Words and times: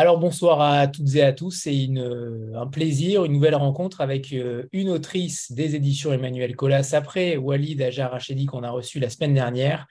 Alors 0.00 0.18
bonsoir 0.18 0.62
à 0.62 0.86
toutes 0.88 1.14
et 1.14 1.22
à 1.22 1.34
tous, 1.34 1.50
c'est 1.50 1.86
un 2.54 2.66
plaisir, 2.68 3.26
une 3.26 3.32
nouvelle 3.32 3.54
rencontre 3.54 4.00
avec 4.00 4.32
euh, 4.32 4.66
une 4.72 4.88
autrice 4.88 5.52
des 5.52 5.74
éditions 5.74 6.10
Emmanuel 6.10 6.56
Colas 6.56 6.92
après 6.94 7.36
Walid 7.36 7.82
Ajar 7.82 8.16
qu'on 8.48 8.62
a 8.62 8.70
reçu 8.70 8.98
la 8.98 9.10
semaine 9.10 9.34
dernière. 9.34 9.86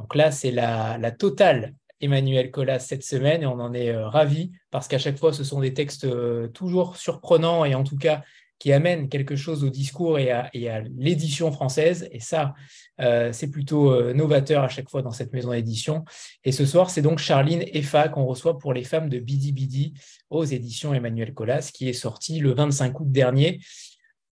Donc 0.00 0.16
là, 0.16 0.32
c'est 0.32 0.50
la, 0.50 0.98
totale 1.12 1.72
Emmanuel 2.00 2.50
Colas 2.50 2.80
cette 2.80 3.04
semaine 3.04 3.44
et 3.44 3.46
on 3.46 3.60
en 3.60 3.72
est 3.74 3.90
euh, 3.90 4.08
ravis 4.08 4.50
parce 4.72 4.88
qu'à 4.88 4.98
chaque 4.98 5.18
fois, 5.18 5.32
ce 5.32 5.44
sont 5.44 5.60
des 5.60 5.72
textes 5.72 6.04
euh, 6.04 6.48
toujours 6.48 6.96
surprenants 6.96 7.64
et 7.64 7.76
en 7.76 7.84
tout 7.84 7.96
cas 7.96 8.24
amène 8.72 9.08
quelque 9.08 9.36
chose 9.36 9.64
au 9.64 9.68
discours 9.68 10.18
et 10.18 10.30
à, 10.30 10.50
l'édition 10.96 11.50
française. 11.52 12.08
Et 12.12 12.20
ça, 12.20 12.54
euh, 13.00 13.32
c'est 13.32 13.50
plutôt 13.50 13.92
euh, 13.92 14.12
novateur 14.14 14.64
à 14.64 14.68
chaque 14.68 14.88
fois 14.88 15.02
dans 15.02 15.10
cette 15.10 15.32
maison 15.32 15.50
d'édition. 15.50 16.04
Et 16.44 16.52
ce 16.52 16.64
soir, 16.64 16.90
c'est 16.90 17.02
donc 17.02 17.18
Charline 17.18 17.64
Effa 17.72 18.08
qu'on 18.08 18.24
reçoit 18.24 18.58
pour 18.58 18.72
les 18.72 18.84
femmes 18.84 19.08
de 19.08 19.18
Bidi 19.18 19.52
Bidi 19.52 19.94
aux 20.30 20.44
éditions 20.44 20.94
Emmanuel 20.94 21.34
Colas, 21.34 21.70
qui 21.72 21.88
est 21.88 21.92
sorti 21.92 22.40
le 22.40 22.52
25 22.54 23.00
août 23.00 23.10
dernier. 23.10 23.60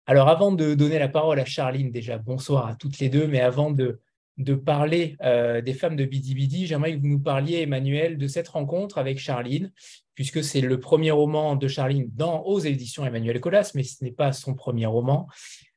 Alors 0.05 0.27
avant 0.27 0.51
de 0.51 0.73
donner 0.73 0.99
la 0.99 1.07
parole 1.07 1.39
à 1.39 1.45
Charline, 1.45 1.91
déjà 1.91 2.17
bonsoir 2.17 2.67
à 2.67 2.75
toutes 2.75 2.99
les 2.99 3.09
deux, 3.09 3.27
mais 3.27 3.41
avant 3.41 3.71
de, 3.71 3.99
de 4.39 4.55
parler 4.55 5.17
euh, 5.21 5.61
des 5.61 5.73
femmes 5.73 5.97
de 5.97 6.05
Bidi 6.05 6.65
j'aimerais 6.65 6.95
que 6.95 7.01
vous 7.01 7.07
nous 7.07 7.19
parliez, 7.19 7.61
Emmanuel, 7.61 8.17
de 8.17 8.27
cette 8.27 8.47
rencontre 8.47 8.97
avec 8.97 9.19
Charline, 9.19 9.71
puisque 10.15 10.43
c'est 10.43 10.61
le 10.61 10.79
premier 10.79 11.11
roman 11.11 11.55
de 11.55 11.67
Charline 11.67 12.09
dans 12.15 12.43
aux 12.43 12.59
éditions 12.59 13.05
Emmanuel 13.05 13.39
Colas, 13.41 13.71
mais 13.75 13.83
ce 13.83 14.03
n'est 14.03 14.11
pas 14.11 14.31
son 14.31 14.55
premier 14.55 14.85
roman. 14.85 15.27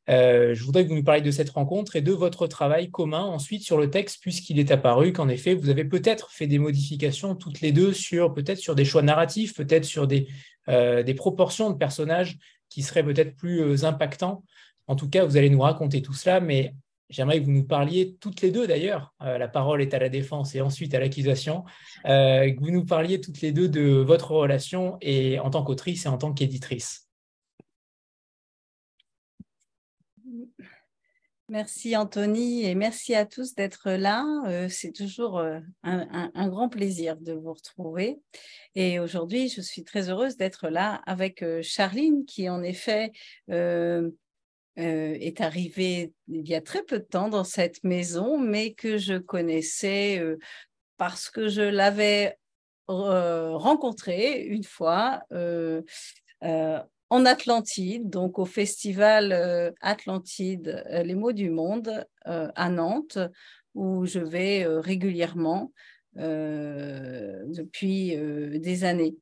Euh, 0.09 0.55
je 0.55 0.65
voudrais 0.65 0.85
que 0.85 0.89
vous 0.89 0.97
nous 0.97 1.05
parliez 1.05 1.23
de 1.23 1.31
cette 1.31 1.51
rencontre 1.51 1.97
et 1.97 2.03
de 2.03 2.13
votre 2.13 2.47
travail 2.47 2.91
commun 2.91 3.23
ensuite 3.23 3.65
sur 3.65 3.79
le 3.79 3.91
texte, 3.91 4.21
puisqu'il 4.21 4.61
est 4.61 4.71
apparu 4.71 5.13
qu'en 5.13 5.29
effet, 5.29 5.55
vous 5.55 5.69
avez 5.69 5.85
peut-être 5.85 6.31
fait 6.31 6.47
des 6.47 6.59
modifications 6.59 7.35
toutes 7.35 7.61
les 7.61 7.73
deux 7.73 7.93
sur 7.93 8.33
peut-être 8.33 8.59
sur 8.59 8.77
des 8.77 8.85
choix 8.85 9.03
narratifs, 9.03 9.55
peut-être 9.55 9.85
sur 9.85 10.07
des, 10.07 10.29
euh, 10.69 11.03
des 11.03 11.15
proportions 11.15 11.71
de 11.71 11.77
personnages 11.77 12.39
qui 12.69 12.83
seraient 12.83 13.05
peut-être 13.05 13.35
plus 13.35 13.85
impactants. 13.85 14.45
En 14.87 14.95
tout 14.95 15.09
cas, 15.09 15.25
vous 15.25 15.37
allez 15.37 15.51
nous 15.51 15.61
raconter 15.61 16.01
tout 16.01 16.15
cela, 16.15 16.41
mais 16.41 16.75
J'aimerais 17.13 17.41
que 17.41 17.45
vous 17.45 17.53
nous 17.53 17.67
parliez 17.67 18.17
toutes 18.21 18.41
les 18.41 18.51
deux 18.51 18.67
d'ailleurs, 18.67 19.15
euh, 19.21 19.37
la 19.37 19.47
parole 19.47 19.83
est 19.83 19.93
à 19.93 19.99
la 19.99 20.09
défense 20.09 20.55
et 20.55 20.63
ensuite 20.63 20.95
à 20.95 20.99
l'accusation, 20.99 21.63
euh, 22.07 22.51
que 22.51 22.59
vous 22.59 22.71
nous 22.71 22.87
parliez 22.87 23.21
toutes 23.21 23.43
les 23.43 23.53
deux 23.53 23.69
de 23.69 23.83
votre 23.83 24.31
relation 24.31 24.97
et 25.03 25.39
en 25.39 25.51
tant 25.51 25.63
qu'autrice 25.63 26.07
et 26.07 26.09
en 26.09 26.17
tant 26.17 26.33
qu'éditrice. 26.33 27.11
Merci 31.51 31.97
Anthony 31.99 32.65
et 32.65 32.75
merci 32.75 33.15
à 33.15 33.27
tous 33.27 33.55
d'être 33.55 33.91
là. 33.91 34.25
Euh, 34.47 34.69
c'est 34.71 34.93
toujours 34.93 35.45
un, 35.83 36.49
grand 36.49 36.71
plaisir 36.71 37.19
de 37.19 37.35
vous 37.35 37.53
retrouver. 37.53 38.21
Et 38.75 38.99
aujourd'hui, 38.99 39.51
je 39.51 39.61
suis 39.61 39.85
très 39.85 40.09
heureuse 40.09 40.39
d'être 40.39 40.71
là 40.71 41.03
avec 41.05 41.45
Charline 41.61 42.25
qui 42.25 42.49
en 42.49 42.63
effet 42.63 43.13
est 44.77 45.41
arrivé 45.41 46.13
il 46.29 46.49
y 46.49 46.55
a 46.55 46.61
très 46.61 46.83
peu 46.83 46.99
de 46.99 47.05
temps 47.05 47.29
dans 47.29 47.45
cette 47.45 47.83
maison, 47.85 48.39
mais 48.39 48.73
que 48.73 48.97
je 48.97 49.19
connaissais 49.19 50.19
euh, 50.19 50.39
parce 50.97 51.31
que 51.31 51.49
je 51.49 51.63
l'avais 51.63 52.37
euh, 52.91 53.57
rencontré 53.57 54.43
une 54.43 54.65
fois 54.65 55.23
en 57.11 57.27
Atlantide, 57.27 58.09
donc 58.09 58.39
au 58.39 58.47
festival 58.47 59.75
Atlantide, 59.81 60.83
les 60.91 61.15
mots 61.15 61.33
du 61.33 61.51
monde 61.51 62.07
à 62.25 62.71
Nantes, 62.71 63.19
où 63.75 64.07
je 64.07 64.19
vais 64.19 64.65
régulièrement 64.67 65.73
depuis 66.17 68.17
des 68.59 68.85
années. 68.85 69.15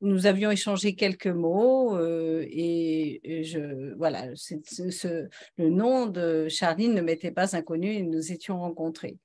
Nous 0.00 0.26
avions 0.26 0.50
échangé 0.50 0.94
quelques 0.94 1.26
mots 1.26 1.96
euh, 1.96 2.46
et, 2.50 3.42
je, 3.44 3.94
voilà, 3.96 4.26
le 4.26 5.68
nom 5.68 6.06
de 6.06 6.48
Charline 6.48 6.94
ne 6.94 7.00
m'était 7.00 7.30
pas 7.30 7.56
inconnu 7.56 7.92
et 7.92 8.02
nous 8.02 8.32
étions 8.32 8.60
rencontrés. 8.60 9.16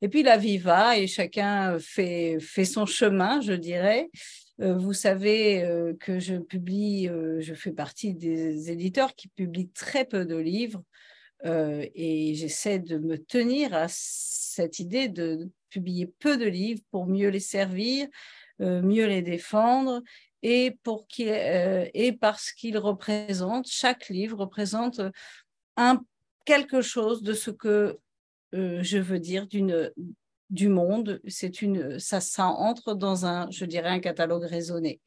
Et 0.00 0.08
puis 0.08 0.22
la 0.22 0.36
vie 0.36 0.58
va 0.58 0.98
et 0.98 1.06
chacun 1.06 1.78
fait, 1.78 2.38
fait 2.40 2.64
son 2.64 2.86
chemin, 2.86 3.40
je 3.40 3.52
dirais. 3.52 4.10
Euh, 4.60 4.76
vous 4.76 4.92
savez 4.92 5.62
euh, 5.62 5.94
que 5.98 6.20
je 6.20 6.36
publie, 6.36 7.08
je 7.40 7.54
fais 7.54 7.72
partie 7.72 8.14
des 8.14 8.70
éditeurs 8.70 9.14
qui 9.14 9.28
publient 9.28 9.70
très 9.70 10.04
peu 10.04 10.24
de 10.24 10.36
livres 10.36 10.82
et 11.44 12.34
j'essaie 12.34 12.80
de 12.80 12.98
me 12.98 13.16
tenir 13.16 13.72
à 13.72 13.86
cette 13.88 14.80
idée 14.80 15.06
de 15.06 15.48
publier 15.70 16.12
peu 16.18 16.36
de 16.36 16.46
livres 16.46 16.82
pour 16.90 17.06
mieux 17.06 17.28
les 17.28 17.38
servir, 17.38 18.08
mieux 18.60 19.06
les 19.06 19.22
défendre 19.22 20.02
et, 20.42 20.78
pour 20.82 21.06
euh, 21.20 21.86
et 21.94 22.12
parce 22.12 22.52
qu'il 22.52 22.78
représente, 22.78 23.68
chaque 23.68 24.08
livre 24.08 24.38
représente 24.38 25.00
quelque 26.44 26.80
chose 26.80 27.22
de 27.22 27.34
ce 27.34 27.50
que 27.50 27.98
euh, 28.54 28.82
je 28.82 28.98
veux 28.98 29.18
dire 29.18 29.46
d'une 29.46 29.92
du 30.50 30.68
monde. 30.68 31.20
C'est 31.28 31.60
une, 31.60 31.98
ça, 31.98 32.20
ça 32.20 32.46
entre 32.46 32.94
dans 32.94 33.26
un, 33.26 33.50
je 33.50 33.64
dirais, 33.64 33.90
un 33.90 34.00
catalogue 34.00 34.44
raisonné 34.44 35.00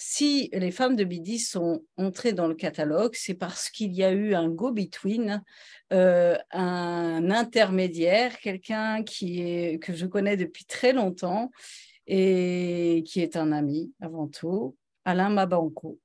si 0.00 0.48
les 0.54 0.70
femmes 0.70 0.96
de 0.96 1.04
Bidi 1.04 1.38
sont 1.38 1.84
entrées 1.98 2.32
dans 2.32 2.48
le 2.48 2.54
catalogue, 2.54 3.14
c'est 3.14 3.34
parce 3.34 3.68
qu'il 3.68 3.92
y 3.92 4.02
a 4.02 4.12
eu 4.12 4.34
un 4.34 4.48
go-between, 4.48 5.42
euh, 5.92 6.38
un 6.52 7.30
intermédiaire, 7.30 8.38
quelqu'un 8.38 9.04
que 9.04 9.92
je 9.92 10.06
connais 10.06 10.38
depuis 10.38 10.64
très 10.64 10.94
longtemps 10.94 11.50
et 12.06 13.04
qui 13.06 13.20
est 13.20 13.36
un 13.36 13.52
ami 13.52 13.92
avant 14.00 14.26
tout, 14.26 14.74
Alain 15.04 15.28
Mabanco. 15.28 16.00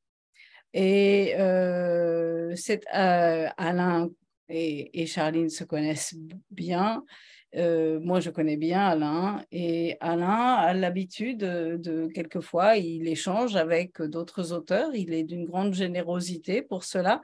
Et 0.73 1.33
euh, 1.39 2.53
euh, 2.93 3.47
Alain 3.55 4.09
et, 4.49 5.01
et 5.01 5.05
Charline 5.05 5.49
se 5.49 5.63
connaissent 5.63 6.15
bien. 6.51 7.05
Euh, 7.55 7.99
moi, 8.01 8.19
je 8.19 8.29
connais 8.29 8.57
bien 8.57 8.85
Alain 8.85 9.43
et 9.51 9.97
Alain 10.01 10.55
a 10.55 10.73
l'habitude 10.73 11.39
de, 11.39 12.07
quelquefois, 12.13 12.75
il 12.75 13.07
échange 13.07 13.55
avec 13.55 14.01
d'autres 14.01 14.51
auteurs. 14.51 14.93
Il 14.93 15.13
est 15.13 15.23
d'une 15.23 15.45
grande 15.45 15.73
générosité 15.73 16.61
pour 16.61 16.83
cela. 16.83 17.21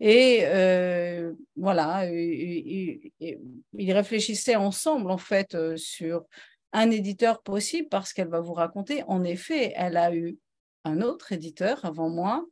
Et 0.00 0.40
euh, 0.44 1.32
voilà, 1.56 2.08
ils 2.10 3.12
réfléchissaient 3.74 4.56
ensemble 4.56 5.10
en 5.10 5.18
fait 5.18 5.54
euh, 5.54 5.76
sur 5.76 6.24
un 6.72 6.90
éditeur 6.90 7.42
possible 7.42 7.88
parce 7.88 8.12
qu'elle 8.12 8.28
va 8.28 8.40
vous 8.40 8.54
raconter. 8.54 9.02
En 9.08 9.24
effet, 9.24 9.72
elle 9.74 9.96
a 9.96 10.14
eu 10.14 10.38
un 10.84 11.02
autre 11.02 11.32
éditeur 11.32 11.84
avant 11.84 12.08
moi. 12.08 12.46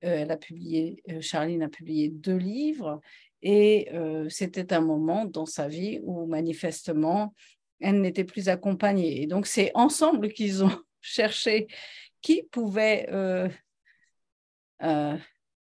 elle 0.00 0.30
a 0.30 0.36
publié, 0.36 1.02
Charline 1.20 1.62
a 1.62 1.68
publié 1.68 2.08
deux 2.08 2.38
livres 2.38 3.00
et 3.42 3.88
euh, 3.94 4.28
c'était 4.28 4.72
un 4.72 4.80
moment 4.80 5.24
dans 5.24 5.46
sa 5.46 5.68
vie 5.68 6.00
où 6.02 6.26
manifestement, 6.26 7.34
elle 7.80 8.00
n'était 8.00 8.24
plus 8.24 8.48
accompagnée. 8.48 9.22
Et 9.22 9.26
donc, 9.26 9.46
c'est 9.46 9.70
ensemble 9.74 10.32
qu'ils 10.32 10.64
ont 10.64 10.82
cherché 11.00 11.66
qui 12.20 12.42
pouvait 12.42 13.08
euh, 13.10 13.48
euh, 14.82 15.16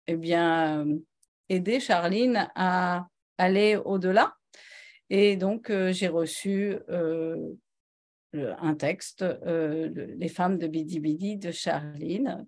eh 0.07 0.17
bien, 0.17 0.87
aider 1.49 1.81
Charline 1.81 2.51
à 2.55 3.07
aller 3.37 3.77
au-delà. 3.77 4.35
Et 5.11 5.37
donc, 5.37 5.71
j'ai 5.91 6.09
reçu 6.09 6.79
un 8.33 8.75
texte, 8.75 9.23
euh, 9.23 9.89
Les 10.17 10.29
femmes 10.29 10.59
de 10.59 10.67
Bidi 10.67 11.01
Bidi 11.01 11.37
de 11.37 11.51
Charline, 11.51 12.47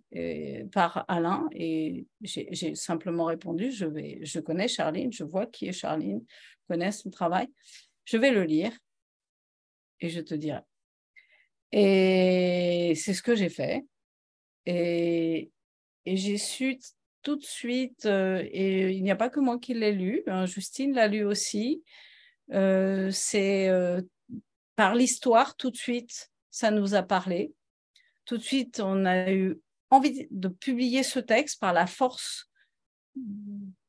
par 0.73 1.05
Alain. 1.09 1.49
Et 1.53 2.07
j'ai 2.21 2.75
simplement 2.75 3.25
répondu, 3.25 3.71
je, 3.73 3.87
vais, 3.87 4.21
je 4.23 4.41
connais 4.41 4.69
Charline, 4.69 5.13
je 5.13 5.25
vois 5.25 5.47
qui 5.47 5.67
est 5.67 5.73
Charline, 5.73 6.25
je 6.29 6.67
connais 6.69 6.93
son 6.93 7.11
travail. 7.11 7.49
Je 8.05 8.17
vais 8.17 8.31
le 8.31 8.45
lire 8.45 8.73
et 10.01 10.09
je 10.09 10.21
te 10.21 10.35
dirai. 10.35 10.61
Et 11.73 12.95
c'est 12.97 13.15
ce 13.15 13.23
que 13.23 13.35
j'ai 13.35 13.49
fait. 13.49 13.85
Et, 14.67 15.51
et 16.05 16.17
j'ai 16.17 16.39
su 16.39 16.79
tout 17.23 17.37
de 17.37 17.45
suite, 17.45 18.07
euh, 18.07 18.43
et 18.51 18.91
il 18.91 19.03
n'y 19.03 19.11
a 19.11 19.17
pas 19.17 19.31
que 19.31 19.41
moi 19.41 19.59
qui 19.59 19.75
l'ai 19.75 19.93
lu, 19.93 20.23
hein, 20.27 20.47
Justine 20.47 20.93
l'a 20.93 21.07
lu 21.09 21.25
aussi, 21.25 21.83
euh, 22.53 23.11
c'est 23.13 23.69
par 24.77 24.95
l'histoire, 24.95 25.57
tout 25.57 25.71
de 25.71 25.77
suite, 25.77 26.31
ça 26.51 26.71
nous 26.71 26.95
a 26.95 27.03
parlé. 27.03 27.53
Tout 28.25 28.37
de 28.37 28.43
suite, 28.43 28.81
on 28.81 29.05
a 29.05 29.33
eu 29.33 29.61
envie 29.91 30.27
de 30.31 30.49
publier 30.49 31.03
ce 31.03 31.19
texte 31.19 31.61
par 31.61 31.73
la 31.73 31.87
force 31.87 32.51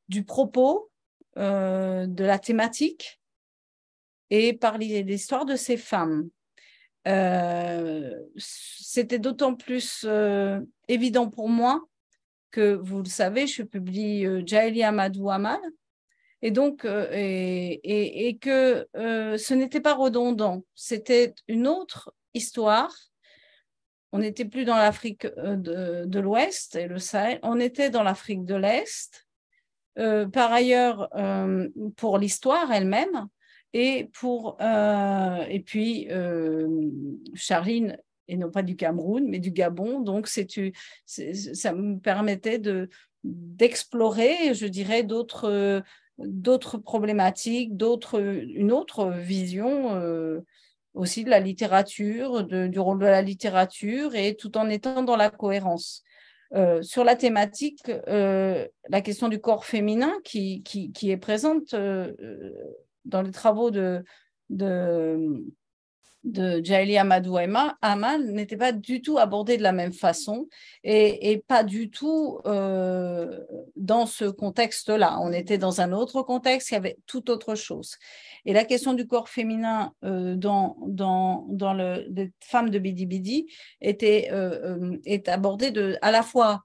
du 0.08 0.24
propos, 0.24 0.90
euh, 1.36 2.06
de 2.06 2.24
la 2.24 2.38
thématique 2.38 3.20
et 4.30 4.52
par 4.52 4.78
l'histoire 4.78 5.44
de 5.44 5.56
ces 5.56 5.76
femmes. 5.76 6.28
Euh, 7.06 8.14
c'était 8.36 9.18
d'autant 9.18 9.54
plus 9.54 10.04
euh, 10.04 10.60
évident 10.88 11.28
pour 11.28 11.48
moi 11.48 11.86
que, 12.50 12.74
vous 12.74 12.98
le 12.98 13.08
savez, 13.08 13.46
je 13.46 13.62
publie 13.62 14.26
Jaeli 14.46 14.82
Amadou 14.82 15.30
Amal 15.30 15.60
Et 16.46 16.50
donc, 16.50 16.84
et, 16.84 18.28
et, 18.28 18.36
que 18.36 18.86
ce 18.94 19.54
n'était 19.54 19.80
pas 19.80 19.94
redondant, 19.94 20.62
c'était 20.74 21.34
une 21.48 21.66
autre 21.66 22.14
histoire. 22.34 22.94
On 24.12 24.18
n'était 24.18 24.44
plus 24.44 24.64
dans 24.64 24.76
l'Afrique 24.76 25.26
de, 25.26 26.04
de 26.04 26.20
l'Ouest 26.20 26.76
et 26.76 26.86
le 26.86 26.98
Sahel, 26.98 27.40
on 27.42 27.58
était 27.58 27.88
dans 27.88 28.02
l'Afrique 28.02 28.44
de 28.44 28.56
l'Est. 28.56 29.26
par 29.96 30.52
ailleurs, 30.52 31.08
pour 31.96 32.18
l'histoire 32.18 32.70
elle-même, 32.70 33.28
et, 33.74 34.08
pour, 34.12 34.56
euh, 34.60 35.44
et 35.48 35.60
puis, 35.60 36.06
euh, 36.10 36.90
Charline, 37.34 37.98
et 38.28 38.36
non 38.36 38.50
pas 38.50 38.62
du 38.62 38.76
Cameroun, 38.76 39.26
mais 39.28 39.40
du 39.40 39.50
Gabon. 39.50 40.00
Donc, 40.00 40.28
c'est, 40.28 40.46
ça 41.06 41.74
me 41.74 41.98
permettait 41.98 42.60
de, 42.60 42.88
d'explorer, 43.24 44.54
je 44.54 44.66
dirais, 44.66 45.02
d'autres, 45.02 45.82
d'autres 46.18 46.78
problématiques, 46.78 47.72
une 48.12 48.72
autre 48.72 49.10
vision 49.10 49.96
euh, 49.96 50.40
aussi 50.94 51.24
de 51.24 51.30
la 51.30 51.40
littérature, 51.40 52.44
du 52.44 52.78
rôle 52.78 53.00
de 53.00 53.06
la 53.06 53.22
littérature, 53.22 54.14
et 54.14 54.36
tout 54.36 54.56
en 54.56 54.68
étant 54.68 55.02
dans 55.02 55.16
la 55.16 55.30
cohérence. 55.30 56.02
sur 56.82 57.02
la 57.02 57.16
thématique, 57.16 57.90
la 58.06 59.00
question 59.02 59.28
du 59.28 59.40
corps 59.40 59.64
féminin 59.64 60.12
qui, 60.22 60.62
qui, 60.62 60.92
qui 60.92 61.10
est 61.10 61.16
présente 61.16 61.74
dans 61.74 63.22
les 63.22 63.32
travaux 63.32 63.72
de, 63.72 64.04
de, 64.50 65.44
de 66.24 66.64
Jaili 66.64 66.96
Amadou 66.96 67.36
Amal 67.36 68.24
n'était 68.32 68.56
pas 68.56 68.72
du 68.72 69.02
tout 69.02 69.18
abordé 69.18 69.56
de 69.56 69.62
la 69.62 69.72
même 69.72 69.92
façon 69.92 70.48
et, 70.82 71.30
et 71.30 71.38
pas 71.38 71.62
du 71.62 71.90
tout 71.90 72.40
euh, 72.46 73.40
dans 73.76 74.06
ce 74.06 74.24
contexte-là. 74.24 75.18
On 75.20 75.32
était 75.32 75.58
dans 75.58 75.80
un 75.80 75.92
autre 75.92 76.22
contexte, 76.22 76.70
il 76.70 76.74
y 76.74 76.76
avait 76.78 76.96
tout 77.06 77.30
autre 77.30 77.54
chose. 77.54 77.96
Et 78.46 78.52
la 78.52 78.64
question 78.64 78.94
du 78.94 79.06
corps 79.06 79.28
féminin 79.28 79.92
euh, 80.04 80.34
dans, 80.34 80.76
dans, 80.86 81.46
dans 81.48 81.74
le, 81.74 82.06
les 82.08 82.32
femmes 82.40 82.70
de 82.70 82.78
Bidi 82.78 83.06
Bidi 83.06 83.46
était, 83.80 84.28
euh, 84.32 84.96
est 85.04 85.28
abordée 85.28 85.70
de, 85.70 85.98
à 86.02 86.10
la 86.10 86.22
fois 86.22 86.64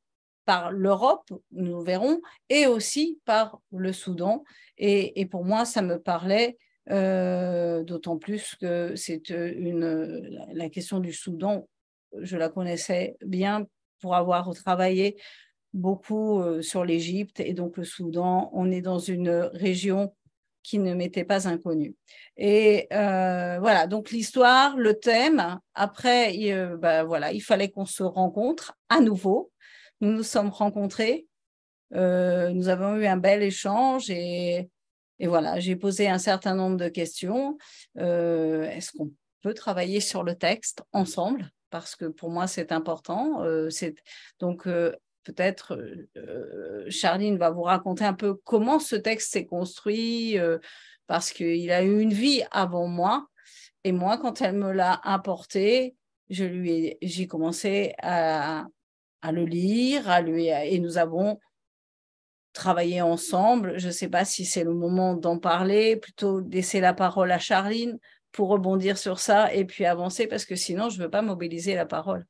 par 0.49 0.71
l'Europe, 0.71 1.31
nous 1.51 1.81
verrons, 1.81 2.21
et 2.49 2.65
aussi 2.65 3.19
par 3.25 3.59
le 3.71 3.93
Soudan. 3.93 4.43
Et, 4.79 5.27
pour 5.27 5.45
moi, 5.45 5.63
ça 5.63 5.83
me 5.83 5.99
parlait 5.99 6.57
euh, 6.91 7.83
d'autant 7.83 8.17
plus 8.17 8.55
que 8.55 8.95
c'est 8.95 9.29
une 9.29 10.45
la 10.53 10.69
question 10.69 10.99
du 10.99 11.13
Soudan, 11.13 11.67
je 12.19 12.37
la 12.37 12.49
connaissais 12.49 13.17
bien 13.25 13.67
pour 14.01 14.15
avoir 14.15 14.53
travaillé 14.53 15.17
beaucoup 15.73 16.41
euh, 16.41 16.61
sur 16.61 16.83
l'Égypte 16.83 17.39
et 17.39 17.53
donc 17.53 17.77
le 17.77 17.83
Soudan. 17.83 18.49
On 18.53 18.71
est 18.71 18.81
dans 18.81 18.99
une 18.99 19.29
région 19.29 20.15
qui 20.63 20.79
ne 20.79 20.93
m'était 20.93 21.23
pas 21.23 21.47
inconnue. 21.47 21.95
Et 22.37 22.87
euh, 22.91 23.59
voilà, 23.59 23.87
donc 23.87 24.11
l'histoire, 24.11 24.77
le 24.77 24.95
thème. 24.95 25.59
Après, 25.73 26.35
bah, 26.79 27.03
voilà, 27.03 27.31
il 27.31 27.39
fallait 27.39 27.69
qu'on 27.69 27.85
se 27.85 28.03
rencontre 28.03 28.73
à 28.89 28.99
nouveau 28.99 29.51
nous 30.01 30.11
nous 30.11 30.23
sommes 30.23 30.49
rencontrés, 30.49 31.27
euh, 31.95 32.51
nous 32.51 32.69
avons 32.69 32.95
eu 32.95 33.05
un 33.05 33.17
bel 33.17 33.43
échange 33.43 34.09
et, 34.09 34.69
voilà, 35.27 35.59
j'ai 35.59 35.75
posé 35.75 36.07
un 36.07 36.17
certain 36.17 36.55
nombre 36.55 36.77
de 36.77 36.87
questions. 36.87 37.57
Euh, 37.97 38.63
est-ce 38.63 38.91
qu'on 38.91 39.11
peut 39.41 39.53
travailler 39.53 39.99
sur 39.99 40.23
le 40.23 40.35
texte 40.35 40.83
ensemble? 40.93 41.51
Parce 41.69 41.95
que 41.95 42.05
pour 42.05 42.29
moi, 42.29 42.47
c'est 42.47 42.71
important. 42.71 43.43
Euh, 43.43 43.69
donc, 44.39 44.63
peut-être 45.23 45.77
Charline 46.89 47.37
va 47.37 47.49
vous 47.49 47.63
raconter 47.63 48.05
un 48.05 48.13
peu 48.13 48.33
comment 48.33 48.79
ce 48.79 48.95
texte 48.95 49.31
s'est 49.31 49.45
construit, 49.45 50.37
parce 51.07 51.31
qu'il 51.31 51.71
a 51.71 51.83
eu 51.83 51.99
une 51.99 52.13
vie 52.13 52.43
avant 52.51 52.87
moi. 52.87 53.27
Et 53.83 53.91
moi, 53.91 54.17
quand 54.17 54.41
elle 54.41 54.55
me 54.55 54.71
l'a 54.71 54.99
apporté, 55.03 55.95
j'ai 56.29 57.27
commencé 57.27 57.93
à, 57.99 58.65
à 59.21 59.31
le 59.31 59.45
lire, 59.45 60.09
à 60.09 60.21
lui, 60.21 60.47
et 60.47 60.79
nous 60.79 60.97
avons 60.97 61.39
travaillé 62.59 63.01
ensemble. 63.01 63.79
Je 63.79 63.87
ne 63.87 63.91
sais 63.91 64.09
pas 64.09 64.25
si 64.25 64.45
c'est 64.45 64.63
le 64.63 64.73
moment 64.73 65.15
d'en 65.15 65.39
parler, 65.39 65.95
plutôt 65.95 66.41
laisser 66.41 66.81
la 66.81 66.93
parole 66.93 67.31
à 67.31 67.39
Charline 67.39 67.97
pour 68.31 68.49
rebondir 68.49 68.97
sur 68.97 69.19
ça 69.19 69.53
et 69.53 69.65
puis 69.65 69.85
avancer, 69.85 70.27
parce 70.27 70.45
que 70.45 70.55
sinon, 70.55 70.89
je 70.89 70.99
ne 70.99 71.03
veux 71.03 71.09
pas 71.09 71.21
mobiliser 71.21 71.73
la 71.73 71.85
parole. 71.85 72.25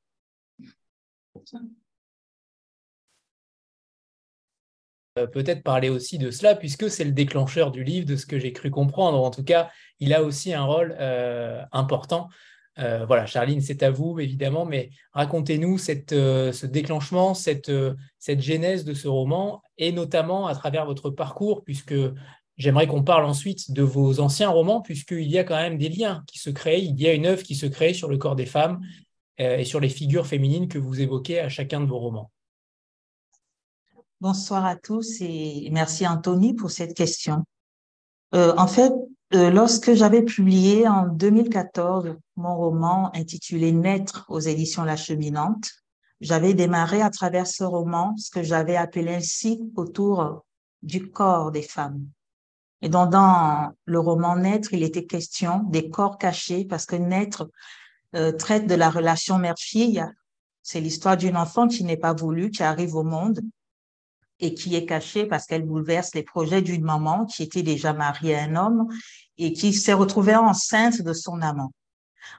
Euh, 5.17 5.27
peut-être 5.27 5.63
parler 5.63 5.89
aussi 5.89 6.17
de 6.17 6.31
cela, 6.31 6.55
puisque 6.55 6.89
c'est 6.89 7.03
le 7.03 7.11
déclencheur 7.11 7.71
du 7.71 7.83
livre, 7.83 8.05
de 8.05 8.15
ce 8.15 8.25
que 8.25 8.39
j'ai 8.39 8.53
cru 8.53 8.69
comprendre. 8.69 9.21
En 9.21 9.31
tout 9.31 9.43
cas, 9.43 9.69
il 9.99 10.13
a 10.13 10.23
aussi 10.23 10.53
un 10.53 10.63
rôle 10.63 10.95
euh, 10.99 11.63
important 11.71 12.29
euh, 12.77 13.05
voilà, 13.05 13.25
Charline, 13.25 13.61
c'est 13.61 13.83
à 13.83 13.91
vous, 13.91 14.19
évidemment, 14.19 14.65
mais 14.65 14.91
racontez-nous 15.11 15.77
euh, 16.11 16.51
ce 16.51 16.65
déclenchement, 16.65 17.33
euh, 17.69 17.93
cette, 18.19 18.41
genèse 18.41 18.85
de 18.85 18.93
ce 18.93 19.07
roman, 19.07 19.61
et 19.77 19.91
notamment 19.91 20.47
à 20.47 20.55
travers 20.55 20.85
votre 20.85 21.09
parcours, 21.09 21.63
puisque 21.63 21.95
j'aimerais 22.57 22.87
qu'on 22.87 23.03
parle 23.03 23.25
ensuite 23.25 23.71
de 23.71 23.81
vos 23.81 24.19
anciens 24.19 24.49
romans, 24.49 24.81
puisqu'il 24.81 25.29
y 25.29 25.37
a 25.37 25.43
quand 25.43 25.57
même 25.57 25.77
des 25.77 25.89
liens 25.89 26.23
qui 26.27 26.39
se 26.39 26.49
créent, 26.49 26.83
il 26.83 26.99
y 26.99 27.07
a 27.07 27.13
une 27.13 27.25
œuvre 27.25 27.43
qui 27.43 27.55
se 27.55 27.65
crée 27.65 27.93
sur 27.93 28.07
le 28.07 28.17
corps 28.17 28.35
des 28.35 28.45
femmes 28.45 28.81
et 29.37 29.63
sur 29.63 29.79
les 29.79 29.87
figures 29.87 30.27
féminines 30.27 30.67
que 30.67 30.77
vous 30.77 30.99
évoquez 30.99 31.39
à 31.39 31.47
chacun 31.47 31.79
de 31.79 31.85
vos 31.85 31.97
romans. 31.97 32.29
Bonsoir 34.19 34.65
à 34.65 34.75
tous 34.75 35.21
et 35.21 35.69
merci 35.71 36.05
Anthony 36.05 36.53
pour 36.53 36.71
cette 36.71 36.93
question. 36.93 37.45
en 38.33 38.67
fait, 38.67 38.91
euh, 39.35 39.51
lorsque 39.51 39.93
j'avais 39.93 40.23
publié 40.23 40.87
en 40.87 41.07
2014 41.07 42.15
mon 42.35 42.55
roman 42.55 43.11
intitulé 43.15 43.71
Naître 43.71 44.25
aux 44.29 44.39
éditions 44.39 44.83
La 44.83 44.95
Cheminante, 44.95 45.69
j'avais 46.19 46.53
démarré 46.53 47.01
à 47.01 47.09
travers 47.09 47.45
ce 47.45 47.63
roman 47.63 48.15
ce 48.17 48.31
que 48.31 48.41
j'avais 48.41 48.75
appelé 48.75 49.13
ainsi 49.13 49.71
autour 49.75 50.45
du 50.81 51.11
corps 51.11 51.51
des 51.51 51.61
femmes. 51.61 52.07
Et 52.81 52.89
donc 52.89 53.11
dans 53.11 53.71
le 53.85 53.99
roman 53.99 54.35
Naître, 54.35 54.73
il 54.73 54.83
était 54.83 55.05
question 55.05 55.63
des 55.69 55.89
corps 55.89 56.17
cachés 56.17 56.65
parce 56.65 56.85
que 56.85 56.95
Naître 56.95 57.49
euh, 58.15 58.31
traite 58.31 58.65
de 58.65 58.75
la 58.75 58.89
relation 58.89 59.37
mère-fille. 59.37 60.03
C'est 60.63 60.81
l'histoire 60.81 61.17
d'une 61.17 61.37
enfant 61.37 61.67
qui 61.67 61.83
n'est 61.83 61.97
pas 61.97 62.13
voulue, 62.13 62.49
qui 62.49 62.63
arrive 62.63 62.95
au 62.95 63.03
monde 63.03 63.41
et 64.39 64.53
qui 64.53 64.75
est 64.75 64.85
cachée 64.85 65.25
parce 65.25 65.45
qu'elle 65.45 65.65
bouleverse 65.65 66.13
les 66.15 66.23
projets 66.23 66.61
d'une 66.61 66.83
maman 66.83 67.25
qui 67.25 67.43
était 67.43 67.63
déjà 67.63 67.93
mariée 67.93 68.35
à 68.35 68.43
un 68.43 68.55
homme 68.55 68.87
et 69.37 69.53
qui 69.53 69.73
s'est 69.73 69.93
retrouvée 69.93 70.35
enceinte 70.35 71.01
de 71.01 71.13
son 71.13 71.41
amant. 71.41 71.73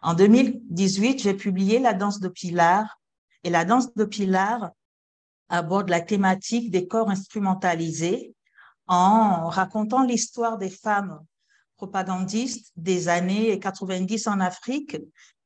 En 0.02 0.14
2018, 0.14 1.22
j'ai 1.22 1.34
publié 1.34 1.78
La 1.78 1.94
danse 1.94 2.20
de 2.20 2.28
Pilar 2.28 3.00
et 3.44 3.50
La 3.50 3.64
danse 3.64 3.94
de 3.94 4.04
Pilar 4.04 4.70
aborde 5.48 5.88
la 5.88 6.00
thématique 6.00 6.70
des 6.70 6.86
corps 6.86 7.10
instrumentalisés 7.10 8.34
en 8.86 9.48
racontant 9.48 10.02
l'histoire 10.02 10.58
des 10.58 10.70
femmes 10.70 11.20
propagandistes 11.76 12.72
des 12.76 13.08
années 13.08 13.58
90 13.58 14.26
en 14.26 14.40
Afrique 14.40 14.96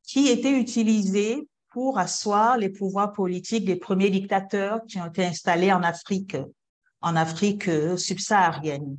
qui 0.03 0.29
étaient 0.29 0.59
utilisées 0.59 1.49
pour 1.75 1.99
asseoir 1.99 2.57
les 2.57 2.69
pouvoirs 2.69 3.13
politiques 3.13 3.65
des 3.65 3.75
premiers 3.75 4.09
dictateurs 4.09 4.83
qui 4.87 5.01
ont 5.01 5.07
été 5.07 5.25
installés 5.25 5.73
en 5.73 5.83
Afrique, 5.83 6.37
en 7.01 7.17
Afrique 7.17 7.67
euh, 7.67 7.97
subsaharienne. 7.97 8.97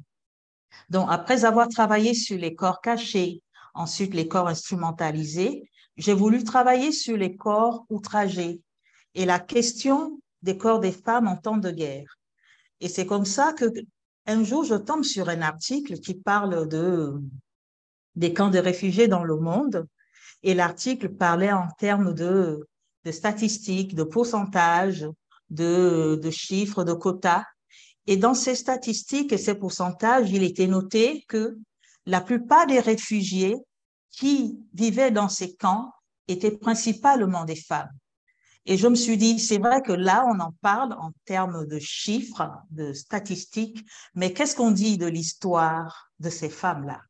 Donc, 0.90 1.08
après 1.10 1.46
avoir 1.46 1.70
travaillé 1.70 2.14
sur 2.14 2.38
les 2.38 2.54
corps 2.54 2.82
cachés, 2.82 3.42
ensuite 3.76 4.14
les 4.14 4.28
corps 4.28 4.50
instrumentalisés, 4.50 5.70
j'ai 5.96 6.14
voulu 6.14 6.44
travailler 6.44 6.92
sur 6.92 7.16
les 7.16 7.38
corps 7.38 7.86
outragés 7.90 8.62
et 9.14 9.24
la 9.24 9.40
question 9.40 10.20
des 10.42 10.58
corps 10.58 10.82
des 10.82 10.92
femmes 10.92 11.30
en 11.30 11.38
temps 11.38 11.56
de 11.56 11.72
guerre. 11.72 12.18
Et 12.82 12.90
c'est 12.90 13.06
comme 13.06 13.24
ça 13.24 13.54
que 13.54 13.68
un 14.26 14.44
jour, 14.44 14.66
je 14.66 14.76
tombe 14.76 15.06
sur 15.06 15.30
un 15.30 15.42
article 15.42 16.02
qui 16.02 16.16
parle 16.16 16.68
de 16.68 17.14
des 18.16 18.34
camps 18.34 18.50
de 18.50 18.60
réfugiés 18.60 19.08
dans 19.08 19.24
le 19.24 19.38
monde 19.38 19.88
et 20.46 20.54
l'article 20.54 21.10
parlait 21.10 21.52
en 21.52 21.68
termes 21.80 22.14
de, 22.14 22.66
statistiques, 23.12 23.96
de 23.96 24.04
pourcentages, 24.04 25.08
de 25.50 26.30
chiffres, 26.32 26.84
de 26.84 26.94
quotas. 26.94 27.44
Et 28.06 28.16
dans 28.16 28.36
ces 28.36 28.54
statistiques 28.54 29.34
et 29.34 29.40
ces 29.40 29.56
pourcentages, 29.56 30.32
il 30.32 30.44
était 30.44 30.68
noté 30.68 31.26
que 31.28 31.58
la 32.06 32.22
plupart 32.22 32.68
des 32.68 32.80
réfugiés 32.80 33.58
qui 34.12 34.60
vivaient 34.76 35.10
dans 35.10 35.30
ces 35.30 35.56
camps 35.56 35.92
étaient 36.28 36.56
principalement 36.56 37.44
des 37.44 37.56
femmes. 37.56 37.92
Et 38.68 38.78
je 38.78 38.88
me 38.88 38.96
suis 38.96 39.18
dit, 39.18 39.40
c'est 39.40 39.58
vrai 39.58 39.82
que 39.82 39.92
là, 39.92 40.26
on 40.28 40.40
en 40.40 40.54
parle 40.62 40.94
en 40.94 41.12
termes 41.26 41.66
de 41.66 41.80
chiffres, 41.80 42.52
de 42.70 42.94
statistiques, 42.94 43.84
mais 44.14 44.32
qu'est-ce 44.32 44.56
qu'on 44.56 44.72
dit 44.72 45.00
de 45.00 45.08
l'histoire 45.08 46.12
de 46.20 46.30
ces 46.30 46.50
femmes-là? 46.50 47.02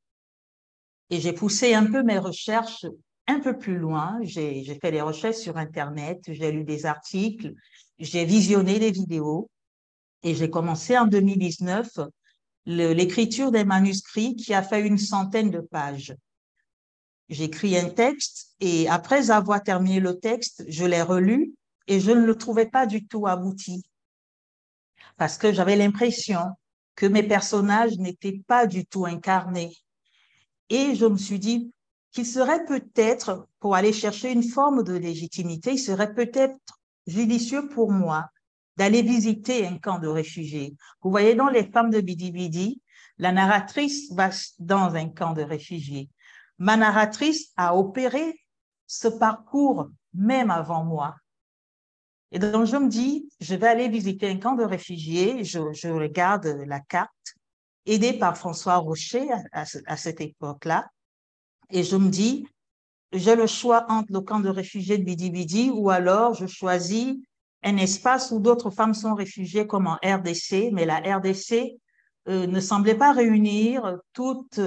Et 1.10 1.20
j'ai 1.20 1.34
poussé 1.34 1.74
un 1.74 1.86
peu 1.86 2.02
mes 2.02 2.18
recherches 2.18 2.86
un 3.28 3.40
peu 3.40 3.58
plus 3.58 3.78
loin. 3.78 4.20
J'ai 4.24 4.64
fait 4.82 4.92
des 4.92 5.02
recherches 5.02 5.38
sur 5.38 5.58
Internet, 5.58 6.24
j'ai 6.28 6.52
lu 6.52 6.64
des 6.64 6.86
articles, 6.86 7.54
j'ai 8.00 8.26
visionné 8.26 8.80
des 8.80 8.92
vidéos 8.92 9.50
et 10.24 10.36
j'ai 10.36 10.50
commencé 10.50 10.98
en 10.98 11.08
2019 11.08 11.88
l'écriture 12.66 13.52
des 13.52 13.64
manuscrits 13.64 14.36
qui 14.36 14.54
a 14.54 14.64
fait 14.64 14.86
une 14.86 14.98
centaine 14.98 15.52
de 15.52 15.62
pages. 15.62 16.16
J'écris 17.30 17.78
un 17.78 17.90
texte 17.90 18.56
et 18.60 18.88
après 18.88 19.32
avoir 19.32 19.62
terminé 19.64 20.00
le 20.00 20.20
texte, 20.20 20.64
je 20.68 20.86
l'ai 20.86 21.02
relu 21.02 21.54
et 21.88 22.00
je 22.00 22.12
ne 22.12 22.26
le 22.26 22.36
trouvais 22.36 22.68
pas 22.68 22.86
du 22.86 23.08
tout 23.08 23.28
abouti 23.28 23.84
parce 25.18 25.38
que 25.38 25.54
j'avais 25.54 25.76
l'impression 25.76 26.42
que 26.96 27.06
mes 27.06 27.24
personnages 27.24 27.98
n'étaient 27.98 28.42
pas 28.48 28.68
du 28.68 28.86
tout 28.86 29.06
incarnés. 29.06 29.76
Et 30.70 30.96
je 30.96 31.06
me 31.06 31.18
suis 31.18 31.40
dit 31.40 31.72
qu'il 32.16 32.26
serait 32.26 32.64
peut-être, 32.64 33.46
pour 33.60 33.76
aller 33.76 33.92
chercher 33.92 34.32
une 34.32 34.42
forme 34.42 34.84
de 34.84 34.94
légitimité, 34.94 35.74
il 35.74 35.78
serait 35.78 36.14
peut-être 36.14 36.56
judicieux 37.06 37.68
pour 37.68 37.92
moi 37.92 38.30
d'aller 38.78 39.02
visiter 39.02 39.68
un 39.68 39.78
camp 39.78 40.00
de 40.00 40.08
réfugiés. 40.08 40.76
Vous 41.02 41.12
voyez, 41.12 41.36
dans 41.36 41.50
Les 41.50 41.70
femmes 41.70 41.90
de 41.90 42.00
Bidi 42.00 42.32
Bidi, 42.32 42.82
la 43.18 43.34
narratrice 43.34 44.12
va 44.14 44.30
dans 44.60 44.96
un 44.96 45.10
camp 45.10 45.34
de 45.34 45.42
réfugiés. 45.42 46.10
Ma 46.58 46.78
narratrice 46.78 47.52
a 47.58 47.76
opéré 47.76 48.40
ce 48.88 49.10
parcours 49.10 49.90
même 50.14 50.52
avant 50.52 50.86
moi. 50.86 51.16
Et 52.32 52.40
donc, 52.40 52.66
je 52.66 52.78
me 52.78 52.88
dis, 52.88 53.30
je 53.42 53.56
vais 53.56 53.68
aller 53.68 53.90
visiter 53.90 54.30
un 54.30 54.38
camp 54.38 54.56
de 54.56 54.64
réfugiés. 54.64 55.44
Je, 55.44 55.74
je 55.74 55.90
regarde 55.90 56.46
la 56.66 56.80
carte, 56.80 57.36
aidée 57.86 58.14
par 58.14 58.38
François 58.38 58.78
Rocher 58.78 59.28
à, 59.52 59.66
à 59.86 59.98
cette 59.98 60.22
époque-là. 60.22 60.90
Et 61.70 61.84
je 61.84 61.96
me 61.96 62.10
dis, 62.10 62.48
j'ai 63.12 63.36
le 63.36 63.48
choix 63.48 63.86
entre 63.90 64.12
le 64.12 64.22
camp 64.22 64.40
de 64.40 64.50
réfugiés 64.50 64.98
de 64.98 65.04
Bidi 65.04 65.32
Bidi 65.32 65.72
ou 65.74 65.90
alors 65.90 66.34
je 66.34 66.48
choisis 66.48 67.16
un 67.64 67.78
espace 67.78 68.32
où 68.32 68.40
d'autres 68.40 68.70
femmes 68.70 68.94
sont 68.94 69.16
réfugiées 69.16 69.66
comme 69.66 69.88
en 69.88 69.98
RDC, 70.04 70.72
mais 70.72 70.86
la 70.86 70.98
RDC 70.98 71.78
euh, 72.28 72.46
ne 72.46 72.60
semblait 72.60 72.96
pas 72.96 73.12
réunir 73.12 73.98
toutes 74.14 74.60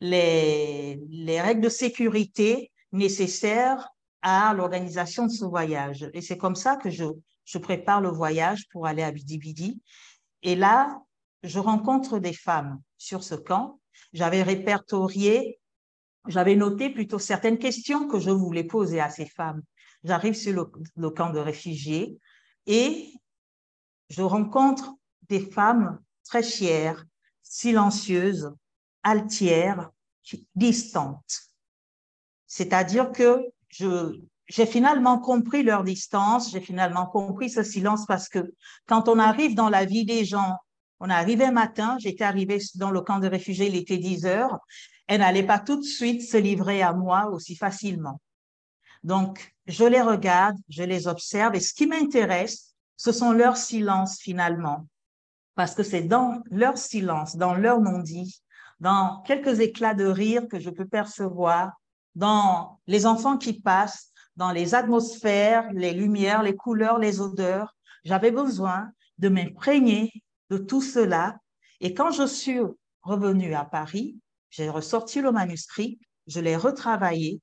les, 0.00 1.00
les 1.08 1.40
règles 1.40 1.60
de 1.60 1.68
sécurité 1.68 2.72
nécessaires 2.92 3.88
à 4.22 4.52
l'organisation 4.54 5.26
de 5.26 5.30
ce 5.30 5.44
voyage. 5.44 6.10
Et 6.12 6.20
c'est 6.20 6.36
comme 6.36 6.56
ça 6.56 6.76
que 6.76 6.90
je, 6.90 7.04
je 7.44 7.58
prépare 7.58 8.00
le 8.00 8.08
voyage 8.08 8.68
pour 8.70 8.86
aller 8.86 9.02
à 9.02 9.12
Bidi 9.12 9.38
Bidi. 9.38 9.82
Et 10.42 10.56
là, 10.56 11.00
je 11.42 11.58
rencontre 11.58 12.18
des 12.18 12.32
femmes 12.32 12.80
sur 12.98 13.22
ce 13.22 13.34
camp. 13.34 13.80
J'avais 14.12 14.42
répertorié, 14.42 15.59
j'avais 16.26 16.56
noté 16.56 16.90
plutôt 16.90 17.18
certaines 17.18 17.58
questions 17.58 18.08
que 18.08 18.18
je 18.18 18.30
voulais 18.30 18.64
poser 18.64 19.00
à 19.00 19.10
ces 19.10 19.26
femmes. 19.26 19.62
J'arrive 20.04 20.34
sur 20.34 20.70
le, 20.96 21.10
camp 21.10 21.30
de 21.30 21.38
réfugiés 21.38 22.18
et 22.66 23.12
je 24.08 24.22
rencontre 24.22 24.94
des 25.28 25.40
femmes 25.40 26.00
très 26.24 26.42
chères, 26.42 27.04
silencieuses, 27.42 28.52
altières, 29.02 29.90
distantes. 30.54 31.40
C'est-à-dire 32.46 33.12
que 33.12 33.44
je, 33.68 34.18
j'ai 34.48 34.66
finalement 34.66 35.18
compris 35.18 35.62
leur 35.62 35.84
distance, 35.84 36.50
j'ai 36.50 36.60
finalement 36.60 37.06
compris 37.06 37.50
ce 37.50 37.62
silence 37.62 38.04
parce 38.06 38.28
que 38.28 38.52
quand 38.86 39.08
on 39.08 39.18
arrive 39.18 39.54
dans 39.54 39.68
la 39.68 39.84
vie 39.84 40.04
des 40.04 40.24
gens, 40.24 40.56
on 40.98 41.08
arrivait 41.08 41.50
matin, 41.52 41.96
j'étais 42.00 42.24
arrivée 42.24 42.58
dans 42.74 42.90
le 42.90 43.00
camp 43.00 43.20
de 43.20 43.28
réfugiés, 43.28 43.68
il 43.68 43.76
était 43.76 43.96
10 43.96 44.26
heures, 44.26 44.58
elle 45.10 45.22
n'allait 45.22 45.42
pas 45.42 45.58
tout 45.58 45.74
de 45.74 45.84
suite 45.84 46.22
se 46.22 46.36
livrer 46.36 46.82
à 46.82 46.92
moi 46.92 47.26
aussi 47.30 47.56
facilement. 47.56 48.20
Donc, 49.02 49.56
je 49.66 49.84
les 49.84 50.00
regarde, 50.00 50.56
je 50.68 50.84
les 50.84 51.08
observe 51.08 51.56
et 51.56 51.60
ce 51.60 51.74
qui 51.74 51.88
m'intéresse, 51.88 52.76
ce 52.96 53.10
sont 53.10 53.32
leurs 53.32 53.56
silences 53.56 54.20
finalement. 54.20 54.86
Parce 55.56 55.74
que 55.74 55.82
c'est 55.82 56.02
dans 56.02 56.40
leur 56.52 56.78
silence, 56.78 57.34
dans 57.34 57.54
leur 57.54 57.80
non-dit, 57.80 58.40
dans 58.78 59.20
quelques 59.22 59.58
éclats 59.58 59.94
de 59.94 60.04
rire 60.04 60.46
que 60.48 60.60
je 60.60 60.70
peux 60.70 60.86
percevoir, 60.86 61.72
dans 62.14 62.78
les 62.86 63.04
enfants 63.04 63.36
qui 63.36 63.60
passent, 63.60 64.12
dans 64.36 64.52
les 64.52 64.76
atmosphères, 64.76 65.72
les 65.72 65.92
lumières, 65.92 66.44
les 66.44 66.54
couleurs, 66.54 67.00
les 67.00 67.20
odeurs. 67.20 67.74
J'avais 68.04 68.30
besoin 68.30 68.92
de 69.18 69.28
m'imprégner 69.28 70.12
de 70.50 70.58
tout 70.58 70.82
cela. 70.82 71.36
Et 71.80 71.94
quand 71.94 72.12
je 72.12 72.28
suis 72.28 72.60
revenue 73.02 73.54
à 73.54 73.64
Paris, 73.64 74.16
j'ai 74.50 74.68
ressorti 74.68 75.20
le 75.20 75.32
manuscrit, 75.32 75.98
je 76.26 76.40
l'ai 76.40 76.56
retravaillé 76.56 77.40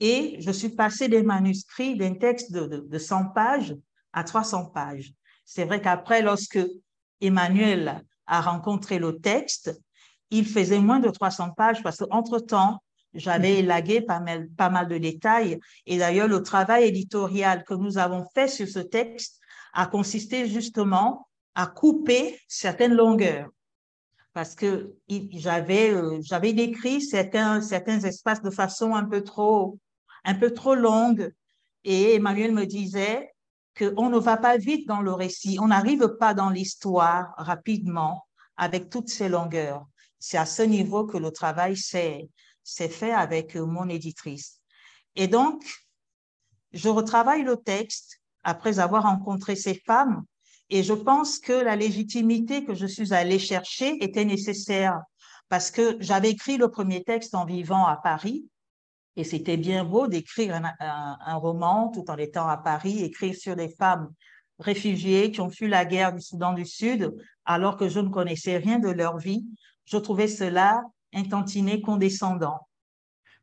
et 0.00 0.36
je 0.40 0.50
suis 0.50 0.70
passée 0.70 1.08
des 1.08 1.22
manuscrits 1.22 1.96
d'un 1.96 2.14
texte 2.14 2.52
de, 2.52 2.66
de, 2.66 2.98
100 2.98 3.30
pages 3.30 3.76
à 4.12 4.24
300 4.24 4.66
pages. 4.66 5.12
C'est 5.44 5.64
vrai 5.64 5.80
qu'après, 5.80 6.22
lorsque 6.22 6.60
Emmanuel 7.20 8.02
a 8.26 8.40
rencontré 8.40 8.98
le 8.98 9.18
texte, 9.18 9.80
il 10.30 10.46
faisait 10.46 10.78
moins 10.78 11.00
de 11.00 11.10
300 11.10 11.52
pages 11.56 11.82
parce 11.82 11.98
qu'entre-temps, 11.98 12.82
j'avais 13.14 13.54
mhm. 13.54 13.58
élagué 13.58 14.00
pas 14.02 14.20
mal, 14.20 14.48
pas 14.50 14.70
mal 14.70 14.88
de 14.88 14.98
détails. 14.98 15.58
Et 15.86 15.98
d'ailleurs, 15.98 16.28
le 16.28 16.42
travail 16.42 16.84
éditorial 16.84 17.64
que 17.64 17.74
nous 17.74 17.98
avons 17.98 18.24
fait 18.34 18.48
sur 18.48 18.68
ce 18.68 18.80
texte 18.80 19.40
a 19.72 19.86
consisté 19.86 20.46
justement 20.46 21.26
à 21.54 21.66
couper 21.66 22.38
certaines 22.46 22.94
longueurs 22.94 23.48
parce 24.38 24.54
que 24.54 24.94
j'avais 25.32 25.90
euh, 25.90 26.20
j'avais 26.22 26.52
décrit 26.52 27.02
certains 27.02 27.60
espaces 27.60 28.40
de 28.40 28.50
façon 28.50 28.94
un 28.94 29.04
peu 29.04 29.24
trop 29.24 29.80
un 30.22 30.36
peu 30.36 30.54
trop 30.54 30.76
longue. 30.76 31.34
Et 31.82 32.14
Emmanuel 32.14 32.52
me 32.52 32.64
disait 32.64 33.34
qu'on 33.76 34.08
ne 34.08 34.18
va 34.20 34.36
pas 34.36 34.56
vite 34.56 34.86
dans 34.86 35.00
le 35.00 35.12
récit, 35.12 35.58
on 35.60 35.66
n'arrive 35.66 36.06
pas 36.20 36.34
dans 36.34 36.50
l'histoire 36.50 37.34
rapidement 37.36 38.28
avec 38.56 38.90
toutes 38.90 39.08
ces 39.08 39.28
longueurs. 39.28 39.84
C'est 40.20 40.38
à 40.38 40.46
ce 40.46 40.62
niveau 40.62 41.04
que 41.04 41.18
le 41.18 41.32
travail 41.32 41.76
s'est 41.76 42.28
fait 42.64 43.12
avec 43.12 43.56
mon 43.56 43.88
éditrice. 43.88 44.60
Et 45.16 45.26
donc, 45.26 45.64
je 46.70 46.88
retravaille 46.88 47.42
le 47.42 47.56
texte 47.56 48.20
après 48.44 48.78
avoir 48.78 49.02
rencontré 49.02 49.56
ces 49.56 49.74
femmes 49.74 50.22
et 50.70 50.82
je 50.82 50.92
pense 50.92 51.38
que 51.38 51.52
la 51.52 51.76
légitimité 51.76 52.64
que 52.64 52.74
je 52.74 52.86
suis 52.86 53.14
allée 53.14 53.38
chercher 53.38 54.02
était 54.02 54.24
nécessaire 54.24 55.00
parce 55.48 55.70
que 55.70 55.96
j'avais 56.00 56.30
écrit 56.30 56.58
le 56.58 56.70
premier 56.70 57.02
texte 57.04 57.34
en 57.34 57.44
vivant 57.44 57.86
à 57.86 57.96
Paris 57.96 58.44
et 59.18 59.24
c'était 59.24 59.56
bien 59.56 59.84
beau 59.84 60.06
d'écrire 60.06 60.60
un, 60.78 61.34
roman 61.34 61.88
tout 61.88 62.08
en 62.08 62.16
étant 62.16 62.46
à 62.46 62.56
Paris, 62.56 63.02
écrire 63.02 63.34
sur 63.34 63.56
des 63.56 63.68
femmes 63.68 64.12
réfugiées 64.60 65.32
qui 65.32 65.40
ont 65.40 65.50
fui 65.50 65.66
la 65.66 65.84
guerre 65.84 66.12
du 66.12 66.20
Soudan 66.20 66.52
du 66.52 66.64
Sud, 66.64 67.12
alors 67.44 67.76
que 67.76 67.88
je 67.88 67.98
ne 67.98 68.10
connaissais 68.10 68.58
rien 68.58 68.78
de 68.78 68.88
leur 68.88 69.18
vie. 69.18 69.44
Je 69.86 69.96
trouvais 69.96 70.28
cela 70.28 70.84
un 71.12 71.80
condescendant. 71.80 72.60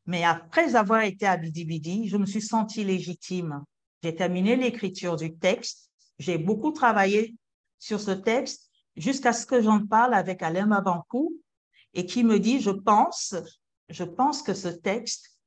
Mais 0.06 0.24
après 0.24 0.76
avoir 0.76 1.02
été 1.02 1.28
à 1.28 1.36
Bidi 1.36 1.66
Bidi, 1.66 2.08
je 2.08 2.16
me 2.16 2.26
suis 2.26 2.42
sentie 2.42 2.86
légitime. 2.86 3.62
J'ai 4.02 4.16
terminé 4.16 4.56
l'écriture 4.56 5.18
du 5.18 5.36
texte. 5.36 5.92
J'ai 6.20 6.38
beaucoup 6.38 6.72
travaillé 6.72 7.36
sur 7.80 8.00
ce 8.00 8.12
texte 8.12 8.70
jusqu'à 8.96 9.34
ce 9.34 9.46
que 9.46 9.62
j'en 9.62 9.86
parle 9.86 10.14
avec 10.14 10.42
Alain 10.42 10.66
Mabancou 10.66 11.34
et 11.94 12.06
qui 12.06 12.24
me 12.24 12.40
dit, 12.40 12.62
je 12.62 12.72
pense, 12.72 13.36
je 13.90 14.04
pense 14.04 14.42
que 14.42 14.54
ce 14.54 14.68
texte 14.68 15.38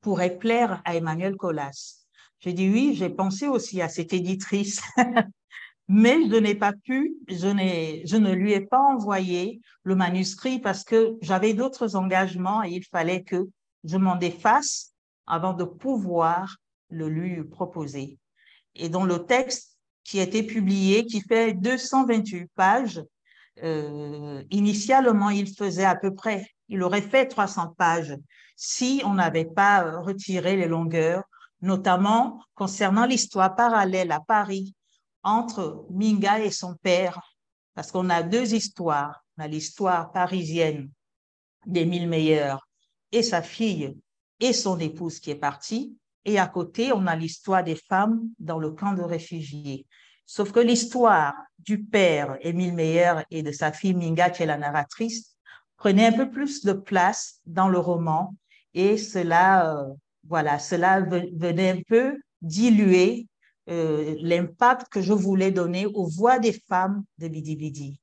pourrait 0.00 0.38
plaire 0.38 0.82
à 0.84 0.96
Emmanuel 0.96 1.36
Colas. 1.36 2.04
J'ai 2.40 2.52
dit 2.52 2.68
oui, 2.68 2.94
j'ai 2.94 3.08
pensé 3.08 3.48
aussi 3.48 3.80
à 3.80 3.88
cette 3.88 4.12
éditrice, 4.12 4.82
mais 5.88 6.28
je 6.28 6.36
n'ai 6.36 6.54
pas 6.54 6.72
pu, 6.72 7.16
je, 7.28 8.02
je 8.04 8.16
ne 8.16 8.32
lui 8.32 8.52
ai 8.52 8.60
pas 8.60 8.80
envoyé 8.80 9.60
le 9.82 9.94
manuscrit 9.94 10.58
parce 10.58 10.84
que 10.84 11.16
j'avais 11.22 11.54
d'autres 11.54 11.96
engagements 11.96 12.62
et 12.62 12.70
il 12.70 12.84
fallait 12.84 13.22
que 13.22 13.48
je 13.84 13.96
m'en 13.96 14.16
défasse 14.16 14.92
avant 15.26 15.54
de 15.54 15.64
pouvoir 15.64 16.56
le 16.90 17.08
lui 17.08 17.42
proposer. 17.44 18.18
Et 18.74 18.88
dans 18.88 19.04
le 19.04 19.24
texte 19.24 19.73
qui 20.04 20.20
a 20.20 20.22
été 20.22 20.42
publié, 20.42 21.06
qui 21.06 21.20
fait 21.20 21.54
228 21.54 22.50
pages, 22.54 23.02
euh, 23.62 24.42
initialement, 24.50 25.30
il 25.30 25.52
faisait 25.54 25.84
à 25.84 25.96
peu 25.96 26.14
près, 26.14 26.46
il 26.68 26.82
aurait 26.82 27.02
fait 27.02 27.26
300 27.26 27.74
pages 27.76 28.16
si 28.56 29.02
on 29.04 29.14
n'avait 29.14 29.44
pas 29.44 29.84
euh, 29.84 30.00
retiré 30.00 30.56
les 30.56 30.68
longueurs, 30.68 31.24
notamment 31.60 32.42
concernant 32.54 33.06
l'histoire 33.06 33.54
parallèle 33.54 34.12
à 34.12 34.20
Paris 34.20 34.74
entre 35.22 35.86
Minga 35.90 36.40
et 36.40 36.50
son 36.50 36.74
père, 36.74 37.20
parce 37.74 37.90
qu'on 37.90 38.10
a 38.10 38.22
deux 38.22 38.54
histoires. 38.54 39.20
L'histoire 39.36 40.12
parisienne 40.12 40.90
d'Émile 41.66 42.08
Meyer 42.08 42.54
et 43.10 43.24
sa 43.24 43.42
fille 43.42 43.96
et 44.38 44.52
son 44.52 44.78
épouse 44.78 45.18
qui 45.18 45.32
est 45.32 45.34
partie, 45.34 45.96
et 46.24 46.38
à 46.38 46.46
côté, 46.46 46.92
on 46.92 47.06
a 47.06 47.16
l'histoire 47.16 47.62
des 47.62 47.76
femmes 47.76 48.28
dans 48.38 48.58
le 48.58 48.70
camp 48.70 48.94
de 48.94 49.02
réfugiés. 49.02 49.86
Sauf 50.26 50.52
que 50.52 50.60
l'histoire 50.60 51.34
du 51.58 51.84
père 51.84 52.38
Émile 52.40 52.74
Meyer 52.74 53.14
et 53.30 53.42
de 53.42 53.52
sa 53.52 53.72
fille 53.72 53.94
Minga, 53.94 54.30
qui 54.30 54.42
est 54.42 54.46
la 54.46 54.56
narratrice, 54.56 55.36
prenait 55.76 56.06
un 56.06 56.12
peu 56.12 56.30
plus 56.30 56.64
de 56.64 56.72
place 56.72 57.40
dans 57.44 57.68
le 57.68 57.78
roman 57.78 58.34
et 58.72 58.96
cela, 58.96 59.76
euh, 59.76 59.94
voilà, 60.26 60.58
cela 60.58 61.00
venait 61.00 61.70
un 61.70 61.82
peu 61.86 62.18
diluer 62.40 63.28
euh, 63.68 64.16
l'impact 64.20 64.88
que 64.88 65.00
je 65.00 65.12
voulais 65.12 65.50
donner 65.50 65.86
aux 65.86 66.06
voix 66.06 66.38
des 66.38 66.52
femmes 66.52 67.04
de 67.18 67.28
Bidi 67.28 67.56
Bidi. 67.56 68.00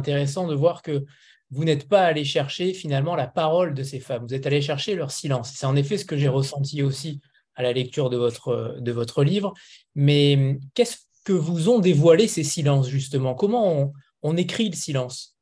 Intéressant 0.00 0.46
de 0.46 0.54
voir 0.54 0.82
que 0.82 1.04
vous 1.50 1.64
n'êtes 1.64 1.88
pas 1.88 2.02
allé 2.02 2.24
chercher 2.24 2.74
finalement 2.74 3.16
la 3.16 3.26
parole 3.26 3.74
de 3.74 3.82
ces 3.82 4.00
femmes, 4.00 4.26
vous 4.26 4.34
êtes 4.34 4.46
allé 4.46 4.60
chercher 4.60 4.94
leur 4.94 5.10
silence. 5.10 5.52
C'est 5.54 5.66
en 5.66 5.76
effet 5.76 5.96
ce 5.96 6.04
que 6.04 6.16
j'ai 6.16 6.28
ressenti 6.28 6.82
aussi 6.82 7.20
à 7.54 7.62
la 7.62 7.72
lecture 7.72 8.10
de 8.10 8.16
votre, 8.16 8.76
de 8.80 8.92
votre 8.92 9.24
livre. 9.24 9.52
Mais 9.94 10.58
qu'est-ce 10.74 10.98
que 11.24 11.32
vous 11.32 11.68
ont 11.68 11.78
dévoilé 11.80 12.28
ces 12.28 12.44
silences, 12.44 12.88
justement? 12.88 13.34
Comment 13.34 13.92
on, 14.22 14.36
écrit 14.36 14.70
le 14.70 14.76
silence? 14.76 15.36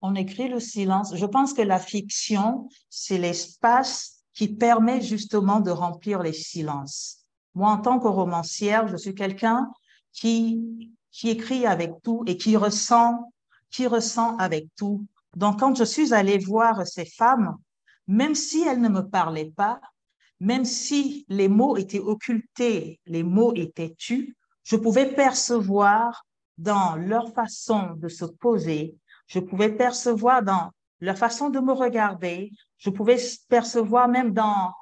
On 0.00 0.14
écrit 0.14 0.48
le 0.48 0.58
silence. 0.58 1.14
Je 1.14 1.26
pense 1.26 1.52
que 1.52 1.62
la 1.62 1.78
fiction, 1.78 2.68
c'est 2.88 3.18
l'espace 3.18 4.24
qui 4.34 4.48
permet 4.48 5.00
justement 5.00 5.60
de 5.60 5.70
remplir 5.70 6.22
les 6.22 6.32
silences. 6.32 7.18
Moi, 7.54 7.70
en 7.70 7.78
tant 7.78 7.98
que 7.98 8.08
romancière, 8.08 8.88
je 8.88 8.96
suis 8.96 9.14
quelqu'un 9.14 9.70
qui, 10.12 10.92
qui 11.10 11.30
écrit 11.30 11.66
avec 11.66 11.92
tout 12.02 12.22
et 12.26 12.36
qui 12.36 12.56
ressent, 12.56 13.32
qui 13.76 13.86
ressent 13.86 14.38
avec 14.38 14.68
tout. 14.74 15.04
Donc, 15.36 15.60
quand 15.60 15.74
je 15.76 15.84
suis 15.84 16.14
allée 16.14 16.38
voir 16.38 16.86
ces 16.86 17.04
femmes, 17.04 17.58
même 18.06 18.34
si 18.34 18.62
elles 18.62 18.80
ne 18.80 18.88
me 18.88 19.02
parlaient 19.02 19.52
pas, 19.54 19.78
même 20.40 20.64
si 20.64 21.26
les 21.28 21.48
mots 21.48 21.76
étaient 21.76 22.00
occultés, 22.00 23.00
les 23.04 23.22
mots 23.22 23.52
étaient 23.54 23.94
tus, 23.98 24.34
je 24.64 24.76
pouvais 24.76 25.14
percevoir 25.14 26.24
dans 26.56 26.96
leur 26.96 27.34
façon 27.34 27.92
de 27.96 28.08
se 28.08 28.24
poser, 28.24 28.96
je 29.26 29.40
pouvais 29.40 29.72
percevoir 29.76 30.42
dans 30.42 30.70
leur 31.00 31.18
façon 31.18 31.50
de 31.50 31.60
me 31.60 31.72
regarder, 31.72 32.50
je 32.78 32.88
pouvais 32.88 33.18
percevoir 33.50 34.08
même 34.08 34.32
dans, 34.32 34.72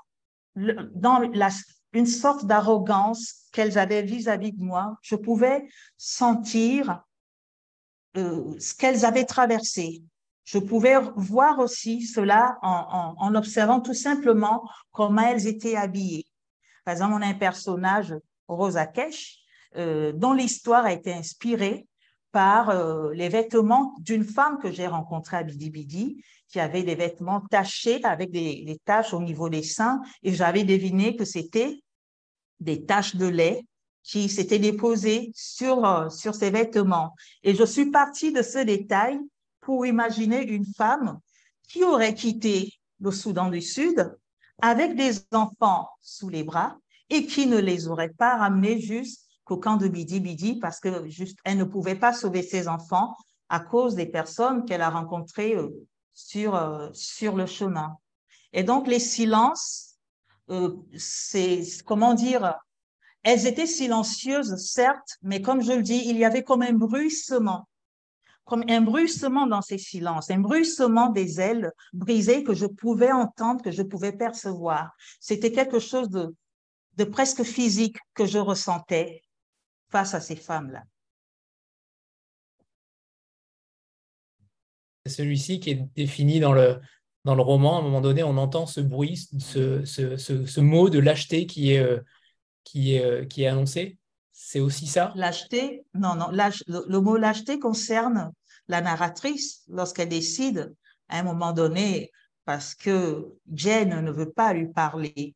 dans 0.54 1.18
la, 1.34 1.48
une 1.94 2.06
sorte 2.06 2.44
d'arrogance 2.46 3.48
qu'elles 3.50 3.76
avaient 3.76 4.02
vis-à-vis 4.02 4.52
de 4.52 4.62
moi. 4.62 4.96
Je 5.02 5.16
pouvais 5.16 5.66
sentir 5.96 7.02
euh, 8.16 8.54
ce 8.58 8.74
qu'elles 8.74 9.04
avaient 9.04 9.24
traversé. 9.24 10.02
Je 10.44 10.58
pouvais 10.58 10.94
voir 11.16 11.58
aussi 11.58 12.02
cela 12.02 12.58
en, 12.62 13.34
observant 13.34 13.80
tout 13.80 13.94
simplement 13.94 14.68
comment 14.92 15.22
elles 15.22 15.46
étaient 15.46 15.76
habillées. 15.76 16.26
Par 16.84 16.92
exemple, 16.92 17.14
on 17.14 17.22
a 17.22 17.26
un 17.26 17.34
personnage, 17.34 18.14
Rosa 18.46 18.86
Kesh, 18.86 19.38
euh, 19.76 20.12
dont 20.12 20.34
l'histoire 20.34 20.84
a 20.84 20.92
été 20.92 21.12
inspirée 21.12 21.86
par 22.30 22.68
euh, 22.68 23.12
les 23.14 23.30
vêtements 23.30 23.94
d'une 24.00 24.24
femme 24.24 24.58
que 24.58 24.70
j'ai 24.70 24.86
rencontrée 24.86 25.38
à 25.38 25.42
Bidi 25.42 25.70
Bidi, 25.70 26.22
qui 26.48 26.60
avait 26.60 26.82
des 26.82 26.94
vêtements 26.94 27.40
tachés 27.40 28.04
avec 28.04 28.30
des, 28.30 28.64
des 28.64 28.78
taches 28.84 29.14
au 29.14 29.22
niveau 29.22 29.48
des 29.48 29.62
seins, 29.62 30.02
et 30.22 30.34
j'avais 30.34 30.64
deviné 30.64 31.16
que 31.16 31.24
c'était 31.24 31.82
des 32.60 32.84
taches 32.84 33.16
de 33.16 33.26
lait 33.26 33.64
qui 34.04 34.28
s'étaient 34.28 34.58
déposées 34.58 35.32
sur, 35.34 35.84
euh, 35.84 36.08
sur 36.10 36.34
ses 36.34 36.50
vêtements. 36.50 37.16
Et 37.42 37.54
je 37.54 37.64
suis 37.64 37.90
partie 37.90 38.32
de 38.32 38.42
ce 38.42 38.58
détail 38.58 39.18
pour 39.60 39.86
imaginer 39.86 40.42
une 40.42 40.66
femme 40.66 41.18
qui 41.68 41.82
aurait 41.82 42.14
quitté 42.14 42.74
le 43.00 43.10
Soudan 43.10 43.50
du 43.50 43.62
Sud 43.62 44.16
avec 44.62 44.94
des 44.94 45.18
enfants 45.32 45.88
sous 46.00 46.28
les 46.28 46.44
bras 46.44 46.76
et 47.10 47.26
qui 47.26 47.46
ne 47.46 47.58
les 47.58 47.88
aurait 47.88 48.10
pas 48.10 48.36
ramenés 48.36 48.80
jusqu'au 48.80 49.56
camp 49.56 49.76
de 49.76 49.88
Bidi 49.88 50.20
Bidi 50.20 50.58
parce 50.58 50.80
que 50.80 51.08
juste, 51.08 51.38
elle 51.44 51.58
ne 51.58 51.64
pouvait 51.64 51.96
pas 51.96 52.12
sauver 52.12 52.42
ses 52.42 52.68
enfants 52.68 53.16
à 53.48 53.60
cause 53.60 53.94
des 53.94 54.06
personnes 54.06 54.64
qu'elle 54.64 54.82
a 54.82 54.90
rencontrées 54.90 55.54
euh, 55.54 55.68
sur, 56.12 56.54
euh, 56.54 56.88
sur 56.92 57.36
le 57.36 57.46
chemin. 57.46 57.96
Et 58.52 58.62
donc, 58.62 58.86
les 58.86 59.00
silences, 59.00 59.96
euh, 60.50 60.76
c'est, 60.96 61.62
comment 61.84 62.14
dire, 62.14 62.54
elles 63.24 63.46
étaient 63.46 63.66
silencieuses, 63.66 64.56
certes, 64.56 65.18
mais 65.22 65.40
comme 65.42 65.62
je 65.62 65.72
le 65.72 65.82
dis, 65.82 66.02
il 66.06 66.16
y 66.16 66.24
avait 66.24 66.44
comme 66.44 66.62
un 66.62 66.72
bruissement 66.72 67.66
comme 68.44 68.64
un 68.68 68.82
bruissement 68.82 69.46
dans 69.46 69.62
ces 69.62 69.78
silences, 69.78 70.30
un 70.30 70.40
bruissement 70.40 71.08
des 71.08 71.40
ailes 71.40 71.72
brisées 71.92 72.44
que 72.44 72.54
je 72.54 72.66
pouvais 72.66 73.10
entendre, 73.10 73.62
que 73.62 73.70
je 73.70 73.82
pouvais 73.82 74.12
percevoir. 74.12 74.94
C'était 75.18 75.50
quelque 75.50 75.78
chose 75.78 76.10
de, 76.10 76.34
de 76.96 77.04
presque 77.04 77.42
physique 77.42 77.96
que 78.12 78.26
je 78.26 78.38
ressentais 78.38 79.22
face 79.90 80.14
à 80.14 80.20
ces 80.20 80.36
femmes-là. 80.36 80.82
Celui-ci 85.06 85.60
qui 85.60 85.70
est 85.70 85.88
défini 85.96 86.40
dans 86.40 86.52
le, 86.52 86.80
dans 87.24 87.34
le 87.34 87.42
roman. 87.42 87.76
À 87.76 87.80
un 87.80 87.82
moment 87.82 88.00
donné, 88.00 88.22
on 88.22 88.36
entend 88.36 88.66
ce 88.66 88.80
bruit, 88.80 89.16
ce, 89.38 89.84
ce, 89.84 90.16
ce, 90.16 90.60
mot 90.60 90.88
de 90.90 90.98
lâcheté 90.98 91.46
qui 91.46 91.72
est, 91.72 91.78
euh, 91.78 92.00
qui 92.64 92.96
est, 92.96 93.04
euh, 93.04 93.24
qui 93.24 93.42
est 93.42 93.46
annoncé. 93.46 93.98
C'est 94.32 94.60
aussi 94.60 94.86
ça? 94.86 95.12
Lâcheté, 95.14 95.84
non, 95.94 96.16
non, 96.16 96.30
le, 96.32 96.98
mot 96.98 97.16
lâcheté 97.16 97.58
concerne 97.58 98.32
la 98.66 98.80
narratrice 98.80 99.62
lorsqu'elle 99.68 100.08
décide 100.08 100.74
à 101.08 101.20
un 101.20 101.22
moment 101.22 101.52
donné, 101.52 102.10
parce 102.44 102.74
que 102.74 103.26
Jane 103.52 104.04
ne 104.04 104.10
veut 104.10 104.32
pas 104.32 104.52
lui 104.52 104.66
parler. 104.66 105.34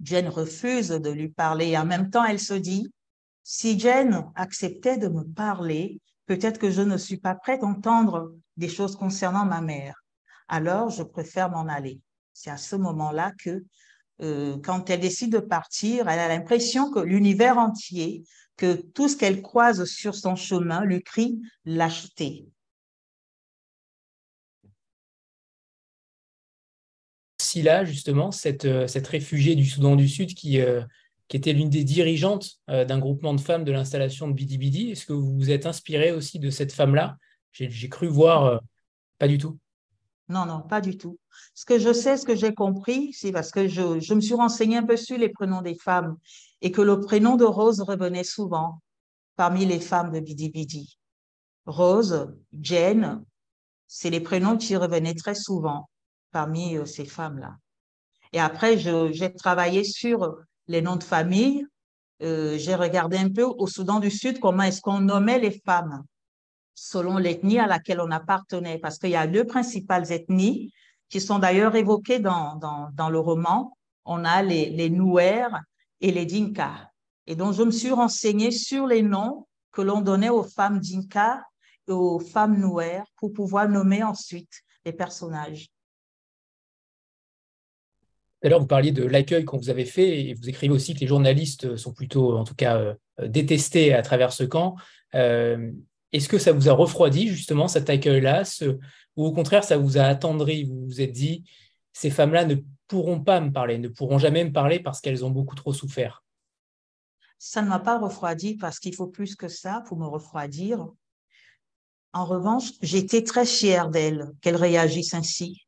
Jane 0.00 0.28
refuse 0.28 0.88
de 0.88 1.10
lui 1.10 1.28
parler 1.28 1.68
et 1.68 1.78
en 1.78 1.84
même 1.84 2.10
temps, 2.10 2.24
elle 2.24 2.40
se 2.40 2.54
dit, 2.54 2.92
si 3.44 3.78
Jane 3.78 4.30
acceptait 4.34 4.98
de 4.98 5.08
me 5.08 5.24
parler, 5.24 6.00
peut-être 6.26 6.58
que 6.58 6.70
je 6.70 6.82
ne 6.82 6.96
suis 6.96 7.18
pas 7.18 7.34
prête 7.34 7.62
à 7.62 7.66
entendre 7.66 8.32
des 8.56 8.68
choses 8.68 8.96
concernant 8.96 9.44
ma 9.44 9.60
mère. 9.60 10.02
Alors, 10.48 10.90
je 10.90 11.02
préfère 11.02 11.50
m'en 11.50 11.66
aller. 11.68 12.00
C'est 12.32 12.50
à 12.50 12.56
ce 12.56 12.76
moment-là 12.76 13.32
que 13.38 13.64
euh, 14.20 14.56
quand 14.62 14.90
elle 14.90 15.00
décide 15.00 15.32
de 15.32 15.38
partir, 15.38 16.08
elle 16.08 16.18
a 16.18 16.28
l'impression 16.28 16.90
que 16.90 17.00
l'univers 17.00 17.58
entier, 17.58 18.24
que 18.56 18.74
tout 18.74 19.08
ce 19.08 19.16
qu'elle 19.16 19.42
croise 19.42 19.84
sur 19.84 20.14
son 20.14 20.36
chemin 20.36 20.84
lui 20.84 21.02
crie 21.02 21.40
lâcheté. 21.64 22.46
là 27.56 27.84
justement, 27.84 28.30
cette, 28.30 28.64
euh, 28.64 28.86
cette 28.86 29.06
réfugiée 29.08 29.54
du 29.54 29.66
Soudan 29.66 29.94
du 29.94 30.08
Sud 30.08 30.32
qui, 30.32 30.58
euh, 30.58 30.80
était 31.34 31.52
l'une 31.54 31.70
des 31.70 31.82
dirigeantes 31.82 32.60
d'un 32.68 32.98
groupement 32.98 33.32
de 33.32 33.40
femmes 33.40 33.64
de 33.64 33.72
l'installation 33.72 34.28
de 34.28 34.34
Bidi 34.34 34.58
Bidi. 34.58 34.90
Est-ce 34.90 35.06
que 35.06 35.14
vous 35.14 35.34
vous 35.34 35.50
êtes 35.50 35.64
inspiré 35.64 36.12
aussi 36.12 36.38
de 36.38 36.50
cette 36.50 36.72
femme-là? 36.72 37.16
J'ai 37.52 37.88
cru 37.88 38.06
voir, 38.06 38.60
pas 39.18 39.28
du 39.28 39.38
tout. 39.38 39.58
Non, 40.28 40.46
non, 40.46 40.62
pas 40.62 40.80
du 40.80 40.96
tout. 40.96 41.18
Ce 41.54 41.64
que 41.64 41.78
je 41.78 41.92
sais, 41.92 42.16
ce 42.16 42.24
que 42.24 42.34
j'ai 42.34 42.54
compris, 42.54 43.12
c'est 43.12 43.32
parce 43.32 43.50
que 43.50 43.68
je, 43.68 44.14
me 44.14 44.20
suis 44.20 44.34
renseignée 44.34 44.78
un 44.78 44.86
peu 44.86 44.96
sur 44.96 45.18
les 45.18 45.28
prénoms 45.28 45.62
des 45.62 45.74
femmes 45.74 46.16
et 46.60 46.70
que 46.70 46.80
le 46.80 47.00
prénom 47.00 47.36
de 47.36 47.44
Rose 47.44 47.80
revenait 47.80 48.24
souvent 48.24 48.80
parmi 49.36 49.66
les 49.66 49.80
femmes 49.80 50.12
de 50.12 50.20
Bidi 50.20 50.50
Bidi. 50.50 50.98
Rose, 51.66 52.32
Jane, 52.60 53.24
c'est 53.86 54.10
les 54.10 54.20
prénoms 54.20 54.56
qui 54.56 54.76
revenaient 54.76 55.14
très 55.14 55.34
souvent 55.34 55.88
parmi 56.30 56.76
euh, 56.76 56.86
ces 56.86 57.04
femmes-là. 57.04 57.56
Et 58.32 58.40
après, 58.40 58.78
j'ai 58.78 59.34
travaillé 59.34 59.84
sur 59.84 60.36
les 60.66 60.80
noms 60.80 60.96
de 60.96 61.04
famille. 61.04 61.66
Euh, 62.22 62.56
j'ai 62.56 62.74
regardé 62.74 63.18
un 63.18 63.28
peu 63.28 63.44
au 63.44 63.66
Soudan 63.66 64.00
du 64.00 64.10
Sud 64.10 64.40
comment 64.40 64.62
est-ce 64.62 64.80
qu'on 64.80 65.00
nommait 65.00 65.38
les 65.38 65.60
femmes 65.66 66.02
selon 66.74 67.18
l'ethnie 67.18 67.58
à 67.58 67.66
laquelle 67.66 68.00
on 68.00 68.10
appartenait, 68.10 68.78
parce 68.78 68.98
qu'il 68.98 69.10
y 69.10 69.16
a 69.16 69.26
deux 69.26 69.44
principales 69.44 70.10
ethnies 70.12 70.72
qui 71.08 71.20
sont 71.20 71.38
d'ailleurs 71.38 71.76
évoquées 71.76 72.18
dans, 72.18 72.56
dans, 72.56 73.10
le 73.10 73.18
roman. 73.18 73.76
On 74.04 74.24
a 74.24 74.42
les, 74.42 74.70
les 74.70 74.90
Nouer 74.90 75.46
et 76.00 76.10
les 76.10 76.26
Dinka. 76.26 76.90
Et 77.26 77.36
donc, 77.36 77.54
je 77.54 77.62
me 77.62 77.70
suis 77.70 77.92
renseignée 77.92 78.50
sur 78.50 78.86
les 78.86 79.02
noms 79.02 79.46
que 79.72 79.82
l'on 79.82 80.00
donnait 80.00 80.30
aux 80.30 80.42
femmes 80.42 80.80
Dinka 80.80 81.42
et 81.88 81.92
aux 81.92 82.18
femmes 82.18 82.58
Nouer 82.58 83.00
pour 83.16 83.32
pouvoir 83.32 83.68
nommer 83.68 84.02
ensuite 84.02 84.62
les 84.84 84.92
personnages. 84.92 85.68
L'heure, 88.42 88.60
vous 88.60 88.66
parliez 88.66 88.90
de 88.90 89.04
l'accueil 89.04 89.44
qu'on 89.44 89.58
vous 89.58 89.70
avait 89.70 89.84
fait 89.84 90.20
et 90.20 90.34
vous 90.34 90.48
écrivez 90.48 90.74
aussi 90.74 90.94
que 90.94 91.00
les 91.00 91.06
journalistes 91.06 91.76
sont 91.76 91.92
plutôt, 91.92 92.36
en 92.36 92.44
tout 92.44 92.56
cas, 92.56 92.76
euh, 92.76 92.94
détestés 93.28 93.94
à 93.94 94.02
travers 94.02 94.32
ce 94.32 94.42
camp. 94.42 94.74
Euh, 95.14 95.70
est-ce 96.12 96.28
que 96.28 96.38
ça 96.38 96.52
vous 96.52 96.68
a 96.68 96.72
refroidi 96.72 97.28
justement 97.28 97.68
cet 97.68 97.88
accueil-là 97.90 98.42
ou 99.16 99.26
au 99.26 99.32
contraire 99.32 99.64
ça 99.64 99.76
vous 99.76 99.98
a 99.98 100.02
attendri 100.02 100.64
Vous 100.64 100.84
vous 100.86 101.00
êtes 101.00 101.12
dit, 101.12 101.44
ces 101.92 102.10
femmes-là 102.10 102.44
ne 102.44 102.56
pourront 102.86 103.20
pas 103.20 103.40
me 103.40 103.50
parler, 103.50 103.78
ne 103.78 103.88
pourront 103.88 104.18
jamais 104.18 104.44
me 104.44 104.52
parler 104.52 104.80
parce 104.80 105.00
qu'elles 105.00 105.24
ont 105.24 105.30
beaucoup 105.30 105.54
trop 105.54 105.72
souffert? 105.72 106.22
Ça 107.38 107.62
ne 107.62 107.68
m'a 107.68 107.80
pas 107.80 107.98
refroidi 107.98 108.56
parce 108.56 108.78
qu'il 108.78 108.94
faut 108.94 109.08
plus 109.08 109.34
que 109.34 109.48
ça 109.48 109.82
pour 109.88 109.98
me 109.98 110.06
refroidir. 110.06 110.86
En 112.12 112.24
revanche, 112.24 112.72
j'étais 112.82 113.22
très 113.24 113.46
fière 113.46 113.88
d'elles, 113.88 114.30
qu'elles 114.42 114.56
réagissent 114.56 115.14
ainsi. 115.14 115.66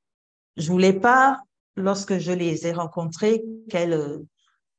Je 0.56 0.70
voulais 0.70 0.92
pas, 0.92 1.40
lorsque 1.74 2.18
je 2.18 2.32
les 2.32 2.66
ai 2.66 2.72
rencontrées, 2.72 3.42
qu'elles 3.70 4.20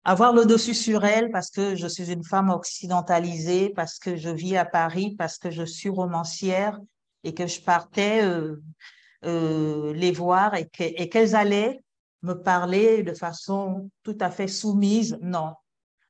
avoir 0.05 0.33
le 0.33 0.45
dessus 0.45 0.75
sur 0.75 1.03
elle 1.03 1.31
parce 1.31 1.49
que 1.49 1.75
je 1.75 1.87
suis 1.87 2.11
une 2.11 2.23
femme 2.23 2.51
occidentalisée, 2.51 3.69
parce 3.69 3.97
que 3.97 4.15
je 4.15 4.29
vis 4.29 4.55
à 4.55 4.63
Paris, 4.63 5.15
parce 5.17 5.39
que 5.39 5.49
je 5.49 5.63
suis 5.63 5.89
romancière 5.89 6.79
et 7.23 7.33
que 7.33 7.47
je 7.47 7.59
partais 7.59 8.23
euh, 8.23 8.61
euh, 9.25 9.93
les 9.93 10.11
voir 10.11 10.53
et 10.53 10.67
qu'elles 10.67 11.35
allaient 11.35 11.81
me 12.21 12.33
parler 12.33 13.01
de 13.01 13.13
façon 13.13 13.89
tout 14.03 14.17
à 14.19 14.29
fait 14.29 14.47
soumise. 14.47 15.17
Non, 15.21 15.53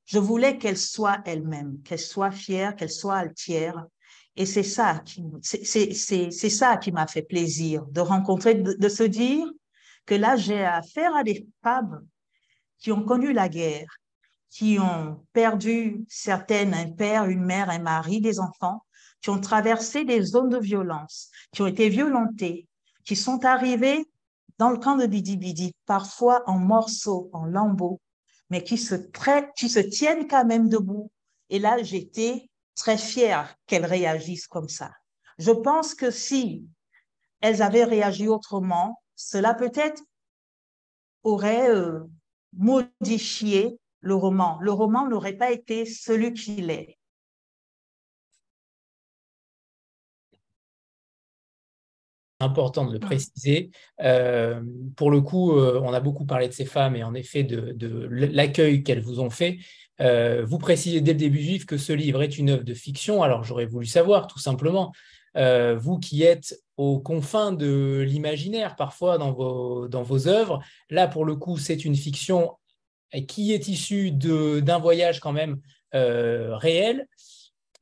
je 0.06 0.20
voulais 0.20 0.58
qu'elles 0.58 0.78
soient 0.78 1.20
elles-mêmes, 1.26 1.82
qu'elles 1.84 2.00
soient 2.00 2.32
fières, 2.32 2.76
qu'elles 2.76 2.92
soient 2.92 3.16
altières 3.16 3.86
Et 4.36 4.46
c'est 4.46 4.64
ça 4.64 5.02
qui, 5.06 5.24
c'est 5.42 6.50
ça 6.50 6.76
qui 6.78 6.92
m'a 6.92 7.08
fait 7.08 7.24
plaisir 7.24 7.86
de 7.88 8.02
rencontrer, 8.02 8.56
de, 8.56 8.90
se 8.90 9.04
dire 9.04 9.48
que 10.06 10.16
là, 10.16 10.36
j'ai 10.36 10.64
affaire 10.64 11.16
à 11.16 11.24
des 11.24 11.48
femmes 11.64 12.06
qui 12.80 12.92
ont 12.92 13.04
connu 13.04 13.34
la 13.34 13.50
guerre, 13.50 13.88
qui 14.50 14.78
ont 14.80 15.26
perdu 15.34 16.06
certaines, 16.08 16.74
un 16.74 16.92
père, 16.92 17.26
une 17.26 17.44
mère, 17.44 17.70
un 17.70 17.80
mari, 17.80 18.22
des 18.22 18.40
enfants, 18.40 18.86
qui 19.22 19.30
ont 19.30 19.42
traversé 19.42 20.06
des 20.06 20.22
zones 20.22 20.50
de 20.50 20.60
violence, 20.60 21.30
qui 21.52 21.62
ont 21.62 21.68
été 21.68 21.90
violentées, 21.90 22.68
qui 23.04 23.16
sont 23.16 23.44
arrivées 23.44 24.06
dans 24.58 24.70
le 24.70 24.78
camp 24.78 24.96
de 24.96 25.08
Bidi 25.08 25.74
parfois 25.86 26.44
en 26.48 26.58
morceaux, 26.58 27.30
en 27.34 27.46
lambeaux, 27.46 28.00
mais 28.50 28.64
qui 28.64 28.78
se, 28.78 28.96
qui 29.58 29.70
se 29.70 29.80
tiennent 29.80 30.28
quand 30.28 30.46
même 30.46 30.70
debout. 30.70 31.12
Et 31.50 31.60
là, 31.60 31.82
j'étais 31.84 32.50
très 32.76 32.98
fière 32.98 33.56
qu'elles 33.68 33.86
réagissent 33.86 34.48
comme 34.48 34.70
ça. 34.70 34.92
Je 35.38 35.52
pense 35.52 35.94
que 35.94 36.12
si 36.12 36.66
elles 37.42 37.62
avaient 37.62 37.84
réagi 37.84 38.28
autrement, 38.28 39.02
cela 39.16 39.54
peut-être 39.54 40.02
aurait 41.24 41.70
euh, 41.70 42.02
modifié 42.58 43.80
le 44.02 44.16
roman. 44.16 44.58
Le 44.62 44.72
roman 44.72 45.08
n'aurait 45.08 45.38
pas 45.38 45.52
été 45.52 45.86
celui 45.86 46.34
qu'il 46.34 46.70
est. 46.70 46.98
important 52.42 52.86
de 52.86 52.94
le 52.94 53.00
préciser. 53.00 53.72
Euh, 54.02 54.62
pour 54.96 55.12
le 55.12 55.22
coup, 55.22 55.54
euh, 55.54 55.80
on 55.84 55.94
a 55.94 56.00
beaucoup 56.00 56.26
parlé 56.26 56.48
de 56.48 56.54
ces 56.54 56.66
femmes 56.66 56.96
et 56.96 57.04
en 57.04 57.14
effet 57.14 57.44
de, 57.44 58.08
l'accueil 58.10 58.84
qu'elles 58.84 59.02
vous 59.02 59.20
ont 59.20 59.30
fait. 59.30 59.58
Euh, 60.02 60.46
vous 60.46 60.58
précisez 60.58 61.02
dès 61.02 61.14
le 61.14 61.20
début 61.20 61.42
juif 61.42 61.66
que 61.66 61.78
ce 61.78 61.94
livre 61.94 62.22
est 62.22 62.38
une 62.38 62.50
œuvre 62.50 62.64
de 62.64 62.74
fiction. 62.74 63.24
Alors 63.24 63.44
j'aurais 63.44 63.66
voulu 63.66 63.86
savoir, 63.86 64.28
tout 64.28 64.40
simplement, 64.40 64.92
vous 65.36 66.00
qui 66.00 66.24
êtes 66.24 66.56
aux 66.78 67.00
confins 67.00 67.52
de 67.52 68.04
l'imaginaire 68.06 68.76
parfois 68.76 69.18
dans 69.18 69.32
vos, 69.32 69.88
dans 69.88 70.04
vos 70.04 70.28
œuvres, 70.28 70.62
là 70.90 71.08
pour 71.08 71.26
le 71.26 71.36
coup 71.36 71.58
c'est 71.58 71.86
une 71.86 71.96
fiction 71.96 72.52
qui 73.28 73.54
est 73.54 73.68
issue 73.68 74.12
d'un 74.12 74.80
voyage 74.80 75.20
quand 75.20 75.32
même 75.32 75.62
réel, 75.94 77.08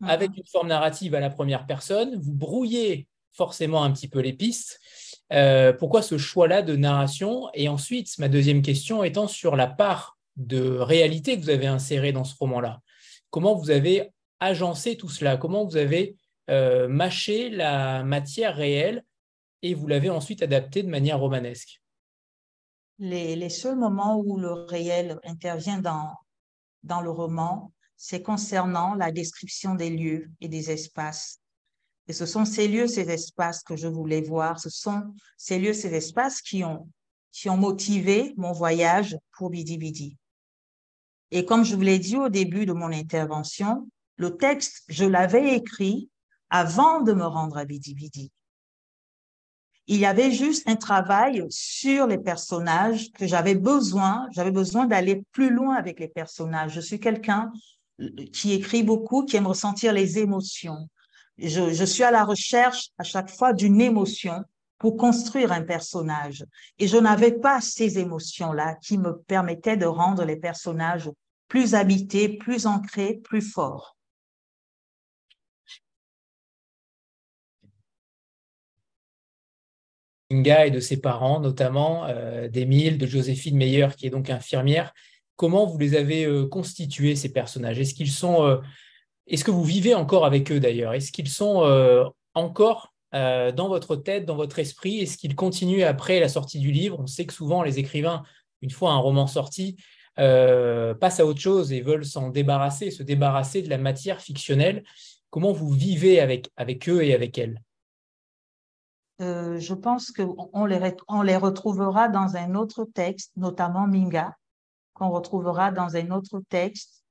avec 0.06 0.32
mhm. 0.32 0.38
une 0.38 0.48
forme 0.48 0.68
narrative 0.68 1.16
à 1.16 1.20
la 1.20 1.30
première 1.30 1.66
personne. 1.66 2.20
Vous 2.20 2.34
brouillez 2.34 3.08
forcément 3.32 3.84
un 3.84 3.92
petit 3.92 4.08
peu 4.08 4.20
les 4.20 4.34
pistes. 4.34 4.80
Euh, 5.32 5.74
pourquoi 5.74 6.02
ce 6.02 6.18
choix-là 6.18 6.62
de 6.62 6.76
narration? 6.76 7.50
Et 7.54 7.68
ensuite, 7.68 8.18
ma 8.20 8.30
deuxième 8.30 8.62
question 8.62 9.04
étant 9.04 9.28
sur 9.28 9.56
la 9.56 9.68
part 9.68 10.18
de 10.36 10.78
réalité 10.78 11.38
que 11.38 11.42
vous 11.44 11.50
avez 11.50 11.68
insérée 11.68 12.12
dans 12.12 12.24
ce 12.24 12.36
roman-là. 12.36 12.82
Comment 13.30 13.56
vous 13.56 13.72
avez 13.72 14.12
agencé 14.40 14.96
tout 14.96 15.10
cela? 15.10 15.38
Comment 15.38 15.66
vous 15.66 15.78
avez 15.78 16.16
euh, 16.50 16.88
mâché 16.88 17.50
la 17.50 18.04
matière 18.04 18.56
réelle 18.56 19.04
et 19.62 19.74
vous 19.74 19.88
l'avez 19.88 20.10
ensuite 20.10 20.42
adapté 20.42 20.84
de 20.84 20.90
manière 20.90 21.20
romanesque 21.20 21.82
les, 23.00 23.36
les, 23.36 23.50
seuls 23.50 23.78
moments 23.78 24.18
où 24.18 24.38
le 24.38 24.52
réel 24.52 25.20
intervient 25.24 25.80
dans, 25.80 26.16
dans 26.84 27.02
le 27.02 27.10
roman, 27.10 27.72
c'est 27.98 28.22
concernant 28.22 28.96
la 28.96 29.12
description 29.12 29.76
des 29.76 29.90
lieux 29.90 30.30
et 30.42 30.48
des 30.48 30.72
espaces. 30.72 31.40
Et 32.08 32.14
ce 32.14 32.26
sont 32.26 32.46
ces 32.46 32.68
lieux, 32.68 32.88
ces 32.88 33.10
espaces 33.10 33.64
que 33.64 33.76
je 33.76 33.88
voulais 33.88 34.22
voir. 34.22 34.60
Ce 34.60 34.70
sont 34.70 35.14
ces 35.38 35.60
lieux, 35.60 35.74
ces 35.74 35.94
espaces 35.94 36.42
qui 36.42 36.64
ont, 36.64 36.90
qui 37.32 37.50
ont 37.50 37.58
motivé 37.58 38.34
mon 38.38 38.52
voyage 38.52 39.18
pour 39.38 39.50
Bidi 39.50 39.78
Bidi. 39.78 40.18
Et 41.32 41.46
comme 41.46 41.64
je 41.64 41.76
vous 41.76 41.82
l'ai 41.82 42.00
dit 42.00 42.18
au 42.18 42.30
début 42.30 42.66
de 42.66 42.74
mon 42.74 42.92
intervention, 42.92 43.90
le 44.18 44.38
texte, 44.38 44.84
je 44.90 45.06
l'avais 45.06 45.56
écrit 45.56 46.10
avant 46.54 47.02
de 47.02 47.12
me 47.14 47.26
rendre 47.26 47.58
à 47.58 47.66
Bidi. 47.66 48.32
Il 49.88 50.00
y 50.00 50.06
avait 50.06 50.32
juste 50.32 50.68
un 50.70 50.78
travail 50.78 51.46
sur 51.50 52.08
les 52.08 52.18
personnages 52.18 53.12
que 53.12 53.28
j'avais 53.28 53.56
besoin, 53.56 54.28
j'avais 54.32 54.52
besoin 54.52 54.86
d'aller 54.86 55.24
plus 55.34 55.50
loin 55.50 55.76
avec 55.76 56.00
les 56.00 56.08
personnages. 56.08 56.74
Je 56.74 56.80
suis 56.80 57.00
quelqu'un 57.02 57.52
qui 58.32 58.54
écrit 58.54 58.84
beaucoup, 58.84 59.26
qui 59.26 59.36
aime 59.36 59.48
ressentir 59.48 59.92
les 59.92 60.20
émotions 60.20 60.88
je, 61.38 61.86
suis 61.86 62.04
à 62.04 62.12
la 62.12 62.24
recherche 62.24 62.90
à 62.98 63.04
chaque 63.04 63.30
fois 63.30 63.54
d'une 63.54 63.82
émotion 63.82 64.44
pour 64.78 64.98
construire 64.98 65.52
un 65.52 65.62
personnage. 65.62 66.46
Et 66.78 66.88
je 66.88 66.98
n'avais 66.98 67.32
pas 67.32 67.62
ces 67.62 68.00
émotions-là 68.00 68.76
qui 68.76 68.98
me 68.98 69.18
permettaient 69.28 69.78
de 69.78 69.86
rendre 69.86 70.26
les 70.26 70.36
personnages 70.36 71.10
plus 71.48 71.76
habités, 71.76 72.38
plus 72.38 72.66
ancrés, 72.66 73.20
plus 73.24 73.42
forts. 73.42 73.93
Et 80.66 80.72
de 80.72 80.80
ses 80.80 81.00
parents, 81.00 81.40
notamment 81.40 82.06
euh, 82.08 82.48
d'Émile, 82.48 82.98
de 82.98 83.06
Joséphine 83.06 83.56
Meyer, 83.56 83.90
qui 83.96 84.08
est 84.08 84.10
donc 84.10 84.30
infirmière. 84.30 84.92
Comment 85.36 85.66
vous 85.66 85.78
les 85.78 85.96
avez 85.96 86.26
euh, 86.26 86.48
constitués, 86.48 87.16
ces 87.16 87.32
personnages? 87.32 87.80
Est-ce 87.80 87.94
qu'ils 87.94 88.12
sont 88.12 88.44
euh, 88.44 88.58
est-ce 89.28 89.44
que 89.44 89.52
vous 89.52 89.64
vivez 89.64 89.94
encore 89.94 90.26
avec 90.26 90.52
eux 90.52 90.60
d'ailleurs? 90.60 90.94
Est-ce 90.94 91.12
qu'ils 91.12 91.30
sont 91.30 91.64
euh, 91.64 92.06
encore 92.34 92.94
dans 93.14 93.68
votre 93.68 93.96
tête, 93.96 94.26
dans 94.26 94.36
votre 94.36 94.58
esprit? 94.58 95.02
Est-ce 95.02 95.18
qu'ils 95.18 95.36
continuent 95.36 95.84
après 95.84 96.20
la 96.20 96.28
sortie 96.28 96.60
du 96.60 96.72
livre? 96.72 96.98
On 97.00 97.06
sait 97.06 97.26
que 97.26 97.34
souvent 97.34 97.62
les 97.62 97.78
écrivains, 97.78 98.24
une 98.62 98.72
fois 98.72 98.92
un 98.92 98.98
roman 98.98 99.28
sorti, 99.28 99.76
passent 100.16 101.20
à 101.20 101.26
autre 101.26 101.40
chose 101.40 101.72
et 101.72 101.82
veulent 101.82 102.06
s'en 102.06 102.30
débarrasser, 102.30 102.90
se 102.90 103.04
débarrasser 103.04 103.62
de 103.62 103.70
la 103.70 103.78
matière 103.78 104.20
fictionnelle. 104.20 104.84
Comment 105.30 105.52
vous 105.52 105.70
vivez 105.70 106.20
avec, 106.20 106.50
avec 106.58 106.90
eux 106.90 107.04
et 107.04 107.14
avec 107.14 107.38
elles? 107.38 107.62
Je 109.20 109.74
pense 109.74 110.12
qu'on 110.12 110.66
les, 110.66 110.96
on 111.08 111.22
les 111.22 111.38
retrouvera 111.38 112.10
dans 112.10 112.36
un 112.36 112.56
autre 112.56 112.86
texte, 112.86 113.32
notamment 113.38 113.88
Minga, 113.88 114.36
qu'on 114.94 115.10
retrouvera 115.10 115.72
dans 115.72 115.96
un 115.96 116.12
autre 116.12 116.42
texte 116.50 117.04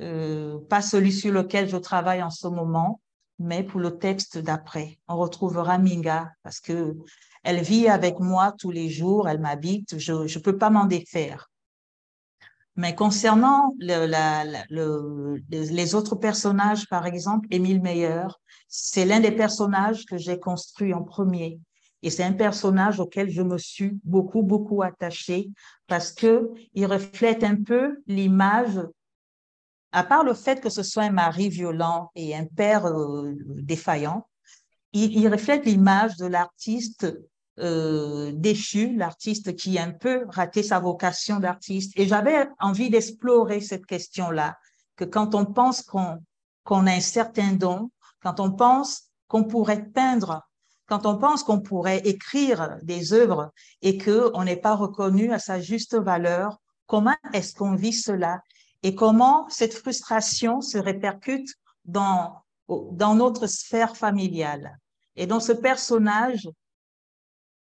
euh, 0.00 0.58
pas 0.68 0.80
celui 0.80 1.12
sur 1.12 1.32
lequel 1.32 1.68
je 1.68 1.76
travaille 1.76 2.22
en 2.22 2.30
ce 2.30 2.46
moment, 2.46 3.00
mais 3.38 3.64
pour 3.64 3.80
le 3.80 3.98
texte 3.98 4.38
d'après. 4.38 4.98
On 5.08 5.16
retrouvera 5.16 5.78
Minga 5.78 6.30
parce 6.42 6.60
que 6.60 6.96
elle 7.42 7.62
vit 7.62 7.88
avec 7.88 8.20
moi 8.20 8.52
tous 8.58 8.70
les 8.70 8.88
jours, 8.90 9.28
elle 9.28 9.40
m'habite, 9.40 9.98
je 9.98 10.12
ne 10.12 10.42
peux 10.42 10.56
pas 10.56 10.70
m'en 10.70 10.84
défaire. 10.84 11.50
Mais 12.78 12.94
concernant 12.94 13.74
les 13.80 13.94
autres 15.96 16.14
personnages, 16.14 16.88
par 16.88 17.06
exemple, 17.06 17.48
Émile 17.50 17.82
Meyer, 17.82 18.28
c'est 18.68 19.04
l'un 19.04 19.18
des 19.18 19.32
personnages 19.32 20.06
que 20.06 20.16
j'ai 20.16 20.38
construit 20.38 20.94
en 20.94 21.02
premier. 21.02 21.58
Et 22.02 22.10
c'est 22.10 22.22
un 22.22 22.32
personnage 22.32 23.00
auquel 23.00 23.30
je 23.30 23.42
me 23.42 23.58
suis 23.58 23.98
beaucoup, 24.04 24.44
beaucoup 24.44 24.82
attachée 24.82 25.50
parce 25.88 26.12
que 26.12 26.52
il 26.72 26.86
reflète 26.86 27.42
un 27.42 27.60
peu 27.60 28.00
l'image 28.06 28.80
à 29.90 30.04
part 30.04 30.22
le 30.22 30.34
fait 30.34 30.60
que 30.60 30.70
ce 30.70 30.84
soit 30.84 31.02
un 31.02 31.10
mari 31.10 31.48
violent 31.48 32.12
et 32.14 32.36
un 32.36 32.44
père 32.44 32.86
euh, 32.86 33.34
défaillant, 33.56 34.28
il, 34.92 35.26
reflète 35.28 35.66
l'image 35.66 36.16
de 36.16 36.26
l'artiste 36.26 37.12
euh, 37.60 38.32
déchu, 38.34 38.96
l'artiste 38.96 39.56
qui 39.56 39.78
a 39.78 39.84
un 39.84 39.92
peu 39.92 40.24
raté 40.28 40.62
sa 40.62 40.78
vocation 40.78 41.40
d'artiste. 41.40 41.92
Et 41.96 42.06
j'avais 42.06 42.48
envie 42.60 42.90
d'explorer 42.90 43.60
cette 43.60 43.86
question-là, 43.86 44.56
que 44.96 45.04
quand 45.04 45.34
on 45.34 45.44
pense 45.44 45.82
qu'on 45.82 46.18
qu'on 46.64 46.86
a 46.86 46.92
un 46.92 47.00
certain 47.00 47.54
don, 47.54 47.90
quand 48.22 48.40
on 48.40 48.50
pense 48.52 49.04
qu'on 49.26 49.44
pourrait 49.44 49.86
peindre, 49.86 50.42
quand 50.86 51.06
on 51.06 51.16
pense 51.16 51.42
qu'on 51.42 51.60
pourrait 51.60 52.02
écrire 52.04 52.76
des 52.82 53.14
œuvres 53.14 53.52
et 53.80 53.96
que 53.96 54.30
on 54.34 54.44
n'est 54.44 54.56
pas 54.56 54.74
reconnu 54.74 55.32
à 55.32 55.38
sa 55.38 55.60
juste 55.60 55.96
valeur, 55.96 56.58
comment 56.86 57.16
est-ce 57.32 57.54
qu'on 57.54 57.74
vit 57.74 57.94
cela 57.94 58.42
et 58.82 58.94
comment 58.94 59.48
cette 59.48 59.72
frustration 59.72 60.60
se 60.60 60.76
répercute 60.76 61.48
dans, 61.86 62.34
dans 62.68 63.14
notre 63.14 63.46
sphère 63.46 63.96
familiale? 63.96 64.78
Et 65.16 65.26
donc 65.26 65.42
ce 65.42 65.52
personnage 65.52 66.48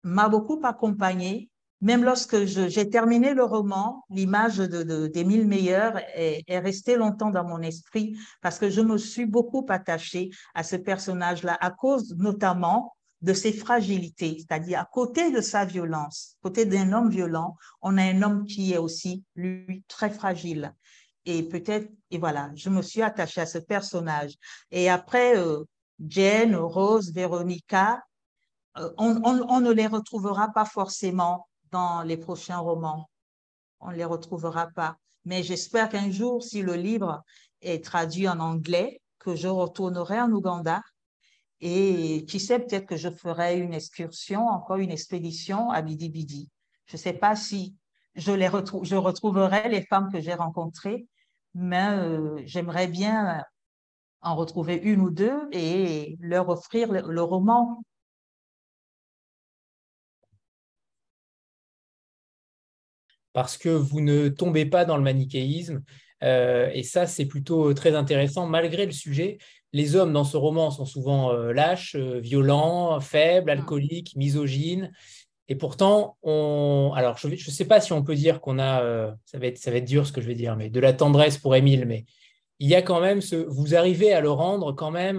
m'a 0.02 0.28
beaucoup 0.28 0.60
accompagné. 0.64 1.48
Même 1.80 2.04
lorsque 2.04 2.44
j'ai 2.44 2.90
terminé 2.90 3.34
le 3.34 3.42
roman, 3.42 4.04
l'image 4.08 4.58
d'Émile 4.58 5.42
de, 5.42 5.48
Meyer 5.48 5.90
est, 6.14 6.44
est 6.46 6.58
restée 6.60 6.96
longtemps 6.96 7.30
dans 7.30 7.44
mon 7.44 7.60
esprit 7.60 8.16
parce 8.40 8.58
que 8.58 8.70
je 8.70 8.80
me 8.80 8.96
suis 8.98 9.26
beaucoup 9.26 9.66
attachée 9.68 10.30
à 10.54 10.62
ce 10.62 10.76
personnage-là 10.76 11.58
à 11.60 11.70
cause 11.70 12.14
notamment 12.16 12.92
de 13.22 13.32
ses 13.32 13.52
fragilités, 13.52 14.36
c'est-à-dire 14.38 14.80
à 14.80 14.84
côté 14.84 15.30
de 15.30 15.40
sa 15.40 15.64
violence, 15.64 16.36
côté 16.42 16.66
d'un 16.66 16.92
homme 16.92 17.08
violent, 17.08 17.56
on 17.80 17.96
a 17.96 18.02
un 18.02 18.20
homme 18.22 18.44
qui 18.44 18.72
est 18.72 18.78
aussi, 18.78 19.22
lui, 19.36 19.84
très 19.86 20.10
fragile. 20.10 20.74
Et 21.24 21.44
peut-être, 21.44 21.88
et 22.10 22.18
voilà, 22.18 22.50
je 22.56 22.68
me 22.68 22.82
suis 22.82 23.00
attachée 23.00 23.40
à 23.40 23.46
ce 23.46 23.58
personnage. 23.58 24.34
Et 24.72 24.90
après, 24.90 25.38
euh, 25.38 25.62
Jane, 26.00 26.56
Rose, 26.56 27.12
Véronica, 27.14 28.02
euh, 28.78 28.90
on, 28.96 29.61
ne 29.61 29.70
les 29.70 29.87
retrouvera 29.87 30.48
pas 30.48 30.64
forcément 30.64 31.48
dans 31.70 32.02
les 32.02 32.16
prochains 32.16 32.58
romans. 32.58 33.08
On 33.80 33.90
ne 33.90 33.96
les 33.96 34.04
retrouvera 34.04 34.68
pas. 34.68 34.96
Mais 35.24 35.42
j'espère 35.42 35.88
qu'un 35.88 36.11
jour, 36.11 36.42
si 36.42 36.62
le 36.62 36.74
livre 36.74 37.22
est 37.61 37.85
traduit 37.85 38.28
en 38.28 38.40
anglais, 38.40 39.00
que 39.18 39.37
je 39.37 39.48
retournerai 39.48 40.20
en 40.20 40.32
Ouganda 40.32 40.82
Et 41.61 42.24
qui 42.26 42.40
sait, 42.40 42.58
peut-être 42.58 42.87
que 42.87 42.96
je 42.96 43.08
ferai 43.08 43.58
une 43.58 43.74
excursion, 43.74 44.48
encore 44.48 44.78
une 44.78 44.90
expédition 44.90 45.70
à 45.70 45.82
Bidi 45.82 46.08
Bidi. 46.08 46.50
Je 46.87 46.96
ne 46.96 46.98
sais 46.98 47.12
pas 47.12 47.37
si 47.37 47.76
je, 48.14 48.32
les 48.32 48.50
je 48.82 48.96
retrouverai 48.96 49.68
les 49.68 49.82
femmes 49.82 50.11
que 50.11 50.20
j'ai 50.20 50.35
rencontrées, 50.35 51.06
mais 51.54 51.88
euh, 51.90 52.42
j'aimerais 52.46 52.88
bien 52.88 53.44
en 54.22 54.35
retrouver 54.35 54.76
une 54.76 55.00
ou 55.00 55.11
deux 55.11 55.48
et 55.52 56.16
leur 56.20 56.48
offrir 56.48 56.90
le 56.92 57.22
roman 57.22 57.82
parce 63.32 63.56
que 63.56 63.68
vous 63.68 64.00
ne 64.00 64.28
tombez 64.28 64.66
pas 64.66 64.84
dans 64.84 64.96
le 64.96 65.02
manichéisme. 65.02 65.82
Euh, 66.22 66.70
et 66.72 66.82
ça, 66.82 67.06
c'est 67.06 67.26
plutôt 67.26 67.74
très 67.74 67.94
intéressant, 67.94 68.46
malgré 68.46 68.86
le 68.86 68.92
sujet. 68.92 69.38
Les 69.72 69.96
hommes 69.96 70.12
dans 70.12 70.24
ce 70.24 70.36
roman 70.36 70.70
sont 70.70 70.84
souvent 70.84 71.32
euh, 71.32 71.52
lâches, 71.52 71.96
euh, 71.96 72.20
violents, 72.20 73.00
faibles, 73.00 73.50
ah. 73.50 73.54
alcooliques, 73.54 74.14
misogynes. 74.16 74.92
Et 75.48 75.56
pourtant, 75.56 76.16
on... 76.22 76.92
alors 76.94 77.18
je 77.18 77.28
ne 77.28 77.36
sais 77.36 77.64
pas 77.64 77.80
si 77.80 77.92
on 77.92 78.02
peut 78.02 78.14
dire 78.14 78.40
qu'on 78.40 78.58
a, 78.58 79.12
ça, 79.26 79.38
va 79.38 79.46
être, 79.46 79.58
ça 79.58 79.70
va 79.70 79.78
être 79.78 79.84
dur 79.84 80.06
ce 80.06 80.12
que 80.12 80.20
je 80.20 80.26
vais 80.26 80.36
dire, 80.36 80.56
mais 80.56 80.70
de 80.70 80.80
la 80.80 80.92
tendresse 80.92 81.36
pour 81.36 81.56
Émile, 81.56 81.84
mais 81.84 82.04
il 82.58 82.68
y 82.68 82.74
a 82.74 82.80
quand 82.80 83.00
même 83.00 83.20
ce, 83.20 83.36
vous 83.36 83.74
arrivez 83.74 84.12
à 84.14 84.20
le 84.20 84.30
rendre 84.30 84.72
quand 84.72 84.92
même 84.92 85.18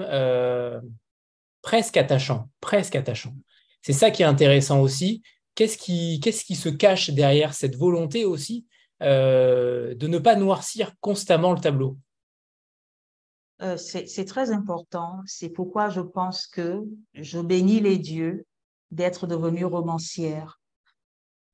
presque 1.62 1.98
attachant, 1.98 2.50
presque 2.62 2.96
attachant. 2.96 3.34
C'est 3.82 3.94
ça 3.94 4.10
qui 4.10 4.24
est 4.24 4.26
intéressant 4.26 4.80
aussi, 4.80 5.22
Qu'est-ce 5.56 5.78
qui, 5.78 6.56
se 6.56 6.70
cache 6.70 7.10
derrière 7.12 7.54
cette 7.54 7.76
volonté 7.76 8.26
aussi 8.26 8.66
euh, 9.02 9.94
de 9.96 10.08
ne 10.08 10.18
pas 10.18 10.36
noircir 10.36 10.94
constamment 11.00 11.54
le 11.54 11.60
tableau? 11.60 11.98
Euh, 13.62 13.78
c'est, 13.78 14.26
très 14.26 14.52
important. 14.52 15.22
C'est 15.26 15.50
pourquoi 15.50 15.90
je 15.90 16.02
pense 16.02 16.48
que 16.48 16.84
je 17.14 17.40
bénis 17.40 17.80
les 17.80 17.98
dieux 17.98 18.46
d'être 18.92 19.28
devenue 19.28 19.66
romancière 19.66 20.60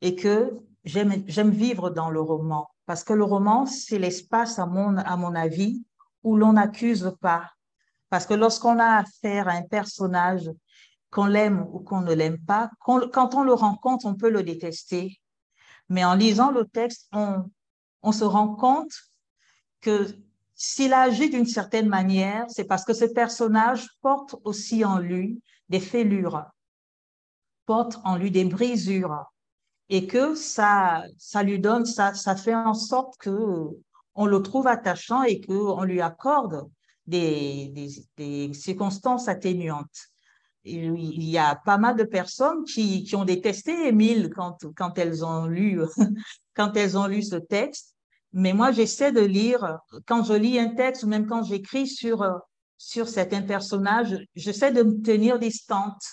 et 0.01 0.15
que 0.15 0.57
j'aime, 0.85 1.23
j'aime 1.27 1.51
vivre 1.51 1.89
dans 1.89 2.09
le 2.09 2.21
roman. 2.21 2.69
Parce 2.85 3.03
que 3.03 3.13
le 3.13 3.23
roman, 3.23 3.65
c'est 3.65 3.99
l'espace, 3.99 4.59
à 4.59 4.65
mon, 4.65 4.97
à 4.97 5.17
mon 5.17 5.35
avis, 5.35 5.83
où 6.23 6.37
l'on 6.37 6.53
n'accuse 6.53 7.13
pas. 7.21 7.51
Parce 8.09 8.25
que 8.25 8.33
lorsqu'on 8.33 8.79
a 8.79 9.01
affaire 9.01 9.47
à 9.47 9.51
un 9.51 9.61
personnage 9.63 10.49
qu'on 11.11 11.25
l'aime 11.25 11.65
ou 11.71 11.79
qu'on 11.79 12.01
ne 12.01 12.13
l'aime 12.13 12.39
pas, 12.39 12.69
quand 12.79 13.35
on 13.35 13.43
le 13.43 13.53
rencontre, 13.53 14.05
on 14.05 14.15
peut 14.15 14.29
le 14.29 14.43
détester. 14.43 15.19
Mais 15.89 16.05
en 16.05 16.13
lisant 16.13 16.51
le 16.51 16.65
texte, 16.65 17.09
on, 17.11 18.11
se 18.11 18.23
rend 18.23 18.55
compte 18.55 18.93
que 19.81 20.07
s'il 20.55 20.93
agit 20.93 21.29
d'une 21.29 21.45
certaine 21.45 21.87
manière, 21.87 22.45
c'est 22.49 22.65
parce 22.65 22.85
que 22.85 22.93
ce 22.93 23.05
personnage 23.05 23.87
porte 24.01 24.35
aussi 24.43 24.85
en 24.85 24.99
lui 24.99 25.41
des 25.69 25.79
fêlures, 25.79 26.45
porte 27.65 27.97
en 28.03 28.15
lui 28.15 28.29
des 28.29 28.45
brisures, 28.45 29.25
et 29.89 30.05
que 30.05 30.35
ça, 30.35 31.03
ça 31.17 31.41
lui 31.41 31.59
donne, 31.59 31.85
ça, 31.85 32.13
ça 32.13 32.35
fait 32.35 32.53
en 32.53 32.75
sorte 32.75 33.17
que 33.17 33.31
on 34.13 34.25
le 34.25 34.41
trouve 34.43 34.67
attachant 34.67 35.23
et 35.23 35.41
qu'on 35.41 35.83
lui 35.83 36.01
accorde 36.01 36.69
des 37.07 37.89
circonstances 38.53 39.27
atténuantes 39.27 40.08
il 40.63 41.23
y 41.23 41.37
a 41.37 41.55
pas 41.55 41.77
mal 41.77 41.95
de 41.95 42.03
personnes 42.03 42.63
qui, 42.65 43.03
qui 43.03 43.15
ont 43.15 43.25
détesté 43.25 43.87
Émile 43.87 44.29
quand, 44.35 44.57
quand, 44.75 44.97
elles 44.97 45.23
ont 45.25 45.45
lu, 45.45 45.81
quand 46.55 46.75
elles 46.75 46.97
ont 46.97 47.07
lu 47.07 47.21
ce 47.21 47.35
texte. 47.35 47.95
Mais 48.33 48.53
moi, 48.53 48.71
j'essaie 48.71 49.11
de 49.11 49.21
lire, 49.21 49.79
quand 50.05 50.23
je 50.23 50.33
lis 50.33 50.59
un 50.59 50.75
texte 50.75 51.03
ou 51.03 51.07
même 51.07 51.25
quand 51.25 51.43
j'écris 51.43 51.87
sur, 51.87 52.23
sur 52.77 53.07
certains 53.07 53.41
personnages, 53.41 54.17
j'essaie 54.35 54.71
de 54.71 54.83
me 54.83 55.01
tenir 55.01 55.39
distante, 55.39 56.03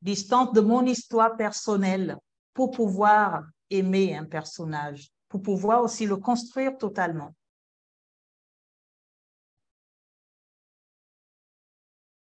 distante 0.00 0.54
de 0.54 0.60
mon 0.60 0.84
histoire 0.86 1.36
personnelle 1.36 2.16
pour 2.54 2.70
pouvoir 2.70 3.42
aimer 3.70 4.16
un 4.16 4.24
personnage, 4.24 5.08
pour 5.28 5.42
pouvoir 5.42 5.82
aussi 5.82 6.06
le 6.06 6.16
construire 6.16 6.76
totalement. 6.78 7.34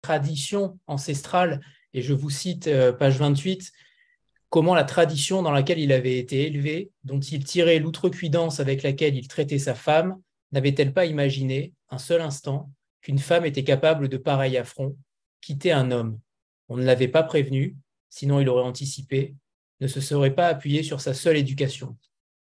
Tradition 0.06 0.78
ancestrale, 0.86 1.60
et 1.92 2.00
je 2.00 2.14
vous 2.14 2.30
cite 2.30 2.68
euh, 2.68 2.92
page 2.92 3.18
28, 3.18 3.72
comment 4.50 4.76
la 4.76 4.84
tradition 4.84 5.42
dans 5.42 5.50
laquelle 5.50 5.80
il 5.80 5.90
avait 5.90 6.18
été 6.18 6.46
élevé, 6.46 6.92
dont 7.02 7.18
il 7.18 7.42
tirait 7.42 7.80
l'outrecuidance 7.80 8.60
avec 8.60 8.84
laquelle 8.84 9.16
il 9.16 9.26
traitait 9.26 9.58
sa 9.58 9.74
femme, 9.74 10.20
n'avait-elle 10.52 10.92
pas 10.92 11.06
imaginé, 11.06 11.72
un 11.90 11.98
seul 11.98 12.20
instant, 12.20 12.70
qu'une 13.00 13.18
femme 13.18 13.44
était 13.46 13.64
capable 13.64 14.08
de 14.08 14.16
pareil 14.16 14.56
affront, 14.56 14.96
quitter 15.40 15.72
un 15.72 15.90
homme? 15.90 16.20
On 16.68 16.76
ne 16.76 16.84
l'avait 16.84 17.08
pas 17.08 17.24
prévenu, 17.24 17.76
sinon 18.08 18.38
il 18.38 18.48
aurait 18.48 18.62
anticipé, 18.62 19.34
ne 19.80 19.88
se 19.88 20.00
serait 20.00 20.36
pas 20.36 20.46
appuyé 20.46 20.84
sur 20.84 21.00
sa 21.00 21.14
seule 21.14 21.36
éducation. 21.36 21.96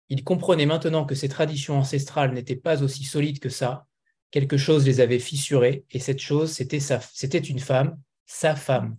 Il 0.09 0.25
comprenait 0.25 0.67
maintenant 0.67 1.05
que 1.05 1.15
ces 1.15 1.29
traditions 1.29 1.79
ancestrales 1.79 2.35
n'étaient 2.35 2.57
pas 2.57 2.83
aussi 2.83 3.05
solides 3.05 3.39
que 3.39 3.51
ça, 3.51 3.87
quelque 4.33 4.57
chose 4.57 4.85
les 4.85 5.01
avait 5.01 5.21
fissurés, 5.21 5.85
et 5.93 6.01
cette 6.01 6.19
chose, 6.19 6.51
c'était, 6.51 7.39
une 7.39 7.61
femme, 7.61 7.97
sa 8.27 8.57
femme. 8.57 8.97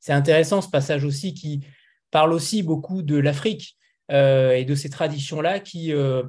C'est 0.00 0.12
intéressant 0.12 0.60
ce 0.60 0.68
passage 0.68 1.04
aussi 1.04 1.32
qui 1.32 1.60
parle 2.10 2.32
aussi 2.32 2.62
beaucoup 2.62 3.02
de 3.02 3.16
l'Afrique 3.16 3.78
euh, 4.10 4.52
et 4.52 4.64
de 4.64 4.74
ces 4.74 4.90
traditions-là 4.90 5.60
qui, 5.60 5.92
euh, 5.92 6.24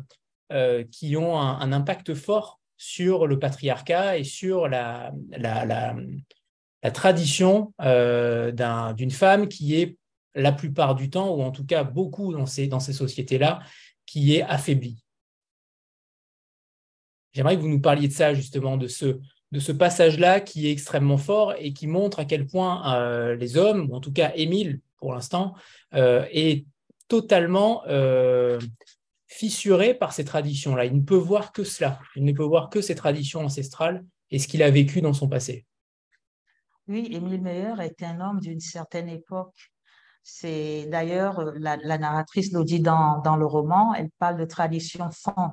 euh, 0.54 0.84
qui 0.91 1.17
ont 1.17 1.39
un, 1.39 1.71
impact 1.71 2.13
fort 2.13 2.60
sur 2.78 3.26
le 3.26 3.39
patriarcat 3.39 4.19
et 4.19 4.23
sur 4.23 4.67
la, 4.67 5.12
tradition 6.93 7.73
d'une 7.80 9.12
femme 9.12 9.47
qui 9.47 9.76
est 9.76 9.97
la 10.36 10.52
plupart 10.52 10.93
du 10.93 11.10
temps, 11.10 11.34
ou 11.34 11.41
en 11.41 11.52
tout 11.52 11.65
cas 11.65 11.84
beaucoup 11.84 12.32
dans 12.34 12.45
ces, 12.45 12.67
dans 12.67 12.80
ces 12.80 12.93
sociétés-là, 12.93 13.62
qui 14.06 14.36
est 14.36 14.43
affaiblie. 14.43 15.04
J'aimerais 17.38 17.56
que 17.56 17.62
vous 17.62 17.69
nous 17.69 17.80
parliez 17.80 18.08
de 18.08 18.13
ça, 18.13 18.34
justement, 18.34 18.78
de 18.78 18.88
ce, 18.88 19.19
de 19.52 19.60
ce 19.60 19.71
passage-là 19.71 20.39
qui 20.41 20.67
est 20.67 20.71
extrêmement 20.71 21.19
fort 21.19 21.54
et 21.60 21.71
qui 21.71 21.86
montre 21.86 22.17
à 22.17 22.26
quel 22.26 22.47
point 22.47 22.95
euh, 22.95 23.36
les 23.36 23.58
hommes, 23.58 23.91
ou 23.91 23.95
en 23.95 24.00
tout 24.00 24.12
cas 24.12 24.32
Émile 24.34 24.82
pour 24.97 25.13
l'instant, 25.13 25.54
euh, 25.93 26.26
est 26.32 26.65
totalement 27.08 27.84
euh, 27.89 28.60
fissuré 29.28 29.93
par 29.93 30.13
ces 30.13 30.26
traditions-là. 30.26 30.86
Il 30.86 30.95
ne 30.95 31.04
peut 31.04 31.13
voir 31.13 31.52
que 31.52 31.63
cela. 31.63 32.00
Il 32.15 32.26
ne 32.26 32.32
peut 32.32 32.43
voir 32.43 32.71
que 32.71 32.82
ces 32.82 32.95
traditions 32.95 33.41
ancestrales 33.41 34.04
et 34.32 34.39
ce 34.39 34.47
qu'il 34.47 34.63
a 34.63 34.71
vécu 34.71 35.02
dans 35.02 35.13
son 35.13 35.30
passé. 35.30 35.67
Oui, 36.88 37.08
Émile 37.12 37.39
Meyer 37.39 37.73
est 37.82 38.02
un 38.02 38.19
homme 38.19 38.39
d'une 38.39 38.62
certaine 38.62 39.10
époque. 39.10 39.54
C'est 40.23 40.88
d'ailleurs, 40.89 41.54
la, 41.60 41.78
narratrice 42.00 42.52
le 42.52 42.63
dit 42.63 42.80
dans, 42.80 43.21
dans 43.21 43.36
le 43.36 43.45
roman, 43.45 43.93
elle 43.93 44.10
parle 44.17 44.39
de 44.39 44.45
tradition 44.45 45.12
fan 45.12 45.52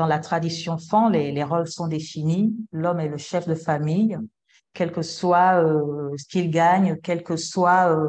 dans 0.00 0.06
la 0.06 0.18
tradition 0.18 0.78
fan, 0.78 1.12
les, 1.12 1.44
rôles 1.44 1.68
sont 1.68 1.86
définis. 1.86 2.56
L'homme 2.72 3.00
est 3.00 3.08
le 3.08 3.18
chef 3.18 3.46
de 3.46 3.54
famille, 3.54 4.16
quel 4.72 4.92
que 4.92 5.02
soit 5.02 5.62
euh, 5.62 6.16
ce 6.16 6.24
qu'il 6.24 6.50
gagne, 6.50 6.96
quel 7.02 7.22
que 7.22 7.36
soit, 7.36 7.94
euh, 7.94 8.08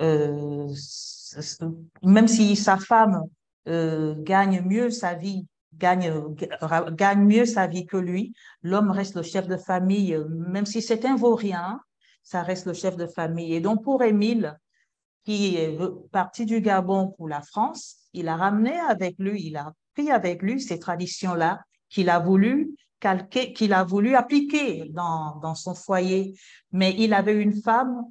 euh, 0.00 0.66
même 2.02 2.26
si 2.26 2.56
sa 2.56 2.78
femme 2.78 3.22
gagne 3.64 4.60
mieux 4.62 4.90
sa 4.90 5.14
vie, 5.14 5.46
gagne, 5.72 6.12
gagne 6.90 7.24
mieux 7.24 7.44
sa 7.44 7.68
vie 7.68 7.86
que 7.86 7.96
lui, 7.96 8.34
l'homme 8.64 8.90
reste 8.90 9.14
le 9.14 9.22
chef 9.22 9.46
de 9.46 9.56
famille, 9.56 10.18
même 10.28 10.66
si 10.66 10.82
c'est 10.82 11.04
un 11.04 11.14
vaurien, 11.14 11.80
ça 12.24 12.42
reste 12.42 12.66
le 12.66 12.72
chef 12.72 12.96
de 12.96 13.06
famille. 13.06 13.54
Et 13.54 13.60
donc 13.60 13.84
pour 13.84 14.02
Émile, 14.02 14.58
qui 15.24 15.54
est 15.54 15.78
parti 16.10 16.44
du 16.44 16.60
Gabon 16.60 17.14
pour 17.16 17.28
la 17.28 17.42
France, 17.42 18.08
il 18.14 18.26
a 18.26 18.34
ramené 18.34 18.76
avec 18.80 19.14
lui, 19.20 19.46
il 19.46 19.56
a 19.56 19.72
pris 19.94 20.10
avec 20.10 20.42
lui 20.42 20.60
ces 20.60 20.78
traditions-là 20.78 21.60
qu'il 21.88 22.10
a 22.10 22.18
voulu 22.18 22.74
calquer, 23.00 23.52
qu'il 23.52 23.72
a 23.72 23.84
voulu 23.84 24.14
appliquer 24.14 24.90
dans, 24.90 25.54
son 25.54 25.74
foyer. 25.74 26.34
Mais 26.72 26.94
il 26.98 27.14
avait 27.14 27.34
une 27.34 27.60
femme 27.60 28.04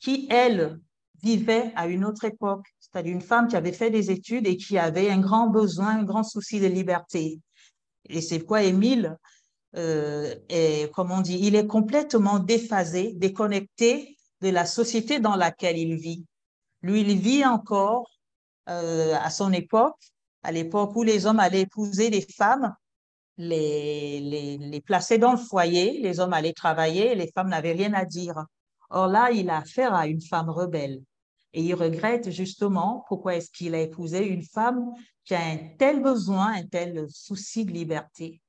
qui, 0.00 0.26
elle, 0.30 0.78
vivait 1.22 1.72
à 1.74 1.88
une 1.88 2.04
autre 2.04 2.24
époque, 2.24 2.66
c'est-à-dire 2.78 3.12
une 3.12 3.20
femme 3.22 3.48
qui 3.48 3.56
avait 3.56 3.72
fait 3.72 3.90
des 3.90 4.10
études 4.10 4.46
et 4.46 4.56
qui 4.56 4.78
avait 4.78 5.10
un 5.10 5.18
grand 5.18 5.48
besoin, 5.48 5.98
un 5.98 6.04
grand 6.04 6.22
souci 6.22 6.60
de 6.60 6.66
liberté. 6.66 7.40
Et 8.08 8.20
c'est 8.20 8.40
quoi 8.40 8.62
Émile, 8.62 9.16
euh, 9.76 10.34
est, 10.48 10.90
comme 10.94 11.10
on 11.10 11.20
dit, 11.20 11.38
il 11.42 11.54
est 11.54 11.66
complètement 11.66 12.38
déphasé, 12.38 13.12
déconnecté 13.14 14.16
de 14.40 14.48
la 14.48 14.64
société 14.64 15.18
dans 15.18 15.36
laquelle 15.36 15.76
il 15.76 15.96
vit. 15.96 16.24
Lui, 16.82 17.00
il 17.00 17.18
vit 17.18 17.44
encore 17.44 18.08
euh, 18.68 19.14
à 19.16 19.30
son 19.30 19.52
époque, 19.52 19.98
à 20.46 20.52
l'époque 20.52 20.94
où 20.94 21.02
les 21.02 21.26
hommes 21.26 21.40
allaient 21.40 21.62
épouser 21.62 22.08
des 22.08 22.20
femmes, 22.20 22.72
les, 23.36 24.20
les, 24.20 24.58
les 24.58 24.80
placer 24.80 25.18
dans 25.18 25.32
le 25.32 25.38
foyer, 25.38 26.00
les 26.00 26.20
hommes 26.20 26.32
allaient 26.32 26.52
travailler, 26.52 27.16
les 27.16 27.32
femmes 27.32 27.48
n'avaient 27.48 27.72
rien 27.72 27.92
à 27.94 28.04
dire. 28.04 28.46
Or 28.90 29.08
là, 29.08 29.32
il 29.32 29.50
a 29.50 29.58
affaire 29.58 29.92
à 29.92 30.06
une 30.06 30.20
femme 30.20 30.48
rebelle. 30.48 31.02
Et 31.52 31.62
il 31.62 31.74
regrette 31.74 32.30
justement 32.30 33.04
pourquoi 33.08 33.34
est-ce 33.34 33.50
qu'il 33.50 33.74
a 33.74 33.80
épousé 33.80 34.24
une 34.24 34.44
femme 34.44 34.92
qui 35.24 35.34
a 35.34 35.40
un 35.44 35.58
tel 35.78 36.00
besoin, 36.00 36.52
un 36.54 36.66
tel 36.66 37.06
souci 37.10 37.64
de 37.64 37.72
liberté. 37.72 38.40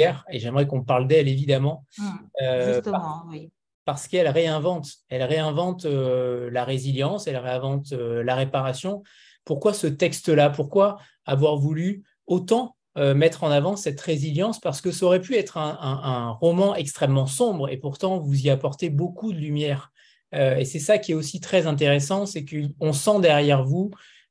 et 0.00 0.40
j'aimerais 0.40 0.66
qu'on 0.66 0.82
parle 0.82 1.06
d'elle 1.06 1.28
évidemment. 1.28 1.84
Mmh, 1.96 2.72
justement, 2.72 3.22
oui 3.28 3.52
parce 3.84 4.08
qu'elle 4.08 4.28
réinvente, 4.28 4.88
elle 5.08 5.22
réinvente 5.22 5.84
euh, 5.84 6.50
la 6.50 6.64
résilience, 6.64 7.26
elle 7.26 7.36
réinvente 7.36 7.92
euh, 7.92 8.22
la 8.22 8.34
réparation. 8.34 9.02
Pourquoi 9.44 9.74
ce 9.74 9.86
texte-là? 9.86 10.50
Pourquoi 10.50 10.98
avoir 11.26 11.56
voulu 11.56 12.02
autant 12.26 12.76
euh, 12.96 13.14
mettre 13.14 13.44
en 13.44 13.50
avant 13.50 13.76
cette 13.76 14.00
résilience? 14.00 14.58
Parce 14.58 14.80
que 14.80 14.90
ça 14.90 15.04
aurait 15.06 15.20
pu 15.20 15.36
être 15.36 15.58
un, 15.58 16.30
roman 16.40 16.74
extrêmement 16.74 17.26
sombre 17.26 17.68
et 17.68 17.76
pourtant 17.76 18.18
vous 18.18 18.46
y 18.46 18.50
apportez 18.50 18.88
beaucoup 18.88 19.32
de 19.32 19.38
lumière. 19.38 19.92
et 20.32 20.64
c'est 20.64 20.80
ça 20.80 20.98
qui 20.98 21.12
est 21.12 21.14
aussi 21.14 21.40
très 21.40 21.66
intéressant, 21.66 22.26
c'est 22.26 22.44
qu'on 22.44 22.92
sent 22.92 23.20
derrière 23.20 23.64
vous 23.64 23.90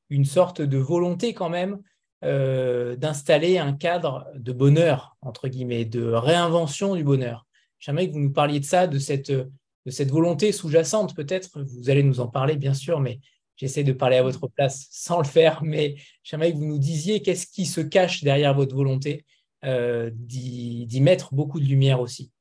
une 0.09 0.25
sorte 0.25 0.61
de 0.61 0.77
volonté 0.77 1.33
quand 1.33 1.49
même 1.49 1.79
d'installer 2.21 3.57
un 3.57 3.73
cadre 3.73 4.27
de 4.35 4.51
bonheur, 4.51 5.17
entre 5.21 5.47
guillemets, 5.47 5.85
de 5.85 6.05
réinvention 6.05 6.95
du 6.95 7.03
bonheur. 7.03 7.45
J'aimerais 7.83 8.07
que 8.07 8.13
vous 8.13 8.21
nous 8.21 8.31
parliez 8.31 8.61
de 8.61 8.65
ça, 8.65 8.87
de 8.87 8.97
cette, 8.97 9.29
de 9.29 9.91
cette 9.91 10.09
volonté 10.09 10.53
sous-jacente 10.53 11.13
peut-être. 11.13 11.61
Vous 11.61 11.89
allez 11.89 12.01
nous 12.01 12.21
en 12.21 12.29
parler, 12.29 12.55
bien 12.55 12.73
sûr, 12.73 13.01
mais 13.01 13.19
j'essaie 13.57 13.83
de 13.83 13.91
parler 13.91 14.15
à 14.15 14.23
votre 14.23 14.47
place 14.47 14.87
sans 14.89 15.17
le 15.17 15.25
faire. 15.25 15.61
Mais 15.65 15.97
j'aimerais 16.23 16.53
que 16.53 16.57
vous 16.59 16.65
nous 16.65 16.77
disiez 16.79 17.21
qu'est-ce 17.21 17.45
qui 17.45 17.65
se 17.65 17.81
cache 17.81 18.23
derrière 18.23 18.53
votre 18.53 18.73
volonté 18.73 19.25
euh, 19.65 20.11
d'y 20.13 21.01
mettre 21.01 21.33
beaucoup 21.33 21.59
de 21.59 21.65
lumière 21.65 21.99
aussi. 21.99 22.31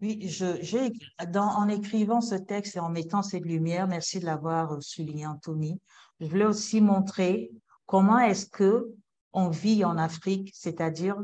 Oui, 0.00 0.28
je, 0.28 1.38
en 1.38 1.68
écrivant 1.68 2.20
ce 2.20 2.34
texte 2.34 2.74
et 2.74 2.80
en 2.80 2.88
mettant 2.88 3.22
cette 3.22 3.44
lumière, 3.44 3.86
merci 3.86 4.18
de 4.18 4.24
l'avoir 4.24 4.82
souligné, 4.82 5.24
Anthony, 5.24 5.78
je 6.18 6.26
voulais 6.26 6.46
aussi 6.46 6.80
montrer 6.80 7.52
comment 7.86 8.18
est-ce 8.18 8.46
que 8.46 8.92
on 9.32 9.50
vit 9.50 9.84
en 9.84 9.98
Afrique, 9.98 10.50
c'est-à-dire 10.52 11.16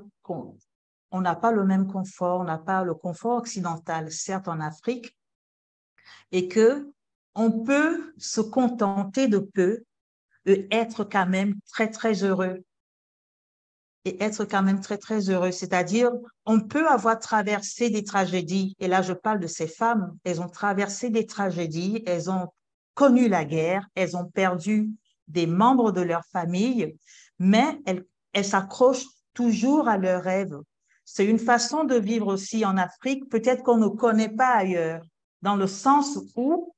on 1.10 1.20
n'a 1.20 1.34
pas 1.34 1.52
le 1.52 1.64
même 1.64 1.86
confort, 1.86 2.40
on 2.40 2.44
n'a 2.44 2.58
pas 2.58 2.82
le 2.84 2.94
confort 2.94 3.38
occidental, 3.38 4.10
certes 4.10 4.48
en 4.48 4.60
Afrique, 4.60 5.16
et 6.32 6.48
que 6.48 6.92
on 7.34 7.50
peut 7.64 8.14
se 8.16 8.40
contenter 8.40 9.28
de 9.28 9.38
peu 9.38 9.84
et 10.46 10.66
être 10.70 11.04
quand 11.04 11.26
même 11.26 11.54
très, 11.70 11.90
très 11.90 12.24
heureux. 12.24 12.64
Et 14.04 14.22
être 14.22 14.44
quand 14.44 14.62
même 14.62 14.80
très, 14.80 14.98
très 14.98 15.28
heureux. 15.30 15.50
C'est-à-dire, 15.50 16.12
on 16.46 16.60
peut 16.60 16.88
avoir 16.88 17.18
traversé 17.18 17.90
des 17.90 18.04
tragédies. 18.04 18.76
Et 18.78 18.86
là, 18.86 19.02
je 19.02 19.12
parle 19.12 19.40
de 19.40 19.48
ces 19.48 19.66
femmes. 19.66 20.16
Elles 20.22 20.40
ont 20.40 20.48
traversé 20.48 21.10
des 21.10 21.26
tragédies. 21.26 22.04
Elles 22.06 22.30
ont 22.30 22.46
connu 22.94 23.28
la 23.28 23.44
guerre. 23.44 23.86
Elles 23.96 24.16
ont 24.16 24.26
perdu 24.26 24.90
des 25.26 25.48
membres 25.48 25.90
de 25.90 26.02
leur 26.02 26.24
famille. 26.26 26.96
Mais 27.40 27.80
elles, 27.84 28.04
s'accrochent 28.44 29.06
toujours 29.34 29.88
à 29.88 29.98
leurs 29.98 30.22
rêves. 30.22 30.56
C'est 31.08 31.24
une 31.24 31.38
façon 31.38 31.84
de 31.84 31.94
vivre 31.94 32.26
aussi 32.26 32.66
en 32.66 32.76
Afrique, 32.76 33.28
peut-être 33.30 33.62
qu'on 33.62 33.78
ne 33.78 33.86
connaît 33.86 34.28
pas 34.28 34.56
ailleurs, 34.56 35.02
dans 35.40 35.54
le 35.54 35.68
sens 35.68 36.18
où 36.34 36.74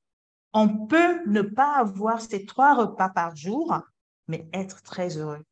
on 0.53 0.85
peut 0.85 1.27
ne 1.27 1.41
pas 1.41 1.77
avoir 1.77 2.21
ces 2.21 2.45
trois 2.45 2.75
repas 2.75 3.09
par 3.09 3.35
jour, 3.35 3.81
mais 4.27 4.47
être 4.53 4.83
très 4.83 5.17
heureux. 5.17 5.43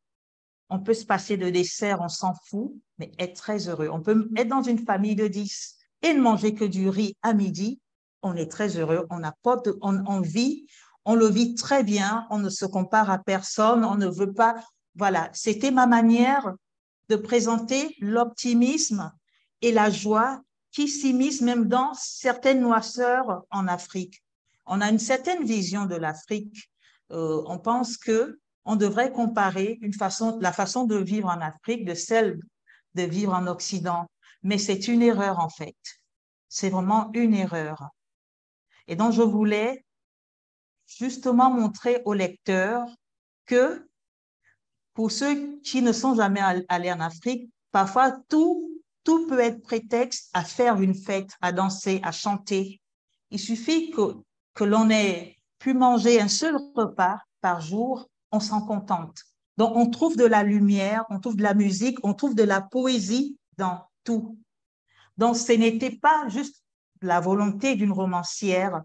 On 0.70 0.80
peut 0.80 0.94
se 0.94 1.06
passer 1.06 1.38
de 1.38 1.50
dessert, 1.50 2.02
on 2.02 2.08
s'en 2.08 2.34
fout, 2.46 2.72
mais 3.00 3.12
être 3.18 3.36
très 3.36 3.68
heureux. 3.68 3.90
On 3.92 4.02
peut 4.02 4.30
être 4.38 4.50
dans 4.50 4.62
une 4.62 4.86
famille 4.86 5.16
de 5.16 5.28
dix 5.28 5.78
et 6.04 6.14
ne 6.14 6.22
manger 6.22 6.54
que 6.54 6.66
du 6.66 6.88
riz 6.88 7.18
à 7.24 7.34
midi, 7.34 7.82
on 8.22 8.36
est 8.36 8.52
très 8.52 8.78
heureux, 8.78 9.08
on, 9.10 9.24
apporte, 9.24 9.70
on, 9.82 10.04
on 10.06 10.22
vit, 10.22 10.68
on 11.04 11.16
le 11.16 11.28
vit 11.28 11.56
très 11.56 11.84
bien, 11.84 12.28
on 12.30 12.38
ne 12.38 12.50
se 12.50 12.66
compare 12.66 13.10
à 13.10 13.18
personne, 13.18 13.84
on 13.84 13.96
ne 13.96 14.08
veut 14.08 14.34
pas. 14.34 14.56
Voilà, 14.94 15.30
c'était 15.34 15.72
ma 15.72 15.88
manière 15.88 16.54
de 17.10 17.16
présenter 17.16 17.96
l'optimisme 18.00 19.12
et 19.62 19.72
la 19.72 19.90
joie 19.90 20.42
qui 20.72 20.88
s'immiscent 20.88 21.42
même 21.42 21.68
dans 21.68 21.94
certaines 21.94 22.62
noisseurs 22.62 23.46
en 23.50 23.68
Afrique. 23.68 24.24
On 24.66 24.82
a 24.82 24.90
une 24.90 25.00
certaine 25.00 25.44
vision 25.44 25.86
de 25.86 25.96
l'Afrique. 25.96 26.70
Euh, 27.12 27.42
on 27.48 27.58
pense 27.58 27.98
que 27.98 28.40
on 28.66 28.76
devrait 28.76 29.14
comparer 29.14 29.80
la 30.42 30.52
façon 30.52 30.84
de 30.84 30.98
vivre 30.98 31.30
en 31.30 31.40
Afrique 31.40 31.86
de 31.86 31.94
celle 31.94 32.38
de 32.96 33.04
vivre 33.04 33.34
en 33.34 33.48
Occident. 33.48 34.08
Mais 34.44 34.58
c'est 34.58 34.90
une 34.90 35.02
erreur 35.02 35.40
en 35.40 35.50
fait. 35.50 35.78
C'est 36.50 36.70
vraiment 36.70 37.10
une 37.14 37.34
erreur. 37.34 37.90
Et 38.88 38.98
donc 38.98 39.14
je 39.14 39.22
voulais 39.22 39.86
justement 40.86 41.50
montrer 41.50 42.02
au 42.06 42.14
lecteur 42.14 42.86
que 43.46 43.88
pour 44.98 45.12
ceux 45.12 45.60
qui 45.60 45.84
ne 45.84 45.92
sont 45.92 46.16
jamais 46.16 46.42
allés 46.70 46.92
en 46.92 47.00
Afrique, 47.02 47.52
parfois 47.72 48.18
tout, 48.30 48.82
tout 49.04 49.28
peut 49.28 49.40
être 49.40 49.62
prétexte 49.62 50.32
à 50.34 50.44
faire 50.44 50.82
une 50.82 50.96
fête, 50.96 51.30
à 51.40 51.52
danser, 51.52 52.02
à 52.02 52.12
chanter. 52.12 52.82
Il 53.30 53.38
suffit 53.38 53.92
que, 53.92 54.16
que 54.56 54.64
l'on 54.64 54.90
ait 54.90 55.36
pu 55.60 55.76
manger 55.76 56.20
un 56.20 56.28
seul 56.28 56.58
repas 56.74 57.20
par 57.42 57.62
jour, 57.62 58.10
on 58.32 58.40
s'en 58.40 58.66
contente. 58.66 59.22
Donc, 59.58 59.76
on 59.76 59.88
trouve 59.92 60.18
de 60.18 60.26
la 60.26 60.42
lumière, 60.42 61.06
on 61.12 61.20
trouve 61.20 61.36
de 61.36 61.44
la 61.44 61.54
musique, 61.54 62.00
on 62.02 62.16
trouve 62.16 62.34
de 62.34 62.42
la 62.42 62.62
poésie 62.62 63.38
dans 63.60 63.84
tout. 64.04 64.40
Donc, 65.16 65.36
ce 65.36 65.52
n'était 65.52 65.96
pas 65.96 66.28
juste 66.30 66.64
la 67.04 67.20
volonté 67.20 67.76
d'une 67.76 67.92
romancière 67.92 68.82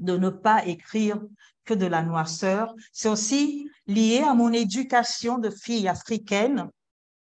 de 0.00 0.16
ne 0.16 0.30
pas 0.30 0.64
écrire 0.64 1.20
que 1.64 1.74
de 1.74 1.86
la 1.86 2.02
noirceur. 2.02 2.74
C'est 2.92 3.08
aussi 3.08 3.68
lié 3.86 4.22
à 4.26 4.34
mon 4.34 4.52
éducation 4.52 5.38
de 5.38 5.50
fille 5.50 5.88
africaine 5.88 6.70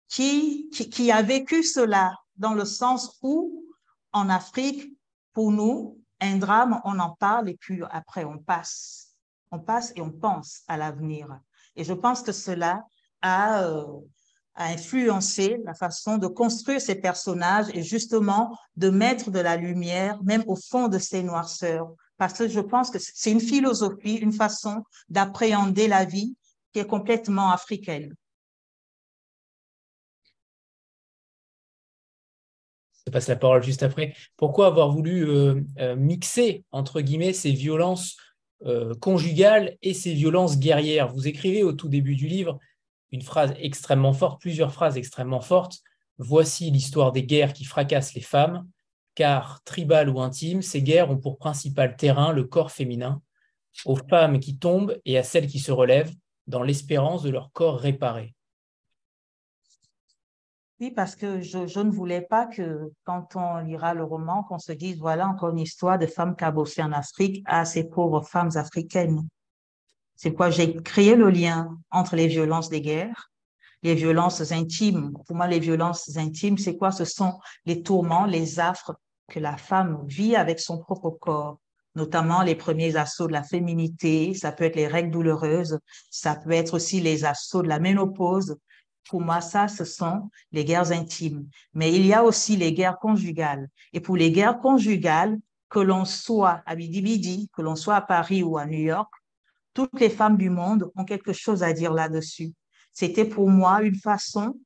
qui, 0.09 0.69
qui, 0.69 1.11
a 1.11 1.21
vécu 1.21 1.63
cela 1.63 2.13
dans 2.37 2.53
le 2.53 2.65
sens 2.65 3.17
où, 3.21 3.65
en 4.13 4.29
Afrique, 4.29 4.97
pour 5.33 5.51
nous, 5.51 5.99
un 6.21 6.37
drame, 6.37 6.79
on 6.83 6.99
en 6.99 7.11
parle 7.15 7.49
et 7.49 7.57
puis 7.57 7.81
après 7.91 8.23
on 8.23 8.37
passe. 8.37 9.15
On 9.51 9.59
passe 9.59 9.91
et 9.95 10.01
on 10.01 10.11
pense 10.11 10.61
à 10.67 10.77
l'avenir. 10.77 11.27
Et 11.75 11.83
je 11.83 11.93
pense 11.93 12.21
que 12.21 12.31
cela 12.31 12.83
a, 13.21 13.63
euh, 13.63 13.85
a 14.55 14.65
influencé 14.69 15.59
la 15.63 15.73
façon 15.73 16.17
de 16.17 16.27
construire 16.27 16.81
ces 16.81 16.95
personnages 16.95 17.67
et 17.73 17.83
justement 17.83 18.57
de 18.75 18.89
mettre 18.89 19.29
de 19.29 19.39
la 19.39 19.57
lumière 19.57 20.21
même 20.23 20.43
au 20.47 20.55
fond 20.55 20.87
de 20.87 20.97
ces 20.97 21.21
noirceurs 21.21 21.93
parce 22.17 22.33
que 22.33 22.47
je 22.47 22.59
pense 22.59 22.89
que 22.89 22.99
c'est 22.99 23.31
une 23.31 23.39
philosophie, 23.39 24.15
une 24.15 24.33
façon 24.33 24.83
d'appréhender 25.09 25.87
la 25.87 26.05
vie 26.05 26.35
qui 26.73 26.79
est 26.79 26.87
complètement 26.87 27.51
africaine. 27.51 28.13
Je 33.05 33.11
passe 33.11 33.29
la 33.29 33.37
parole 33.37 33.63
juste 33.63 33.83
après. 33.83 34.13
Pourquoi 34.35 34.67
avoir 34.67 34.91
voulu 34.91 35.29
euh, 35.29 35.61
euh, 35.79 35.95
mixer, 35.95 36.65
entre 36.71 36.99
guillemets, 36.99 37.31
ces 37.31 37.51
violences 37.51 38.17
euh, 38.65 38.93
conjugales 38.95 39.77
et 39.81 39.93
ces 39.93 40.13
violences 40.13 40.59
guerrières? 40.59 41.07
Vous 41.13 41.25
écrivez 41.25 41.63
au 41.63 41.71
tout 41.71 41.87
début 41.87 42.15
du 42.15 42.27
livre 42.27 42.59
une 43.13 43.21
phrase 43.21 43.53
extrêmement 43.59 44.11
forte, 44.11 44.41
plusieurs 44.41 44.73
phrases 44.73 44.97
extrêmement 44.97 45.39
fortes. 45.39 45.79
Voici 46.17 46.69
l'histoire 46.69 47.13
des 47.13 47.23
guerres 47.23 47.53
qui 47.53 47.63
fracassent 47.63 48.13
les 48.13 48.21
femmes 48.21 48.67
car 49.17 49.63
tribal 49.63 50.09
ou 50.09 50.21
intime, 50.21 50.61
ces 50.61 50.83
guerres 50.83 51.09
ont 51.09 51.17
pour 51.17 51.39
principal 51.39 51.97
terrain 51.97 52.31
le 52.31 52.43
corps 52.43 52.69
féminin, 52.69 53.19
aux 53.83 53.95
femmes 53.95 54.39
qui 54.39 54.59
tombent 54.59 54.95
et 55.05 55.17
à 55.17 55.23
celles 55.23 55.47
qui 55.47 55.57
se 55.57 55.71
relèvent, 55.71 56.13
dans 56.45 56.61
l'espérance 56.61 57.23
de 57.23 57.31
leur 57.31 57.51
corps 57.51 57.79
réparé. 57.79 58.35
Oui, 60.79 60.91
parce 60.91 61.15
que 61.15 61.41
je, 61.41 61.79
ne 61.79 61.89
voulais 61.89 62.21
pas 62.21 62.45
que 62.45 62.91
quand 63.05 63.35
on 63.35 63.57
lira 63.57 63.95
le 63.95 64.03
roman, 64.03 64.43
qu'on 64.43 64.59
se 64.59 64.71
dise, 64.71 64.99
voilà 64.99 65.27
encore 65.27 65.49
une 65.49 65.57
histoire 65.57 65.97
de 65.97 66.05
femmes 66.05 66.35
cabossées 66.35 66.83
en 66.83 66.91
Afrique 66.91 67.41
à 67.47 67.65
ces 67.65 67.85
pauvres 67.85 68.21
femmes 68.21 68.51
africaines. 68.53 69.27
C'est 70.15 70.35
quoi? 70.35 70.51
J'ai 70.51 70.75
créé 70.75 71.15
le 71.15 71.31
lien 71.31 71.75
entre 71.89 72.15
les 72.15 72.27
violences 72.27 72.69
des 72.69 72.81
guerres, 72.81 73.31
les 73.81 73.95
violences 73.95 74.51
intimes. 74.51 75.13
Pour 75.25 75.35
moi, 75.35 75.47
les 75.47 75.59
violences 75.59 76.15
intimes, 76.17 76.59
c'est 76.59 76.77
quoi? 76.77 76.91
Ce 76.91 77.05
sont 77.05 77.39
les 77.65 77.81
tourments, 77.81 78.27
les 78.27 78.59
affres 78.59 78.93
que 79.27 79.39
la 79.39 79.57
femme 79.57 80.03
vit 80.07 80.35
avec 80.35 80.59
son 80.59 80.77
propre 80.77 81.09
corps, 81.09 81.59
notamment 81.95 82.43
les 82.43 82.55
premiers 82.55 82.95
assauts 82.95 83.27
de 83.27 83.33
la 83.33 83.43
féminité, 83.43 84.33
ça 84.33 84.51
peut 84.51 84.63
être 84.63 84.75
les 84.75 84.87
règles 84.87 85.11
douloureuses, 85.11 85.79
ça 86.09 86.35
peut 86.35 86.51
être 86.51 86.75
aussi 86.75 87.01
les 87.01 87.25
assauts 87.25 87.63
de 87.63 87.67
la 87.67 87.79
ménopause. 87.79 88.57
Pour 89.09 89.21
moi, 89.21 89.41
ça, 89.41 89.67
ce 89.67 89.85
sont 89.85 90.29
les 90.51 90.65
guerres 90.65 90.91
intimes. 90.91 91.47
Mais 91.73 91.93
il 91.93 92.05
y 92.05 92.13
a 92.13 92.23
aussi 92.23 92.55
les 92.55 92.73
guerres 92.73 92.99
conjugales. 92.99 93.69
Et 93.93 93.99
pour 93.99 94.17
les 94.17 94.31
guerres 94.31 94.59
conjugales, 94.59 95.37
que 95.69 95.79
l'on 95.79 96.05
soit 96.05 96.61
à 96.65 96.75
Bidi 96.75 97.49
que 97.53 97.61
l'on 97.61 97.75
soit 97.75 97.95
à 97.95 98.01
Paris 98.01 98.43
ou 98.43 98.57
à 98.57 98.65
New 98.65 98.79
York, 98.79 99.11
toutes 99.73 99.99
les 99.99 100.09
femmes 100.09 100.37
du 100.37 100.49
monde 100.49 100.89
ont 100.95 101.05
quelque 101.05 101.33
chose 101.33 101.61
à 101.61 101.73
dire 101.73 101.93
là-dessus. 101.93 102.53
C'était 102.93 103.25
pour 103.25 103.49
moi 103.49 103.81
une 103.83 103.95
façon 103.95 104.57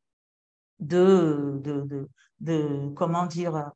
de, 0.80 1.60
de, 1.64 1.82
de, 1.82 2.10
de 2.40 2.90
comment 2.96 3.26
dire, 3.26 3.72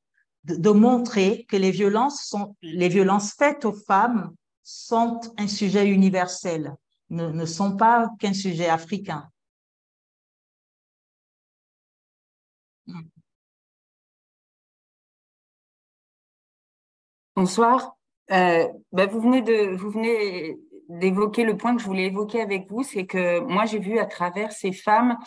de, 0.46 0.70
montrer 0.70 1.46
que 1.46 1.58
les 1.58 1.72
violences 1.72 2.24
sont, 2.26 2.56
les 2.62 2.90
violences 2.90 3.34
faites 3.34 3.66
aux 3.66 3.74
femmes 3.74 4.34
sont 4.64 5.20
un 5.38 5.48
sujet 5.48 5.88
universel, 5.88 6.76
ne, 7.10 7.30
ne 7.30 7.46
sont 7.46 7.76
pas 7.76 8.10
qu'un 8.20 8.34
sujet 8.34 8.68
africain. 8.68 9.30
Bonsoir. 17.36 17.98
Euh, 18.32 18.68
bah, 18.92 19.06
vous 19.08 19.22
venez 19.22 19.42
de 19.42 19.76
vous 19.76 19.92
venez 19.92 20.58
d'évoquer 20.90 21.44
le 21.44 21.58
point 21.58 21.76
que 21.76 21.82
je 21.82 21.88
voulais 21.88 22.06
évoquer 22.06 22.42
avec 22.42 22.70
vous, 22.70 22.84
c'est 22.84 23.06
que 23.06 23.40
moi 23.40 23.66
j'ai 23.66 23.80
vu 23.80 24.00
à 24.00 24.06
travers 24.06 24.52
ces 24.52 24.72
femmes 24.72 25.18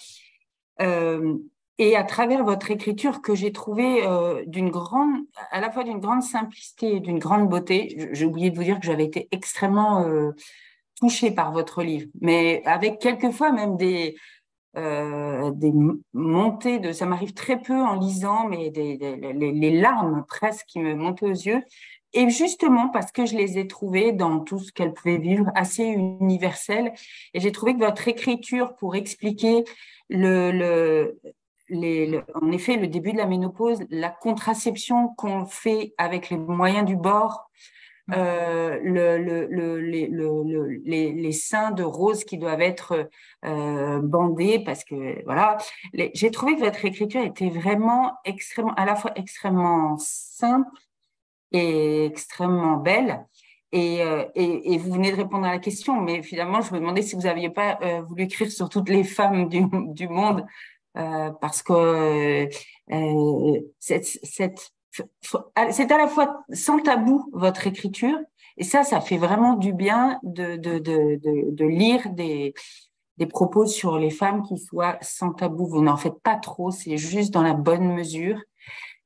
euh, 0.80 1.36
et 1.78 1.96
à 1.96 2.02
travers 2.02 2.44
votre 2.44 2.70
écriture 2.70 3.22
que 3.22 3.34
j'ai 3.34 3.52
trouvé 3.52 4.04
euh, 4.04 4.42
d'une 4.46 4.70
grande, 4.70 5.20
à 5.50 5.60
la 5.60 5.70
fois 5.70 5.84
d'une 5.84 6.00
grande 6.00 6.22
simplicité 6.22 6.96
et 6.96 7.00
d'une 7.00 7.18
grande 7.18 7.48
beauté. 7.48 8.08
J'ai 8.12 8.26
oublié 8.26 8.50
de 8.50 8.56
vous 8.56 8.64
dire 8.64 8.80
que 8.80 8.86
j'avais 8.86 9.04
été 9.04 9.28
extrêmement 9.30 10.02
euh, 10.02 10.32
touchée 10.98 11.30
par 11.30 11.52
votre 11.52 11.82
livre, 11.82 12.08
mais 12.20 12.62
avec 12.64 12.98
quelquefois 12.98 13.52
même 13.52 13.76
des 13.76 14.16
euh, 14.76 15.50
des 15.52 15.72
montées 16.12 16.78
de, 16.78 16.92
ça 16.92 17.06
m'arrive 17.06 17.32
très 17.32 17.60
peu 17.60 17.74
en 17.74 17.98
lisant, 17.98 18.48
mais 18.48 18.70
des, 18.70 18.96
les, 18.98 19.80
larmes 19.80 20.24
presque 20.28 20.66
qui 20.66 20.78
me 20.78 20.94
montaient 20.94 21.26
aux 21.26 21.30
yeux. 21.30 21.62
Et 22.12 22.28
justement 22.30 22.88
parce 22.88 23.10
que 23.10 23.26
je 23.26 23.34
les 23.34 23.58
ai 23.58 23.66
trouvées 23.66 24.12
dans 24.12 24.40
tout 24.40 24.58
ce 24.58 24.70
qu'elles 24.70 24.92
pouvaient 24.92 25.18
vivre 25.18 25.50
assez 25.54 25.84
universel. 25.84 26.92
Et 27.34 27.40
j'ai 27.40 27.50
trouvé 27.50 27.74
que 27.74 27.80
votre 27.80 28.06
écriture 28.08 28.76
pour 28.76 28.94
expliquer 28.94 29.64
le, 30.10 30.52
le, 30.52 31.18
les, 31.68 32.20
en 32.34 32.50
effet, 32.52 32.76
le 32.76 32.88
début 32.88 33.12
de 33.12 33.18
la 33.18 33.26
ménopause, 33.26 33.80
la 33.90 34.10
contraception 34.10 35.08
qu'on 35.16 35.46
fait 35.46 35.94
avec 35.98 36.30
les 36.30 36.36
moyens 36.36 36.84
du 36.84 36.96
bord, 36.96 37.50
euh, 38.10 38.78
le, 38.82 39.18
le, 39.18 39.80
les, 39.80 41.12
les, 41.12 41.32
seins 41.32 41.72
de 41.72 41.82
rose 41.82 42.24
qui 42.24 42.38
doivent 42.38 42.62
être 42.62 43.10
euh, 43.44 44.00
bandés 44.00 44.60
parce 44.64 44.82
que 44.82 45.22
voilà, 45.24 45.58
j'ai 45.92 46.30
trouvé 46.30 46.54
que 46.54 46.60
votre 46.60 46.82
écriture 46.86 47.22
était 47.22 47.50
vraiment 47.50 48.14
extrêmement, 48.24 48.72
à 48.74 48.86
la 48.86 48.96
fois 48.96 49.12
extrêmement 49.14 49.98
simple 49.98 50.70
et 51.52 52.06
extrêmement 52.06 52.78
belle. 52.78 53.26
Et, 53.72 54.02
euh, 54.02 54.24
et, 54.34 54.72
et, 54.72 54.78
vous 54.78 54.94
venez 54.94 55.10
de 55.10 55.16
répondre 55.16 55.46
à 55.46 55.50
la 55.50 55.58
question, 55.58 56.00
mais 56.00 56.22
finalement, 56.22 56.62
je 56.62 56.72
me 56.72 56.80
demandais 56.80 57.02
si 57.02 57.14
vous 57.14 57.22
n'aviez 57.22 57.50
pas 57.50 57.78
euh, 57.82 58.00
voulu 58.00 58.22
écrire 58.22 58.50
sur 58.50 58.70
toutes 58.70 58.88
les 58.88 59.04
femmes 59.04 59.50
du, 59.50 59.62
du 59.88 60.08
monde, 60.08 60.40
euh, 60.40 60.44
parce 60.94 61.62
que 61.62 62.48
euh, 62.92 63.60
cette, 63.78 64.06
cette 64.06 64.72
c'est 65.62 65.92
à 65.92 65.98
la 65.98 66.08
fois 66.08 66.44
sans 66.52 66.78
tabou 66.80 67.30
votre 67.32 67.66
écriture, 67.66 68.18
et 68.56 68.64
ça, 68.64 68.82
ça 68.82 69.00
fait 69.00 69.18
vraiment 69.18 69.54
du 69.54 69.72
bien 69.72 70.18
de, 70.24 70.56
de, 70.56 70.78
de, 70.78 71.18
de, 71.52 71.64
lire 71.64 72.10
des, 72.10 72.54
des 73.16 73.26
propos 73.26 73.66
sur 73.66 73.98
les 73.98 74.10
femmes 74.10 74.42
qui 74.42 74.58
soient 74.58 74.98
sans 75.00 75.32
tabou. 75.32 75.66
Vous 75.66 75.82
n'en 75.82 75.96
faites 75.96 76.20
pas 76.22 76.36
trop, 76.36 76.72
c'est 76.72 76.96
juste 76.96 77.32
dans 77.32 77.42
la 77.42 77.54
bonne 77.54 77.94
mesure. 77.94 78.40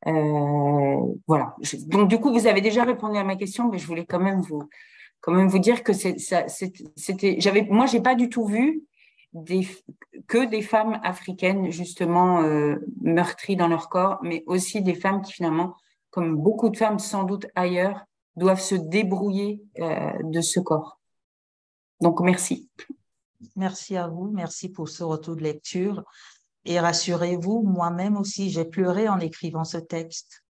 Euh, 0.06 0.96
voilà. 1.26 1.54
Donc 1.86 2.08
du 2.08 2.18
coup, 2.18 2.32
vous 2.32 2.46
avez 2.46 2.62
déjà 2.62 2.84
répondu 2.84 3.18
à 3.18 3.24
ma 3.24 3.36
question, 3.36 3.68
mais 3.68 3.78
je 3.78 3.86
voulais 3.86 4.06
quand 4.06 4.20
même 4.20 4.40
vous 4.40 4.62
quand 5.20 5.32
même 5.32 5.48
vous 5.48 5.60
dire 5.60 5.84
que 5.84 5.92
c'était 5.92 7.36
j'avais 7.38 7.62
moi 7.70 7.86
j'ai 7.86 8.00
pas 8.00 8.16
du 8.16 8.28
tout 8.28 8.44
vu 8.44 8.82
des, 9.32 9.66
que 10.26 10.48
des 10.48 10.62
femmes 10.62 11.00
africaines 11.02 11.70
justement 11.70 12.42
euh, 12.42 12.76
meurtries 13.00 13.56
dans 13.56 13.68
leur 13.68 13.88
corps, 13.88 14.18
mais 14.22 14.42
aussi 14.46 14.82
des 14.82 14.94
femmes 14.94 15.22
qui 15.22 15.32
finalement, 15.32 15.74
comme 16.10 16.36
beaucoup 16.36 16.68
de 16.68 16.76
femmes 16.76 16.98
sans 16.98 17.24
doute 17.24 17.46
ailleurs, 17.54 18.04
doivent 18.36 18.60
se 18.60 18.74
débrouiller 18.74 19.62
euh, 19.78 20.12
de 20.22 20.40
ce 20.40 20.60
corps. 20.60 20.98
Donc 22.00 22.20
merci. 22.20 22.70
Merci 23.56 23.96
à 23.96 24.08
vous, 24.08 24.30
merci 24.30 24.70
pour 24.70 24.88
ce 24.88 25.02
retour 25.02 25.36
de 25.36 25.42
lecture. 25.42 26.04
Et 26.64 26.78
rassurez-vous, 26.78 27.62
moi-même 27.62 28.16
aussi, 28.16 28.50
j'ai 28.50 28.64
pleuré 28.64 29.08
en 29.08 29.18
écrivant 29.18 29.64
ce 29.64 29.78
texte. 29.78 30.44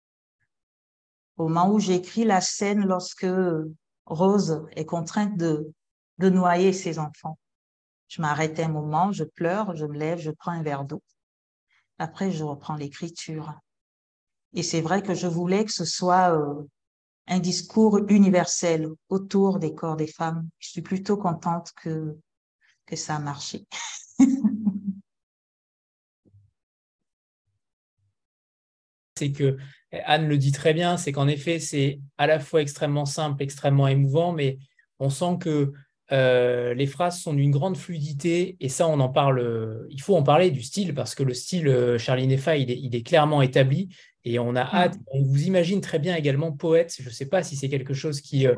Au 1.37 1.47
moment 1.47 1.71
où 1.71 1.79
j'écris 1.79 2.25
la 2.25 2.41
scène 2.41 2.85
lorsque 2.85 3.27
Rose 4.05 4.65
est 4.75 4.85
contrainte 4.85 5.37
de, 5.37 5.71
de 6.17 6.29
noyer 6.29 6.73
ses 6.73 6.99
enfants. 6.99 7.37
Je 8.11 8.21
m'arrête 8.21 8.59
un 8.59 8.67
moment, 8.67 9.13
je 9.13 9.23
pleure, 9.23 9.73
je 9.77 9.85
me 9.85 9.97
lève, 9.97 10.19
je 10.19 10.31
prends 10.31 10.51
un 10.51 10.61
verre 10.63 10.83
d'eau. 10.83 11.01
Après, 11.97 12.29
je 12.29 12.43
reprends 12.43 12.75
l'écriture. 12.75 13.53
Et 14.53 14.63
c'est 14.63 14.81
vrai 14.81 15.01
que 15.01 15.13
je 15.13 15.27
voulais 15.27 15.63
que 15.63 15.71
ce 15.71 15.85
soit 15.85 16.37
euh, 16.37 16.61
un 17.27 17.39
discours 17.39 17.99
universel 18.09 18.89
autour 19.07 19.59
des 19.59 19.73
corps 19.73 19.95
des 19.95 20.07
femmes. 20.07 20.49
Je 20.59 20.71
suis 20.71 20.81
plutôt 20.81 21.15
contente 21.15 21.71
que, 21.81 22.17
que 22.85 22.97
ça 22.97 23.15
a 23.15 23.19
marché. 23.19 23.65
c'est 29.15 29.31
que 29.31 29.55
Anne 30.03 30.27
le 30.27 30.37
dit 30.37 30.51
très 30.51 30.73
bien, 30.73 30.97
c'est 30.97 31.13
qu'en 31.13 31.29
effet, 31.29 31.61
c'est 31.61 32.01
à 32.17 32.27
la 32.27 32.41
fois 32.41 32.61
extrêmement 32.61 33.05
simple, 33.05 33.41
extrêmement 33.41 33.87
émouvant, 33.87 34.33
mais 34.33 34.57
on 34.99 35.09
sent 35.09 35.37
que 35.39 35.71
euh, 36.11 36.73
les 36.73 36.87
phrases 36.87 37.19
sont 37.19 37.33
d'une 37.33 37.51
grande 37.51 37.77
fluidité 37.77 38.57
et 38.59 38.69
ça, 38.69 38.87
on 38.87 38.99
en 38.99 39.09
parle. 39.09 39.87
Il 39.89 40.01
faut 40.01 40.15
en 40.15 40.23
parler 40.23 40.51
du 40.51 40.61
style 40.61 40.93
parce 40.93 41.15
que 41.15 41.23
le 41.23 41.33
style 41.33 41.67
euh, 41.67 41.97
Charlie 41.97 42.27
Neffa, 42.27 42.57
il 42.57 42.95
est, 42.95 43.03
clairement 43.03 43.41
établi 43.41 43.89
et 44.25 44.37
on 44.37 44.55
a 44.55 44.63
hâte. 44.63 44.97
Mm. 44.97 45.03
On 45.13 45.23
vous 45.23 45.43
imagine 45.43 45.79
très 45.79 45.99
bien 45.99 46.15
également 46.15 46.51
poète. 46.51 46.95
Je 46.99 47.07
ne 47.07 47.13
sais 47.13 47.27
pas 47.27 47.43
si 47.43 47.55
c'est 47.55 47.69
quelque 47.69 47.93
chose 47.93 48.19
qui, 48.19 48.45
euh, 48.45 48.55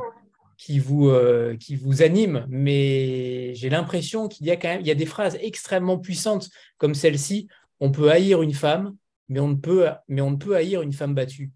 qui, 0.57 0.79
vous, 0.79 1.11
qui 1.59 1.75
vous 1.75 2.01
anime, 2.01 2.45
mais 2.49 3.53
j'ai 3.53 3.69
l'impression 3.69 4.27
qu'il 4.27 4.47
y 4.47 4.51
a 4.51 4.57
quand 4.57 4.69
même 4.69 4.81
il 4.81 4.87
y 4.87 4.91
a 4.91 4.95
des 4.95 5.05
phrases 5.05 5.37
extrêmement 5.41 5.99
puissantes 5.99 6.49
comme 6.77 6.95
celle-ci. 6.95 7.47
On 7.79 7.91
peut 7.91 8.09
haïr 8.09 8.41
une 8.41 8.53
femme, 8.53 8.95
mais 9.29 9.39
on 9.39 9.49
ne 9.49 9.55
peut, 9.55 9.87
mais 10.07 10.21
on 10.21 10.31
ne 10.31 10.37
peut 10.37 10.55
haïr 10.55 10.81
une 10.81 10.93
femme 10.93 11.13
battue. 11.13 11.51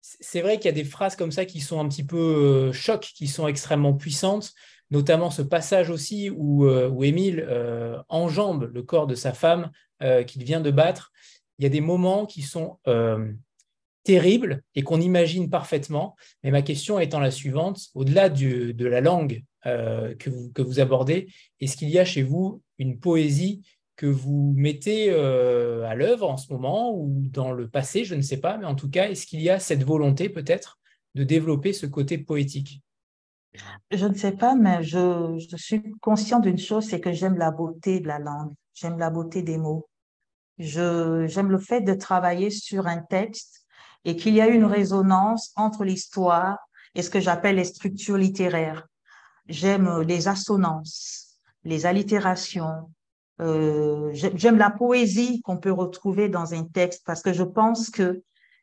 C'est 0.00 0.40
vrai 0.40 0.56
qu'il 0.56 0.66
y 0.66 0.68
a 0.68 0.72
des 0.72 0.84
phrases 0.84 1.16
comme 1.16 1.32
ça 1.32 1.44
qui 1.44 1.60
sont 1.60 1.78
un 1.78 1.88
petit 1.88 2.04
peu 2.04 2.72
chocs, 2.72 3.12
qui 3.14 3.28
sont 3.28 3.46
extrêmement 3.46 3.92
puissantes 3.92 4.54
notamment 4.90 5.30
ce 5.30 5.42
passage 5.42 5.90
aussi 5.90 6.30
où, 6.30 6.66
euh, 6.66 7.00
Émile 7.02 7.44
euh, 7.48 7.98
enjambe 8.08 8.70
le 8.72 8.82
corps 8.82 9.06
de 9.06 9.14
sa 9.14 9.32
femme 9.32 9.70
euh, 10.02 10.22
qu'il 10.24 10.44
vient 10.44 10.60
de 10.60 10.70
battre. 10.70 11.12
Il 11.58 11.64
y 11.64 11.66
a 11.66 11.70
des 11.70 11.80
moments 11.80 12.24
qui 12.24 12.42
sont 12.42 12.78
terribles 14.04 14.62
et 14.76 14.82
qu'on 14.82 15.00
imagine 15.00 15.50
parfaitement. 15.50 16.14
Mais 16.44 16.52
ma 16.52 16.62
question 16.62 17.00
étant 17.00 17.18
la 17.18 17.32
suivante, 17.32 17.88
au-delà 17.94 18.28
de 18.28 18.86
la 18.86 19.00
langue 19.00 19.42
que 19.64 20.62
vous 20.62 20.78
abordez, 20.78 21.26
est-ce 21.58 21.76
qu'il 21.76 21.90
y 21.90 21.98
a 21.98 22.04
chez 22.04 22.22
vous 22.22 22.62
une 22.78 23.00
poésie 23.00 23.62
que 23.96 24.06
vous 24.06 24.54
mettez 24.56 25.10
à 25.10 25.96
l'œuvre 25.96 26.30
en 26.30 26.36
ce 26.36 26.52
moment 26.52 26.94
ou 26.94 27.26
dans 27.32 27.50
le 27.50 27.68
passé, 27.68 28.04
je 28.04 28.14
ne 28.14 28.22
sais 28.22 28.36
pas, 28.36 28.56
mais 28.56 28.66
en 28.66 28.76
tout 28.76 28.88
cas, 28.88 29.10
est-ce 29.10 29.26
qu'il 29.26 29.42
y 29.42 29.50
a 29.50 29.58
cette 29.58 29.82
volonté 29.82 30.28
peut-être 30.28 30.78
de 31.16 31.24
développer 31.24 31.72
ce 31.72 31.86
côté 31.86 32.18
poétique? 32.18 32.82
Je 33.90 34.06
ne 34.06 34.14
sais 34.14 34.32
pas, 34.32 34.54
mais 34.54 34.82
je, 34.82 35.38
suis 35.56 35.92
conscient 36.00 36.40
d'une 36.40 36.58
chose, 36.58 36.86
c'est 36.86 37.00
que 37.00 37.12
j'aime 37.12 37.36
la 37.36 37.50
beauté 37.50 38.00
de 38.00 38.08
la 38.08 38.18
langue, 38.18 38.52
j'aime 38.74 38.98
la 38.98 39.10
beauté 39.10 39.42
des 39.42 39.58
mots. 39.58 39.88
J'aime 40.58 41.50
le 41.50 41.58
fait 41.58 41.82
de 41.82 41.94
travailler 41.94 42.50
sur 42.50 42.86
un 42.86 42.98
texte 42.98 43.64
et 44.04 44.16
qu'il 44.16 44.34
y 44.34 44.40
a 44.40 44.48
une 44.48 44.64
résonance 44.64 45.52
entre 45.56 45.84
l'histoire 45.84 46.58
et 46.94 47.02
ce 47.02 47.10
que 47.10 47.20
j'appelle 47.20 47.56
les 47.56 47.64
structures 47.64 48.16
littéraires. 48.16 48.86
J'aime 49.46 50.00
les 50.00 50.26
assonances, 50.26 51.38
les 51.64 51.86
allitérations. 51.86 52.90
Euh, 53.40 54.10
j'aime 54.12 54.58
la 54.58 54.70
poésie 54.70 55.40
qu'on 55.42 55.58
peut 55.58 55.70
retrouver 55.72 56.28
dans 56.28 56.54
un 56.54 56.64
texte 56.64 57.02
parce 57.06 57.22
que 57.22 57.32
je 57.32 57.44
pense 57.44 57.88
que 57.88 58.22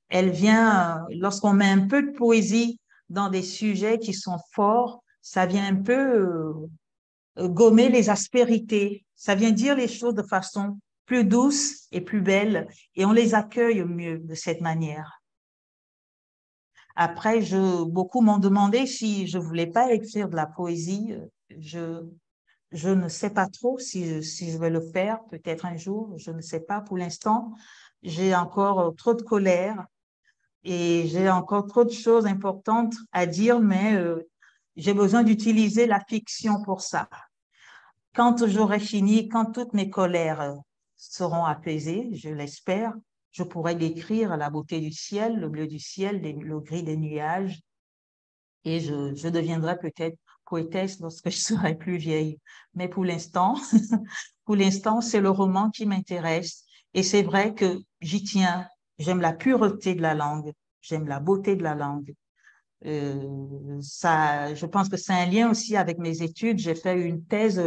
elle 0.10 0.30
vient, 0.30 1.06
lorsqu'on 1.10 1.54
met 1.54 1.70
un 1.70 1.88
peu 1.88 2.04
de 2.04 2.12
poésie 2.12 2.80
dans 3.10 3.30
des 3.30 3.44
sujets 3.44 4.00
qui 4.00 4.14
sont 4.14 4.38
forts, 4.54 5.04
ça 5.22 5.46
vient 5.46 5.66
un 5.66 5.76
peu 5.76 6.70
euh, 7.38 7.48
gommer 7.48 7.90
les 7.90 8.10
aspérités, 8.10 9.06
ça 9.16 9.36
vient 9.36 9.52
dire 9.52 9.76
les 9.76 9.88
choses 9.88 10.16
de 10.16 10.24
façon 10.24 10.80
plus 11.06 11.24
douce 11.24 11.88
et 11.92 12.02
plus 12.02 12.22
belle, 12.22 12.68
et 12.96 13.06
on 13.06 13.12
les 13.12 13.36
accueille 13.36 13.84
mieux 13.84 14.20
de 14.20 14.34
cette 14.34 14.62
manière. 14.62 15.22
Après, 16.96 17.42
je, 17.42 17.84
beaucoup 17.84 18.22
m'ont 18.22 18.38
demandé 18.38 18.88
si 18.88 19.28
je 19.28 19.38
voulais 19.38 19.68
pas 19.68 19.92
écrire 19.92 20.30
de 20.30 20.36
la 20.36 20.46
poésie. 20.46 21.14
Je, 21.50 22.02
je 22.72 22.90
ne 22.90 23.10
sais 23.10 23.30
pas 23.30 23.48
trop 23.48 23.78
si, 23.80 24.24
si 24.24 24.52
je 24.52 24.58
vais 24.58 24.70
le 24.70 24.80
faire, 24.80 25.20
peut-être 25.30 25.66
un 25.66 25.76
jour, 25.76 26.14
je 26.18 26.32
ne 26.32 26.42
sais 26.42 26.62
pas. 26.62 26.82
Pour 26.82 26.98
l'instant, 26.98 27.54
j'ai 28.02 28.34
encore 28.34 28.96
trop 28.96 29.14
de 29.14 29.22
colère, 29.22 29.86
et 30.66 31.08
j'ai 31.08 31.30
encore 31.30 31.68
trop 31.68 31.86
de 31.86 31.92
choses 31.92 32.26
importantes 32.26 32.96
à 33.12 33.28
dire, 33.28 33.60
mais 33.60 33.94
euh, 33.94 34.28
j'ai 34.76 34.94
besoin 34.94 35.24
d'utiliser 35.24 35.86
la 35.86 36.00
fiction 36.10 36.62
pour 36.64 36.82
ça. 36.82 37.08
Quand 38.16 38.48
j'aurai 38.48 38.80
fini, 38.80 39.30
quand 39.30 39.52
toutes 39.54 39.74
mes 39.74 39.90
colères 39.90 40.42
euh, 40.42 40.56
seront 40.96 41.46
apaisées, 41.46 42.10
je 42.14 42.30
l'espère, 42.30 42.94
je 43.32 43.44
pourrai 43.44 43.76
décrire 43.76 44.36
la 44.38 44.50
beauté 44.50 44.80
du 44.80 44.92
ciel, 44.92 45.40
le 45.40 45.50
bleu 45.50 45.68
du 45.68 45.80
ciel, 45.80 46.22
le 46.22 46.60
gris 46.60 46.84
des 46.84 46.98
nuages, 46.98 47.62
et 48.64 48.80
je, 48.80 49.30
deviendrai 49.30 49.78
peut-être 49.78 50.18
poétesse 50.46 51.00
lorsque 51.00 51.30
je 51.30 51.38
serai 51.38 51.76
plus 51.76 51.98
vieille. 51.98 52.40
Mais 52.74 52.88
pour 52.88 53.06
l'instant, 53.06 53.56
pour 54.46 54.56
l'instant, 54.56 55.02
c'est 55.02 55.22
le 55.22 55.30
roman 55.30 55.70
qui 55.70 55.86
m'intéresse 55.86 56.64
Et 56.94 57.04
c'est 57.04 57.24
vrai 57.24 57.54
que 57.54 57.80
j'y 58.02 58.24
tiens. 58.24 58.68
J'aime 58.98 59.22
la 59.22 59.34
pureté 59.34 59.96
de 59.96 60.02
la 60.02 60.14
langue. 60.14 60.52
J'aime 60.82 61.08
la 61.08 61.20
beauté 61.20 61.56
de 61.56 61.64
la 61.64 61.76
langue. 61.76 62.14
Euh, 62.86 63.80
ça, 63.82 64.54
je 64.54 64.66
pense 64.66 64.90
que 64.90 64.98
c'est 64.98 65.14
un 65.14 65.26
lien 65.26 65.50
aussi 65.50 65.76
avec 65.76 65.98
mes 65.98 66.22
études. 66.22 66.60
J'ai 66.60 66.76
fait 66.76 67.00
une 67.00 67.26
thèse 67.26 67.62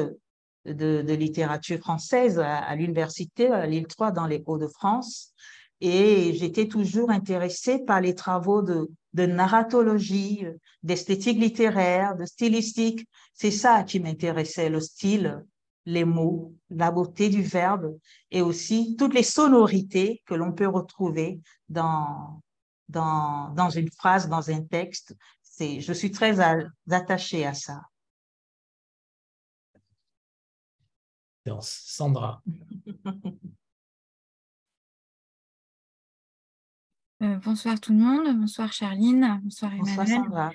de, 0.64 1.12
littérature 1.12 1.78
française 1.78 2.38
à, 2.38 2.74
l'université 2.76 3.48
à 3.48 3.66
Lille 3.66 3.86
3 3.86 4.12
dans 4.12 4.26
les 4.26 4.42
Hauts-de-France. 4.46 5.32
Et 5.80 6.34
j'étais 6.34 6.66
toujours 6.66 7.10
intéressée 7.10 7.78
par 7.78 8.00
les 8.00 8.14
travaux 8.14 8.62
de 8.62 9.26
narratologie, 9.26 10.44
d'esthétique 10.82 11.38
littéraire, 11.38 12.16
de 12.16 12.24
stylistique. 12.24 13.06
C'est 13.32 13.50
ça 13.50 13.84
qui 13.84 14.00
m'intéressait, 14.00 14.70
le 14.70 14.80
style, 14.80 15.44
les 15.88 16.04
mots, 16.04 16.54
la 16.68 16.90
beauté 16.90 17.30
du 17.30 17.42
verbe 17.42 17.98
et 18.30 18.42
aussi 18.42 18.94
toutes 18.98 19.14
les 19.14 19.22
sonorités 19.22 20.22
que 20.26 20.34
l'on 20.34 20.52
peut 20.52 20.68
retrouver 20.68 21.40
dans, 21.70 22.42
dans, 22.88 23.54
dans 23.54 23.70
une 23.70 23.90
phrase, 23.90 24.28
dans 24.28 24.50
un 24.50 24.60
texte. 24.60 25.16
C'est, 25.42 25.80
je 25.80 25.92
suis 25.94 26.10
très 26.10 26.38
attachée 26.90 27.46
à 27.46 27.54
ça. 27.54 27.80
Sandra. 31.60 32.42
Euh, 37.20 37.36
bonsoir 37.38 37.80
tout 37.80 37.92
le 37.92 37.98
monde, 37.98 38.38
bonsoir 38.38 38.72
Charline, 38.72 39.40
bonsoir 39.42 39.72
Emmanuel. 39.72 39.96
Bonsoir 39.96 40.06
Sandra. 40.06 40.52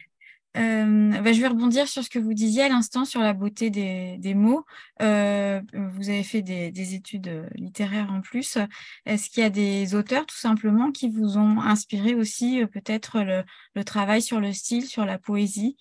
Euh, 0.55 1.21
bah, 1.21 1.33
je 1.33 1.41
vais 1.41 1.47
rebondir 1.47 1.87
sur 1.87 2.03
ce 2.03 2.09
que 2.09 2.19
vous 2.19 2.33
disiez 2.35 2.63
à 2.63 2.69
l'instant 2.69 3.05
sur 3.05 3.21
la 3.21 3.33
beauté 3.33 3.71
des, 3.71 4.17
des 4.19 4.35
mots. 4.35 4.65
Euh, 5.01 5.61
vous 5.73 6.09
avez 6.09 6.23
fait 6.23 6.43
des, 6.43 6.71
des, 6.71 6.93
études 6.93 7.49
littéraires 7.55 8.11
en 8.11 8.21
plus. 8.21 8.57
Est-ce 9.05 9.29
qu'il 9.29 9.41
y 9.41 9.45
a 9.45 9.49
des 9.49 9.95
auteurs 9.95 10.25
tout 10.27 10.37
simplement 10.37 10.91
qui 10.91 11.09
vous 11.09 11.37
ont 11.37 11.59
inspiré 11.59 12.13
aussi 12.13 12.61
euh, 12.61 12.67
peut-être 12.67 13.21
le, 13.23 13.43
le, 13.73 13.83
travail 13.83 14.21
sur 14.21 14.39
le 14.39 14.53
style, 14.53 14.85
sur 14.85 15.05
la 15.05 15.17
poésie? 15.17 15.75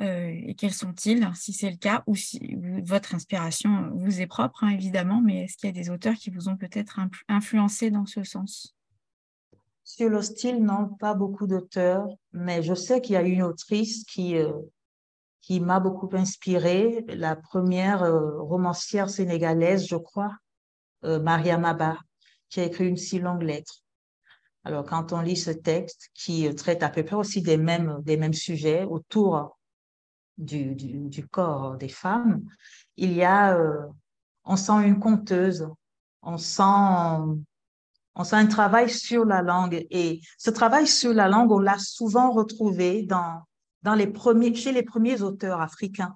Euh, 0.00 0.30
Et 0.46 0.54
quels 0.54 0.74
sont-ils, 0.74 1.28
si 1.34 1.52
c'est 1.52 1.70
le 1.70 1.76
cas, 1.76 2.02
ou 2.06 2.14
si 2.14 2.56
votre 2.84 3.14
inspiration 3.14 3.90
vous 3.94 4.20
est 4.20 4.26
propre, 4.26 4.64
hein, 4.64 4.70
évidemment, 4.70 5.22
mais 5.22 5.44
est-ce 5.44 5.56
qu'il 5.56 5.68
y 5.68 5.70
a 5.70 5.82
des 5.82 5.90
auteurs 5.90 6.14
qui 6.14 6.30
vous 6.30 6.48
ont 6.48 6.56
peut-être 6.56 7.00
influencé 7.28 7.90
dans 7.90 8.06
ce 8.06 8.24
sens? 8.24 8.74
Sur 9.94 10.08
le 10.08 10.22
style, 10.22 10.64
non, 10.64 10.88
pas 10.88 11.12
beaucoup 11.12 11.46
d'auteurs, 11.46 12.08
mais 12.32 12.62
je 12.62 12.72
sais 12.72 13.02
qu'il 13.02 13.12
y 13.12 13.18
a 13.18 13.22
une 13.22 13.42
autrice 13.42 14.04
qui, 14.04 14.38
euh, 14.38 14.50
qui 15.42 15.60
m'a 15.60 15.80
beaucoup 15.80 16.08
inspirée, 16.14 17.04
la 17.08 17.36
première 17.36 18.02
euh, 18.02 18.40
romancière 18.40 19.10
sénégalaise, 19.10 19.86
je 19.86 19.96
crois, 19.96 20.34
euh, 21.04 21.20
Maria 21.20 21.58
Maba, 21.58 21.98
qui 22.48 22.60
a 22.60 22.64
écrit 22.64 22.88
une 22.88 22.96
si 22.96 23.18
longue 23.18 23.42
lettre. 23.42 23.82
Alors, 24.64 24.86
quand 24.86 25.12
on 25.12 25.20
lit 25.20 25.36
ce 25.36 25.50
texte 25.50 26.08
qui 26.14 26.52
traite 26.54 26.82
à 26.82 26.88
peu 26.88 27.04
près 27.04 27.16
aussi 27.16 27.42
des 27.42 27.58
mêmes, 27.58 27.98
des 28.00 28.16
mêmes 28.16 28.32
sujets 28.32 28.84
autour 28.84 29.58
du, 30.38 30.74
du, 30.74 31.10
du 31.10 31.28
corps 31.28 31.76
des 31.76 31.90
femmes, 31.90 32.40
il 32.96 33.12
y 33.12 33.24
a, 33.24 33.58
on 34.44 34.56
sent 34.56 34.86
une 34.86 34.98
conteuse, 34.98 35.68
on 36.22 36.38
sent 36.38 37.42
on 38.14 38.24
sent 38.24 38.36
un 38.36 38.46
travail 38.46 38.90
sur 38.90 39.24
la 39.24 39.42
langue 39.42 39.86
et 39.90 40.20
ce 40.38 40.50
travail 40.50 40.86
sur 40.86 41.14
la 41.14 41.28
langue, 41.28 41.50
on 41.50 41.58
l'a 41.58 41.78
souvent 41.78 42.32
retrouvé 42.32 43.02
dans, 43.02 43.42
dans 43.82 43.94
les 43.94 44.06
premiers, 44.06 44.54
chez 44.54 44.72
les 44.72 44.82
premiers 44.82 45.22
auteurs 45.22 45.60
africains. 45.60 46.14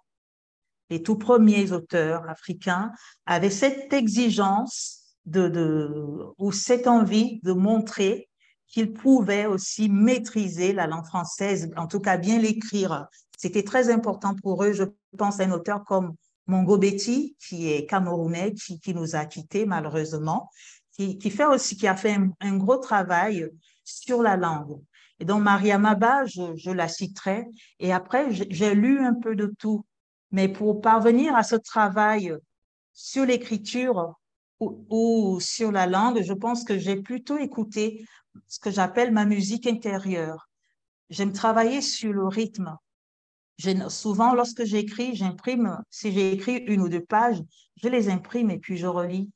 Les 0.91 1.03
tout 1.03 1.17
premiers 1.17 1.73
auteurs 1.73 2.29
africains 2.29 2.93
avaient 3.25 3.51
cette 3.51 3.93
exigence 3.93 5.01
de, 5.25 5.49
de, 5.49 5.91
ou 6.39 6.53
cette 6.53 6.87
envie 6.87 7.41
de 7.43 7.53
montrer 7.53 8.29
qu'ils 8.69 8.93
pouvaient 8.93 9.47
aussi 9.47 9.89
maîtriser 9.89 10.73
la 10.73 10.87
langue 10.87 11.07
française, 11.07 11.71
en 11.77 11.87
tout 11.87 12.01
cas 12.01 12.17
bien 12.17 12.39
l'écrire. 12.39 13.07
C'était 13.37 13.63
très 13.63 13.91
important 13.91 14.35
pour 14.35 14.65
eux. 14.65 14.73
Je 14.73 14.85
pense 15.17 15.41
à 15.41 15.45
un 15.45 15.53
auteur 15.53 15.85
comme 15.85 16.15
Mongo 16.47 16.79
Betty, 16.79 17.37
qui 17.41 17.73
est 17.73 17.87
camerounais, 17.87 18.55
qui, 18.55 18.79
qui 18.79 18.95
nous 18.95 19.17
a 19.17 19.25
quittés 19.25 19.67
malheureusement, 19.67 20.51
qui, 20.97 21.31
fait 21.31 21.45
aussi, 21.45 21.77
qui 21.77 21.87
a 21.87 21.97
fait 21.97 22.17
un, 22.41 22.57
gros 22.57 22.79
travail 22.79 23.49
sur 23.85 24.23
la 24.23 24.37
langue. 24.37 24.81
Et 25.19 25.25
donc, 25.25 25.43
Maria 25.43 25.79
Maba, 25.79 26.25
je, 26.27 26.55
je 26.57 26.71
la 26.71 26.89
citerai. 26.89 27.47
Et 27.79 27.93
après, 27.93 28.29
j'ai 28.31 28.75
lu 28.75 29.01
un 29.01 29.15
peu 29.15 29.35
de 29.35 29.55
tout. 29.59 29.85
Mais 30.31 30.49
pour 30.49 30.81
parvenir 30.81 31.35
à 31.35 31.43
ce 31.43 31.57
travail 31.57 32.35
sur 32.93 33.25
l'écriture 33.25 34.15
ou, 34.61 34.87
ou, 34.91 35.41
sur 35.41 35.71
la 35.71 35.87
langue, 35.87 36.23
je 36.23 36.33
pense 36.33 36.65
que 36.65 36.79
j'ai 36.79 36.97
plutôt 36.97 37.39
écouté 37.39 38.05
ce 38.49 38.59
que 38.59 38.71
j'appelle 38.71 39.13
ma 39.13 39.25
musique 39.25 39.67
intérieure. 39.67 40.49
J'aime 41.11 41.33
travailler 41.33 41.81
sur 41.81 42.13
le 42.13 42.27
rythme. 42.27 42.77
Souvent, 43.89 44.35
lorsque 44.35 44.65
j'écris, 44.65 45.15
j'imprime, 45.15 45.79
si 45.89 46.13
j'ai 46.13 46.33
écrit 46.33 46.57
une 46.67 46.83
ou 46.83 46.89
deux 46.89 47.05
pages, 47.05 47.43
je 47.77 47.89
les 47.89 48.09
imprime 48.09 48.51
et 48.51 48.59
puis 48.59 48.77
je 48.77 48.87
relis. 48.87 49.31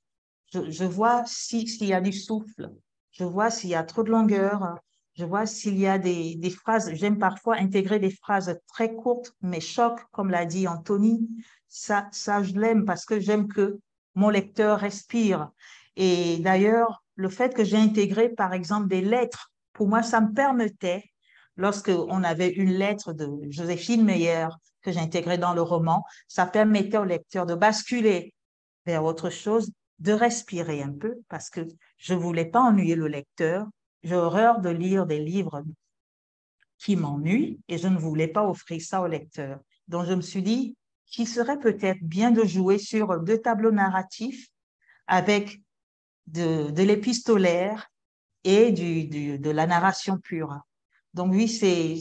Je, 0.52 0.84
vois 0.84 1.24
s'il 1.26 1.84
y 1.84 1.92
a 1.92 2.00
du 2.00 2.12
souffle, 2.12 2.70
je 3.12 3.24
vois 3.24 3.50
s'il 3.50 3.70
y 3.70 3.74
a 3.74 3.84
trop 3.84 4.02
de 4.02 4.10
longueur, 4.10 4.78
je 5.14 5.24
vois 5.24 5.46
s'il 5.46 5.78
y 5.78 5.86
a 5.86 5.98
des, 5.98 6.34
des 6.36 6.50
phrases. 6.50 6.92
J'aime 6.94 7.18
parfois 7.18 7.56
intégrer 7.56 7.98
des 7.98 8.10
phrases 8.10 8.58
très 8.66 8.94
courtes, 8.94 9.32
mais 9.42 9.60
choc, 9.60 10.00
comme 10.10 10.30
l'a 10.30 10.46
dit 10.46 10.66
Anthony. 10.66 11.28
Ça, 11.68 12.08
ça 12.10 12.42
je 12.42 12.54
l'aime 12.54 12.84
parce 12.84 13.04
que 13.04 13.20
j'aime 13.20 13.46
que 13.46 13.78
mon 14.14 14.28
lecteur 14.28 14.80
respire. 14.80 15.50
Et 15.96 16.38
d'ailleurs, 16.38 17.04
le 17.14 17.28
fait 17.28 17.54
que 17.54 17.64
j'ai 17.64 17.76
intégré, 17.76 18.28
par 18.30 18.52
exemple, 18.52 18.88
des 18.88 19.02
lettres, 19.02 19.52
pour 19.72 19.88
moi, 19.88 20.02
ça 20.02 20.20
me 20.20 20.32
permettait, 20.32 21.04
lorsque 21.56 21.90
on 21.90 22.24
avait 22.24 22.48
une 22.48 22.72
lettre 22.72 23.12
de 23.12 23.28
Joséphine 23.50 24.04
Meyer 24.04 24.48
que 24.82 24.90
j'ai 24.90 25.06
dans 25.38 25.54
le 25.54 25.62
roman, 25.62 26.04
ça 26.26 26.46
permettait 26.46 26.98
au 26.98 27.04
lecteur 27.04 27.46
de 27.46 27.54
basculer 27.54 28.34
vers 28.86 29.04
autre 29.04 29.30
chose 29.30 29.70
de 30.00 30.12
respirer 30.12 30.82
un 30.82 30.92
peu 30.92 31.20
parce 31.28 31.50
que 31.50 31.60
je 31.98 32.14
voulais 32.14 32.46
pas 32.46 32.60
ennuyer 32.60 32.96
le 32.96 33.06
lecteur. 33.06 33.66
J'ai 34.02 34.16
horreur 34.16 34.60
de 34.60 34.70
lire 34.70 35.06
des 35.06 35.20
livres 35.20 35.62
qui 36.78 36.96
m'ennuient 36.96 37.60
et 37.68 37.76
je 37.76 37.88
ne 37.88 37.98
voulais 37.98 38.28
pas 38.28 38.46
offrir 38.46 38.80
ça 38.80 39.02
au 39.02 39.06
lecteur. 39.06 39.60
Donc 39.88 40.06
je 40.06 40.14
me 40.14 40.22
suis 40.22 40.42
dit 40.42 40.76
qu'il 41.06 41.28
serait 41.28 41.58
peut-être 41.58 42.02
bien 42.02 42.30
de 42.30 42.44
jouer 42.44 42.78
sur 42.78 43.20
deux 43.20 43.38
tableaux 43.38 43.72
narratifs 43.72 44.48
avec 45.06 45.60
de, 46.26 46.82
l'épistolaire 46.82 47.90
et 48.44 48.72
de 48.72 49.50
la 49.50 49.66
narration 49.66 50.18
pure. 50.18 50.60
Donc 51.12 51.32
oui, 51.32 51.48
c'est 51.48 51.98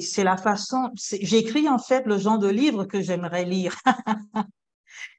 c'est 0.00 0.24
la 0.24 0.36
façon. 0.36 0.90
J'écris 0.94 1.68
en 1.68 1.78
fait 1.78 2.06
le 2.06 2.18
genre 2.18 2.38
de 2.38 2.48
livre 2.48 2.86
que 2.86 3.02
j'aimerais 3.02 3.44
lire. 3.44 3.76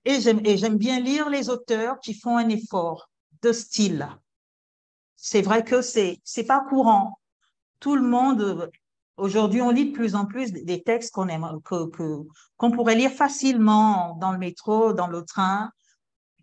Et 0.06 0.20
j'aime 0.22 0.78
bien 0.78 1.00
lire 1.00 1.30
les 1.30 1.50
auteurs 1.50 2.00
qui 2.00 2.14
font 2.14 2.38
un 2.38 2.50
effort 2.50 3.10
de 3.42 3.52
style. 3.52 4.08
C'est 5.16 5.42
vrai 5.42 5.64
que 5.64 5.82
c'est 5.82 6.20
c'est 6.24 6.46
pas 6.46 6.62
courant. 6.62 7.20
Tout 7.80 7.96
le 7.96 8.08
monde 8.08 8.72
aujourd'hui 9.18 9.62
on 9.62 9.72
lit 9.72 9.90
de 9.90 9.94
plus 9.94 10.16
en 10.16 10.26
plus 10.26 10.52
des 10.52 10.84
textes 10.84 11.14
qu'on 11.14 11.28
que 11.62 12.24
qu'on 12.58 12.72
pourrait 12.72 12.96
lire 12.96 13.12
facilement 13.12 14.16
dans 14.22 14.32
le 14.32 14.38
métro, 14.38 14.94
dans 14.94 15.08
le 15.08 15.24
train. 15.24 15.72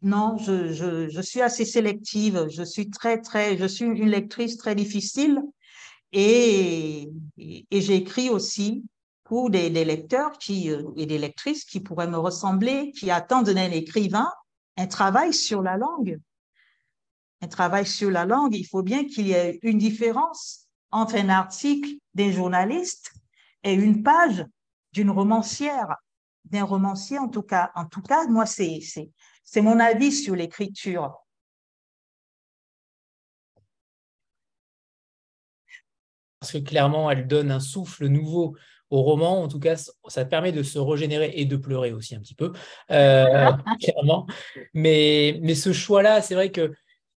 Non, 0.03 0.37
je, 0.37 0.73
je, 0.73 1.09
je 1.09 1.21
suis 1.21 1.41
assez 1.41 1.65
sélective. 1.65 2.47
Je 2.51 2.63
suis 2.63 2.91
très 2.91 3.21
très 3.21 3.57
je 3.57 3.65
suis 3.65 3.87
une 3.87 4.11
lectrice 4.11 4.57
très 4.57 4.75
difficile 4.75 5.41
et, 6.13 7.09
et 7.39 7.81
j'écris 7.81 8.29
aussi 8.29 8.85
ou 9.35 9.51
des, 9.51 9.69
lecteurs 9.71 10.39
qui, 10.39 10.71
euh, 10.71 10.83
et 10.97 11.07
des 11.07 11.19
lectrices 11.19 11.65
qui 11.65 11.81
pourraient 11.81 12.09
me 12.09 12.19
ressembler, 12.19 12.93
qui 12.93 13.11
attendent 13.11 13.51
d'un 13.51 13.71
écrivain 13.71 14.31
un 14.77 14.87
travail 14.87 15.33
sur 15.33 15.63
la 15.63 15.77
langue. 15.77 16.21
Un 17.41 17.49
travail 17.49 17.87
sur 17.87 18.11
la 18.11 18.25
langue, 18.25 18.55
il 18.55 18.65
faut 18.65 18.83
bien 18.83 19.05
qu'il 19.05 19.27
y 19.27 19.33
ait 19.33 19.59
une 19.63 19.79
différence 19.79 20.67
entre 20.91 21.17
un 21.17 21.29
article 21.29 21.91
d'un 22.15 22.31
journaliste 22.31 23.13
et 23.63 23.75
une 23.75 24.03
page 24.03 24.47
d'une 24.93 25.11
romancière, 25.11 25.97
d'un 26.45 26.65
romancier 26.65 27.19
en 27.19 27.29
tout 27.29 27.43
cas. 27.43 27.73
En 27.75 27.87
tout 27.87 28.03
cas, 28.03 28.27
moi, 28.29 28.47
c'est, 28.47 28.81
mon 29.57 29.81
avis 29.81 30.13
sur 30.13 30.37
l'écriture. 30.37 31.13
Parce 36.39 36.53
que 36.53 36.59
clairement, 36.59 37.11
elle 37.11 37.27
donne 37.27 37.51
un 37.51 37.61
souffle 37.61 38.07
nouveau 38.07 38.55
au 38.95 39.03
roman. 39.03 39.43
En 39.43 39.49
tout 39.49 39.59
cas, 39.59 39.75
ça 40.07 40.25
permet 40.25 40.53
de 40.53 40.63
se 40.63 40.79
régénérer 40.79 41.33
et 41.35 41.45
de 41.45 41.57
pleurer 41.57 41.93
aussi 41.93 42.15
un 42.15 42.21
petit 42.21 42.35
peu, 42.35 42.53
euh, 42.91 43.53
clairement. 43.83 44.27
Mais, 44.73 45.39
mais 45.43 45.55
ce 45.55 45.73
choix-là, 45.73 46.23
c'est 46.23 46.35
vrai 46.35 46.51
que 46.51 46.73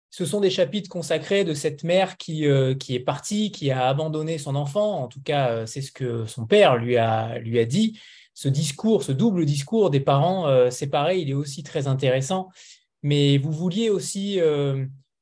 ce 0.09 0.25
sont 0.25 0.39
des 0.39 0.49
chapitres 0.49 0.89
consacrés 0.89 1.43
de 1.43 1.53
cette 1.53 1.83
mère 1.83 2.15
qui, 2.15 2.47
euh, 2.47 2.73
qui 2.73 2.95
est 2.95 3.01
partie, 3.01 3.51
qui 3.51 3.69
a 3.71 3.87
abandonné 3.87 4.37
son 4.37 4.55
enfant. 4.55 5.03
En 5.03 5.07
tout 5.09 5.21
cas, 5.21 5.49
euh, 5.49 5.65
c'est 5.65 5.81
ce 5.81 5.91
que 5.91 6.25
son 6.25 6.45
père 6.45 6.77
lui 6.77 6.95
a, 6.95 7.37
lui 7.39 7.59
a 7.59 7.65
dit. 7.65 7.99
Ce 8.33 8.47
discours, 8.47 9.03
ce 9.03 9.11
double 9.11 9.45
discours 9.45 9.89
des 9.89 10.01
parents 10.01 10.69
séparés, 10.69 11.19
il 11.19 11.29
est 11.29 11.33
aussi 11.33 11.63
très 11.63 11.87
intéressant. 11.87 12.49
Mais 13.01 13.37
vous 13.37 13.53
vouliez 13.53 13.89
aussi 13.89 14.41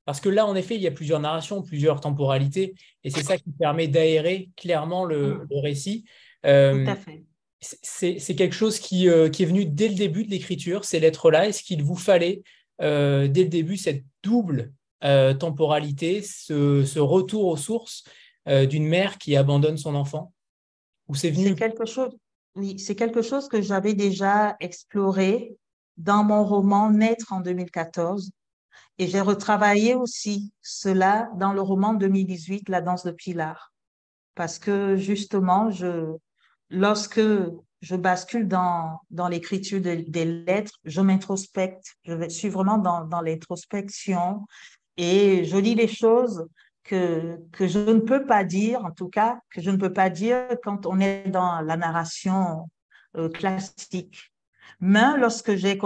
Parce 0.05 0.19
que 0.19 0.29
là, 0.29 0.47
en 0.47 0.55
effet, 0.55 0.73
il 0.73 0.81
y 0.81 0.87
a 0.87 0.91
plusieurs 0.91 1.19
narrations, 1.19 1.61
plusieurs 1.61 2.01
temporalités, 2.01 2.73
et 3.03 3.11
c'est 3.11 3.21
ça 3.21 3.37
qui 3.37 3.51
permet 3.51 3.87
d'aérer 3.87 4.49
clairement 4.57 5.05
le, 5.05 5.35
mm. 5.35 5.47
récit. 5.61 6.05
Euh, 6.45 6.83
Tout 6.83 6.91
à 6.91 6.95
fait. 6.95 7.23
C'est 7.61 8.35
quelque 8.35 8.55
chose 8.55 8.77
qui, 8.77 9.07
euh, 9.07 9.29
qui, 9.29 9.43
est 9.43 9.45
venu 9.45 9.65
dès 9.65 9.87
le 9.87 9.95
début 9.95 10.25
de 10.25 10.31
l'écriture, 10.31 10.83
ces 10.83 10.99
lettres-là. 10.99 11.47
Est-ce 11.47 11.63
qu'il 11.63 11.81
vous 11.81 11.95
fallait, 11.95 12.43
euh, 12.81 13.29
dès 13.29 13.43
le 13.43 13.49
début, 13.49 13.77
cette 13.77 14.03
double 14.21 14.73
temporalité, 15.39 16.21
ce, 16.21 16.85
ce, 16.85 16.99
retour 16.99 17.47
aux 17.47 17.57
sources 17.57 18.05
d'une 18.47 18.87
mère 18.87 19.17
qui 19.17 19.35
abandonne 19.35 19.77
son 19.77 19.95
enfant? 19.95 20.33
Ou 21.09 21.15
c'est 21.15 21.29
venu 21.29 21.55
quelque 21.55 21.85
chose. 21.85 22.15
Oui, 22.55 22.79
c'est 22.79 22.95
quelque 22.95 23.21
chose 23.21 23.49
que 23.49 23.61
j'avais 23.61 23.95
déjà 23.95 24.55
exploré 24.61 25.57
dans 25.97 26.23
mon 26.23 26.45
roman 26.45 26.89
Naître 26.89 27.33
en 27.33 27.41
2014 27.41 28.31
et 28.99 29.07
j'ai 29.07 29.21
retravaillé 29.21 29.95
aussi 29.95 30.51
cela 30.61 31.29
dans 31.35 31.53
le 31.53 31.61
roman 31.61 31.93
2018, 31.93 32.69
La 32.69 32.81
danse 32.81 33.03
de 33.03 33.11
Pilar. 33.11 33.73
Parce 34.35 34.59
que 34.59 34.95
justement, 34.95 35.71
je, 35.71 36.15
lorsque 36.69 37.21
je 37.81 37.95
bascule 37.97 38.47
dans, 38.47 39.01
dans 39.11 39.27
l'écriture 39.27 39.81
des 39.81 40.25
lettres, 40.25 40.79
je 40.85 41.01
m'introspecte. 41.01 41.95
Je 42.05 42.29
suis 42.29 42.49
vraiment 42.49 42.77
dans, 42.77 43.03
dans 43.05 43.21
l'introspection 43.21 44.45
et 44.95 45.43
je 45.43 45.57
lis 45.57 45.75
les 45.75 45.89
choses 45.89 46.47
que, 46.83 47.37
que 47.51 47.67
je 47.67 47.79
ne 47.79 47.99
peux 47.99 48.25
pas 48.25 48.43
dire, 48.45 48.83
en 48.85 48.91
tout 48.91 49.09
cas, 49.09 49.39
que 49.49 49.61
je 49.61 49.69
ne 49.69 49.77
peux 49.77 49.91
pas 49.91 50.09
dire 50.09 50.47
quand 50.63 50.85
on 50.85 50.99
est 50.99 51.29
dans 51.29 51.61
la 51.61 51.75
narration 51.75 52.69
euh, 53.17 53.29
classique. 53.29 54.31
Mais 54.79 55.17
lorsque 55.17 55.55
j'ai 55.55 55.77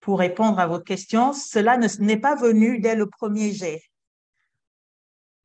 pour 0.00 0.18
répondre 0.18 0.58
à 0.58 0.66
votre 0.66 0.84
question, 0.84 1.32
cela 1.32 1.76
n'est 1.76 2.20
pas 2.20 2.36
venu 2.36 2.78
dès 2.78 2.94
le 2.94 3.06
premier 3.06 3.52
jet. 3.52 3.82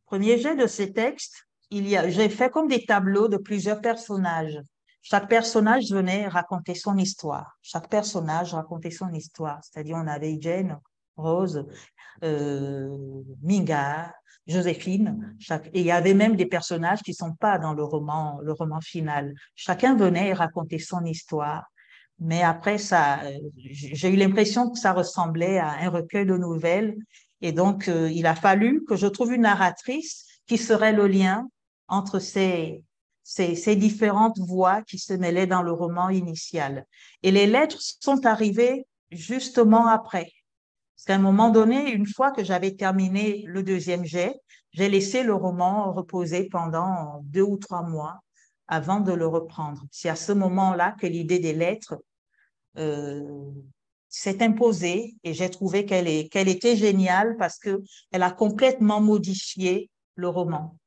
Premier 0.05 0.37
jet 0.37 0.55
de 0.55 0.67
ces 0.67 0.93
textes, 0.93 1.47
il 1.71 1.87
y 1.87 1.97
a, 1.97 2.09
j'ai 2.09 2.29
fait 2.29 2.49
comme 2.49 2.67
des 2.67 2.85
tableaux 2.85 3.27
de 3.27 3.37
plusieurs 3.37 3.81
personnages. 3.81 4.59
Chaque 5.01 5.27
personnage 5.27 5.89
venait 5.89 6.27
raconter 6.27 6.75
son 6.75 6.97
histoire. 6.97 7.57
Chaque 7.61 7.89
personnage 7.89 8.53
racontait 8.53 8.91
son 8.91 9.11
histoire. 9.13 9.59
C'est-à-dire, 9.63 9.95
on 9.95 10.05
avait 10.05 10.37
Jane, 10.39 10.79
Rose, 11.17 11.65
euh, 12.23 13.23
Minga, 13.41 14.13
Joséphine. 14.45 15.35
Chaque, 15.39 15.67
et 15.67 15.79
il 15.79 15.85
y 15.85 15.91
avait 15.91 16.13
même 16.13 16.35
des 16.35 16.45
personnages 16.45 17.01
qui 17.01 17.13
sont 17.13 17.33
pas 17.33 17.57
dans 17.57 17.73
le 17.73 17.83
roman, 17.83 18.39
le 18.43 18.51
roman 18.51 18.81
final. 18.81 19.33
Chacun 19.55 19.95
venait 19.95 20.33
raconter 20.33 20.77
son 20.77 21.03
histoire. 21.05 21.65
Mais 22.19 22.43
après, 22.43 22.77
ça, 22.77 23.21
j'ai 23.57 24.09
eu 24.09 24.15
l'impression 24.15 24.69
que 24.69 24.77
ça 24.77 24.93
ressemblait 24.93 25.57
à 25.57 25.71
un 25.71 25.89
recueil 25.89 26.27
de 26.27 26.37
nouvelles. 26.37 26.95
Et 27.41 27.53
donc, 27.53 27.87
euh, 27.87 28.11
il 28.11 28.27
a 28.27 28.35
fallu 28.35 28.83
que 28.87 28.95
je 28.95 29.07
trouve 29.07 29.33
une 29.33 29.41
narratrice 29.41 30.27
qui 30.45 30.59
serait 30.59 30.93
le 30.93 31.07
lien 31.07 31.47
entre 31.91 32.19
ces, 32.19 32.83
ces, 33.23 33.75
différentes 33.75 34.39
voix 34.39 34.81
qui 34.81 34.97
se 34.97 35.13
mêlaient 35.13 35.45
dans 35.45 35.61
le 35.61 35.73
roman 35.73 36.09
initial. 36.09 36.87
Et 37.21 37.31
les 37.31 37.45
lettres 37.45 37.81
sont 37.99 38.25
arrivées 38.25 38.87
justement 39.11 39.87
après. 39.87 40.31
Parce 40.95 41.05
qu'à 41.05 41.15
un 41.15 41.19
moment 41.19 41.49
donné, 41.49 41.91
une 41.91 42.07
fois 42.07 42.31
que 42.31 42.43
j'avais 42.43 42.75
terminé 42.75 43.43
le 43.45 43.61
deuxième 43.61 44.05
jet, 44.05 44.39
j'ai 44.71 44.87
laissé 44.87 45.21
le 45.23 45.33
roman 45.33 45.91
reposer 45.91 46.47
pendant 46.47 47.21
deux 47.25 47.41
ou 47.41 47.57
trois 47.57 47.83
mois 47.83 48.21
avant 48.67 49.01
de 49.01 49.11
le 49.11 49.27
reprendre. 49.27 49.83
C'est 49.91 50.09
à 50.09 50.15
ce 50.15 50.31
moment-là 50.31 50.95
que 50.99 51.07
l'idée 51.07 51.39
des 51.39 51.53
lettres 51.53 52.01
euh, 52.77 53.51
s'est 54.07 54.41
imposée 54.41 55.15
et 55.25 55.33
j'ai 55.33 55.49
trouvé 55.49 55.85
qu'elle 55.85 56.29
qu'elle 56.29 56.47
était 56.47 56.77
géniale 56.77 57.35
parce 57.37 57.59
que 57.59 57.83
elle 58.11 58.23
a 58.23 58.31
complètement 58.31 59.01
modifié 59.01 59.89
le 60.15 60.29
roman. 60.29 60.77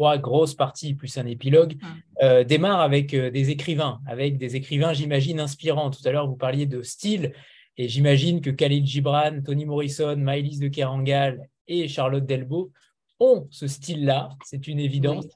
Trois 0.00 0.16
grosses 0.16 0.54
parties 0.54 0.94
plus 0.94 1.18
un 1.18 1.26
épilogue 1.26 1.76
euh, 2.22 2.42
démarre 2.42 2.80
avec 2.80 3.12
euh, 3.12 3.30
des 3.30 3.50
écrivains, 3.50 4.00
avec 4.06 4.38
des 4.38 4.56
écrivains, 4.56 4.94
j'imagine, 4.94 5.38
inspirants. 5.40 5.90
Tout 5.90 6.00
à 6.06 6.10
l'heure, 6.10 6.26
vous 6.26 6.38
parliez 6.38 6.64
de 6.64 6.80
style 6.80 7.34
et 7.76 7.86
j'imagine 7.86 8.40
que 8.40 8.48
Khalil 8.48 8.86
Gibran, 8.86 9.42
Toni 9.44 9.66
Morrison, 9.66 10.16
Maëlys 10.16 10.58
de 10.58 10.68
Kerangal 10.68 11.50
et 11.68 11.86
Charlotte 11.86 12.24
Delbo 12.24 12.72
ont 13.18 13.46
ce 13.50 13.66
style-là, 13.66 14.30
c'est 14.46 14.68
une 14.68 14.80
évidence. 14.80 15.26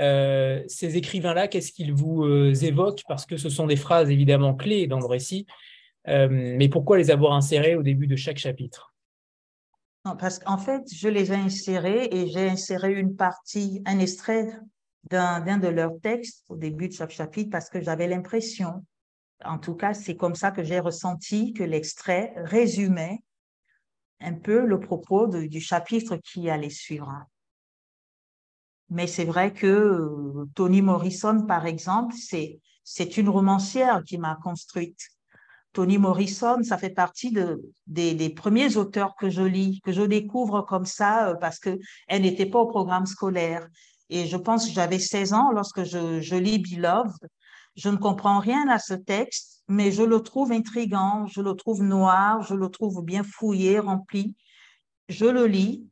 Euh, 0.00 0.64
ces 0.66 0.96
écrivains-là, 0.96 1.46
qu'est-ce 1.46 1.70
qu'ils 1.70 1.92
vous 1.92 2.24
euh, 2.24 2.52
évoquent? 2.54 3.04
Parce 3.06 3.24
que 3.24 3.36
ce 3.36 3.48
sont 3.48 3.68
des 3.68 3.76
phrases 3.76 4.10
évidemment 4.10 4.56
clés 4.56 4.88
dans 4.88 4.98
le 4.98 5.06
récit, 5.06 5.46
euh, 6.08 6.26
mais 6.28 6.68
pourquoi 6.68 6.98
les 6.98 7.12
avoir 7.12 7.34
insérées 7.34 7.76
au 7.76 7.84
début 7.84 8.08
de 8.08 8.16
chaque 8.16 8.38
chapitre? 8.38 8.87
Parce 10.02 10.38
qu'en 10.38 10.58
fait, 10.58 10.82
je 10.92 11.08
les 11.08 11.32
ai 11.32 11.36
insérés 11.36 12.08
et 12.10 12.28
j'ai 12.28 12.48
inséré 12.48 12.94
une 12.94 13.14
partie, 13.14 13.82
un 13.84 13.98
extrait 13.98 14.48
d'un 15.10 15.58
de 15.58 15.68
leurs 15.68 16.00
textes 16.00 16.44
au 16.48 16.56
début 16.56 16.88
de 16.88 16.94
chaque 16.94 17.10
chapitre 17.10 17.50
parce 17.50 17.68
que 17.68 17.80
j'avais 17.80 18.06
l'impression, 18.06 18.84
en 19.44 19.58
tout 19.58 19.74
cas, 19.74 19.94
c'est 19.94 20.16
comme 20.16 20.34
ça 20.34 20.50
que 20.50 20.62
j'ai 20.62 20.80
ressenti 20.80 21.52
que 21.52 21.62
l'extrait 21.62 22.32
résumait 22.36 23.20
un 24.20 24.34
peu 24.34 24.66
le 24.66 24.80
propos 24.80 25.26
du 25.26 25.60
chapitre 25.60 26.16
qui 26.16 26.50
allait 26.50 26.70
suivre. 26.70 27.12
Mais 28.90 29.06
c'est 29.06 29.24
vrai 29.24 29.52
que 29.52 29.66
euh, 29.66 30.46
Toni 30.54 30.82
Morrison, 30.82 31.44
par 31.46 31.66
exemple, 31.66 32.14
c'est, 32.16 32.60
c'est 32.84 33.16
une 33.16 33.28
romancière 33.28 34.02
qui 34.02 34.18
m'a 34.18 34.36
construite. 34.42 35.10
Toni 35.72 35.98
Morrison, 35.98 36.62
ça 36.62 36.78
fait 36.78 36.90
partie 36.90 37.30
de, 37.30 37.62
des, 37.86 38.30
premiers 38.30 38.76
auteurs 38.76 39.14
que 39.16 39.30
je 39.30 39.42
lis, 39.42 39.80
que 39.84 39.92
je 39.92 40.02
découvre 40.02 40.62
comme 40.62 40.86
ça 40.86 41.28
euh, 41.28 41.34
parce 41.34 41.58
que 41.58 41.78
elle 42.08 42.22
n'était 42.22 42.46
pas 42.46 42.60
au 42.60 42.66
programme 42.66 43.06
scolaire. 43.06 43.66
Et 44.10 44.26
je 44.26 44.36
pense 44.36 44.66
que 44.66 44.72
j'avais 44.72 44.98
16 44.98 45.32
ans 45.34 45.52
lorsque 45.52 45.84
je, 45.84 46.20
je 46.20 46.36
lis 46.36 46.58
Beloved. 46.58 47.28
Je 47.76 47.90
ne 47.90 47.96
comprends 47.96 48.40
rien 48.40 48.68
à 48.68 48.78
ce 48.78 48.94
texte, 48.94 49.62
mais 49.68 49.92
je 49.92 50.02
le 50.02 50.20
trouve 50.20 50.50
intrigant, 50.52 51.26
je 51.26 51.40
le 51.40 51.54
trouve 51.54 51.82
noir, 51.82 52.42
je 52.42 52.54
le 52.54 52.68
trouve 52.70 53.04
bien 53.04 53.22
fouillé, 53.22 53.78
rempli. 53.78 54.34
Je 55.08 55.26
le 55.26 55.46
lis 55.46 55.88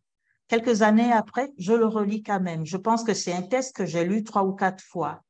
Quelques 0.48 0.82
années 0.82 1.12
après, 1.12 1.52
je 1.58 1.72
le 1.72 1.86
relis 1.86 2.22
quand 2.22 2.40
même. 2.40 2.64
Je 2.64 2.76
pense 2.76 3.02
que 3.02 3.14
c'est 3.14 3.32
un 3.32 3.42
texte 3.42 3.74
que 3.74 3.84
j'ai 3.84 4.04
lu 4.04 4.22
trois 4.22 4.44
ou 4.44 4.52
quatre 4.52 4.82
fois. 4.82 5.22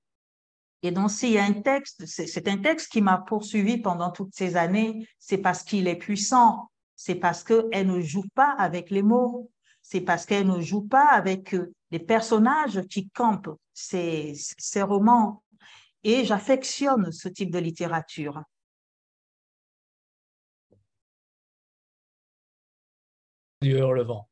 Et 0.83 0.91
donc, 0.91 1.11
s'il 1.11 1.33
y 1.33 1.39
a 1.39 1.45
un 1.45 1.61
texte, 1.63 2.07
c'est 2.07 2.49
un 2.49 2.59
texte 2.59 2.93
qui 2.93 3.01
m'a 3.01 3.19
poursuivi 3.19 3.79
pendant 3.79 4.11
toutes 4.11 4.35
ces 4.35 4.57
années, 4.57 5.09
c'est 5.19 5.39
parce 5.39 5.63
qu'il 5.63 5.89
est 5.89 5.97
puissant, 5.97 6.71
c'est 6.95 7.15
parce 7.15 7.43
qu'elle 7.43 7.87
ne 7.87 8.01
joue 8.01 8.29
pas 8.35 8.55
avec 8.59 8.91
les 8.91 9.03
mots, 9.03 9.51
c'est 9.83 10.01
parce 10.01 10.27
qu'elle 10.27 10.47
ne 10.47 10.61
joue 10.61 10.83
pas 10.83 11.09
avec 11.09 11.55
euh, 11.55 11.73
les 11.91 11.99
personnages 12.01 12.83
qui 12.89 13.09
campent 13.11 13.57
ces, 13.73 14.33
ces 14.35 14.83
romans. 14.83 15.43
Et 16.03 16.25
j'affectionne 16.25 17.11
ce 17.13 17.29
type 17.29 17.51
de 17.51 17.59
littérature. 17.59 18.43
Du 23.61 23.73
Hurlevent. 23.73 24.29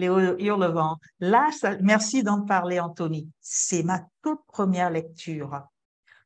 Léo 0.00 0.18
Hurlevent. 0.38 0.96
Là, 1.20 1.48
merci 1.80 2.22
d'en 2.22 2.42
parler, 2.42 2.80
Anthony. 2.80 3.28
C'est 3.40 3.82
ma 3.82 4.00
toute 4.22 4.40
première 4.46 4.90
lecture. 4.90 5.62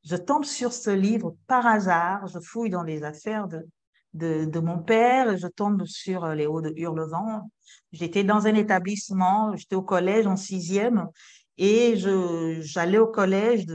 Je 0.04 0.16
tombe 0.16 0.44
sur 0.44 0.72
ce 0.72 0.90
livre 0.90 1.36
par 1.46 1.66
hasard. 1.66 2.26
Je 2.28 2.38
fouille 2.38 2.70
dans 2.70 2.82
les 2.82 3.02
affaires 3.02 3.48
de, 3.48 3.66
de, 4.14 4.60
mon 4.60 4.78
père 4.78 5.32
et 5.32 5.38
je 5.38 5.46
tombe 5.46 5.84
sur 5.86 6.24
euh, 6.24 6.34
Léo 6.34 6.60
de 6.60 6.72
Hurlevent. 6.76 7.50
J'étais 7.92 8.24
dans 8.24 8.46
un 8.46 8.54
établissement, 8.54 9.56
j'étais 9.56 9.76
au 9.76 9.82
collège 9.82 10.26
en 10.26 10.36
sixième 10.36 11.08
et 11.58 11.94
j'allais 11.96 12.98
au 12.98 13.06
collège 13.06 13.66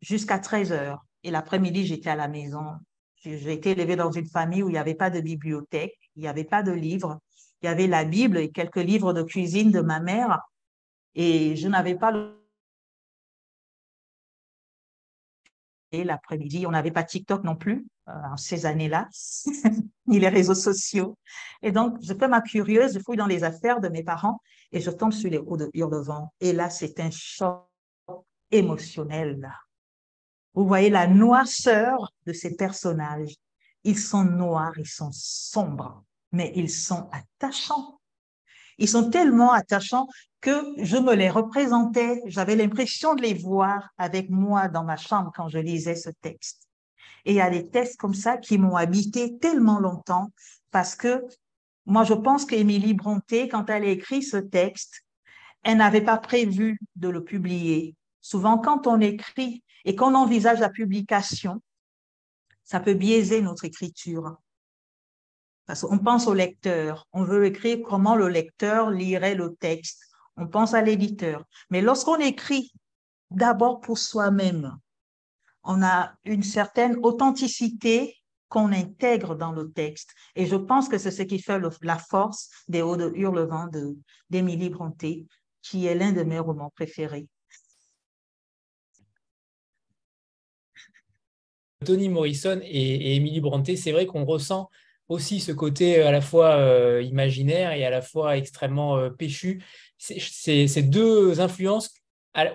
jusqu'à 0.00 0.38
13 0.38 0.72
heures. 0.72 1.04
Et 1.22 1.30
l'après-midi, 1.30 1.86
j'étais 1.86 2.10
à 2.10 2.16
la 2.16 2.28
maison. 2.28 2.64
J'ai 3.16 3.52
été 3.52 3.70
élevée 3.70 3.96
dans 3.96 4.10
une 4.10 4.26
famille 4.26 4.62
où 4.62 4.68
il 4.68 4.72
n'y 4.72 4.78
avait 4.78 4.94
pas 4.94 5.08
de 5.08 5.20
bibliothèque, 5.20 5.96
il 6.16 6.22
n'y 6.22 6.28
avait 6.28 6.44
pas 6.44 6.62
de 6.62 6.72
livres. 6.72 7.18
Il 7.64 7.68
y 7.68 7.70
avait 7.70 7.86
la 7.86 8.04
Bible 8.04 8.36
et 8.36 8.50
quelques 8.50 8.76
livres 8.76 9.14
de 9.14 9.22
cuisine 9.22 9.70
de 9.70 9.80
ma 9.80 9.98
mère. 9.98 10.38
Et 11.14 11.56
je 11.56 11.66
n'avais 11.66 11.94
pas 11.94 12.12
l'après-midi. 15.90 16.66
On 16.66 16.72
n'avait 16.72 16.90
pas 16.90 17.04
TikTok 17.04 17.42
non 17.42 17.56
plus 17.56 17.86
euh, 18.08 18.12
en 18.32 18.36
ces 18.36 18.66
années-là, 18.66 19.08
ni 20.06 20.20
les 20.20 20.28
réseaux 20.28 20.54
sociaux. 20.54 21.16
Et 21.62 21.72
donc, 21.72 21.96
je 22.02 22.12
fais 22.12 22.28
ma 22.28 22.42
curieuse, 22.42 22.92
je 22.92 22.98
fouille 22.98 23.16
dans 23.16 23.26
les 23.26 23.44
affaires 23.44 23.80
de 23.80 23.88
mes 23.88 24.04
parents 24.04 24.42
et 24.70 24.80
je 24.80 24.90
tombe 24.90 25.12
sur 25.12 25.30
les 25.30 25.38
hauts 25.38 25.56
de 25.56 25.70
Hurlevent. 25.72 26.28
Et 26.40 26.52
là, 26.52 26.68
c'est 26.68 27.00
un 27.00 27.10
choc 27.10 27.66
émotionnel. 28.50 29.50
Vous 30.52 30.66
voyez 30.66 30.90
la 30.90 31.06
noirceur 31.06 32.12
de 32.26 32.34
ces 32.34 32.56
personnages. 32.56 33.36
Ils 33.84 33.98
sont 33.98 34.24
noirs, 34.24 34.78
ils 34.78 34.86
sont 34.86 35.12
sombres 35.12 36.04
mais 36.34 36.52
ils 36.54 36.70
sont 36.70 37.08
attachants. 37.12 38.00
Ils 38.78 38.88
sont 38.88 39.08
tellement 39.08 39.52
attachants 39.52 40.08
que 40.40 40.62
je 40.78 40.96
me 40.96 41.14
les 41.14 41.30
représentais, 41.30 42.20
j'avais 42.26 42.56
l'impression 42.56 43.14
de 43.14 43.22
les 43.22 43.34
voir 43.34 43.88
avec 43.96 44.28
moi 44.28 44.68
dans 44.68 44.84
ma 44.84 44.96
chambre 44.96 45.32
quand 45.34 45.48
je 45.48 45.58
lisais 45.58 45.94
ce 45.94 46.10
texte. 46.10 46.68
Et 47.24 47.32
il 47.32 47.36
y 47.36 47.40
a 47.40 47.48
des 47.48 47.70
textes 47.70 47.96
comme 47.96 48.14
ça 48.14 48.36
qui 48.36 48.58
m'ont 48.58 48.76
habité 48.76 49.38
tellement 49.38 49.78
longtemps 49.78 50.30
parce 50.70 50.94
que 50.94 51.24
moi, 51.86 52.04
je 52.04 52.14
pense 52.14 52.46
qu'Émilie 52.46 52.94
Bronté, 52.94 53.48
quand 53.48 53.68
elle 53.70 53.84
a 53.84 53.88
écrit 53.88 54.22
ce 54.22 54.38
texte, 54.38 55.02
elle 55.62 55.78
n'avait 55.78 56.00
pas 56.00 56.18
prévu 56.18 56.78
de 56.96 57.08
le 57.08 57.22
publier. 57.22 57.94
Souvent, 58.20 58.58
quand 58.58 58.86
on 58.86 59.00
écrit 59.00 59.62
et 59.84 59.94
qu'on 59.94 60.14
envisage 60.14 60.60
la 60.60 60.70
publication, 60.70 61.62
ça 62.64 62.80
peut 62.80 62.94
biaiser 62.94 63.42
notre 63.42 63.64
écriture. 63.64 64.36
Parce 65.66 65.82
qu'on 65.82 65.98
pense 65.98 66.26
au 66.26 66.34
lecteur, 66.34 67.06
on 67.12 67.24
veut 67.24 67.46
écrire 67.46 67.78
comment 67.84 68.16
le 68.16 68.28
lecteur 68.28 68.90
lirait 68.90 69.34
le 69.34 69.54
texte, 69.54 70.02
on 70.36 70.46
pense 70.46 70.74
à 70.74 70.82
l'éditeur. 70.82 71.44
Mais 71.70 71.80
lorsqu'on 71.80 72.18
écrit 72.18 72.72
d'abord 73.30 73.80
pour 73.80 73.98
soi-même, 73.98 74.76
on 75.62 75.82
a 75.82 76.12
une 76.24 76.42
certaine 76.42 76.98
authenticité 77.02 78.16
qu'on 78.48 78.72
intègre 78.72 79.34
dans 79.34 79.52
le 79.52 79.72
texte. 79.72 80.14
Et 80.36 80.46
je 80.46 80.56
pense 80.56 80.88
que 80.88 80.98
c'est 80.98 81.10
ce 81.10 81.22
qui 81.22 81.40
fait 81.40 81.60
la 81.82 81.98
force 81.98 82.50
des 82.68 82.82
Hauts 82.82 82.96
de 82.96 83.10
Hurlevent 83.14 83.70
d'Émilie 84.30 84.70
Bronté, 84.70 85.26
qui 85.62 85.86
est 85.86 85.94
l'un 85.94 86.12
de 86.12 86.22
mes 86.22 86.38
romans 86.38 86.70
préférés. 86.70 87.26
Tony 91.84 92.08
Morrison 92.08 92.60
et, 92.62 93.16
Émilie 93.16 93.40
Bronté, 93.40 93.76
c'est 93.76 93.92
vrai 93.92 94.06
qu'on 94.06 94.24
ressent 94.24 94.70
aussi 95.08 95.40
ce 95.40 95.52
côté 95.52 96.02
à 96.02 96.10
la 96.10 96.20
fois 96.20 96.56
euh, 96.56 97.02
imaginaire 97.02 97.72
et 97.72 97.84
à 97.84 97.90
la 97.90 98.02
fois 98.02 98.36
extrêmement 98.36 98.96
euh, 98.96 99.10
péchu. 99.10 99.62
C'est 99.98 100.82
deux 100.82 101.40
influences 101.40 101.90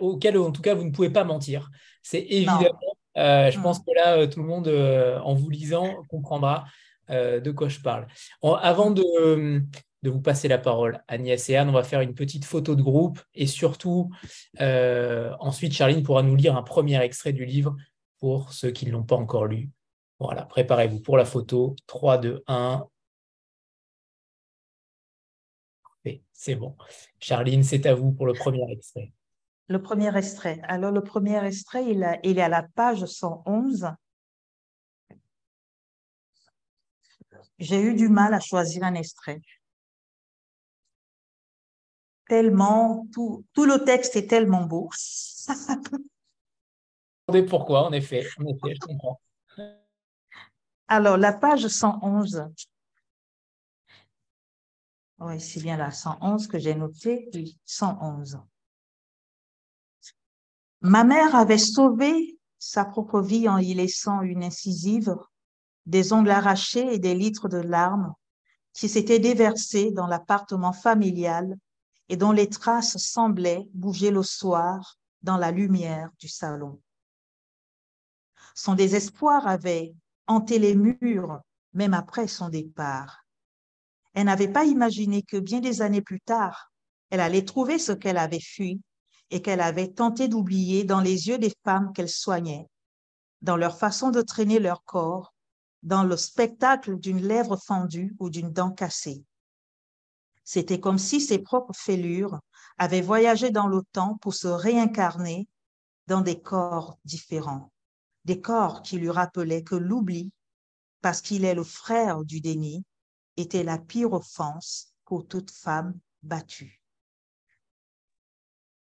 auxquelles, 0.01 0.37
en 0.37 0.51
tout 0.51 0.61
cas, 0.61 0.75
vous 0.75 0.83
ne 0.83 0.91
pouvez 0.91 1.09
pas 1.09 1.23
mentir. 1.23 1.69
C'est 2.03 2.19
évidemment, 2.19 2.79
euh, 3.17 3.49
je 3.49 3.59
pense 3.59 3.79
que 3.79 3.91
là, 3.95 4.27
tout 4.27 4.41
le 4.41 4.47
monde, 4.47 4.67
en 4.67 5.33
vous 5.33 5.49
lisant, 5.49 6.03
comprendra 6.09 6.65
de 7.09 7.51
quoi 7.51 7.69
je 7.69 7.79
parle. 7.79 8.07
avant 8.43 8.91
de, 8.91 9.61
de, 10.03 10.09
vous 10.09 10.21
passer 10.21 10.47
la 10.47 10.59
parole, 10.59 11.01
Agnès 11.07 11.49
et 11.49 11.55
Anne, 11.55 11.69
on 11.69 11.73
va 11.73 11.83
faire 11.83 12.01
une 12.01 12.13
petite 12.13 12.45
photo 12.45 12.75
de 12.75 12.83
groupe 12.83 13.19
et 13.33 13.47
surtout, 13.47 14.11
ensuite, 14.59 15.73
Charline 15.73 16.03
pourra 16.03 16.21
nous 16.21 16.35
lire 16.35 16.55
un 16.55 16.63
premier 16.63 17.01
extrait 17.01 17.33
du 17.33 17.45
livre 17.45 17.75
pour 18.19 18.53
ceux 18.53 18.69
qui 18.69 18.85
ne 18.85 18.91
l'ont 18.91 19.03
pas 19.03 19.15
encore 19.15 19.45
lu. 19.45 19.69
Voilà, 20.19 20.45
préparez-vous 20.45 20.99
pour 20.99 21.17
la 21.17 21.25
photo. 21.25 21.75
3, 21.87 22.17
2, 22.17 22.43
1. 22.47 22.85
C'est 26.39 26.55
bon. 26.55 26.77
Charline, 27.19 27.63
c'est 27.63 27.85
à 27.85 27.93
vous 27.93 28.13
pour 28.13 28.25
le 28.25 28.31
premier 28.31 28.63
extrait. 28.71 29.11
Le 29.67 29.81
premier 29.81 30.17
extrait. 30.17 30.61
Alors, 30.63 30.89
le 30.89 31.03
premier 31.03 31.45
extrait, 31.45 31.85
il, 31.85 32.17
il 32.23 32.39
est 32.39 32.41
à 32.41 32.47
la 32.47 32.63
page 32.63 33.03
111. 33.03 33.91
J'ai 37.57 37.81
eu 37.81 37.93
du 37.93 38.07
mal 38.07 38.33
à 38.33 38.39
choisir 38.39 38.85
un 38.85 38.95
extrait. 38.95 39.41
Tellement, 42.29 43.05
tout, 43.11 43.43
tout 43.51 43.65
le 43.65 43.83
texte 43.83 44.15
est 44.15 44.27
tellement 44.27 44.63
beau. 44.63 44.89
pourquoi, 47.49 47.85
en 47.85 47.91
effet. 47.91 48.25
En 48.37 48.45
effet, 48.45 48.75
je 48.75 48.79
comprends. 48.79 49.19
Alors, 50.91 51.17
la 51.17 51.33
page 51.33 51.67
111. 51.67 52.49
Oui, 55.19 55.39
c'est 55.39 55.61
bien 55.61 55.77
la 55.77 55.91
111 55.91 56.47
que 56.47 56.57
j'ai 56.57 56.73
noté. 56.73 57.29
111. 57.63 58.39
Ma 60.81 61.03
mère 61.03 61.35
avait 61.35 61.59
sauvé 61.59 62.39
sa 62.57 62.85
propre 62.85 63.21
vie 63.21 63.47
en 63.47 63.59
y 63.59 63.75
laissant 63.75 64.21
une 64.23 64.43
incisive, 64.43 65.15
des 65.85 66.11
ongles 66.11 66.31
arrachés 66.31 66.91
et 66.91 66.97
des 66.97 67.13
litres 67.13 67.49
de 67.49 67.59
larmes 67.59 68.15
qui 68.73 68.89
s'étaient 68.89 69.19
déversés 69.19 69.91
dans 69.91 70.07
l'appartement 70.07 70.73
familial 70.73 71.55
et 72.07 72.17
dont 72.17 72.31
les 72.31 72.49
traces 72.49 72.97
semblaient 72.97 73.69
bouger 73.75 74.09
le 74.09 74.23
soir 74.23 74.97
dans 75.21 75.37
la 75.37 75.51
lumière 75.51 76.09
du 76.17 76.27
salon. 76.27 76.81
Son 78.55 78.73
désespoir 78.73 79.45
avait 79.45 79.93
hanté 80.29 80.59
les 80.59 80.75
murs, 80.75 81.41
même 81.73 81.95
après 81.95 82.27
son 82.27 82.49
départ. 82.49 83.25
Elle 84.13 84.25
n'avait 84.25 84.47
pas 84.51 84.63
imaginé 84.63 85.23
que 85.23 85.37
bien 85.37 85.59
des 85.59 85.81
années 85.81 86.03
plus 86.03 86.21
tard, 86.21 86.71
elle 87.09 87.19
allait 87.19 87.45
trouver 87.45 87.79
ce 87.79 87.91
qu'elle 87.91 88.17
avait 88.17 88.39
fui 88.39 88.79
et 89.31 89.41
qu'elle 89.41 89.59
avait 89.59 89.91
tenté 89.91 90.27
d'oublier 90.27 90.83
dans 90.83 91.01
les 91.01 91.27
yeux 91.27 91.39
des 91.39 91.51
femmes 91.65 91.91
qu'elle 91.93 92.09
soignait, 92.09 92.67
dans 93.41 93.57
leur 93.57 93.79
façon 93.79 94.11
de 94.11 94.21
traîner 94.21 94.59
leur 94.59 94.83
corps, 94.83 95.33
dans 95.81 96.03
le 96.03 96.15
spectacle 96.15 96.99
d'une 96.99 97.21
lèvre 97.21 97.57
fendue 97.57 98.15
ou 98.19 98.29
d'une 98.29 98.53
dent 98.53 98.71
cassée. 98.71 99.23
C'était 100.43 100.79
comme 100.79 100.99
si 100.99 101.21
ses 101.21 101.39
propres 101.39 101.75
fêlures 101.75 102.39
avaient 102.77 103.01
voyagé 103.01 103.49
dans 103.49 103.67
le 103.67 103.81
temps 103.93 104.17
pour 104.21 104.35
se 104.35 104.47
réincarner 104.47 105.47
dans 106.05 106.21
des 106.21 106.39
corps 106.39 106.99
différents 107.03 107.71
des 108.25 108.41
corps 108.41 108.81
qui 108.81 108.97
lui 108.97 109.09
rappelaient 109.09 109.63
que 109.63 109.75
l'oubli, 109.75 110.31
parce 111.01 111.21
qu'il 111.21 111.45
est 111.45 111.55
le 111.55 111.63
frère 111.63 112.23
du 112.23 112.41
déni, 112.41 112.83
était 113.37 113.63
la 113.63 113.77
pire 113.77 114.13
offense 114.13 114.93
pour 115.05 115.27
toute 115.27 115.51
femme 115.51 115.97
battue. 116.23 116.81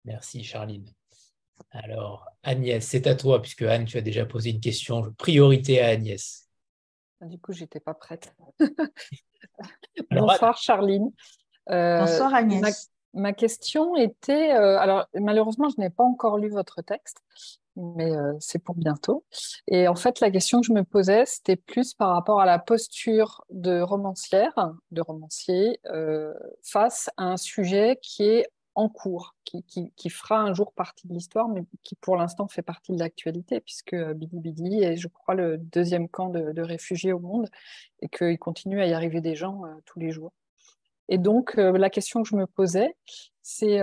Merci 0.05 0.43
Charline. 0.43 0.91
Alors, 1.71 2.27
Agnès, 2.43 2.85
c'est 2.85 3.07
à 3.07 3.15
toi, 3.15 3.41
puisque 3.41 3.61
Anne, 3.61 3.85
tu 3.85 3.97
as 3.97 4.01
déjà 4.01 4.25
posé 4.25 4.49
une 4.49 4.59
question. 4.59 5.13
Priorité 5.17 5.79
à 5.79 5.87
Agnès. 5.87 6.49
Du 7.21 7.39
coup, 7.39 7.53
j'étais 7.53 7.79
pas 7.79 7.93
prête. 7.93 8.35
Bonsoir 10.11 10.57
Charline. 10.57 11.11
Euh, 11.69 11.99
Bonsoir 11.99 12.33
Agnès. 12.33 12.90
Ma, 13.13 13.33
question 13.33 13.95
était, 13.95 14.53
euh, 14.53 14.77
alors 14.79 15.07
malheureusement, 15.13 15.69
je 15.69 15.79
n'ai 15.79 15.89
pas 15.89 16.03
encore 16.03 16.37
lu 16.37 16.49
votre 16.49 16.81
texte, 16.81 17.17
mais 17.75 18.15
euh, 18.15 18.33
c'est 18.39 18.59
pour 18.59 18.75
bientôt. 18.75 19.25
Et 19.67 19.87
en 19.87 19.95
fait, 19.95 20.19
la 20.19 20.31
question 20.31 20.61
que 20.61 20.67
je 20.67 20.73
me 20.73 20.83
posais, 20.83 21.25
c'était 21.25 21.55
plus 21.55 21.93
par 21.93 22.09
rapport 22.09 22.41
à 22.41 22.45
la 22.45 22.59
posture 22.59 23.43
de 23.49 23.81
romancière, 23.81 24.73
de 24.91 25.01
romancier, 25.01 25.79
euh, 25.87 26.33
face 26.63 27.09
à 27.17 27.23
un 27.25 27.37
sujet 27.37 27.99
qui 28.01 28.23
est 28.23 28.47
en 28.75 28.87
cours, 28.87 29.35
qui, 29.43 29.63
qui, 29.63 30.09
fera 30.09 30.39
un 30.39 30.53
jour 30.53 30.71
partie 30.71 31.05
de 31.07 31.13
l'histoire, 31.13 31.49
mais 31.49 31.63
qui 31.83 31.95
pour 31.95 32.15
l'instant 32.15 32.47
fait 32.47 32.61
partie 32.61 32.93
de 32.93 32.99
l'actualité, 32.99 33.59
puisque 33.59 33.95
Bidi 33.95 34.81
est, 34.81 34.95
je 34.95 35.09
crois, 35.09 35.35
le 35.35 35.57
deuxième 35.57 36.07
camp 36.07 36.29
de, 36.29 36.61
réfugiés 36.61 37.11
au 37.11 37.19
monde, 37.19 37.49
et 38.01 38.07
qu'il 38.07 38.39
continue 38.39 38.81
à 38.81 38.87
y 38.87 38.93
arriver 38.93 39.19
des 39.19 39.35
gens 39.35 39.63
tous 39.85 39.99
les 39.99 40.11
jours. 40.11 40.31
Et 41.11 41.17
donc, 41.17 41.55
la 41.55 41.89
question 41.91 42.23
que 42.23 42.29
je 42.29 42.35
me 42.35 42.47
posais, 42.47 42.95
c'est 43.43 43.79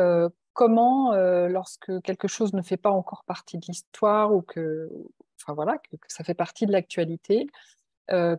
comment, 0.59 1.13
euh, 1.13 1.47
lorsque 1.47 2.01
quelque 2.01 2.27
chose 2.27 2.53
ne 2.53 2.63
fait 2.63 2.77
pas 2.77 2.91
encore 2.91 3.23
partie 3.23 3.59
de 3.59 3.67
l'histoire 3.69 4.35
ou 4.35 4.43
que, 4.43 4.91
enfin 5.41 5.55
voilà, 5.55 5.79
que, 5.79 5.97
ça 6.09 6.25
fait 6.25 6.35
partie 6.35 6.67
de 6.67 6.73
l'actualité, 6.73 7.47
euh, 8.11 8.37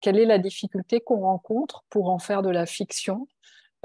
quelle 0.00 0.18
est 0.18 0.24
la 0.24 0.40
difficulté 0.40 1.00
qu'on 1.00 1.20
rencontre 1.20 1.84
pour 1.88 2.10
en 2.10 2.18
faire 2.18 2.42
de 2.42 2.50
la 2.50 2.66
fiction 2.66 3.28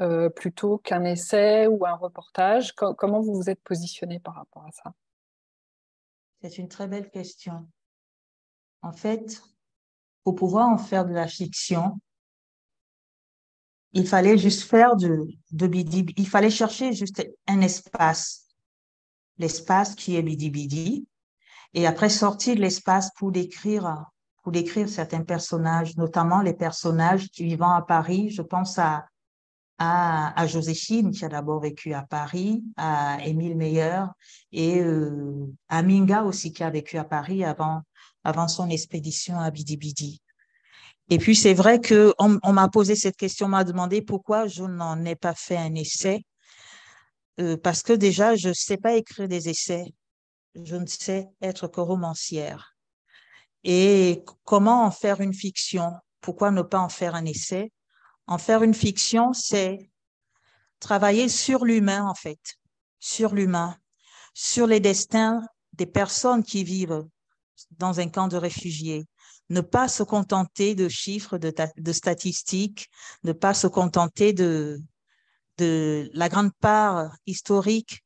euh, 0.01 0.28
plutôt 0.28 0.80
qu'un 0.80 1.03
essai 1.03 1.68
ou 1.68 1.86
un 1.86 1.93
reportage? 1.93 2.74
Comment 2.74 3.22
vous 3.22 3.36
vous 3.36 3.47
êtes 3.51 3.61
positionné 3.61 4.20
par 4.20 4.34
rapport 4.34 4.66
à 4.66 4.72
ça? 4.72 4.93
C'est 6.41 6.57
une 6.57 6.68
très 6.68 6.88
belle 6.88 7.11
question. 7.11 7.68
En 8.82 8.91
fait, 8.91 9.43
pour 10.24 10.34
pouvoir 10.34 10.68
en 10.68 10.80
faire 10.80 11.05
de 11.05 11.13
la 11.13 11.28
fiction, 11.28 11.99
il 13.95 14.05
fallait 14.05 14.37
juste 14.37 14.63
faire 14.63 14.97
de, 14.97 15.25
de 15.51 15.67
Bidi, 15.67 16.05
il 16.17 16.27
fallait 16.27 16.49
chercher 16.49 16.91
juste 16.91 17.25
un 17.47 17.61
espace, 17.61 18.45
l'espace 19.37 19.95
qui 19.95 20.17
est 20.17 20.21
Bidi 20.21 20.49
Bidi, 20.49 21.07
et 21.73 21.87
après 21.87 22.09
sortir 22.09 22.55
de 22.55 22.61
l'espace 22.61 23.09
pour 23.15 23.31
décrire, 23.31 24.05
pour 24.43 24.51
décrire 24.51 24.89
certains 24.89 25.23
personnages, 25.23 25.95
notamment 25.95 26.41
les 26.41 26.53
personnages 26.53 27.29
vivant 27.37 27.71
à 27.71 27.81
Paris. 27.81 28.29
Je 28.31 28.41
pense 28.41 28.77
à, 28.77 29.05
à, 29.77 30.41
à 30.41 30.45
Joséphine, 30.45 31.11
qui 31.11 31.23
a 31.23 31.29
d'abord 31.29 31.61
vécu 31.61 31.93
à 31.93 32.01
Paris, 32.01 32.65
à 32.75 33.25
Émile 33.25 33.55
Meyer, 33.55 34.03
et 34.51 34.81
euh, 34.81 35.47
à 35.69 35.81
Minga 35.83 36.23
aussi, 36.23 36.51
qui 36.51 36.63
a 36.63 36.69
vécu 36.69 36.97
à 36.97 37.05
Paris 37.05 37.45
avant, 37.45 37.81
avant 38.25 38.49
son 38.49 38.69
expédition 38.69 39.39
à 39.39 39.51
Bidi 39.51 39.77
Bidi. 39.77 40.21
Et 41.10 41.18
puis, 41.20 41.36
c'est 41.36 41.53
vrai 41.53 41.80
que 41.80 42.14
on, 42.18 42.53
m'a 42.53 42.68
posé 42.68 42.95
cette 42.95 43.16
question, 43.16 43.47
m'a 43.47 43.64
demandé 43.64 44.01
pourquoi 44.01 44.47
je 44.47 44.64
n'en 44.64 45.03
ai 45.06 45.16
pas 45.16 45.36
fait 45.36 45.58
un 45.58 45.76
essai. 45.76 46.26
Euh, 47.39 47.58
parce 47.58 47.84
que 47.84 47.93
déjà, 47.93 48.36
je 48.36 48.49
ne 48.49 48.53
sais 48.53 48.78
pas 48.78 48.95
écrire 48.95 49.28
des 49.28 49.49
essais. 49.49 49.86
Je 50.56 50.76
ne 50.76 50.86
sais 50.88 51.28
être 51.41 51.68
que 51.68 51.82
romancière. 51.82 52.76
Et 53.64 54.24
comment 54.45 54.86
en 54.86 54.91
faire 54.91 55.22
une 55.22 55.34
fiction? 55.34 55.91
Pourquoi 56.22 56.51
ne 56.51 56.62
pas 56.62 56.80
en 56.80 56.89
faire 56.89 57.14
un 57.14 57.26
essai? 57.26 57.72
En 58.26 58.38
faire 58.38 58.64
une 58.64 58.74
fiction, 58.74 59.34
c'est 59.34 59.89
travailler 60.80 61.30
sur 61.30 61.66
l'humain, 61.66 62.08
en 62.08 62.16
fait, 62.16 62.39
sur 62.99 63.36
l'humain, 63.36 63.76
sur 64.34 64.66
les 64.66 64.80
destins 64.80 65.41
des 65.74 65.86
personnes 65.86 66.43
qui 66.43 66.64
vivent 66.64 67.06
dans 67.72 67.99
un 67.99 68.10
camp 68.10 68.28
de 68.28 68.38
réfugiés. 68.38 69.06
Ne 69.49 69.61
pas 69.61 69.87
se 69.87 70.03
contenter 70.03 70.75
de 70.75 70.89
chiffres, 70.89 71.37
de, 71.37 71.91
statistiques, 71.91 72.89
ne 73.23 73.31
pas 73.31 73.53
se 73.53 73.67
contenter 73.67 74.33
de, 74.33 74.79
la 75.59 76.29
grande 76.29 76.51
part 76.59 77.15
historique 77.25 78.01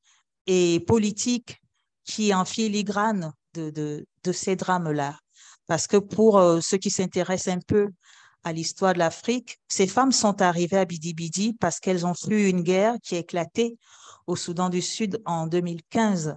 et 0.46 0.80
politique 0.82 1.62
qui 2.04 2.30
est 2.30 2.34
en 2.34 2.46
filigrane 2.46 3.32
de, 3.54 4.06
ces 4.32 4.56
drames-là. 4.56 5.18
Parce 5.68 5.88
que 5.88 5.98
pour 5.98 6.38
euh, 6.38 6.62
ceux 6.62 6.78
qui 6.78 6.90
s'intéressent 6.90 7.56
un 7.56 7.60
peu 7.60 7.90
à 8.44 8.54
l'histoire 8.54 8.94
de 8.94 9.00
l'Afrique, 9.00 9.60
ces 9.68 9.88
femmes 9.88 10.12
sont 10.12 10.42
arrivées 10.42 10.78
à 10.78 10.86
Bidi 10.86 11.14
Bidi 11.14 11.54
parce 11.60 11.80
qu'elles 11.80 12.06
ont 12.06 12.14
fui 12.14 12.50
une 12.50 12.62
guerre 12.62 12.96
qui 13.04 13.16
a 13.16 13.20
éclaté 13.20 13.78
au 14.28 14.36
Soudan 14.36 14.70
du 14.70 14.82
Sud 14.82 15.22
en 15.26 15.48
2015, 15.48 16.36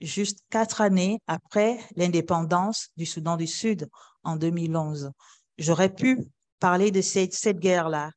juste 0.00 0.40
quatre 0.50 0.80
années 0.80 1.20
après 1.26 1.78
l'indépendance 1.96 2.88
du 2.96 3.06
Soudan 3.06 3.36
du 3.36 3.46
Sud 3.46 3.88
en 4.24 4.36
2011. 4.36 5.10
J'aurais 5.58 5.94
pu 5.94 6.28
parler 6.58 6.90
de 6.90 7.00
cette, 7.00 7.58
guerre-là 7.58 8.10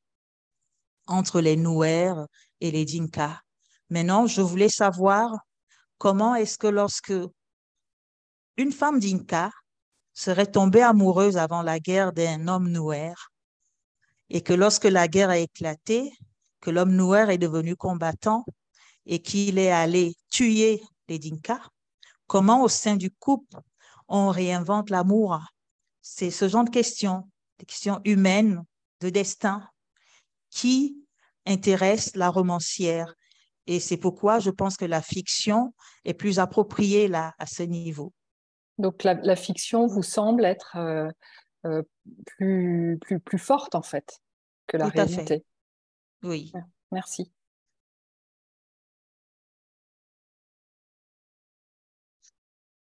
entre 1.07 1.41
les 1.41 1.55
Nouers 1.55 2.13
et 2.59 2.71
les 2.71 2.85
Dinka. 2.85 3.41
Maintenant, 3.89 4.27
je 4.27 4.41
voulais 4.41 4.69
savoir 4.69 5.31
comment 5.97 6.35
est-ce 6.35 6.57
que 6.57 6.67
lorsque 6.67 7.13
une 8.57 8.71
femme 8.71 8.99
Dinka 8.99 9.51
serait 10.13 10.51
tombée 10.51 10.81
amoureuse 10.81 11.37
avant 11.37 11.61
la 11.61 11.79
guerre 11.79 12.13
d'un 12.13 12.47
homme 12.47 12.69
Nouer 12.69 13.13
et 14.29 14.41
que 14.41 14.53
lorsque 14.53 14.85
la 14.85 15.07
guerre 15.07 15.29
a 15.29 15.37
éclaté, 15.37 16.11
que 16.61 16.71
l'homme 16.71 16.95
Nouer 16.95 17.25
est 17.29 17.37
devenu 17.37 17.75
combattant, 17.75 18.45
et 19.05 19.21
qu'il 19.21 19.57
est 19.57 19.71
allé 19.71 20.15
tuer 20.29 20.81
les 21.09 21.19
Dinka, 21.19 21.59
comment 22.27 22.63
au 22.63 22.69
sein 22.69 22.95
du 22.95 23.11
couple 23.11 23.57
on 24.07 24.29
réinvente 24.29 24.89
l'amour? 24.89 25.39
C'est 26.01 26.31
ce 26.31 26.47
genre 26.47 26.63
de 26.63 26.69
questions, 26.69 27.29
des 27.59 27.65
questions 27.65 28.01
humaines, 28.05 28.63
de 29.01 29.09
destin, 29.09 29.67
qui 30.49 30.97
intéressent 31.45 32.15
la 32.15 32.29
romancière. 32.29 33.13
Et 33.67 33.79
c'est 33.79 33.97
pourquoi 33.97 34.39
je 34.39 34.49
pense 34.49 34.77
que 34.77 34.85
la 34.85 35.01
fiction 35.01 35.73
est 36.05 36.13
plus 36.13 36.39
appropriée 36.39 37.07
là, 37.07 37.33
à 37.37 37.45
ce 37.45 37.63
niveau. 37.63 38.13
Donc 38.77 39.03
la, 39.03 39.35
fiction 39.35 39.85
vous 39.85 40.03
semble 40.03 40.43
être 40.43 40.75
euh, 40.77 41.09
euh, 41.65 41.83
plus, 42.25 42.97
plus, 42.99 43.19
plus 43.19 43.37
forte 43.37 43.75
en 43.75 43.83
fait 43.83 44.19
que 44.67 44.77
la 44.77 44.87
réalité. 44.87 45.45
Oui. 46.23 46.51
Merci. 46.91 47.31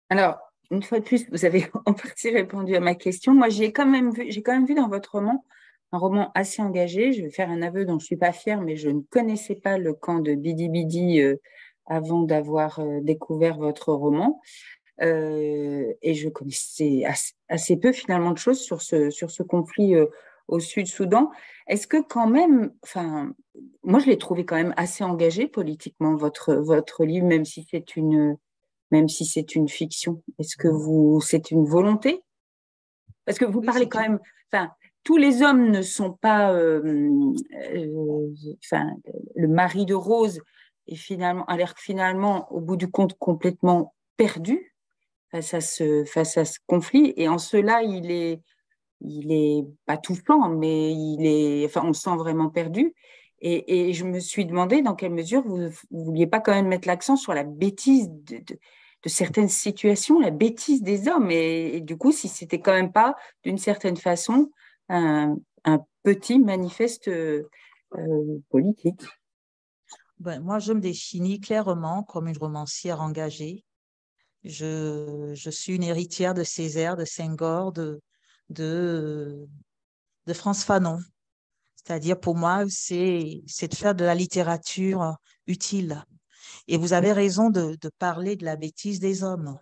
Alors, 0.10 0.49
une 0.72 0.84
fois 0.84 1.00
de 1.00 1.06
plus, 1.06 1.28
vous 1.32 1.46
avez 1.46 1.66
en 1.86 1.94
partie 1.94 2.30
répondu 2.30 2.76
à 2.76 2.80
ma 2.80 2.96
question. 2.96 3.34
Moi, 3.34 3.50
j'ai 3.50 3.72
quand 3.72 3.88
même 3.88 4.12
vu, 4.12 4.26
j'ai 4.30 4.42
quand 4.42 4.54
même 4.54 4.66
vu 4.66 4.76
dans 4.76 4.90
votre 4.90 5.14
roman 5.14 5.46
un 5.92 5.98
roman 5.98 6.32
assez 6.36 6.62
engagé. 6.62 7.14
Je 7.14 7.24
vais 7.24 7.32
faire 7.32 7.50
un 7.50 7.62
aveu 7.62 7.86
dont 7.86 8.00
je 8.00 8.06
suis 8.06 8.18
pas 8.18 8.32
fière, 8.32 8.62
mais 8.62 8.76
je 8.76 8.90
ne 8.90 9.02
connaissais 9.02 9.56
pas 9.56 9.78
le 9.78 9.94
camp 9.94 10.20
de 10.20 10.36
Bidi 10.36 10.70
Bidi 10.70 11.22
euh, 11.22 11.38
avant 11.86 12.24
d'avoir 12.24 12.80
euh, 12.80 13.00
découvert 13.02 13.58
votre 13.58 13.94
roman. 13.94 14.40
Euh, 15.02 15.94
et 16.02 16.14
je 16.14 16.30
connaissais 16.30 17.04
assez, 17.48 17.78
peu 17.78 17.92
finalement 17.92 18.32
de 18.32 18.38
choses 18.38 18.60
sur 18.60 18.82
ce, 18.82 19.10
sur 19.10 19.32
ce 19.32 19.44
conflit 19.44 19.96
au 20.50 20.60
Sud-Soudan. 20.60 21.32
Est-ce 21.68 21.88
que 21.88 22.02
quand 22.02 22.28
même, 22.28 22.74
enfin, 22.84 23.34
moi 23.82 24.00
je 24.00 24.08
l'ai 24.08 24.18
trouvé 24.18 24.44
quand 24.44 24.58
même 24.58 24.74
assez 24.76 25.06
engagé 25.06 25.48
politiquement, 25.48 26.16
votre, 26.16 26.54
votre 26.54 27.06
livre, 27.06 27.28
même 27.28 27.46
si 27.46 27.66
c'est 27.72 27.96
une, 27.96 28.38
même 28.92 29.10
si 29.10 29.26
c'est 29.26 29.56
une 29.56 29.68
fiction 29.68 30.22
Est-ce 30.40 30.58
que 30.58 30.68
vous, 30.68 31.22
c'est 31.22 31.52
une 31.52 31.66
volonté? 31.66 32.22
Parce 33.26 33.38
que 33.38 33.46
vous 33.46 33.62
parlez 33.62 33.88
quand 33.88 34.02
même, 34.02 34.20
enfin, 34.52 34.72
tous 35.04 35.18
les 35.18 35.42
hommes 35.42 35.70
ne 35.70 35.82
sont 35.82 36.14
pas, 36.14 36.54
euh, 36.54 36.82
euh, 37.74 38.34
enfin, 38.64 38.90
le 39.36 39.48
mari 39.48 39.86
de 39.86 39.94
Rose 39.94 40.42
est 40.88 40.96
finalement, 40.96 41.46
a 41.46 41.58
l'air 41.58 41.76
finalement, 41.78 42.52
au 42.52 42.60
bout 42.60 42.76
du 42.76 42.90
compte, 42.90 43.18
complètement 43.18 43.94
perdu 44.18 44.76
face 45.32 45.54
à 45.54 45.62
ce, 45.62 46.04
face 46.06 46.38
à 46.38 46.46
ce 46.46 46.60
conflit. 46.66 47.14
Et 47.18 47.28
en 47.28 47.38
cela, 47.38 47.84
il 47.84 48.12
est, 48.12 48.42
il 49.02 49.32
est 49.32 49.66
pas 49.86 49.98
tout 49.98 50.16
touchant, 50.16 50.50
mais 50.50 50.92
il 50.92 51.26
est, 51.26 51.66
enfin, 51.66 51.82
on 51.86 51.94
se 51.94 52.02
sent 52.02 52.16
vraiment 52.18 52.50
perdu. 52.50 52.94
Et, 53.42 53.90
et, 53.90 53.94
je 53.94 54.04
me 54.04 54.20
suis 54.20 54.46
demandé 54.46 54.82
dans 54.82 54.96
quelle 54.96 55.14
mesure 55.14 55.44
vous 55.44 55.58
ne 55.58 55.70
vouliez 55.92 56.28
pas 56.28 56.42
quand 56.42 56.52
même 56.52 56.68
mettre 56.68 56.88
l'accent 56.88 57.16
sur 57.16 57.34
la 57.34 57.46
bêtise 57.46 58.10
de, 58.10 58.38
de 58.38 58.60
certaines 59.06 59.50
situations, 59.50 60.20
la 60.20 60.32
bêtise 60.32 60.82
des 60.82 61.08
hommes. 61.08 61.32
Et, 61.32 61.82
du 61.82 61.98
coup, 61.98 62.12
si 62.12 62.28
c'était 62.28 62.60
quand 62.60 62.74
même 62.74 62.92
pas, 62.92 63.16
d'une 63.44 63.58
certaine 63.58 63.98
façon, 63.98 64.52
un, 64.90 65.38
petit 66.04 66.40
manifeste 66.40 67.10
euh, 67.10 67.44
politique. 68.50 69.02
Ben, 70.20 70.40
moi, 70.40 70.60
je 70.60 70.74
me 70.74 70.80
définis 70.80 71.40
clairement 71.40 72.04
comme 72.04 72.28
une 72.28 72.38
romancière 72.38 73.02
engagée. 73.02 73.66
Je, 74.44 75.32
je 75.34 75.50
suis 75.50 75.76
une 75.76 75.84
héritière 75.84 76.34
de 76.34 76.44
Césaire, 76.44 76.96
de 76.96 77.06
Senghor, 77.06 77.74
de, 77.74 78.02
de, 78.50 79.46
de 80.26 80.34
France 80.34 80.64
Fanon. 80.64 81.00
C'est-à-dire, 81.76 82.20
pour 82.20 82.36
moi, 82.36 82.66
c'est 82.70 83.42
de 83.62 83.76
faire 83.76 83.96
de 83.96 84.06
la 84.06 84.16
littérature 84.16 85.16
utile. 85.48 86.04
Et 86.72 86.78
vous 86.78 86.94
avez 86.94 87.14
raison 87.14 87.50
de, 87.50 87.76
parler 87.98 88.36
de 88.36 88.46
la 88.46 88.56
bêtise 88.56 89.00
des 89.00 89.24
hommes. 89.24 89.58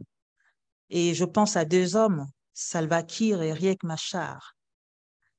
Et 0.90 1.14
je 1.14 1.24
pense 1.24 1.56
à 1.56 1.64
deux 1.64 1.96
hommes, 1.96 2.28
Salva 2.54 3.02
Kiir 3.02 3.42
et 3.42 3.54
Riek 3.54 3.82
Machar, 3.84 4.58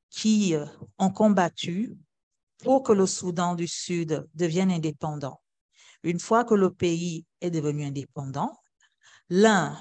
qui 0.09 0.55
euh, 0.55 0.65
ont 0.97 1.11
combattu 1.11 1.95
pour 2.65 2.83
que 2.83 2.93
le 2.93 3.05
Soudan 3.05 3.55
du 3.55 3.69
Sud 3.69 4.27
devienne 4.33 4.71
indépendant. 4.71 5.43
Une 6.03 6.19
fois 6.19 6.43
que 6.47 6.55
le 6.55 6.73
pays 6.73 7.27
est 7.43 7.51
devenu 7.51 7.85
indépendant, 7.85 8.57
l'un 9.29 9.77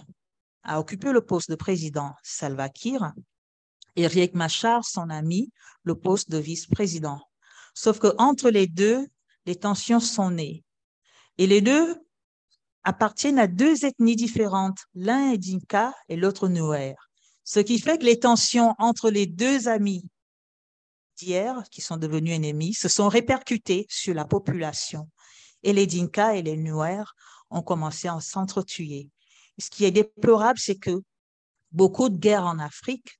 a 0.64 0.82
occupé 0.82 1.14
le 1.14 1.22
poste 1.22 1.50
de 1.50 1.56
président 1.56 2.14
Salva 2.22 2.68
Kiir 2.68 3.14
et 3.96 4.08
Riek 4.08 4.36
Machar, 4.36 4.84
son 4.84 5.10
ami, 5.10 5.54
le 5.84 5.96
poste 5.96 6.30
de 6.30 6.38
vice-président. 6.38 7.22
Sauf 7.74 7.98
que 8.00 8.14
entre 8.18 8.50
les 8.50 8.68
deux, 8.68 9.08
les 9.46 9.56
tensions 9.56 10.02
sont 10.02 10.32
nées. 10.32 10.66
Et 11.38 11.48
les 11.48 11.62
deux 11.62 11.96
appartiennent 12.84 13.40
à 13.40 13.48
deux 13.48 13.86
ethnies 13.86 14.16
différentes. 14.16 14.80
L'un 14.96 15.32
est 15.32 15.38
Dinka 15.38 15.94
et 16.10 16.16
l'autre 16.16 16.48
Nuer. 16.48 16.96
Ce 17.44 17.60
qui 17.60 17.80
fait 17.80 17.98
que 17.98 18.06
les 18.06 18.20
tensions 18.20 18.76
entre 18.80 19.10
les 19.10 19.26
deux 19.26 19.68
amis 19.68 20.04
d'hier, 21.18 21.64
qui 21.72 21.82
sont 21.82 21.98
devenus 21.98 22.36
ennemis, 22.36 22.74
se 22.74 22.88
sont 22.88 23.08
répercutées 23.08 23.86
sur 23.90 24.14
la 24.14 24.26
population. 24.26 25.10
Et 25.64 25.74
les 25.74 25.88
Dinka 25.88 26.36
et 26.36 26.42
les 26.42 26.58
Nuer 26.58 27.04
ont 27.50 27.62
commencé 27.62 28.08
à 28.08 28.20
s'entretuer. 28.20 29.10
Ce 29.58 29.70
qui 29.70 29.86
est 29.86 29.92
déplorable, 29.92 30.60
c'est 30.60 30.78
que 30.78 31.02
beaucoup 31.72 32.10
de 32.10 32.18
guerres 32.18 32.46
en 32.46 32.60
Afrique 32.60 33.20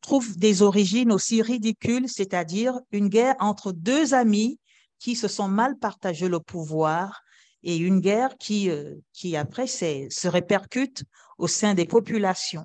trouvent 0.00 0.36
des 0.36 0.62
origines 0.62 1.12
aussi 1.12 1.40
ridicules, 1.40 2.08
c'est-à-dire 2.08 2.78
une 2.90 3.08
guerre 3.08 3.36
entre 3.38 3.72
deux 3.72 4.12
amis 4.12 4.58
qui 5.04 5.16
se 5.16 5.28
sont 5.28 5.48
mal 5.48 5.76
partagé 5.76 6.28
le 6.30 6.40
pouvoir 6.40 7.20
et 7.62 7.76
une 7.76 8.00
guerre 8.00 8.38
qui, 8.38 8.70
euh, 8.70 8.94
qui 9.12 9.36
après 9.36 9.66
se 9.66 10.28
répercute 10.28 11.04
au 11.36 11.46
sein 11.46 11.74
des 11.74 11.84
populations. 11.84 12.64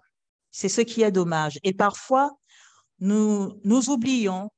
C'est 0.50 0.70
ce 0.70 0.80
qui 0.80 1.02
est 1.02 1.12
dommage. 1.12 1.60
Et 1.64 1.74
parfois, 1.74 2.32
nous, 3.00 3.60
nous 3.66 3.90
oublions, 3.90 4.50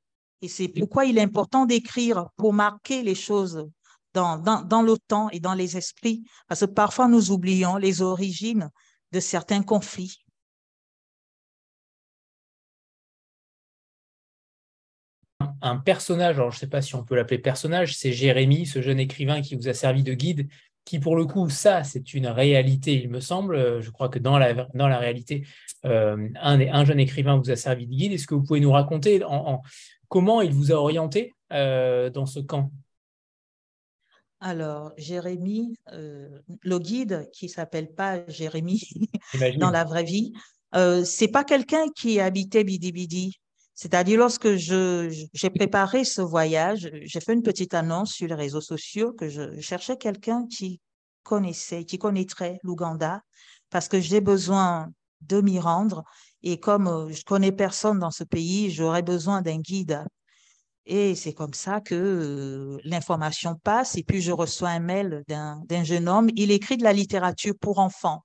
et 0.44 0.48
c'est 0.48 0.68
pourquoi 0.68 1.06
il 1.06 1.18
est 1.18 1.24
important 1.24 1.66
d'écrire 1.66 2.28
pour 2.38 2.54
marquer 2.54 3.02
les 3.02 3.16
choses 3.16 3.68
dans, 4.14 4.38
dans, 4.38 4.62
dans 4.62 4.84
le 4.84 5.00
temps 5.00 5.30
et 5.32 5.40
dans 5.40 5.56
les 5.56 5.76
esprits, 5.76 6.24
parce 6.48 6.62
que 6.62 6.66
parfois 6.66 7.08
nous 7.08 7.32
oublions 7.32 7.78
les 7.78 8.04
origines 8.04 8.70
de 9.12 9.20
certains 9.20 9.64
conflits. 9.64 10.24
Un 15.62 15.78
personnage, 15.78 16.36
alors 16.38 16.52
je 16.52 16.58
ne 16.58 16.60
sais 16.60 16.68
pas 16.68 16.82
si 16.82 16.96
on 16.96 17.04
peut 17.04 17.16
l'appeler 17.16 17.40
personnage, 17.40 17.96
c'est 17.96 18.12
Jérémy, 18.12 18.66
ce 18.66 18.82
jeune 18.82 19.00
écrivain 19.00 19.42
qui 19.42 19.56
vous 19.56 19.68
a 19.68 19.74
servi 19.74 20.04
de 20.04 20.14
guide, 20.14 20.48
qui 20.86 21.00
pour 21.00 21.16
le 21.16 21.26
coup, 21.26 21.50
ça, 21.50 21.84
c'est 21.84 22.14
une 22.14 22.28
réalité, 22.28 22.94
il 22.94 23.10
me 23.10 23.20
semble. 23.20 23.82
Je 23.82 23.90
crois 23.92 24.10
que 24.10 24.20
dans 24.20 24.38
la, 24.38 24.54
dans 24.74 24.88
la 24.88 24.98
réalité, 24.98 25.46
euh, 25.86 26.28
un, 26.42 26.60
un, 26.60 26.86
jeune 26.86 27.00
écrivain 27.00 27.38
vous 27.38 27.52
a 27.52 27.56
servi 27.56 27.88
de 27.88 27.94
guide. 27.94 28.14
Est-ce 28.14 28.28
que 28.28 28.36
vous 28.36 28.44
pouvez 28.44 28.60
nous 28.60 28.72
raconter 28.72 29.24
en, 29.24 29.62
comment 30.12 30.42
il 30.42 30.54
vous 30.54 30.72
a 30.72 30.76
orienté 30.76 31.34
euh, 31.54 32.10
dans 32.10 32.26
ce 32.26 32.40
camp? 32.40 32.72
Alors, 34.42 34.92
Jérémy, 34.98 35.76
euh, 35.94 36.28
le 36.64 36.80
guide 36.80 37.30
qui 37.32 37.48
s'appelle 37.48 37.94
pas 37.94 38.28
Jérémy 38.28 38.82
dans 39.58 39.70
la 39.70 39.84
vraie 39.84 40.04
vie, 40.04 40.34
euh, 40.76 41.04
c'est 41.06 41.28
pas 41.28 41.44
quelqu'un 41.44 41.88
qui 41.96 42.20
habitait 42.20 42.64
Bidi 42.64 42.92
Bidi. 42.92 43.41
C'est-à-dire, 43.82 44.20
lorsque 44.20 44.54
j'ai 44.58 45.50
préparé 45.50 46.04
ce 46.04 46.22
voyage, 46.22 46.92
j'ai 47.02 47.20
fait 47.20 47.34
une 47.34 47.42
petite 47.42 47.74
annonce 47.74 48.12
sur 48.12 48.28
les 48.28 48.36
réseaux 48.36 48.62
sociaux 48.62 49.12
que 49.12 49.28
je 49.28 49.60
cherchais 49.60 49.98
quelqu'un 49.98 50.46
qui 50.46 50.80
connaissait, 51.24 51.84
qui 51.84 51.98
connaîtrait 51.98 52.60
l'Ouganda, 52.62 53.24
parce 53.72 53.88
que 53.88 54.00
j'ai 54.00 54.22
besoin 54.22 54.92
de 55.22 55.42
m'y 55.42 55.60
rendre. 55.60 56.04
Et 56.44 56.60
comme 56.60 57.12
je 57.12 57.24
connais 57.24 57.52
personne 57.52 57.98
dans 57.98 58.12
ce 58.12 58.24
pays, 58.24 58.70
j'aurais 58.70 59.02
besoin 59.02 59.42
d'un 59.42 59.58
guide. 59.58 60.06
Et 60.86 61.16
c'est 61.16 61.34
comme 61.34 61.56
ça 61.56 61.82
que 61.82 62.78
l'information 62.84 63.56
passe. 63.64 63.98
Et 63.98 64.04
puis, 64.04 64.22
je 64.22 64.32
reçois 64.32 64.70
un 64.70 64.80
mail 64.80 65.24
d'un 65.28 65.84
jeune 65.84 66.08
homme. 66.08 66.30
Il 66.36 66.52
écrit 66.52 66.78
de 66.78 66.84
la 66.84 66.94
littérature 66.94 67.56
pour 67.60 67.80
enfants 67.80 68.24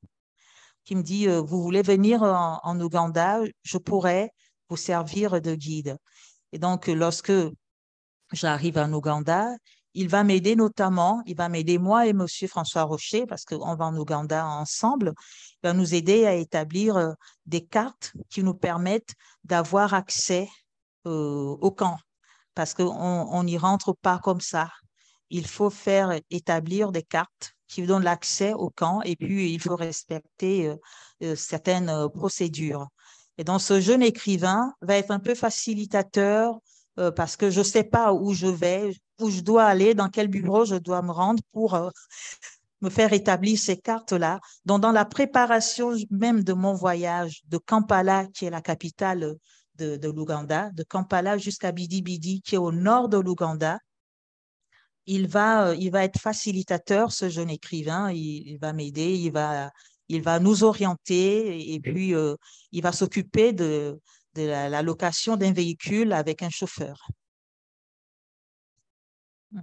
qui 0.84 0.96
me 0.96 1.02
dit, 1.02 1.26
vous 1.26 1.62
voulez 1.62 1.80
venir 1.80 2.22
en, 2.22 2.60
en 2.62 2.78
Ouganda, 2.78 3.40
je 3.62 3.78
pourrais 3.78 4.32
vous 4.68 4.76
servir 4.76 5.40
de 5.40 5.54
guide. 5.54 5.96
Et 6.52 6.58
donc, 6.58 6.86
lorsque 6.86 7.32
j'arrive 8.32 8.78
en 8.78 8.92
Ouganda, 8.92 9.48
il 9.96 10.08
va 10.08 10.24
m'aider 10.24 10.56
notamment, 10.56 11.22
il 11.24 11.36
va 11.36 11.48
m'aider 11.48 11.78
moi 11.78 12.06
et 12.06 12.12
Monsieur 12.12 12.48
François 12.48 12.82
Rocher, 12.82 13.24
parce 13.26 13.46
qu'on 13.46 13.74
va 13.74 13.86
en 13.86 13.96
Ouganda 13.96 14.46
ensemble, 14.46 15.14
il 15.62 15.68
va 15.68 15.72
nous 15.72 15.94
aider 15.94 16.26
à 16.26 16.34
établir 16.34 16.96
euh, 16.98 17.12
des 17.46 17.64
cartes 17.64 18.12
qui 18.28 18.42
nous 18.42 18.52
permettent 18.52 19.14
d'avoir 19.44 19.94
accès 19.94 20.50
euh, 21.06 21.56
au 21.60 21.70
camp, 21.70 21.96
parce 22.54 22.74
qu'on 22.74 23.42
n'y 23.42 23.56
rentre 23.56 23.94
pas 23.94 24.18
comme 24.18 24.42
ça. 24.42 24.70
Il 25.30 25.46
faut 25.46 25.70
faire 25.70 26.20
établir 26.30 26.92
des 26.92 27.02
cartes 27.02 27.52
qui 27.66 27.86
donnent 27.86 28.04
l'accès 28.04 28.52
au 28.52 28.68
camp 28.68 29.00
et 29.02 29.16
puis 29.16 29.50
il 29.52 29.60
faut 29.60 29.76
respecter 29.76 30.76
euh, 31.22 31.34
certaines 31.36 32.08
procédures. 32.10 32.88
Et 33.38 33.44
donc, 33.44 33.60
ce 33.60 33.80
jeune 33.80 34.02
écrivain 34.02 34.72
va 34.80 34.96
être 34.96 35.10
un 35.10 35.18
peu 35.18 35.34
facilitateur 35.34 36.58
euh, 36.98 37.10
parce 37.10 37.36
que 37.36 37.50
je 37.50 37.58
ne 37.60 37.64
sais 37.64 37.84
pas 37.84 38.12
où 38.12 38.32
je 38.32 38.46
vais, 38.46 38.94
où 39.20 39.30
je 39.30 39.40
dois 39.40 39.64
aller, 39.64 39.94
dans 39.94 40.08
quel 40.08 40.28
bureau 40.28 40.64
je 40.64 40.76
dois 40.76 41.02
me 41.02 41.12
rendre 41.12 41.42
pour 41.52 41.74
euh, 41.74 41.90
me 42.80 42.88
faire 42.88 43.12
établir 43.12 43.58
ces 43.58 43.76
cartes-là. 43.76 44.40
Donc, 44.64 44.80
dans 44.80 44.92
la 44.92 45.04
préparation 45.04 45.92
même 46.10 46.42
de 46.42 46.54
mon 46.54 46.72
voyage 46.74 47.42
de 47.48 47.58
Kampala, 47.58 48.26
qui 48.32 48.46
est 48.46 48.50
la 48.50 48.62
capitale 48.62 49.36
de, 49.74 50.08
l'Ouganda, 50.08 50.70
de 50.70 50.82
Kampala 50.82 51.36
jusqu'à 51.36 51.72
Bidi 51.72 52.00
Bidi, 52.00 52.40
qui 52.40 52.54
est 52.54 52.58
au 52.58 52.72
nord 52.72 53.10
de 53.10 53.18
l'Ouganda, 53.18 53.78
il 55.04 55.28
va, 55.28 55.68
euh, 55.68 55.76
il 55.76 55.90
va 55.90 56.04
être 56.04 56.18
facilitateur, 56.18 57.12
ce 57.12 57.28
jeune 57.28 57.50
écrivain. 57.50 58.10
Il 58.10 58.58
va 58.58 58.72
m'aider, 58.72 59.14
il 59.14 59.32
va, 59.32 59.70
il 60.08 60.22
va 60.22 60.38
nous 60.38 60.64
orienter 60.64 61.74
et 61.74 61.80
puis 61.80 62.14
il 62.72 62.82
va 62.82 62.92
s'occuper 62.92 63.52
de, 63.52 64.00
de 64.36 64.42
la, 64.46 64.82
location 64.82 65.36
d'un 65.36 65.52
véhicule 65.52 66.12
avec 66.12 66.42
un 66.42 66.50
chauffeur. 66.50 67.08
À 69.54 69.60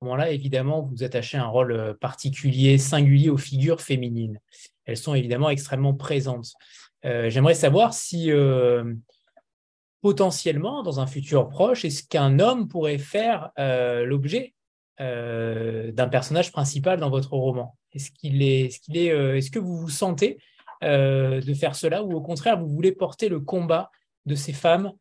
ce 0.00 0.04
moment-là, 0.06 0.30
évidemment, 0.30 0.80
vous 0.80 1.04
attachez 1.04 1.36
un 1.36 1.46
rôle 1.46 1.72
euh, 1.72 1.92
particulier, 1.92 2.78
singulier 2.78 3.28
aux 3.28 3.36
figures 3.36 3.82
féminines. 3.82 4.40
Elles 4.86 4.96
sont 4.96 5.14
évidemment 5.14 5.50
extrêmement 5.50 5.92
présentes. 5.92 6.54
Euh, 7.04 7.28
j'aimerais 7.28 7.54
savoir 7.54 7.92
si 7.92 8.32
euh, 8.32 8.94
potentiellement, 10.00 10.82
dans 10.82 11.00
un 11.00 11.06
futur 11.06 11.50
proche, 11.50 11.84
est-ce 11.84 12.02
qu'un 12.02 12.38
homme 12.38 12.66
pourrait 12.66 12.96
faire 12.96 13.50
l'objet 13.58 14.54
d'un 15.00 16.08
personnage 16.08 16.52
principal 16.52 17.00
dans 17.00 17.08
votre 17.08 17.32
roman 17.32 17.76
Est-ce 17.92 18.10
qu'il 18.10 18.42
est, 18.42 18.66
est, 18.66 18.68
-ce 18.68 18.96
est, 18.96 19.38
est-ce 19.38 19.50
que 19.50 19.58
vous 19.58 19.78
vous 19.78 19.88
sentez 19.88 20.38
euh, 20.82 21.42
de 21.42 21.52
faire 21.52 21.76
cela 21.76 22.02
ou 22.02 22.14
au 22.14 22.22
contraire, 22.22 22.58
vous 22.58 22.68
voulez 22.68 22.92
porter 22.92 23.28
le 23.28 23.40
combat 23.40 23.90
de 24.24 24.34
ces 24.34 24.54
femmes, 24.54 24.92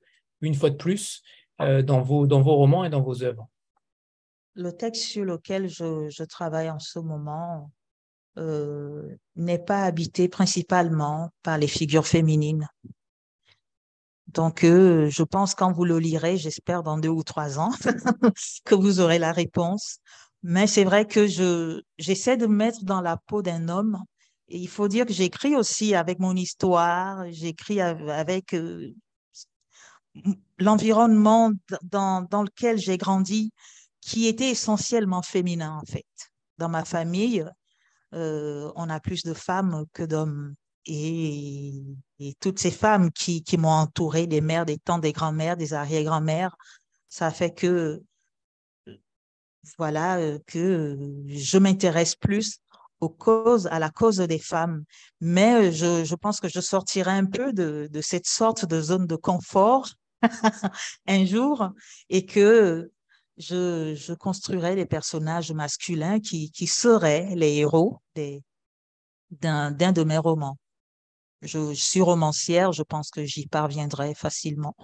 une 0.42 0.54
fois 0.54 0.70
de 0.70 0.76
plus, 0.76 1.24
euh, 1.62 1.82
dans, 1.82 2.02
vos, 2.02 2.26
romans 2.28 2.84
et 2.84 2.90
dans 2.90 3.02
vos 3.02 3.24
œuvres? 3.24 3.48
Le 4.56 4.72
texte 4.72 5.04
sur 5.04 5.24
lequel 5.24 5.70
je, 5.70 6.24
travaille 6.26 6.70
en 6.70 6.80
ce 6.80 7.00
moment 7.00 7.72
euh, 8.38 9.08
n'est 9.38 9.60
pas 9.60 9.84
habité 9.84 10.28
principalement 10.28 11.30
par 11.44 11.58
les 11.58 11.68
figures 11.68 12.08
féminines. 12.08 12.68
Donc, 14.34 14.60
je 14.62 15.24
pense 15.24 15.56
quand 15.56 15.72
vous 15.72 15.86
le 15.86 16.00
lirez, 16.00 16.38
j'espère 16.38 16.84
dans 16.84 16.98
deux 16.98 17.10
ou 17.10 17.24
trois 17.24 17.60
ans, 17.60 17.72
que 18.66 18.76
vous 18.76 19.00
aurez 19.00 19.20
la 19.20 19.32
réponse. 19.32 19.98
Mais 20.44 20.68
c'est 20.68 20.84
vrai 20.84 21.06
que 21.06 21.28
je 21.28 21.82
j'essaie 21.98 22.38
de 22.38 22.48
me 22.48 22.56
mettre 22.56 22.84
dans 22.86 23.02
la 23.02 23.18
peau 23.18 23.42
d'un 23.42 23.68
homme 23.70 24.04
et 24.50 24.58
il 24.58 24.68
faut 24.68 24.88
dire 24.88 25.06
que 25.06 25.14
j'écris 25.14 25.56
aussi 25.56 25.94
avec 25.96 26.20
mon 26.20 26.36
histoire, 26.36 27.32
j'écris 27.32 27.82
avec 27.82 28.54
euh, 28.56 28.94
l'environnement 30.58 31.52
dans, 31.84 32.24
dans, 32.24 32.44
lequel 32.44 32.78
j'ai 32.80 32.98
grandi, 32.98 33.52
qui 34.02 34.28
était 34.28 34.50
essentiellement 34.50 35.22
féminin 35.22 35.80
en 35.80 35.86
fait. 35.86 36.06
Dans 36.58 36.70
ma 36.70 36.84
famille, 36.84 37.46
euh, 38.14 38.72
on 38.76 38.90
a 38.90 39.00
plus 39.00 39.24
de 39.24 39.34
femmes 39.34 39.86
que 39.94 40.04
d'hommes. 40.04 40.56
Et, 40.86 41.84
toutes 42.40 42.60
ces 42.60 42.72
femmes 42.72 43.12
qui, 43.12 43.44
qui 43.44 43.58
m'ont 43.58 43.70
entourée, 43.70 44.28
des 44.28 44.42
mères, 44.42 44.66
des 44.66 44.78
tantes, 44.78 45.02
des 45.02 45.14
grands-mères, 45.14 45.56
des 45.58 45.74
arrière-grands-mères, 45.74 46.56
ça 47.08 47.32
fait 47.32 47.54
que 47.54 48.02
voilà 49.78 50.18
euh, 50.18 50.40
que 50.48 50.98
je 51.28 51.58
m'intéresse 51.58 52.16
plus 52.16 52.60
aux 53.00 53.10
causes, 53.10 53.68
à 53.68 53.80
la 53.80 53.90
cause 53.90 54.18
des 54.18 54.40
femmes. 54.40 54.84
Mais 55.22 55.72
je, 55.72 56.04
je 56.04 56.16
pense 56.16 56.40
que 56.40 56.50
je 56.50 56.60
sortirai 56.60 57.12
un 57.12 57.26
peu 57.26 57.54
de, 57.54 57.88
de 57.92 58.02
cette 58.02 58.28
sorte 58.28 58.66
de 58.66 58.82
zone 58.82 59.08
de 59.08 59.16
confort 59.16 59.90
un 61.08 61.26
jour 61.26 61.70
et 62.10 62.26
que 62.26 62.92
je, 63.38 63.96
je 63.96 64.14
construirai 64.14 64.76
des 64.76 64.86
personnages 64.86 65.52
masculins 65.52 66.20
qui, 66.20 66.52
qui 66.52 66.68
seraient 66.68 67.34
les 67.36 67.56
héros 67.58 68.02
d'un 69.32 69.72
de 69.72 70.04
mes 70.04 70.18
romans. 70.18 70.58
Je, 71.42 71.74
suis 71.74 72.02
romancière, 72.02 72.74
je 72.74 72.84
pense 72.84 73.12
que 73.12 73.24
j'y 73.24 73.48
parviendrai 73.48 74.14
facilement. 74.14 74.76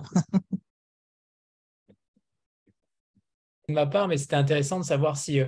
de 3.67 3.73
ma 3.73 3.85
part, 3.85 4.07
mais 4.07 4.17
c'était 4.17 4.35
intéressant 4.35 4.79
de 4.79 4.85
savoir 4.85 5.17
si 5.17 5.41
euh, 5.41 5.47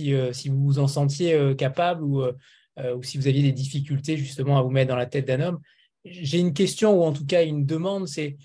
euh, 0.00 0.32
vous 0.46 0.64
vous 0.64 0.78
en 0.78 0.86
sentiez 0.86 1.34
euh, 1.34 1.54
capable 1.54 2.02
ou, 2.04 2.22
ou 2.24 3.02
si 3.02 3.18
vous 3.18 3.26
aviez 3.26 3.42
des 3.42 3.52
difficultés 3.52 4.16
justement 4.16 4.58
à 4.58 4.62
vous 4.62 4.70
mettre 4.70 4.90
dans 4.90 4.96
la 4.96 5.06
tête 5.06 5.26
d'un 5.26 5.40
homme. 5.40 5.60
J'ai 6.04 6.38
une 6.38 6.54
question 6.54 7.00
ou 7.00 7.04
en 7.04 7.12
tout 7.12 7.26
cas 7.26 7.44
une 7.44 7.66
demande, 7.66 8.06
c'est 8.06 8.36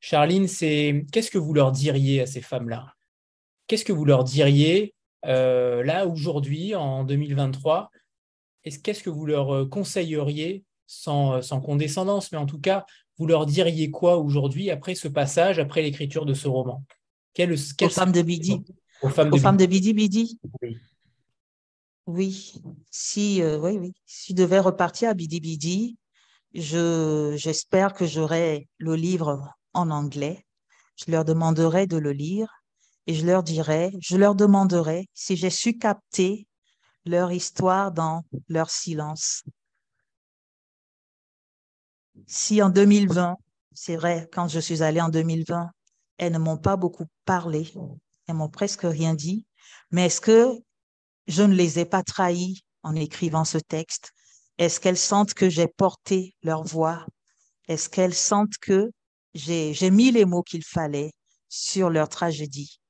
Charline, 0.00 0.48
c'est 0.48 1.04
qu'est-ce 1.12 1.30
que 1.30 1.38
vous 1.38 1.52
leur 1.52 1.72
diriez 1.72 2.22
à 2.22 2.26
ces 2.26 2.40
femmes-là? 2.40 2.94
Qu'est-ce 3.66 3.84
que 3.84 3.92
vous 3.92 4.04
leur 4.04 4.24
diriez 4.24 4.94
là 5.24 6.06
aujourd'hui 6.06 6.74
en 6.76 7.04
2023 7.04 7.90
Qu'est-ce 8.62 9.02
que 9.02 9.10
vous 9.10 9.26
leur 9.26 9.68
conseilleriez 9.68 10.64
sans, 10.86 11.42
sans, 11.42 11.60
condescendance, 11.60 12.32
mais 12.32 12.38
en 12.38 12.46
tout 12.46 12.60
cas, 12.60 12.86
vous 13.18 13.26
leur 13.26 13.46
diriez 13.46 13.90
quoi 13.90 14.18
aujourd'hui 14.18 14.70
après 14.70 14.94
ce 14.94 15.08
passage, 15.08 15.58
après 15.58 15.82
l'écriture 15.82 16.26
de 16.26 16.34
ce 16.34 16.48
roman? 16.48 16.84
Quelle, 17.34 17.54
quelle... 17.76 17.88
Aux 17.88 17.90
femmes 17.90 18.12
de 18.12 18.22
Bidi 18.22 18.62
aux 19.02 19.08
femmes, 19.10 19.30
de. 19.30 19.66
Oui. 22.06 22.54
Si, 22.90 23.42
euh, 23.42 23.58
oui, 23.58 23.78
oui. 23.78 23.94
Si 24.06 24.32
je 24.32 24.36
devais 24.36 24.60
repartir 24.60 25.10
à 25.10 25.14
Bidi 25.14 25.40
Bidi, 25.40 25.98
je, 26.54 27.34
j'espère 27.36 27.92
que 27.92 28.06
j'aurai 28.06 28.68
le 28.78 28.94
livre 28.94 29.48
en 29.74 29.90
anglais. 29.90 30.46
Je 30.96 31.10
leur 31.10 31.24
demanderai 31.24 31.86
de 31.86 31.98
le 31.98 32.12
lire 32.12 32.62
et 33.06 33.14
je 33.14 33.26
leur 33.26 33.42
dirai, 33.42 33.92
je 34.00 34.16
leur 34.16 34.34
demanderai 34.34 35.08
si 35.14 35.36
j'ai 35.36 35.50
su 35.50 35.76
capter 35.76 36.46
leur 37.04 37.32
histoire 37.32 37.92
dans 37.92 38.22
leur 38.48 38.70
silence. 38.70 39.42
Si 42.26 42.62
en 42.62 42.70
2020, 42.70 43.36
c'est 43.72 43.96
vrai, 43.96 44.28
quand 44.32 44.48
je 44.48 44.60
suis 44.60 44.82
allée 44.82 45.00
en 45.00 45.08
2020, 45.08 45.70
elles 46.18 46.32
ne 46.32 46.38
m'ont 46.38 46.56
pas 46.56 46.76
beaucoup 46.76 47.06
parlé, 47.24 47.72
elles 48.26 48.34
m'ont 48.34 48.48
presque 48.48 48.82
rien 48.82 49.14
dit, 49.14 49.46
mais 49.90 50.06
est-ce 50.06 50.20
que 50.20 50.52
je 51.28 51.42
ne 51.42 51.54
les 51.54 51.78
ai 51.78 51.84
pas 51.84 52.02
trahies 52.02 52.62
en 52.82 52.94
écrivant 52.96 53.44
ce 53.44 53.58
texte? 53.58 54.12
Est-ce 54.58 54.80
qu'elles 54.80 54.98
sentent 54.98 55.34
que 55.34 55.48
j'ai 55.48 55.68
porté 55.68 56.34
leur 56.42 56.64
voix? 56.64 57.06
Est-ce 57.68 57.88
qu'elles 57.88 58.14
sentent 58.14 58.58
que 58.60 58.90
j'ai 59.34 59.90
mis 59.90 60.12
les 60.12 60.24
mots 60.24 60.42
qu'il 60.42 60.64
fallait 60.64 61.12
sur 61.48 61.90
leur 61.90 62.08
tragédie? 62.08 62.80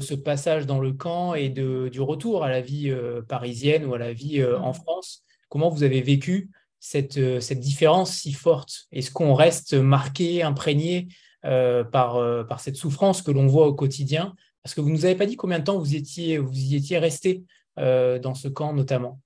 Ce 0.00 0.14
passage 0.14 0.66
dans 0.66 0.80
le 0.80 0.92
camp 0.92 1.34
et 1.34 1.48
de, 1.48 1.88
du 1.88 2.00
retour 2.00 2.44
à 2.44 2.50
la 2.50 2.60
vie 2.60 2.90
euh, 2.90 3.22
parisienne 3.22 3.84
ou 3.84 3.94
à 3.94 3.98
la 3.98 4.12
vie 4.12 4.40
euh, 4.40 4.58
en 4.58 4.70
mmh. 4.70 4.74
France, 4.74 5.22
comment 5.48 5.68
vous 5.68 5.82
avez 5.82 6.00
vécu 6.00 6.50
cette, 6.78 7.18
euh, 7.18 7.40
cette 7.40 7.60
différence 7.60 8.12
si 8.12 8.32
forte? 8.32 8.86
Est-ce 8.92 9.10
qu'on 9.10 9.34
reste 9.34 9.74
marqué, 9.74 10.42
imprégné 10.42 11.08
par, 11.42 12.46
par 12.46 12.60
cette 12.60 12.76
souffrance 12.76 13.22
que 13.22 13.30
l'on 13.30 13.46
voit 13.46 13.66
au 13.66 13.74
quotidien? 13.74 14.34
Parce 14.62 14.74
que 14.74 14.82
vous 14.82 14.90
ne 14.90 14.94
nous 14.94 15.06
avez 15.06 15.14
pas 15.14 15.24
dit 15.24 15.36
combien 15.36 15.58
de 15.58 15.64
temps 15.64 15.78
vous, 15.78 15.94
étiez, 15.94 16.36
vous 16.36 16.54
y 16.54 16.76
étiez 16.76 16.98
resté 16.98 17.44
dans 17.78 18.34
ce 18.34 18.46
camp 18.48 18.74
notamment. 18.74 19.22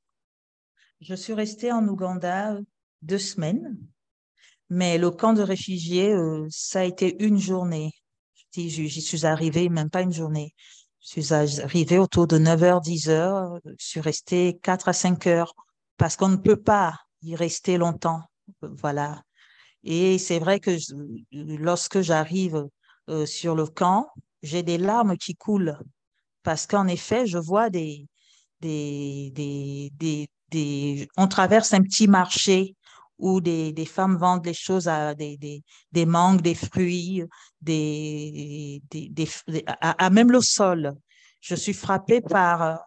Je 1.01 1.17
suis 1.17 1.33
restée 1.33 1.73
en 1.73 1.89
Ouganda 1.89 2.57
deux 3.03 3.19
semaines, 3.19 3.77
mais 4.71 4.97
le 4.97 5.11
camp 5.11 5.33
de 5.33 5.43
réfugiés, 5.43 6.15
ça 6.51 6.83
a 6.83 6.85
été 6.85 7.21
une 7.21 7.39
journée. 7.39 7.91
J'y 8.55 9.03
suis 9.03 9.27
arrivée 9.27 9.69
même 9.69 9.91
pas 9.91 10.03
une 10.03 10.13
journée. 10.13 10.55
Je 11.01 11.21
suis 11.21 11.35
arrivée 11.35 11.99
autour 11.99 12.27
de 12.27 12.39
9h, 12.39 12.83
10h. 12.83 13.61
Je 13.65 13.87
suis 13.87 14.01
restée 14.01 14.59
4 14.63 14.89
à 14.89 14.93
5 14.93 15.27
heures 15.27 15.55
parce 15.97 16.17
qu'on 16.17 16.29
ne 16.29 16.37
peut 16.37 16.61
pas 16.61 16.99
y 17.23 17.37
rester 17.37 17.77
longtemps. 17.77 18.23
Voilà. 18.63 19.23
Et 19.83 20.19
c'est 20.19 20.39
vrai 20.39 20.61
que 20.61 20.77
lorsque 21.33 22.01
j'arrive 22.01 22.67
euh, 23.11 23.27
sur 23.27 23.55
le 23.55 23.67
camp, 23.67 24.09
j'ai 24.43 24.63
des 24.63 24.79
larmes 24.79 25.17
qui 25.19 25.35
coulent 25.35 25.79
parce 26.43 26.67
qu'en 26.67 26.87
effet, 26.87 27.27
je 27.27 27.39
vois 27.39 27.71
des, 27.71 28.07
des, 28.61 29.31
des, 29.35 30.29
des, 30.51 31.09
on 31.17 31.29
traverse 31.29 31.75
un 31.75 31.83
petit 31.83 32.09
marché 32.09 32.77
où 33.19 33.41
des, 33.41 33.73
des 33.73 33.87
femmes 33.87 34.17
vendent 34.17 34.45
les 34.47 34.55
choses 34.55 34.89
à 34.89 35.15
des, 35.15 35.37
des, 35.37 35.63
des 35.93 36.07
mangues, 36.07 36.41
des 36.41 36.55
fruits, 36.55 37.23
des, 37.61 38.83
des, 38.91 39.09
des 39.09 39.29
à, 39.81 40.11
même 40.11 40.31
le 40.31 40.41
sol. 40.41 40.95
Je 41.41 41.55
suis 41.55 41.75
frappée 41.75 42.21
par, 42.21 42.81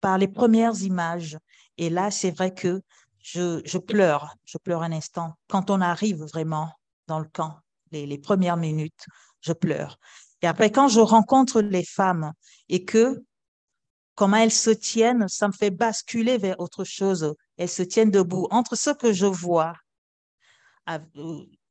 par 0.00 0.18
les 0.18 0.28
premières 0.28 0.80
images. 0.82 1.38
Et 1.78 1.90
là, 1.90 2.10
c'est 2.10 2.30
vrai 2.30 2.52
que 2.52 2.82
je, 3.18 3.60
je 3.64 3.78
pleure, 3.78 4.34
je 4.44 4.58
pleure 4.58 4.82
un 4.82 4.92
instant. 4.92 5.34
Quand 5.48 5.70
on 5.70 5.80
arrive 5.80 6.22
vraiment 6.24 6.70
dans 7.06 7.18
le 7.18 7.28
camp, 7.32 7.56
les, 7.92 8.06
les 8.06 8.18
premières 8.18 8.56
minutes, 8.56 9.06
je 9.40 9.52
pleure. 9.52 9.98
Et 10.42 10.46
après, 10.46 10.70
quand 10.70 10.88
je 10.88 11.00
rencontre 11.00 11.60
les 11.60 11.84
femmes 11.84 12.32
et 12.68 12.84
que 12.84 13.22
comment 14.20 14.36
elles 14.36 14.52
se 14.52 14.68
tiennent, 14.68 15.28
ça 15.28 15.48
me 15.48 15.52
fait 15.54 15.70
basculer 15.70 16.36
vers 16.36 16.60
autre 16.60 16.84
chose. 16.84 17.34
Elles 17.56 17.70
se 17.70 17.82
tiennent 17.82 18.10
debout. 18.10 18.46
Entre 18.50 18.76
ce 18.76 18.90
que 18.90 19.14
je 19.14 19.24
vois 19.24 19.72
euh, 20.90 20.98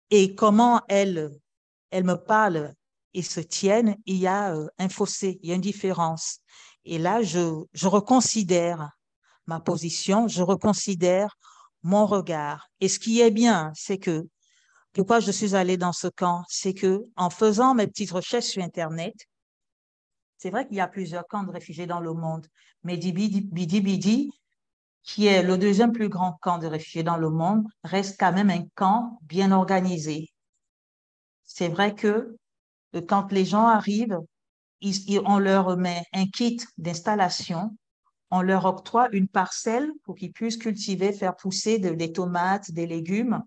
et 0.10 0.34
comment 0.34 0.82
elles, 0.89 1.30
elles 1.91 2.06
me 2.06 2.16
parlent 2.16 2.74
et 3.14 3.22
se 3.22 3.39
tiennent, 3.39 3.97
il 4.08 4.16
y 4.16 4.26
a 4.26 4.56
euh, 4.56 4.68
un 4.80 4.89
fossé, 4.89 5.39
il 5.43 5.50
y 5.50 5.52
a 5.52 5.56
une 5.56 5.62
différence. 5.62 6.39
Et 6.86 6.97
là, 6.97 7.22
je, 7.22 7.66
je 7.74 7.88
reconsidère 7.88 8.89
ma 9.45 9.60
position, 9.60 10.28
je 10.28 10.41
reconsidère 10.41 11.38
mon 11.84 12.08
regard. 12.08 12.68
Et 12.80 12.88
ce 12.88 12.97
qui 12.97 13.22
est 13.22 13.30
bien, 13.30 13.72
c'est 13.76 14.00
que 14.00 14.28
pourquoi 14.93 15.20
je 15.20 15.30
suis 15.30 15.54
allée 15.54 15.78
dans 15.78 15.93
ce 15.93 16.08
camp, 16.08 16.41
c'est 16.50 16.74
que 16.74 17.04
en 17.16 17.30
faisant 17.30 17.76
mes 17.76 17.86
petites 17.86 18.10
recherches 18.10 18.45
sur 18.45 18.64
Internet, 18.64 19.14
c'est 20.40 20.50
vrai 20.50 20.66
qu'il 20.66 20.78
y 20.78 20.82
a 20.82 20.88
plusieurs 20.88 21.28
camps 21.28 21.44
de 21.44 21.52
réfugiés 21.52 21.86
dans 21.86 22.00
le 22.00 22.14
monde, 22.14 22.48
mais 22.84 22.96
Bidi 22.96 23.42
Bidi, 23.42 24.32
qui 25.04 25.28
est 25.28 25.44
le 25.44 25.58
deuxième 25.58 25.92
plus 25.92 26.08
grand 26.08 26.40
camp 26.42 26.58
de 26.60 26.68
réfugiés 26.68 27.04
dans 27.04 27.18
le 27.18 27.30
monde, 27.30 27.68
reste 27.84 28.18
quand 28.18 28.32
même 28.32 28.50
un 28.50 28.64
camp 28.76 29.20
bien 29.24 29.52
organisé. 29.52 30.30
C'est 31.44 31.68
vrai 31.68 31.94
que 31.94 32.38
quand 33.08 33.34
les 33.34 33.44
gens 33.44 33.68
arrivent, 33.68 34.18
on 35.26 35.40
leur 35.40 35.76
met 35.76 36.04
un 36.14 36.26
kit 36.26 36.62
d'installation, 36.78 37.76
on 38.32 38.42
leur 38.42 38.64
octroie 38.64 39.10
une 39.12 39.28
parcelle 39.28 39.92
pour 40.04 40.16
qu'ils 40.16 40.32
puissent 40.32 40.58
cultiver, 40.58 41.12
faire 41.12 41.36
pousser 41.36 41.80
des 41.80 42.14
tomates, 42.14 42.72
des 42.72 42.88
légumes, 42.88 43.44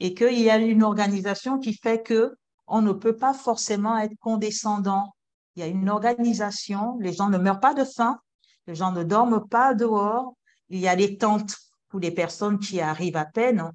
et 0.00 0.14
qu'il 0.14 0.40
y 0.40 0.50
a 0.50 0.58
une 0.58 0.82
organisation 0.82 1.60
qui 1.60 1.74
fait 1.74 2.02
que 2.02 2.34
on 2.66 2.82
ne 2.82 2.92
peut 2.92 3.16
pas 3.16 3.34
forcément 3.34 3.96
être 3.98 4.18
condescendant. 4.18 5.14
Il 5.56 5.60
y 5.60 5.62
a 5.62 5.66
une 5.66 5.88
organisation, 5.88 6.98
les 7.00 7.12
gens 7.12 7.28
ne 7.28 7.38
meurent 7.38 7.60
pas 7.60 7.74
de 7.74 7.84
faim, 7.84 8.18
les 8.66 8.74
gens 8.74 8.92
ne 8.92 9.02
dorment 9.02 9.46
pas 9.46 9.74
dehors. 9.74 10.34
Il 10.68 10.80
y 10.80 10.88
a 10.88 10.96
des 10.96 11.16
tentes 11.16 11.56
pour 11.88 12.00
les 12.00 12.10
personnes 12.10 12.58
qui 12.58 12.80
arrivent 12.80 13.16
à 13.16 13.24
peine. 13.24 13.70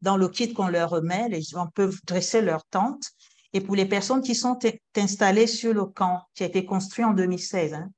Dans 0.00 0.16
le 0.16 0.28
kit 0.28 0.52
qu'on 0.54 0.68
leur 0.68 0.90
remet, 0.90 1.28
les 1.28 1.42
gens 1.42 1.66
peuvent 1.74 1.98
dresser 2.04 2.40
leur 2.40 2.64
tente. 2.66 3.02
Et 3.52 3.60
pour 3.60 3.74
les 3.74 3.86
personnes 3.86 4.22
qui 4.22 4.34
sont 4.34 4.58
installées 4.96 5.46
sur 5.46 5.74
le 5.74 5.86
camp, 5.86 6.22
qui 6.34 6.44
a 6.44 6.46
été 6.46 6.64
construit 6.64 7.04
en 7.04 7.12
2016, 7.12 7.74
hein, 7.74 7.90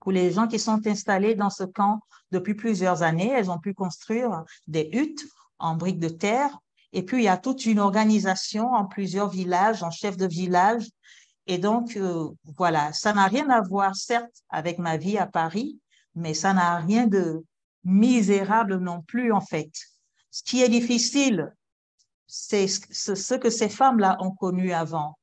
pour 0.00 0.12
les 0.12 0.30
gens 0.30 0.46
qui 0.46 0.58
sont 0.58 0.86
installés 0.86 1.34
dans 1.34 1.50
ce 1.50 1.64
camp 1.64 2.00
depuis 2.30 2.54
plusieurs 2.54 3.02
années, 3.02 3.30
elles 3.30 3.50
ont 3.50 3.58
pu 3.58 3.74
construire 3.74 4.44
des 4.66 4.88
huttes 4.92 5.26
en 5.58 5.74
briques 5.74 5.98
de 5.98 6.08
terre 6.08 6.58
et 6.92 7.02
puis, 7.02 7.18
il 7.18 7.24
y 7.24 7.28
a 7.28 7.36
toute 7.36 7.66
une 7.66 7.80
organisation 7.80 8.72
en 8.72 8.86
plusieurs 8.86 9.28
villages, 9.28 9.82
en 9.82 9.90
chef 9.90 10.16
de 10.16 10.26
village. 10.26 10.88
Et 11.48 11.56
donc, 11.56 11.96
euh, 11.96 12.28
voilà, 12.58 12.92
ça 12.92 13.14
n'a 13.14 13.26
rien 13.26 13.48
à 13.48 13.62
voir, 13.62 13.96
certes, 13.96 14.44
avec 14.50 14.78
ma 14.78 14.98
vie 14.98 15.16
à 15.16 15.26
Paris, 15.26 15.80
mais 16.14 16.34
ça 16.34 16.52
n'a 16.52 16.76
rien 16.76 17.06
de 17.06 17.42
misérable 17.84 18.76
non 18.76 19.00
plus, 19.00 19.32
en 19.32 19.40
fait. 19.40 19.72
Ce 20.30 20.42
qui 20.42 20.62
est 20.62 20.68
difficile, 20.68 21.50
c'est 22.26 22.68
ce 22.68 23.34
que 23.34 23.48
ces 23.48 23.70
femmes-là 23.70 24.18
ont 24.20 24.30
connu 24.30 24.72
avant. 24.72 25.18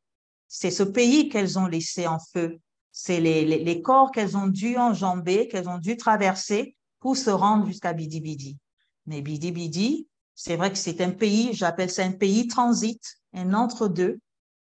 C'est 0.47 0.71
ce 0.71 0.81
pays 0.81 1.29
qu'elles 1.29 1.59
ont 1.59 1.67
laissé 1.67 2.07
en 2.07 2.17
feu. 2.17 2.59
C'est 2.91 3.19
les, 3.19 3.81
corps 3.83 4.11
qu'elles 4.11 4.35
ont 4.35 4.47
dû 4.47 4.77
enjamber, 4.77 5.47
qu'elles 5.47 5.69
ont 5.69 5.77
dû 5.77 5.95
traverser 5.95 6.75
pour 6.99 7.17
se 7.17 7.29
rendre 7.29 7.67
jusqu'à 7.67 7.93
Bidi. 7.93 8.57
Mais 9.05 9.21
Bidi, 9.21 10.07
c'est 10.33 10.55
vrai 10.55 10.71
que 10.71 10.77
c'est 10.77 11.01
un 11.01 11.11
pays, 11.11 11.53
j'appelle 11.53 11.91
ça 11.91 12.03
un 12.03 12.13
pays 12.13 12.47
transit, 12.47 13.03
un 13.33 13.53
entre-deux, 13.53 14.19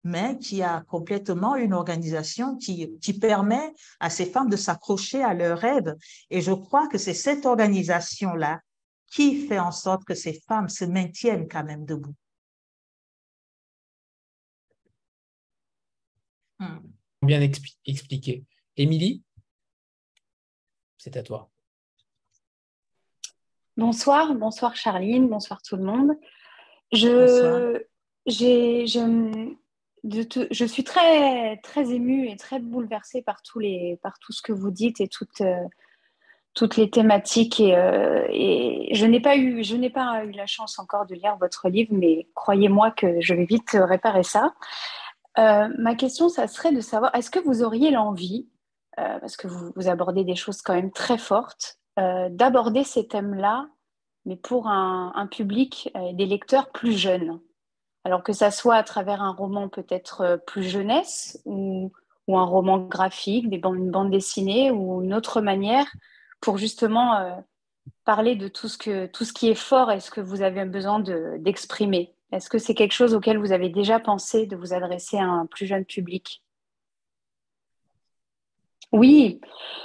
mais 0.05 0.37
qui 0.37 0.61
a 0.61 0.81
complètement 0.87 1.55
une 1.55 1.73
organisation 1.73 2.57
qui, 2.57 2.97
qui 2.99 3.13
permet 3.19 3.73
à 3.99 4.11
ces 4.11 4.27
femmes 4.27 4.49
de 4.49 4.55
s'accrocher 4.55 5.23
à 5.23 5.33
leurs 5.33 5.57
rêves. 5.57 5.95
Et 6.29 6.41
je 6.41 6.51
crois 6.51 6.87
que 6.87 6.99
c'est 6.99 7.15
cette 7.15 7.45
organisation-là 7.45 8.61
qui 9.07 9.47
fait 9.47 9.59
en 9.59 9.71
sorte 9.71 10.05
que 10.05 10.13
ces 10.13 10.39
femmes 10.47 10.69
se 10.69 10.85
maintiennent 10.85 11.47
quand 11.47 11.63
même 11.63 11.85
debout. 11.85 12.13
Hmm. 16.59 16.79
Bien 17.23 17.41
expliqué. 17.41 18.45
Émilie, 18.77 19.23
c'est 20.97 21.17
à 21.17 21.23
toi. 21.23 21.49
Bonsoir, 23.75 24.35
bonsoir 24.35 24.75
Charline, 24.75 25.27
bonsoir 25.27 25.63
tout 25.63 25.77
le 25.77 25.83
monde. 25.83 26.11
Je, 26.91 27.83
je, 28.27 29.55
je, 30.11 30.65
suis 30.65 30.83
très, 30.83 31.57
très 31.57 31.91
émue 31.91 32.29
et 32.29 32.35
très 32.35 32.59
bouleversée 32.59 33.21
par, 33.21 33.41
tous 33.41 33.59
les, 33.59 33.99
par 34.03 34.19
tout 34.19 34.31
ce 34.31 34.41
que 34.41 34.53
vous 34.53 34.71
dites 34.71 35.01
et 35.01 35.07
toutes, 35.07 35.41
euh, 35.41 35.63
toutes 36.53 36.77
les 36.77 36.89
thématiques. 36.89 37.59
Euh, 37.59 38.25
et 38.29 38.89
je 38.93 39.05
n'ai 39.05 39.19
pas, 39.19 39.37
eu, 39.37 39.63
je 39.63 39.75
pas 39.89 40.23
eu 40.25 40.31
la 40.31 40.45
chance 40.45 40.79
encore 40.79 41.05
de 41.05 41.15
lire 41.15 41.37
votre 41.37 41.69
livre, 41.69 41.93
mais 41.93 42.27
croyez-moi 42.35 42.91
que 42.91 43.19
je 43.19 43.33
vais 43.33 43.45
vite 43.45 43.71
réparer 43.73 44.23
ça. 44.23 44.53
Euh, 45.37 45.69
ma 45.77 45.95
question, 45.95 46.29
ça 46.29 46.47
serait 46.47 46.71
de 46.71 46.81
savoir, 46.81 47.13
est-ce 47.15 47.31
que 47.31 47.39
vous 47.39 47.63
auriez 47.63 47.91
l'envie, 47.91 48.47
parce 48.95 49.35
que 49.35 49.47
vous, 49.47 49.89
abordez 49.89 50.23
des 50.23 50.35
choses 50.35 50.61
quand 50.61 50.73
même 50.73 50.91
très 50.91 51.17
fortes, 51.17 51.79
d'aborder 51.97 52.85
ces 52.85 53.05
thèmes-là, 53.05 53.67
mais 54.23 54.37
pour 54.37 54.69
un, 54.69 55.27
public, 55.29 55.91
des 56.13 56.25
lecteurs 56.25 56.71
plus 56.71 56.93
jeunes? 56.93 57.41
Alors 58.05 58.23
que 58.23 58.31
ça 58.31 58.49
soit 58.49 58.75
à 58.75 58.83
travers 58.83 59.21
un 59.21 59.33
roman 59.33 59.67
peut-être 59.67 60.21
euh, 60.21 60.37
plus 60.37 60.63
jeunesse 60.63 61.41
ou, 61.45 61.91
un 62.29 62.45
roman 62.45 62.77
graphique, 62.77 63.49
des 63.49 63.57
bandes, 63.57 63.75
une 63.75 63.91
bande 63.91 64.11
dessinée 64.11 64.71
ou 64.71 65.03
une 65.03 65.13
autre 65.13 65.41
manière 65.41 65.85
pour 66.39 66.57
justement 66.57 67.43
parler 68.03 68.35
de 68.35 68.47
tout 68.47 68.67
ce, 68.67 68.77
que, 68.77 69.05
tout 69.07 69.25
ce 69.25 69.33
qui 69.33 69.49
est 69.49 69.55
fort 69.55 69.91
et 69.91 69.99
ce 69.99 70.09
que 70.09 70.21
vous 70.21 70.41
avez 70.41 70.65
besoin 70.65 70.99
d'exprimer. 70.99 72.15
Est-ce 72.31 72.49
que 72.49 72.57
c'est 72.57 72.73
quelque 72.73 72.93
chose 72.93 73.13
auquel 73.13 73.37
vous 73.37 73.51
avez 73.51 73.69
déjà 73.69 73.99
pensé 73.99 74.45
de 74.45 74.55
vous 74.55 74.73
adresser 74.73 75.17
à 75.17 75.25
un 75.25 75.45
plus 75.45 75.65
jeune 75.65 75.85
public? 75.85 76.41
Oui, 78.91 79.39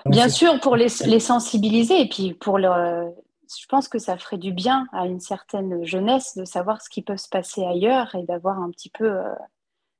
bien 0.07 0.29
sûr, 0.29 0.59
pour 0.61 0.77
les, 0.77 0.89
sensibiliser 0.89 2.01
et 2.01 2.09
puis 2.09 2.35
pour 2.35 2.59
le. 2.59 3.11
Je 3.59 3.67
pense 3.67 3.89
que 3.89 3.99
ça 3.99 4.17
ferait 4.19 4.39
du 4.39 4.53
bien 4.53 4.87
à 4.93 5.07
une 5.07 5.21
certaine 5.21 5.85
jeunesse 5.85 6.37
de 6.37 6.45
savoir 6.45 6.83
ce 6.83 6.89
qui 6.89 7.03
peut 7.03 7.17
se 7.17 7.29
passer 7.29 7.65
ailleurs 7.65 8.15
et 8.15 8.23
d'avoir 8.25 8.59
un 8.59 8.71
petit 8.71 8.91
peu. 8.91 9.11
Euh, 9.11 9.35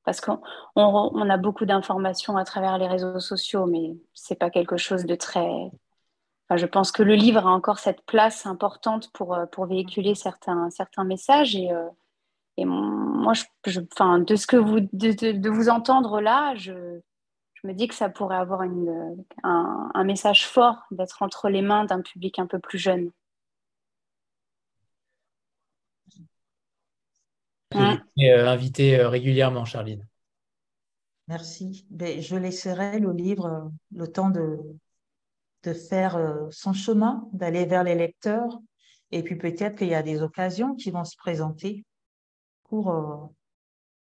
parce 0.05 0.21
qu'on 0.21 0.41
on, 0.77 1.31
a 1.31 1.37
beaucoup 1.37 1.67
d'informations 1.67 2.37
à 2.37 2.45
travers 2.45 2.79
les 2.79 2.87
réseaux 2.87 3.21
sociaux, 3.21 3.67
mais 3.67 3.97
c'est 4.15 4.35
pas 4.39 4.51
quelque 4.51 4.77
chose 4.77 5.05
de 5.05 5.15
très. 5.15 5.71
je 6.55 6.67
pense 6.67 6.91
que 6.91 7.03
le 7.03 7.15
livre 7.15 7.47
a 7.47 7.51
encore 7.51 7.79
cette 7.79 8.03
place 8.07 8.47
importante 8.47 9.13
pour, 9.13 9.35
euh, 9.35 9.47
pour 9.47 9.67
véhiculer 9.67 10.15
certains, 10.15 10.71
certains 10.71 11.05
messages 11.05 11.57
et. 11.57 11.73
Euh, 11.73 11.89
et 12.57 12.67
moi, 12.67 13.33
je, 13.65 13.81
enfin, 13.93 14.19
de 14.19 14.37
ce 14.37 14.47
que 14.47 14.57
vous, 14.57 14.81
de 14.81 15.49
vous 15.49 15.71
entendre 15.71 16.21
là, 16.21 16.55
je, 16.57 17.01
je 17.63 17.69
me 17.69 17.75
dis 17.75 17.89
que 17.89 17.95
ça 17.95 18.09
pourrait 18.09 18.37
avoir 18.37 18.63
un, 18.63 20.05
message 20.05 20.47
fort 20.47 20.87
d'être 20.91 21.23
entre 21.23 21.49
les 21.49 21.63
mains 21.63 21.85
d'un 21.85 22.01
public 22.01 22.39
un 22.39 22.47
peu 22.47 22.59
plus 22.59 22.79
jeune. 22.79 23.11
Et 28.16 28.32
euh, 28.32 28.49
invité 28.49 28.99
euh, 28.99 29.09
régulièrement, 29.09 29.65
Charline. 29.65 30.07
Merci. 31.28 31.87
Ben, 31.91 32.20
je 32.20 32.37
laisserai 32.37 32.99
le 32.99 33.12
livre 33.12 33.47
euh, 33.47 33.69
le 33.95 34.09
temps 34.09 34.31
de, 34.31 34.59
de 35.62 35.73
faire 35.73 36.19
son 36.51 36.73
chemin, 36.73 37.28
d'aller 37.32 37.66
vers 37.66 37.85
les 37.85 37.95
lecteurs. 37.95 38.59
Et 39.12 39.23
puis 39.23 39.37
peut-être 39.37 39.77
qu'il 39.77 39.89
y 39.89 39.95
a 39.95 40.03
des 40.03 40.23
occasions 40.23 40.74
qui 40.74 40.91
vont 40.91 41.05
se 41.05 41.16
présenter 41.16 41.85
pour, 42.65 42.95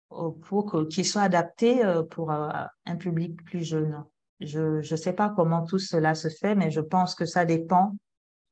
pour 0.09 0.87
qu'il 0.89 1.05
soit 1.05 1.21
adapté 1.21 1.81
pour 2.11 2.31
un 2.31 2.95
public 2.99 3.41
plus 3.45 3.63
jeune. 3.63 4.03
Je 4.41 4.77
ne 4.79 4.97
sais 4.97 5.13
pas 5.13 5.29
comment 5.29 5.65
tout 5.65 5.79
cela 5.79 6.15
se 6.15 6.27
fait, 6.27 6.53
mais 6.53 6.69
je 6.69 6.81
pense 6.81 7.15
que 7.15 7.25
ça 7.25 7.45
dépend 7.45 7.95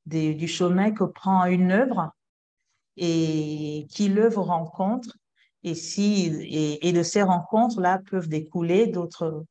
du 0.06 0.48
chemin 0.48 0.91
que 0.91 1.03
prend 1.03 1.44
une 1.45 1.74
œuvre 1.74 2.15
et 2.98 3.88
qui 3.90 4.10
l'œuvre 4.10 4.44
rencontre. 4.44 5.15
Et, 5.64 5.76
si, 5.76 6.28
et, 6.82 6.94
de 6.94 7.03
ces 7.03 7.24
rencontres-là 7.24 7.99
peuvent 8.10 8.30
découler 8.30 8.88
d'autres, 8.88 9.45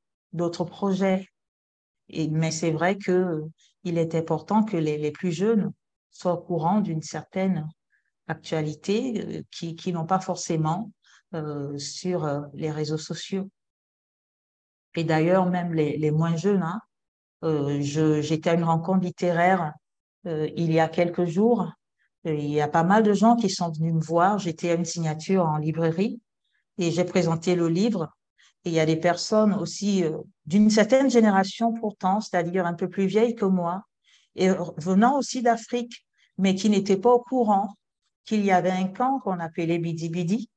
projets. 0.64 1.28
Et, 2.08 2.28
mais 2.28 2.50
c'est 2.50 2.70
vrai 2.70 2.96
qu'il 2.96 3.98
est 3.98 4.14
important 4.14 4.62
que 4.62 4.76
les, 4.76 4.98
les, 4.98 5.10
plus 5.10 5.32
jeunes 5.32 5.72
soient 6.10 6.34
au 6.34 6.42
courant 6.42 6.80
d'une 6.80 7.02
certaine 7.02 7.68
actualité 8.28 9.20
euh, 9.20 9.42
qui, 9.50 9.76
qui 9.76 9.92
n'ont 9.92 10.06
pas 10.06 10.20
forcément 10.20 10.90
euh, 11.34 11.76
sur 11.76 12.24
euh, 12.24 12.42
les 12.54 12.70
réseaux 12.70 12.98
sociaux. 12.98 13.50
Et 14.94 15.02
d'ailleurs, 15.02 15.46
même 15.46 15.74
les, 15.74 15.98
les, 15.98 16.12
moins 16.12 16.36
jeunes, 16.36 16.62
hein, 16.62 16.80
euh, 17.42 17.80
j'étais 17.80 18.50
à 18.50 18.54
une 18.54 18.64
rencontre 18.64 19.04
littéraire 19.04 19.74
il 20.24 20.72
y 20.72 20.80
a 20.80 20.88
quelques 20.88 21.24
jours. 21.24 21.70
Il 22.26 22.50
y 22.50 22.60
a 22.60 22.66
pas 22.66 22.82
mal 22.82 23.04
de 23.04 23.12
gens 23.12 23.36
qui 23.36 23.48
sont 23.48 23.70
venus 23.70 23.94
me 23.94 24.00
voir. 24.00 24.38
J'étais 24.38 24.70
à 24.70 24.74
une 24.74 24.84
signature 24.84 25.46
en 25.46 25.58
librairie 25.58 26.20
et 26.76 26.90
j'ai 26.90 27.04
présenté 27.04 27.54
le 27.54 27.68
livre. 27.68 28.10
Et 28.64 28.70
il 28.70 28.74
y 28.74 28.80
a 28.80 28.86
des 28.86 28.96
personnes 28.96 29.54
aussi 29.54 30.02
euh, 30.02 30.18
d'une 30.44 30.70
certaine 30.70 31.08
génération 31.08 31.72
pourtant, 31.72 32.20
c'est-à-dire 32.20 32.66
un 32.66 32.74
peu 32.74 32.88
plus 32.88 33.06
vieilles 33.06 33.36
que 33.36 33.44
moi, 33.44 33.84
et 34.34 34.50
venant 34.78 35.18
aussi 35.18 35.40
d'Afrique, 35.40 36.04
mais 36.36 36.56
qui 36.56 36.68
n'étaient 36.68 36.96
pas 36.96 37.12
au 37.12 37.20
courant 37.20 37.74
qu'il 38.24 38.44
y 38.44 38.50
avait 38.50 38.72
un 38.72 38.88
camp 38.88 39.20
qu'on 39.20 39.38
appelait 39.38 39.78
Bidi 39.78 40.08
Bidi 40.08 40.50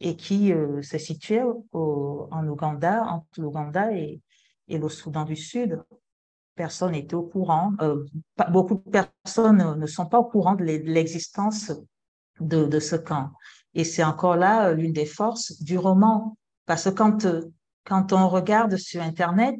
et 0.00 0.16
qui 0.16 0.52
euh, 0.52 0.82
se 0.82 0.98
situait 0.98 1.42
en 1.72 2.46
Ouganda, 2.46 3.04
entre 3.04 3.40
l'Ouganda 3.40 3.90
et 3.92 4.20
le 4.68 4.88
Soudan 4.90 5.24
du 5.24 5.34
Sud 5.34 5.82
personne 6.56 6.92
n'était 6.92 7.14
au 7.14 7.22
courant, 7.22 7.72
euh, 7.80 8.04
beaucoup 8.50 8.82
de 8.84 8.90
personnes 8.90 9.78
ne 9.78 9.86
sont 9.86 10.06
pas 10.06 10.18
au 10.18 10.24
courant 10.24 10.54
de 10.54 10.64
l'existence 10.64 11.70
de, 12.40 12.80
ce 12.80 12.96
camp. 12.96 13.30
Et 13.74 13.84
c'est 13.84 14.02
encore 14.02 14.36
là 14.36 14.68
euh, 14.68 14.74
l'une 14.74 14.92
des 14.92 15.06
forces 15.06 15.62
du 15.62 15.78
roman. 15.78 16.36
Parce 16.64 16.84
que 16.84 16.90
quand, 16.90 17.24
euh, 17.26 17.42
quand 17.84 18.12
on 18.12 18.28
regarde 18.28 18.76
sur 18.76 19.02
Internet, 19.02 19.56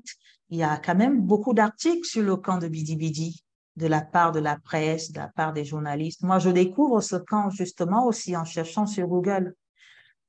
il 0.49 0.59
y 0.59 0.63
a 0.63 0.79
quand 0.79 0.95
même 0.95 1.21
beaucoup 1.21 1.55
d'articles 1.55 2.07
sur 2.07 2.23
le 2.23 2.37
camp 2.37 2.59
de 2.59 2.69
Bidi 2.69 2.97
Bidi 2.97 3.45
de 3.77 3.87
la 3.87 4.01
part 4.01 4.33
de 4.33 4.41
la 4.41 4.57
presse, 4.59 5.13
de 5.13 5.19
la 5.19 5.29
part 5.29 5.53
des 5.53 5.65
journalistes. 5.65 6.23
Moi, 6.23 6.39
je 6.39 6.49
découvre 6.49 7.03
ce 7.03 7.17
camp 7.17 7.51
justement 7.51 8.07
aussi 8.07 8.35
en 8.37 8.45
cherchant 8.45 8.87
sur 8.87 9.07
Google. 9.07 9.55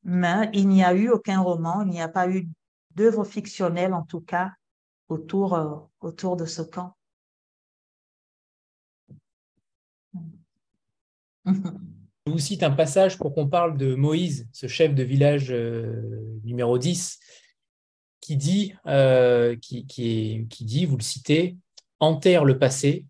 Mais 0.03 0.49
il 0.53 0.67
n'y 0.67 0.83
a 0.83 0.93
eu 0.93 1.09
aucun 1.09 1.39
roman, 1.39 1.81
il 1.81 1.91
n'y 1.91 2.01
a 2.01 2.09
pas 2.09 2.29
eu 2.29 2.47
d'œuvre 2.95 3.23
fictionnelle 3.23 3.93
en 3.93 4.03
tout 4.03 4.21
cas 4.21 4.51
autour, 5.09 5.53
euh, 5.53 5.75
autour 6.01 6.37
de 6.37 6.45
ce 6.45 6.61
camp. 6.61 6.95
Je 11.45 12.31
vous 12.31 12.39
cite 12.39 12.63
un 12.63 12.71
passage 12.71 13.17
pour 13.17 13.33
qu'on 13.33 13.47
parle 13.47 13.77
de 13.77 13.95
Moïse, 13.95 14.49
ce 14.51 14.67
chef 14.67 14.93
de 14.93 15.03
village 15.03 15.47
euh, 15.49 16.39
numéro 16.43 16.77
10, 16.77 17.19
qui 18.19 18.35
dit, 18.35 18.73
euh, 18.85 19.55
qui, 19.55 19.85
qui, 19.87 20.45
qui 20.49 20.65
dit, 20.65 20.85
vous 20.85 20.97
le 20.97 21.03
citez, 21.03 21.55
enterre 21.99 22.43
le 22.43 22.59
passé, 22.59 23.05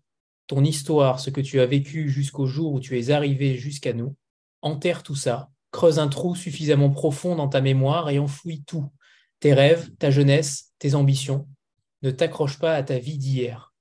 ton 0.46 0.62
histoire, 0.64 1.18
ce 1.18 1.30
que 1.30 1.40
tu 1.40 1.60
as 1.60 1.66
vécu 1.66 2.08
jusqu'au 2.08 2.46
jour 2.46 2.72
où 2.72 2.80
tu 2.80 2.98
es 2.98 3.10
arrivé 3.10 3.56
jusqu'à 3.56 3.92
nous, 3.92 4.14
enterre 4.62 5.02
tout 5.02 5.16
ça, 5.16 5.50
creuse 5.72 5.98
un 5.98 6.08
trou 6.08 6.36
suffisamment 6.36 6.90
profond 6.90 7.34
dans 7.34 7.48
ta 7.48 7.60
mémoire 7.60 8.10
et 8.10 8.18
enfouis 8.18 8.62
tout, 8.66 8.88
tes 9.40 9.52
rêves, 9.52 9.90
ta 9.98 10.10
jeunesse, 10.10 10.72
tes 10.78 10.94
ambitions, 10.94 11.48
ne 12.02 12.10
t'accroche 12.10 12.58
pas 12.58 12.74
à 12.74 12.82
ta 12.82 12.98
vie 12.98 13.18
d'hier. 13.18 13.74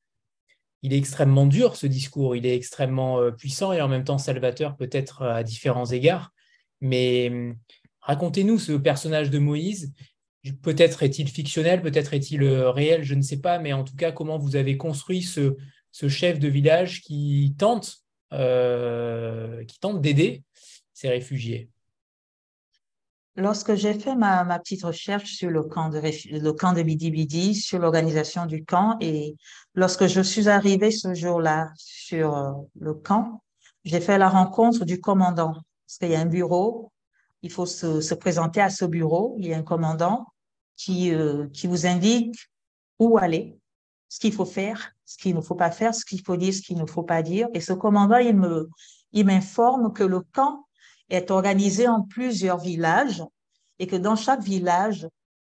Il 0.84 0.94
est 0.94 0.98
extrêmement 0.98 1.45
dur 1.45 1.76
ce 1.76 1.88
discours, 1.88 2.35
il 2.35 2.45
est 2.45 2.56
extrêmement 2.56 3.19
euh, 3.19 3.31
puissant 3.31 3.73
et 3.73 3.81
en 3.81 3.88
même 3.88 4.03
temps 4.03 4.18
salvateur 4.18 4.76
peut-être 4.76 5.23
à 5.23 5.44
différents 5.44 5.85
égards. 5.85 6.31
Mais 6.81 7.30
hum, 7.30 7.57
racontez-nous 8.02 8.60
ce 8.60 8.73
personnage 8.73 9.30
de 9.30 9.39
Moïse. 9.39 9.94
Peut-être 10.61 11.03
est-il 11.03 11.27
fictionnel, 11.27 11.81
peut-être 11.81 12.14
est-il 12.14 12.44
euh, 12.44 12.72
réel, 12.72 13.03
je 13.03 13.15
ne 13.15 13.22
sais 13.22 13.41
pas, 13.41 13.60
mais 13.60 13.73
en 13.73 13.84
tout 13.84 13.95
cas, 13.95 14.11
comment 14.11 14.38
vous 14.38 14.56
avez 14.56 14.77
construit 14.77 15.22
ce, 15.22 15.57
chef 16.07 16.39
de 16.39 16.48
village 16.48 17.02
euh, 18.31 19.65
qui 19.65 19.80
tente 19.80 20.02
d'aider 20.02 20.44
ces 20.94 21.10
réfugiés? 21.10 21.69
Lorsque 23.39 23.76
j'ai 23.76 23.93
fait 23.93 24.15
ma, 24.15 24.43
ma, 24.43 24.57
petite 24.57 24.84
recherche 24.84 25.34
sur 25.34 25.51
le 25.51 25.61
camp 25.61 25.89
de, 25.89 25.99
le 25.99 26.51
camp 26.53 26.73
de 26.73 26.81
Bidi 26.81 27.11
Bidi, 27.11 27.53
sur 27.53 27.77
l'organisation 27.77 28.47
du 28.47 28.65
camp, 28.65 28.97
et 28.99 29.35
lorsque 29.76 30.07
je 30.07 30.22
suis 30.22 30.49
arrivée 30.49 30.89
ce 30.89 31.14
jour-là 31.14 31.69
sur 31.76 32.35
euh, 32.35 32.51
le 32.80 32.95
camp, 32.95 33.43
j'ai 33.85 34.01
fait 34.01 34.18
la 34.18 34.27
rencontre 34.27 34.85
du 34.85 34.99
commandant. 34.99 35.53
Parce 35.85 35.99
qu'il 35.99 36.09
y 36.09 36.15
a 36.15 36.19
un 36.19 36.26
bureau, 36.26 36.91
il 37.43 37.51
faut 37.51 37.68
se, 37.68 38.01
se, 38.01 38.15
présenter 38.15 38.59
à 38.59 38.72
ce 38.72 38.85
bureau, 38.85 39.35
il 39.38 39.45
y 39.45 39.53
a 39.53 39.57
un 39.57 39.64
commandant 39.64 40.26
qui, 40.76 41.14
euh, 41.14 41.47
qui 41.49 41.68
vous 41.68 41.85
indique 41.85 42.35
où 42.97 43.19
aller, 43.19 43.59
ce 44.09 44.19
qu'il 44.19 44.34
faut 44.34 44.45
faire, 44.45 44.93
ce 45.05 45.15
qu'il 45.15 45.35
ne 45.35 45.41
faut 45.41 45.55
pas 45.55 45.69
faire, 45.69 45.93
ce 45.93 46.05
qu'il 46.05 46.23
faut 46.23 46.38
dire, 46.38 46.55
ce 46.55 46.61
qu'il 46.61 46.77
ne 46.77 46.88
faut 46.88 47.03
pas 47.03 47.22
dire. 47.22 47.47
Et 47.53 47.61
ce 47.61 47.73
commandant, 47.73 48.18
il 48.18 48.35
me, 48.35 48.68
il 49.11 49.27
m'informe 49.27 49.93
que 49.93 50.03
le 50.03 50.22
camp 50.22 50.66
est 51.09 51.31
organisé 51.31 51.88
en 51.88 52.01
plusieurs 52.01 52.59
villages 52.59 53.23
et 53.79 53.88
que 53.88 53.95
dans 53.95 54.15
chaque 54.15 54.41
village, 54.41 55.07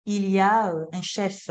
il 0.06 0.28
y 0.28 0.40
a 0.40 0.72
euh, 0.72 0.86
un 0.92 1.02
chef. 1.02 1.50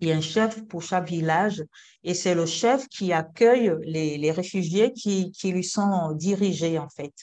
Il 0.00 0.08
y 0.08 0.12
a 0.12 0.16
un 0.16 0.20
chef 0.20 0.66
pour 0.66 0.82
chaque 0.82 1.08
village 1.08 1.64
et 2.02 2.12
c'est 2.12 2.34
le 2.34 2.44
chef 2.44 2.86
qui 2.88 3.12
accueille 3.12 3.72
les, 3.82 4.18
les 4.18 4.30
réfugiés 4.30 4.92
qui, 4.92 5.30
qui, 5.32 5.52
lui 5.52 5.64
sont 5.64 6.12
dirigés 6.12 6.78
en 6.78 6.88
fait. 6.88 7.14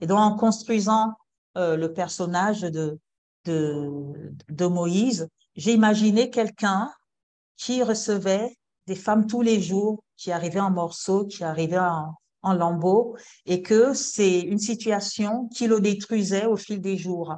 Et 0.00 0.06
donc 0.06 0.18
en 0.18 0.36
construisant 0.36 1.14
euh, 1.56 1.76
le 1.76 1.92
personnage 1.92 2.60
de, 2.60 2.98
de, 3.46 4.12
de 4.48 4.66
Moïse, 4.66 5.28
j'ai 5.56 5.72
imaginé 5.72 6.30
quelqu'un 6.30 6.92
qui 7.56 7.82
recevait 7.82 8.56
des 8.86 8.94
femmes 8.94 9.26
tous 9.26 9.42
les 9.42 9.60
jours, 9.60 10.02
qui 10.16 10.30
arrivaient 10.30 10.60
en 10.60 10.70
morceaux, 10.70 11.26
qui 11.26 11.42
arrivaient 11.42 11.78
en, 11.78 12.14
en 12.42 12.54
lambeaux 12.54 13.16
et 13.46 13.62
que 13.62 13.94
c'est 13.94 14.40
une 14.40 14.58
situation 14.58 15.48
qui 15.48 15.66
le 15.66 15.80
détruisait 15.80 16.46
au 16.46 16.56
fil 16.56 16.80
des 16.80 16.96
jours. 16.96 17.34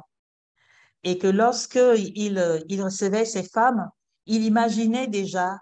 Et 1.03 1.17
que 1.17 1.27
lorsque 1.27 1.79
il, 1.97 2.63
il 2.69 2.81
recevait 2.81 3.25
ces 3.25 3.43
femmes, 3.43 3.89
il 4.25 4.43
imaginait 4.43 5.07
déjà 5.07 5.57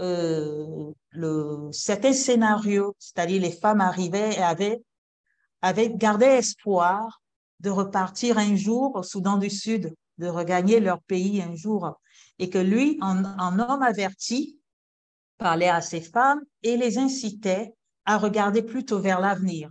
euh, 0.00 0.92
le, 1.10 1.68
certains 1.72 2.12
scénarios, 2.12 2.96
c'est-à-dire 2.98 3.42
les 3.42 3.52
femmes 3.52 3.80
arrivaient 3.80 4.34
et 4.34 4.42
avaient, 4.42 4.82
avaient 5.62 5.90
gardé 5.90 6.26
espoir 6.26 7.20
de 7.60 7.70
repartir 7.70 8.38
un 8.38 8.56
jour 8.56 8.96
au 8.96 9.02
Soudan 9.02 9.36
du 9.36 9.50
Sud, 9.50 9.94
de 10.18 10.26
regagner 10.26 10.80
leur 10.80 11.00
pays 11.02 11.42
un 11.42 11.54
jour. 11.54 12.00
Et 12.38 12.48
que 12.48 12.58
lui, 12.58 12.98
en, 13.02 13.22
en 13.24 13.58
homme 13.58 13.82
averti, 13.82 14.58
parlait 15.38 15.68
à 15.68 15.80
ces 15.80 16.00
femmes 16.00 16.40
et 16.62 16.76
les 16.76 16.98
incitait 16.98 17.74
à 18.04 18.18
regarder 18.18 18.62
plutôt 18.62 19.00
vers 19.00 19.20
l'avenir. 19.20 19.70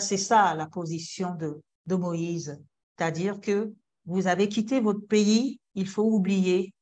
C'est 0.00 0.16
ça 0.16 0.54
la 0.54 0.66
position 0.66 1.34
de, 1.34 1.60
de 1.86 1.94
Moïse. 1.96 2.58
C'est-à-dire 2.96 3.40
que 3.40 3.72
vous 4.06 4.26
avez 4.26 4.48
quitté 4.48 4.80
votre 4.80 5.06
pays, 5.06 5.60
il 5.74 5.86
faut 5.86 6.04
oublier, 6.04 6.72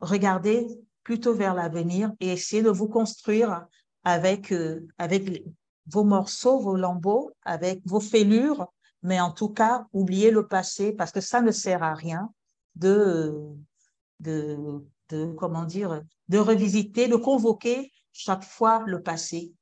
regarder 0.00 0.66
plutôt 1.04 1.34
vers 1.34 1.54
l'avenir 1.54 2.12
et 2.20 2.32
essayer 2.32 2.62
de 2.62 2.70
vous 2.70 2.88
construire 2.88 3.66
avec, 4.04 4.52
euh, 4.52 4.86
avec 4.98 5.44
vos 5.86 6.04
morceaux, 6.04 6.58
vos 6.58 6.76
lambeaux, 6.76 7.32
avec 7.44 7.80
vos 7.84 8.00
fêlures, 8.00 8.66
mais 9.02 9.20
en 9.20 9.32
tout 9.32 9.48
cas, 9.48 9.86
oubliez 9.92 10.30
le 10.30 10.46
passé 10.46 10.92
parce 10.92 11.12
que 11.12 11.20
ça 11.20 11.40
ne 11.40 11.50
sert 11.50 11.82
à 11.82 11.94
rien 11.94 12.32
de, 12.76 13.32
de, 14.20 14.84
de 15.08 15.32
comment 15.32 15.64
dire, 15.64 16.02
de 16.28 16.38
revisiter, 16.38 17.08
de 17.08 17.16
convoquer 17.16 17.92
chaque 18.12 18.44
fois 18.44 18.84
le 18.86 19.02
passé. 19.02 19.52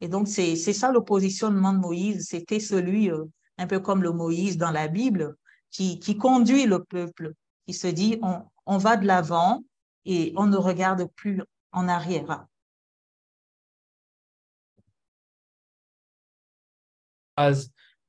Et 0.00 0.08
donc, 0.08 0.28
c'est 0.28 0.56
ça 0.56 0.92
le 0.92 1.02
positionnement 1.02 1.72
de 1.72 1.78
Moïse. 1.78 2.28
C'était 2.28 2.60
celui, 2.60 3.10
euh, 3.10 3.24
un 3.58 3.66
peu 3.66 3.80
comme 3.80 4.02
le 4.02 4.12
Moïse 4.12 4.56
dans 4.56 4.70
la 4.70 4.88
Bible, 4.88 5.36
qui, 5.70 6.16
conduit 6.16 6.66
le 6.66 6.84
peuple, 6.84 7.34
qui 7.66 7.74
se 7.74 7.88
dit, 7.88 8.20
on, 8.66 8.78
va 8.78 8.96
de 8.96 9.06
l'avant 9.06 9.64
et 10.04 10.32
on 10.36 10.46
ne 10.46 10.56
regarde 10.56 11.06
plus 11.14 11.42
en 11.72 11.88
arrière. 11.88 12.46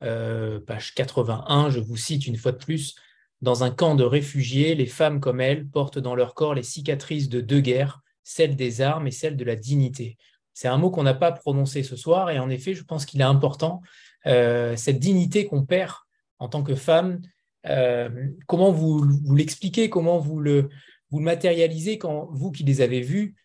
Euh, 0.02 0.60
page 0.62 0.96
81, 0.96 1.70
je 1.70 1.80
vous 1.80 1.98
cite 1.98 2.26
une 2.26 2.38
fois 2.38 2.54
de 2.54 2.58
plus, 2.58 2.96
dans 3.42 3.64
un 3.64 3.72
camp 3.72 3.96
de 3.96 4.04
réfugiés, 4.04 4.76
les 4.76 4.86
femmes 4.86 5.20
comme 5.20 5.42
elles 5.42 5.68
portent 5.68 6.00
dans 6.00 6.16
leur 6.16 6.34
corps 6.34 6.54
les 6.54 6.64
cicatrices 6.64 7.30
de 7.30 7.42
deux 7.42 7.62
guerres, 7.62 8.02
celles 8.24 8.56
des 8.56 8.82
armes 8.82 9.08
et 9.08 9.12
celles 9.12 9.38
de 9.38 9.46
la 9.46 9.56
dignité. 9.56 10.18
C'est 10.60 10.68
un 10.68 10.78
mot 10.78 10.92
qu'on 10.92 11.04
n'a 11.04 11.14
pas 11.14 11.32
prononcé 11.32 11.84
ce 11.84 11.96
soir 11.96 12.32
et 12.32 12.38
en 12.38 12.50
effet, 12.50 12.74
je 12.74 12.84
pense 12.84 13.06
qu'il 13.06 13.22
est 13.22 13.24
important, 13.24 13.82
euh, 14.26 14.76
cette 14.76 15.00
dignité 15.00 15.46
qu'on 15.46 15.64
perd 15.64 15.94
en 16.38 16.50
tant 16.50 16.64
que 16.64 16.76
femme, 16.76 17.22
comment 18.46 18.70
vous, 18.70 19.06
l'expliquez, 19.34 19.90
comment 19.90 20.20
vous 20.20 20.42
le, 20.42 20.68
matérialisez 21.12 21.98
quand 21.98 22.28
vous 22.32 22.52
qui 22.52 22.66
les 22.66 22.82
avez 22.82 23.00
vus, 23.02 23.36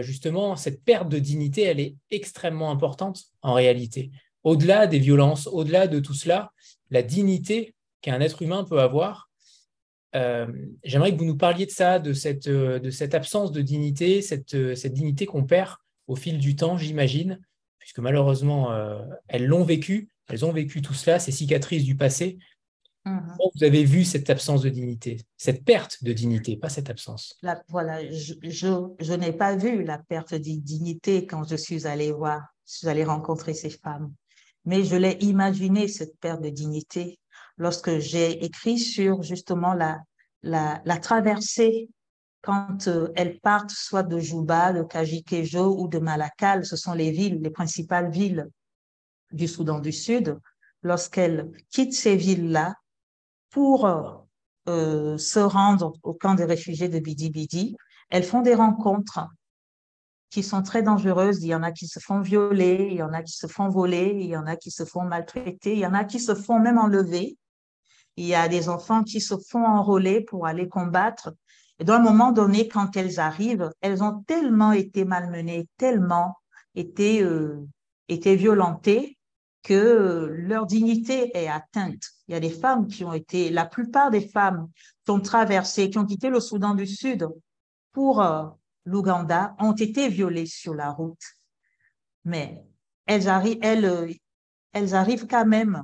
justement, 0.00 0.56
cette 0.56 0.84
perte 0.84 1.08
de 1.08 1.18
dignité, 1.18 1.62
elle 1.62 1.80
est 1.80 1.94
extrêmement 2.10 2.70
importante 2.70 3.24
en 3.42 3.54
réalité. 3.54 4.10
Au-delà 4.42 4.86
des 4.86 4.98
violences, 4.98 5.46
au-delà 5.46 5.86
de 5.86 6.00
tout 6.00 6.14
cela, 6.14 6.52
la 6.90 7.02
dignité 7.02 7.74
qu'un 8.02 8.20
être 8.20 8.42
humain 8.42 8.64
peut 8.64 8.80
avoir, 8.80 9.30
euh, 10.14 10.46
j'aimerais 10.84 11.12
que 11.12 11.18
vous 11.18 11.24
nous 11.24 11.36
parliez 11.36 11.66
de 11.66 11.70
ça, 11.70 11.98
de 11.98 12.12
cette, 12.12 12.48
euh, 12.48 12.78
absence 13.12 13.52
de 13.52 13.62
dignité, 13.62 14.20
euh, 14.54 14.74
cette 14.74 14.92
dignité 14.92 15.26
qu'on 15.26 15.44
perd 15.44 15.76
au 16.06 16.16
fil 16.16 16.38
du 16.38 16.56
temps, 16.56 16.76
j'imagine, 16.76 17.40
puisque 17.78 17.98
malheureusement, 17.98 18.70
elles 19.28 19.46
l'ont 19.46 19.64
vécu, 19.64 20.10
elles 20.28 20.44
ont 20.44 20.52
vécu 20.52 20.82
tout 20.82 20.94
cela, 20.94 21.18
ces 21.18 21.32
cicatrices 21.32 21.84
du 21.84 21.96
passé. 21.96 22.38
Mmh. 23.04 23.18
vous 23.56 23.64
avez 23.64 23.82
vu 23.82 24.04
cette 24.04 24.30
absence 24.30 24.62
de 24.62 24.68
dignité, 24.68 25.20
cette 25.36 25.64
perte 25.64 26.04
de 26.04 26.12
dignité, 26.12 26.56
pas 26.56 26.68
cette 26.68 26.88
absence? 26.88 27.36
Voilà, 27.68 28.08
je, 28.12 28.34
je, 28.44 29.12
n'ai 29.14 29.32
pas 29.32 29.56
vu 29.56 29.82
la 29.82 29.98
perte 29.98 30.34
de 30.34 30.38
dignité 30.38 31.26
quand 31.26 31.42
je 31.42 31.56
suis 31.56 31.88
allée 31.88 32.12
voir, 32.12 32.42
je 32.64 32.76
suis 32.76 32.88
allée 32.88 33.02
rencontrer 33.02 33.54
ces 33.54 33.70
femmes, 33.70 34.14
mais 34.64 34.84
je 34.84 34.94
l'ai 34.94 35.16
imaginé, 35.20 35.88
cette 35.88 36.16
perte 36.20 36.42
de 36.42 36.50
dignité, 36.50 37.18
lorsque 37.56 37.98
j'ai 37.98 38.44
écrit 38.44 38.78
sur 38.78 39.24
justement 39.24 39.74
la, 39.74 39.98
la, 40.44 40.80
la 40.84 40.96
traversée 40.98 41.88
quand 42.42 42.88
euh, 42.88 43.08
elles 43.14 43.38
partent 43.40 43.70
soit 43.70 44.02
de 44.02 44.18
Juba, 44.18 44.72
de 44.72 44.82
Kajikejo 44.82 45.76
ou 45.78 45.88
de 45.88 45.98
Malakal, 45.98 46.66
ce 46.66 46.76
sont 46.76 46.92
les 46.92 47.10
villes, 47.10 47.40
les 47.40 47.50
principales 47.50 48.10
villes 48.10 48.48
du 49.30 49.48
Soudan 49.48 49.78
du 49.78 49.92
Sud, 49.92 50.38
lorsqu'elles 50.82 51.50
quittent 51.70 51.94
ces 51.94 52.16
villes-là 52.16 52.74
pour 53.50 53.86
euh, 54.68 55.16
se 55.18 55.38
rendre 55.38 55.94
au 56.02 56.14
camp 56.14 56.34
des 56.34 56.44
réfugiés 56.44 56.88
de 56.88 56.98
Bidi 56.98 57.30
Bidi, 57.30 57.76
elles 58.10 58.24
font 58.24 58.42
des 58.42 58.54
rencontres 58.54 59.20
qui 60.30 60.42
sont 60.42 60.62
très 60.62 60.82
dangereuses. 60.82 61.42
Il 61.42 61.48
y 61.48 61.54
en 61.54 61.62
a 61.62 61.72
qui 61.72 61.86
se 61.86 62.00
font 62.00 62.20
violer, 62.20 62.88
il 62.90 62.96
y 62.96 63.02
en 63.02 63.12
a 63.12 63.22
qui 63.22 63.36
se 63.36 63.46
font 63.46 63.68
voler, 63.68 64.16
il 64.18 64.26
y 64.26 64.36
en 64.36 64.46
a 64.46 64.56
qui 64.56 64.70
se 64.70 64.84
font 64.84 65.02
maltraiter, 65.02 65.74
il 65.74 65.78
y 65.78 65.86
en 65.86 65.94
a 65.94 66.04
qui 66.04 66.20
se 66.20 66.34
font 66.34 66.58
même 66.58 66.78
enlever. 66.78 67.36
Il 68.16 68.26
y 68.26 68.34
a 68.34 68.48
des 68.48 68.68
enfants 68.68 69.04
qui 69.04 69.20
se 69.20 69.34
font 69.48 69.64
enrôler 69.64 70.22
pour 70.22 70.46
aller 70.46 70.68
combattre. 70.68 71.34
Et 71.82 71.84
dans 71.84 71.94
un 71.94 71.98
moment 71.98 72.30
donné, 72.30 72.68
quand 72.68 72.96
elles 72.96 73.18
arrivent, 73.18 73.72
elles 73.80 74.04
ont 74.04 74.22
tellement 74.22 74.70
été 74.70 75.04
malmenées, 75.04 75.66
tellement 75.78 76.36
été, 76.76 77.24
euh, 77.24 77.66
été 78.06 78.36
violentées 78.36 79.18
que 79.64 80.28
leur 80.30 80.66
dignité 80.66 81.36
est 81.36 81.48
atteinte. 81.48 82.04
Il 82.28 82.34
y 82.34 82.36
a 82.36 82.40
des 82.40 82.50
femmes 82.50 82.86
qui 82.86 83.02
ont 83.04 83.12
été, 83.12 83.50
la 83.50 83.66
plupart 83.66 84.12
des 84.12 84.20
femmes 84.20 84.68
qui 85.04 85.10
ont 85.10 85.18
traversé, 85.18 85.90
qui 85.90 85.98
ont 85.98 86.06
quitté 86.06 86.30
le 86.30 86.38
Soudan 86.38 86.76
du 86.76 86.86
Sud 86.86 87.28
pour 87.90 88.22
euh, 88.22 88.44
l'Ouganda, 88.84 89.56
ont 89.58 89.72
été 89.72 90.08
violées 90.08 90.46
sur 90.46 90.74
la 90.74 90.92
route. 90.92 91.24
Mais 92.24 92.62
elles 93.06 93.26
elles, 93.60 93.84
euh, 93.86 94.12
elles 94.72 94.94
arrivent 94.94 95.26
quand 95.26 95.46
même 95.46 95.82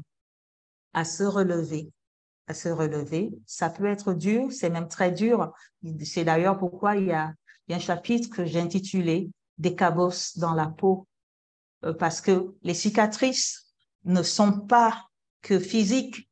à 0.92 1.04
se 1.04 1.24
relever 1.24 1.90
à 2.48 2.54
se 2.54 2.68
relever. 2.68 3.30
Ça 3.46 3.70
peut 3.70 3.86
être 3.86 4.14
dur, 4.14 4.50
c'est 4.50 4.70
même 4.70 4.88
très 4.88 5.12
dur. 5.12 5.52
C'est 6.04 6.24
d'ailleurs 6.24 6.58
pourquoi 6.58 6.96
il 6.96 7.06
y 7.06 7.12
a, 7.12 7.32
un 7.70 7.78
chapitre 7.78 8.30
que 8.30 8.46
j'ai 8.46 8.60
intitulé 8.60 9.30
Des 9.58 9.74
cabosses 9.74 10.38
dans 10.38 10.54
la 10.54 10.66
peau, 10.66 11.06
euh, 11.84 11.92
parce 11.92 12.20
que 12.20 12.54
les 12.62 12.74
cicatrices 12.74 13.66
ne 14.04 14.22
sont 14.22 14.60
pas 14.60 15.04
que 15.42 15.58
physiques. 15.58 16.28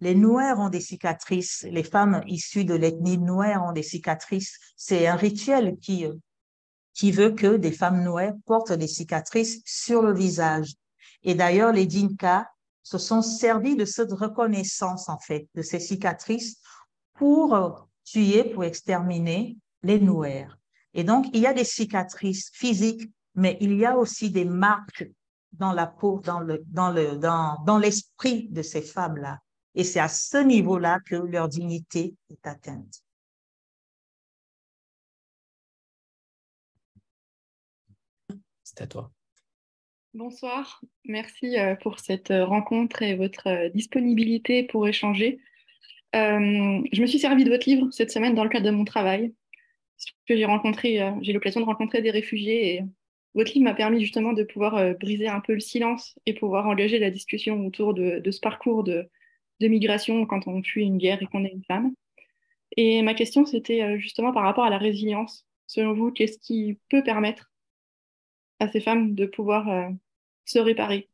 Les 0.00 0.14
Noirs 0.14 0.58
ont 0.58 0.70
des 0.70 0.80
cicatrices, 0.80 1.66
les 1.70 1.84
femmes 1.84 2.22
issues 2.26 2.64
de 2.64 2.74
l'ethnie 2.74 3.18
noire 3.18 3.62
ont 3.62 3.72
des 3.72 3.82
cicatrices. 3.82 4.58
C'est 4.74 5.06
un 5.06 5.14
rituel 5.14 5.76
qui, 5.78 6.06
qui 6.94 7.12
veut 7.12 7.32
que 7.32 7.56
des 7.56 7.72
femmes 7.72 8.02
noires 8.02 8.32
portent 8.46 8.72
des 8.72 8.88
cicatrices 8.88 9.60
sur 9.64 10.02
le 10.02 10.14
visage. 10.14 10.74
Et 11.22 11.34
d'ailleurs, 11.34 11.72
les 11.72 11.86
Dinka 11.86 12.50
se 12.90 12.98
sont 12.98 13.22
servis 13.22 13.76
de 13.76 13.84
cette 13.84 14.12
reconnaissance, 14.12 15.08
en 15.08 15.18
fait, 15.18 15.48
de 15.54 15.62
ces 15.62 15.78
cicatrices 15.78 16.60
pour 17.14 17.54
euh, 17.54 17.70
tuer, 18.04 18.42
pour 18.42 18.64
exterminer 18.64 19.56
les 19.84 20.00
Noirs. 20.00 20.58
Et 20.92 21.04
donc, 21.04 21.26
il 21.32 21.40
y 21.40 21.46
a 21.46 21.54
des 21.54 21.64
cicatrices 21.64 22.50
physiques, 22.52 23.08
mais 23.36 23.56
il 23.60 23.76
y 23.76 23.86
a 23.86 23.96
aussi 23.96 24.30
des 24.30 24.44
marques 24.44 25.08
dans 25.52 25.72
la 25.72 25.86
peau, 25.86 26.20
dans 26.24 26.40
le, 26.40 26.64
dans 26.66 26.90
le, 26.90 27.16
dans, 27.16 27.62
dans 27.64 27.78
l'esprit 27.78 28.48
de 28.48 28.62
ces 28.62 28.82
femmes-là. 28.82 29.38
Et 29.76 29.84
c'est 29.84 30.00
à 30.00 30.08
ce 30.08 30.38
niveau-là 30.38 30.98
que 31.06 31.14
leur 31.14 31.48
dignité 31.48 32.16
est 32.28 32.44
atteinte. 32.44 33.04
C'est 38.64 38.80
à 38.80 38.86
toi. 38.88 39.12
Bonsoir, 40.14 40.80
merci 41.04 41.56
euh, 41.56 41.76
pour 41.76 42.00
cette 42.00 42.32
euh, 42.32 42.44
rencontre 42.44 43.02
et 43.02 43.14
votre 43.14 43.46
euh, 43.46 43.68
disponibilité 43.68 44.64
pour 44.64 44.88
échanger. 44.88 45.38
je 46.12 47.00
me 47.00 47.06
suis 47.06 47.20
servi 47.20 47.44
de 47.44 47.50
votre 47.50 47.68
livre 47.68 47.88
cette 47.92 48.10
semaine 48.10 48.34
dans 48.34 48.42
le 48.42 48.50
cadre 48.50 48.66
de 48.66 48.72
mon 48.72 48.84
travail, 48.84 49.32
j'ai 50.26 50.44
l'occasion 51.32 51.60
de 51.60 51.64
rencontrer 51.64 52.02
des 52.02 52.10
réfugiés 52.10 52.74
et 52.74 52.82
votre 53.34 53.52
livre 53.52 53.64
m'a 53.64 53.74
permis 53.74 54.00
justement 54.00 54.32
de 54.32 54.42
pouvoir 54.42 54.96
briser 54.98 55.28
un 55.28 55.38
peu 55.38 55.54
le 55.54 55.60
silence 55.60 56.18
et 56.26 56.34
pouvoir 56.34 56.66
engager 56.66 56.98
la 56.98 57.10
discussion 57.10 57.64
autour 57.64 57.94
de, 57.94 58.20
ce 58.28 58.40
parcours 58.40 58.82
de, 58.82 59.08
migration 59.60 60.26
quand 60.26 60.48
on 60.48 60.60
fuit 60.64 60.84
une 60.86 60.98
guerre 60.98 61.22
et 61.22 61.26
qu'on 61.26 61.44
est 61.44 61.52
une 61.52 61.64
femme. 61.64 61.94
Et 62.76 63.02
ma 63.02 63.14
question, 63.14 63.46
c'était 63.46 63.98
justement 64.00 64.32
par 64.32 64.42
rapport 64.42 64.64
à 64.64 64.70
la 64.70 64.78
résilience. 64.78 65.46
Selon 65.68 65.92
vous, 65.92 66.10
qu'est-ce 66.10 66.38
qui 66.38 66.80
peut 66.88 67.04
permettre 67.04 67.49
à 68.60 68.68
ces 68.68 68.80
femmes 68.80 69.14
de 69.14 69.26
pouvoir 69.26 69.68
euh, 69.68 69.88
se 70.44 70.58
réparer 70.58 71.08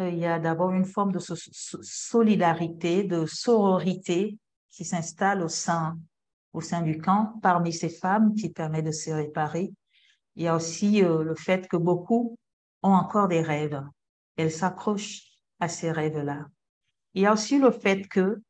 euh, 0.00 0.08
Il 0.08 0.18
y 0.18 0.26
a 0.26 0.38
d'abord 0.38 0.70
une 0.70 0.84
forme 0.84 1.12
de 1.12 1.18
solidarité, 1.18 3.02
de 3.02 3.26
sororité 3.26 4.38
qui 4.70 4.84
s'installe 4.84 5.42
au 5.42 5.48
sein, 5.48 5.98
au 6.52 6.60
sein 6.60 6.82
du 6.82 6.98
camp 6.98 7.38
parmi 7.42 7.72
ces 7.72 7.90
femmes 7.90 8.34
qui 8.34 8.48
permet 8.50 8.82
de 8.82 8.92
se 8.92 9.10
réparer. 9.10 9.72
Il 10.36 10.44
y 10.44 10.48
a 10.48 10.56
aussi 10.56 11.04
euh, 11.04 11.22
le 11.22 11.34
fait 11.34 11.68
que 11.68 11.76
beaucoup 11.76 12.38
ont 12.82 12.92
encore 12.92 13.28
des 13.28 13.42
rêves. 13.42 13.82
Elles 14.36 14.52
s'accrochent 14.52 15.22
à 15.60 15.68
ces 15.68 15.90
rêves-là. 15.90 16.46
Il 17.14 17.22
y 17.22 17.26
a 17.26 17.32
aussi 17.32 17.58
le 17.58 17.70
fait 17.70 18.06
que 18.08 18.40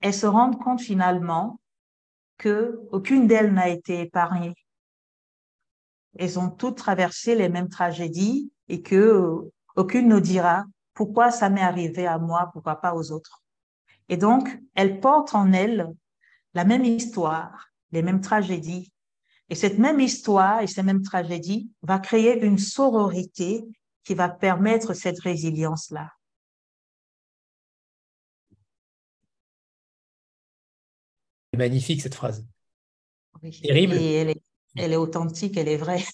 elles 0.00 0.14
se 0.14 0.26
rendent 0.26 0.58
compte 0.58 0.80
finalement 0.80 1.60
que 2.38 2.80
aucune 2.90 3.26
d'elles 3.26 3.52
n'a 3.52 3.68
été 3.68 4.00
épargnée 4.00 4.54
elles 6.18 6.38
ont 6.38 6.50
toutes 6.50 6.78
traversé 6.78 7.34
les 7.34 7.48
mêmes 7.48 7.68
tragédies 7.68 8.50
et 8.68 8.82
que 8.82 8.96
euh, 8.96 9.52
aucune 9.76 10.08
ne 10.08 10.20
dira 10.20 10.64
pourquoi 10.94 11.30
ça 11.30 11.48
m'est 11.48 11.60
arrivé 11.60 12.06
à 12.06 12.18
moi, 12.18 12.50
pourquoi 12.52 12.76
pas 12.76 12.94
aux 12.94 13.12
autres. 13.12 13.42
Et 14.08 14.16
donc, 14.16 14.48
elles 14.74 15.00
portent 15.00 15.34
en 15.34 15.52
elles 15.52 15.86
la 16.54 16.64
même 16.64 16.84
histoire, 16.84 17.70
les 17.92 18.02
mêmes 18.02 18.20
tragédies. 18.20 18.92
Et 19.48 19.54
cette 19.54 19.78
même 19.78 20.00
histoire 20.00 20.62
et 20.62 20.66
ces 20.66 20.82
mêmes 20.82 21.02
tragédies 21.02 21.70
va 21.82 21.98
créer 21.98 22.44
une 22.44 22.58
sororité 22.58 23.64
qui 24.04 24.14
va 24.14 24.28
permettre 24.28 24.94
cette 24.94 25.20
résilience-là. 25.20 26.12
Magnifique 31.56 32.02
cette 32.02 32.14
phrase. 32.14 32.46
Terrible. 33.62 33.94
Et 33.94 34.12
elle 34.14 34.30
est 34.30 34.42
elle 34.76 34.92
est 34.92 34.96
authentique, 34.96 35.56
elle 35.56 35.68
est 35.68 35.76
vraie. 35.76 36.04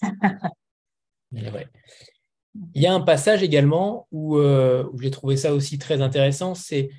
Il 1.31 2.81
y 2.81 2.87
a 2.87 2.93
un 2.93 3.01
passage 3.01 3.43
également 3.43 4.07
où, 4.11 4.37
euh, 4.37 4.89
j'ai 4.99 5.11
trouvé 5.11 5.37
ça 5.37 5.53
aussi 5.53 5.77
très 5.77 6.01
intéressant, 6.01 6.55
c'est, 6.55 6.89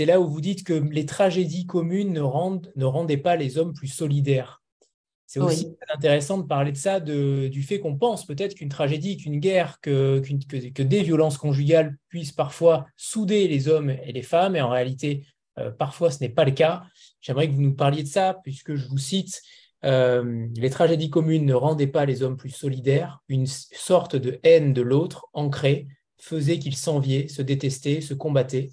là 0.00 0.20
où 0.20 0.28
vous 0.28 0.40
dites 0.40 0.64
que 0.64 0.74
les 0.74 1.06
tragédies 1.06 1.66
communes 1.66 2.12
ne, 2.12 2.20
rendent, 2.20 2.70
ne 2.76 2.84
rendaient 2.84 3.16
pas 3.16 3.36
les 3.36 3.56
hommes 3.56 3.72
plus 3.72 3.88
solidaires. 3.88 4.62
C'est 5.28 5.40
aussi 5.40 5.76
intéressant 5.92 6.38
de 6.38 6.44
parler 6.44 6.70
de 6.70 6.76
ça, 6.76 7.00
du 7.00 7.62
fait 7.62 7.80
qu'on 7.80 7.96
pense 7.96 8.24
peut-être 8.24 8.54
qu'une 8.54 8.68
tragédie, 8.68 9.16
qu'une 9.16 9.40
guerre, 9.40 9.80
que, 9.80 10.20
que, 10.20 10.82
des 10.82 11.02
violences 11.02 11.36
conjugales 11.36 11.96
puissent 12.08 12.32
parfois 12.32 12.86
souder 12.96 13.48
les 13.48 13.66
hommes 13.66 13.90
et 13.90 14.12
les 14.12 14.22
femmes, 14.22 14.54
et 14.54 14.60
en 14.60 14.68
réalité, 14.68 15.26
euh, 15.58 15.72
parfois 15.72 16.12
ce 16.12 16.20
n'est 16.20 16.28
pas 16.28 16.44
le 16.44 16.52
cas. 16.52 16.84
J'aimerais 17.20 17.48
que 17.48 17.54
vous 17.54 17.62
nous 17.62 17.74
parliez 17.74 18.04
de 18.04 18.08
ça, 18.08 18.38
puisque 18.44 18.76
je 18.76 18.86
vous 18.86 18.98
cite 18.98 19.42
euh, 19.84 20.46
les 20.56 20.70
tragédies 20.70 21.10
communes 21.10 21.44
ne 21.44 21.54
rendaient 21.54 21.86
pas 21.86 22.06
les 22.06 22.22
hommes 22.22 22.36
plus 22.36 22.50
solidaires, 22.50 23.22
une 23.28 23.46
sorte 23.46 24.16
de 24.16 24.40
haine 24.42 24.72
de 24.72 24.82
l'autre 24.82 25.26
ancrée 25.32 25.86
faisait 26.18 26.58
qu'ils 26.58 26.76
s'enviaient, 26.76 27.28
se 27.28 27.42
détestaient, 27.42 28.00
se 28.00 28.14
combattaient. 28.14 28.70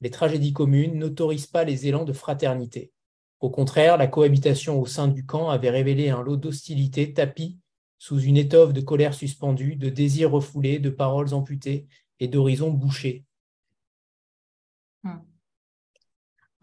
Les 0.00 0.10
tragédies 0.10 0.52
communes 0.52 0.98
n'autorisent 0.98 1.46
pas 1.46 1.64
les 1.64 1.86
élans 1.86 2.04
de 2.04 2.12
fraternité. 2.12 2.92
Au 3.40 3.50
contraire, 3.50 3.96
la 3.96 4.06
cohabitation 4.06 4.80
au 4.80 4.86
sein 4.86 5.08
du 5.08 5.24
camp 5.24 5.48
avait 5.48 5.70
révélé 5.70 6.10
un 6.10 6.22
lot 6.22 6.36
d'hostilité 6.36 7.12
tapis 7.12 7.58
sous 7.98 8.20
une 8.20 8.36
étoffe 8.36 8.72
de 8.72 8.80
colère 8.80 9.14
suspendue, 9.14 9.76
de 9.76 9.88
désirs 9.88 10.30
refoulés, 10.30 10.78
de 10.78 10.90
paroles 10.90 11.32
amputées 11.32 11.86
et 12.20 12.28
d'horizons 12.28 12.70
bouchés. 12.70 13.24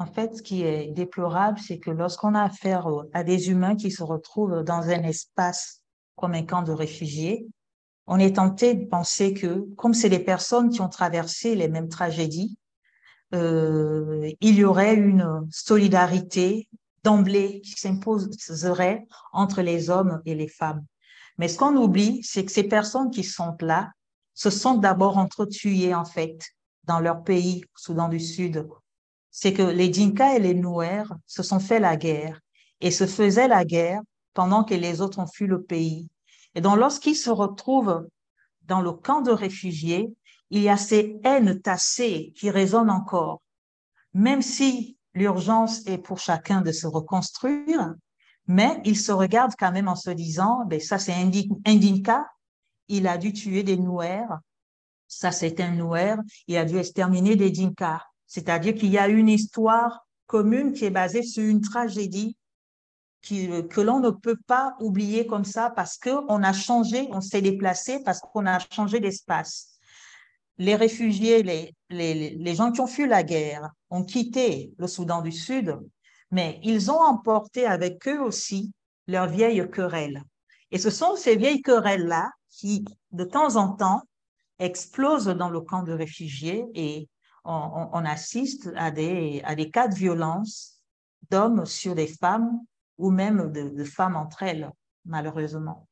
En 0.02 0.08
fait, 0.08 0.38
ce 0.38 0.42
qui 0.42 0.64
est 0.64 0.88
déplorable, 0.88 1.60
c'est 1.60 1.78
que 1.78 1.92
lorsqu'on 1.92 2.34
a 2.34 2.42
affaire 2.42 2.88
à 3.14 3.24
des 3.24 3.52
humains 3.52 3.76
qui 3.76 3.92
se 3.92 4.02
retrouvent 4.02 4.64
dans 4.64 4.90
un 4.90 5.04
espace 5.04 5.84
comme 6.16 6.34
un 6.34 6.42
camp 6.42 6.64
de 6.64 6.72
réfugiés, 6.72 7.46
on 8.08 8.18
est 8.18 8.38
tenté 8.38 8.74
de 8.74 8.86
penser 8.86 9.36
que, 9.36 9.60
comme 9.76 9.94
c'est 9.94 10.10
des 10.10 10.18
personnes 10.18 10.72
qui 10.72 10.82
ont 10.82 10.90
traversé 10.90 11.54
les 11.54 11.68
mêmes 11.68 11.88
tragédies, 11.88 12.58
euh, 13.36 14.28
il 14.42 14.56
y 14.56 14.64
aurait 14.64 14.96
une 14.96 15.48
solidarité 15.52 16.68
d'emblée 17.04 17.62
qui 17.62 17.74
s'imposerait 17.74 19.06
entre 19.34 19.62
les 19.62 19.92
hommes 19.92 20.20
et 20.26 20.34
les 20.34 20.48
femmes. 20.48 20.84
Mais 21.38 21.48
ce 21.48 21.60
qu'on 21.60 21.76
oublie, 21.76 22.24
c'est 22.24 22.44
que 22.44 22.52
ces 22.52 22.64
personnes 22.64 23.12
qui 23.12 23.24
sont 23.24 23.56
là 23.60 23.92
se 24.34 24.50
sont 24.50 24.80
d'abord 24.80 25.20
entretuées, 25.20 25.94
en 25.94 26.06
fait, 26.06 26.40
dans 26.86 27.00
leur 27.00 27.24
pays, 27.24 27.64
Soudan 27.76 28.10
du 28.10 28.20
Sud. 28.20 28.68
C'est 29.32 29.54
que 29.54 29.64
les 29.64 29.90
Dinka 29.90 30.36
et 30.36 30.40
les 30.40 30.54
Nouers 30.54 31.06
se 31.26 31.42
sont 31.42 31.60
fait 31.60 31.80
la 31.80 31.96
guerre 31.96 32.40
et 32.82 32.92
se 32.92 33.08
faisaient 33.08 33.48
la 33.48 33.66
guerre 33.66 34.02
pendant 34.34 34.64
que 34.64 34.74
les 34.74 35.02
autres 35.02 35.20
ont 35.20 35.28
fui 35.28 35.48
le 35.48 35.64
pays. 35.64 36.10
Et 36.56 36.62
donc, 36.62 36.78
lorsqu'ils 36.78 37.16
se 37.16 37.30
retrouvent 37.30 38.08
dans 38.64 38.82
le 38.82 38.92
camp 38.92 39.22
de 39.22 39.32
réfugiés, 39.32 40.14
il 40.50 40.62
y 40.62 40.70
a 40.70 40.78
ces 40.78 41.18
haines 41.24 41.62
tassées 41.62 42.34
qui 42.36 42.50
résonnent 42.50 42.90
encore. 42.90 43.42
Même 44.14 44.42
si 44.42 44.98
l'urgence 45.14 45.86
est 45.88 45.98
pour 45.98 46.20
chacun 46.20 46.62
de 46.62 46.72
se 46.72 46.88
reconstruire, 46.88 47.94
mais 48.48 48.82
ils 48.84 48.98
se 48.98 49.12
regardent 49.12 49.56
quand 49.58 49.72
même 49.72 49.88
en 49.88 49.96
se 49.96 50.10
disant, 50.10 50.66
ben 50.66 50.80
ça 50.80 51.00
c'est 51.00 51.14
un 51.14 51.28
Dinka, 51.76 52.26
il 52.90 53.08
a 53.08 53.18
dû 53.18 53.32
tuer 53.32 53.64
des 53.64 53.78
Nouers, 53.78 54.28
ça 55.08 55.32
c'est 55.32 55.62
un 55.62 55.72
Nouer, 55.72 56.16
il 56.48 56.58
a 56.58 56.66
dû 56.66 56.78
exterminer 56.78 57.38
des 57.38 57.52
Dinka. 57.52 58.02
C'est-à-dire 58.32 58.76
qu'il 58.76 58.88
y 58.88 58.98
a 58.98 59.10
une 59.10 59.28
histoire 59.28 60.08
commune 60.26 60.72
qui 60.72 60.86
est 60.86 60.90
basée 60.90 61.22
sur 61.22 61.44
une 61.44 61.60
tragédie 61.60 62.38
que 63.22 63.82
l'on 63.82 64.00
ne 64.00 64.10
peut 64.10 64.40
pas 64.48 64.74
oublier 64.80 65.28
comme 65.28 65.44
ça 65.44 65.70
parce 65.70 65.98
qu'on 65.98 66.42
a 66.42 66.54
changé, 66.54 67.10
on 67.12 67.20
s'est 67.20 67.42
déplacé 67.42 68.02
parce 68.06 68.22
qu'on 68.22 68.46
a 68.46 68.60
changé 68.72 69.02
d'espace. 69.02 69.78
Les 70.58 70.78
réfugiés, 70.78 71.44
les, 71.44 71.76
les, 71.90 72.30
les 72.30 72.56
gens 72.56 72.72
qui 72.72 72.80
ont 72.80 72.88
fui 72.88 73.06
la 73.06 73.24
guerre 73.24 73.70
ont 73.90 74.06
quitté 74.06 74.72
le 74.78 74.88
Soudan 74.88 75.22
du 75.22 75.34
Sud, 75.34 75.78
mais 76.32 76.58
ils 76.64 76.90
ont 76.90 77.02
emporté 77.02 77.66
avec 77.66 78.08
eux 78.08 78.22
aussi 78.22 78.72
leurs 79.08 79.28
vieilles 79.28 79.70
querelles. 79.70 80.24
Et 80.72 80.78
ce 80.78 80.90
sont 80.90 81.18
ces 81.18 81.36
vieilles 81.36 81.62
querelles-là 81.62 82.32
qui, 82.48 82.86
de 83.12 83.26
temps 83.26 83.58
en 83.58 83.74
temps, 83.74 84.04
explosent 84.58 85.26
dans 85.26 85.50
le 85.50 85.60
camp 85.60 85.84
de 85.84 85.92
réfugiés 85.92 86.64
et 86.76 87.10
on, 87.44 87.90
on 87.92 88.06
assiste 88.06 88.70
à 88.76 88.92
des, 88.92 89.42
à 89.44 89.56
des 89.56 89.70
cas 89.70 89.88
de 89.88 89.96
violence 89.96 90.82
d'hommes 91.30 91.66
sur 91.66 91.96
des 91.96 92.08
femmes 92.08 92.60
ou 92.98 93.10
même 93.10 93.52
de, 93.52 93.84
femmes 93.84 94.16
entre 94.16 94.44
elles, 94.44 94.72
malheureusement. 95.06 95.88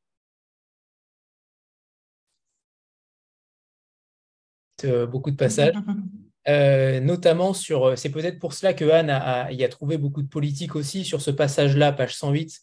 Euh, 4.86 5.08
beaucoup 5.08 5.32
de 5.32 5.36
passages, 5.36 5.76
euh, 6.48 7.00
notamment 7.00 7.54
sur. 7.54 7.86
Euh, 7.86 7.96
c'est 7.96 8.12
peut-être 8.12 8.40
pour 8.40 8.54
cela 8.54 8.74
que 8.74 8.86
Anne 8.90 9.10
a, 9.10 9.52
y 9.52 9.64
a 9.64 9.70
trouvé 9.70 9.98
beaucoup 9.98 10.22
de 10.22 10.28
politique 10.28 10.76
aussi 10.76 11.04
sur 11.04 11.22
ce 11.22 11.32
passage-là, 11.32 11.92
page 11.92 12.16
108. 12.16 12.62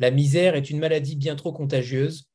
La 0.00 0.10
misère 0.10 0.56
est 0.56 0.68
une 0.68 0.80
maladie 0.80 1.16
bien 1.16 1.36
trop 1.36 1.52
contagieuse. 1.52 2.28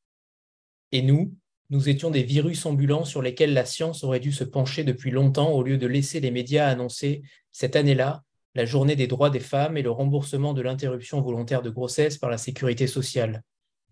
Et 0.91 1.01
nous, 1.03 1.35
nous 1.69 1.89
étions 1.89 2.09
des 2.09 2.23
virus 2.23 2.65
ambulants 2.65 3.05
sur 3.05 3.21
lesquels 3.21 3.53
la 3.53 3.65
science 3.65 4.03
aurait 4.03 4.19
dû 4.19 4.31
se 4.31 4.43
pencher 4.43 4.83
depuis 4.83 5.11
longtemps 5.11 5.51
au 5.51 5.63
lieu 5.63 5.77
de 5.77 5.87
laisser 5.87 6.19
les 6.19 6.31
médias 6.31 6.67
annoncer 6.67 7.21
cette 7.51 7.75
année-là 7.75 8.23
la 8.55 8.65
journée 8.65 8.95
des 8.95 9.07
droits 9.07 9.29
des 9.29 9.39
femmes 9.39 9.77
et 9.77 9.83
le 9.83 9.91
remboursement 9.91 10.53
de 10.53 10.61
l'interruption 10.61 11.21
volontaire 11.21 11.61
de 11.61 11.69
grossesse 11.69 12.17
par 12.17 12.29
la 12.29 12.37
sécurité 12.37 12.87
sociale. 12.87 13.43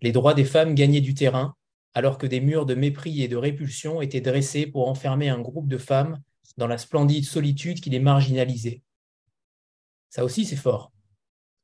Les 0.02 0.12
droits 0.12 0.34
des 0.34 0.44
femmes 0.44 0.74
gagnaient 0.74 1.00
du 1.00 1.14
terrain, 1.14 1.54
alors 1.94 2.18
que 2.18 2.26
des 2.26 2.40
murs 2.40 2.66
de 2.66 2.74
mépris 2.74 3.22
et 3.22 3.28
de 3.28 3.36
répulsion 3.36 4.02
étaient 4.02 4.20
dressés 4.20 4.66
pour 4.66 4.88
enfermer 4.88 5.28
un 5.28 5.40
groupe 5.40 5.68
de 5.68 5.78
femmes 5.78 6.20
dans 6.56 6.66
la 6.66 6.78
splendide 6.78 7.24
solitude 7.24 7.80
qui 7.80 7.90
les 7.90 8.00
marginalisait. 8.00 8.82
Ça 10.10 10.24
aussi, 10.24 10.44
c'est 10.44 10.56
fort. 10.56 10.92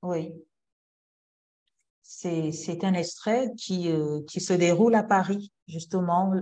Oui. 0.03 0.33
C'est 2.17 2.85
un 2.85 2.95
extrait 2.95 3.51
qui, 3.59 3.91
euh, 3.91 4.21
qui 4.29 4.41
se 4.41 4.53
déroule 4.53 4.95
à 4.95 5.03
Paris, 5.03 5.53
justement, 5.67 6.33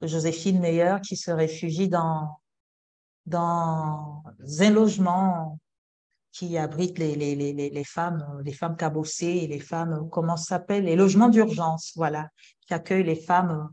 de 0.00 0.06
Joséphine 0.06 0.60
Meyer 0.60 0.96
qui 1.02 1.16
se 1.16 1.30
réfugie 1.30 1.88
dans, 1.88 2.36
dans 3.26 4.22
un 4.60 4.70
logement 4.70 5.58
qui 6.32 6.58
abrite 6.58 6.98
les, 6.98 7.16
les, 7.16 7.34
les, 7.34 7.52
les, 7.52 7.84
femmes, 7.84 8.40
les 8.44 8.52
femmes 8.52 8.76
cabossées 8.76 9.40
et 9.42 9.46
les 9.46 9.60
femmes, 9.60 10.08
comment 10.10 10.36
ça 10.36 10.56
s'appelle, 10.56 10.84
les 10.84 10.96
logements 10.96 11.28
d'urgence, 11.28 11.92
voilà, 11.96 12.28
qui 12.66 12.74
accueillent 12.74 13.04
les 13.04 13.16
femmes 13.16 13.70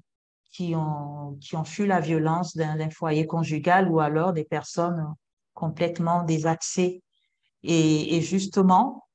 qui 0.52 0.76
ont, 0.76 1.38
qui 1.41 1.56
ont 1.56 1.64
fui 1.64 1.88
la 1.88 1.99
violence 1.99 2.56
d'un 2.56 2.90
foyer 2.90 3.27
conjugal 3.27 3.90
ou 3.90 3.99
alors 3.99 4.34
des 4.34 4.44
personnes 4.44 5.14
complètement 5.53 6.23
désaxées. 6.23 7.03
Et, 7.64 8.15
et 8.15 8.22
justement, 8.22 9.09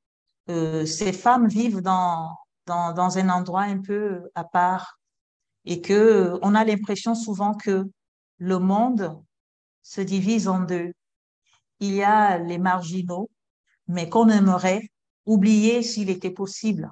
euh, 0.49 0.87
ces 0.87 1.13
femmes 1.13 1.49
vivent 1.49 1.81
dans, 1.81 2.37
dans, 2.67 2.93
dans 2.93 3.19
un 3.19 3.29
endroit 3.29 3.63
un 3.63 3.79
peu 3.79 4.31
à 4.35 4.45
part 4.45 4.99
et 5.65 5.81
que 5.81 6.39
on 6.43 6.55
a 6.55 6.65
l'impression 6.65 7.15
souvent 7.15 7.55
que 7.55 7.85
le 8.39 8.59
monde 8.59 9.23
se 9.83 10.01
divise 10.01 10.49
en 10.49 10.61
deux. 10.61 10.93
Il 11.81 11.95
y 11.95 12.03
a 12.03 12.39
les 12.39 12.59
marginaux 12.59 13.31
mais 13.87 14.09
qu'on 14.09 14.29
aimerait 14.29 14.89
oublier 15.27 15.83
s'il 15.83 16.11
était 16.11 16.31
possible. 16.31 16.91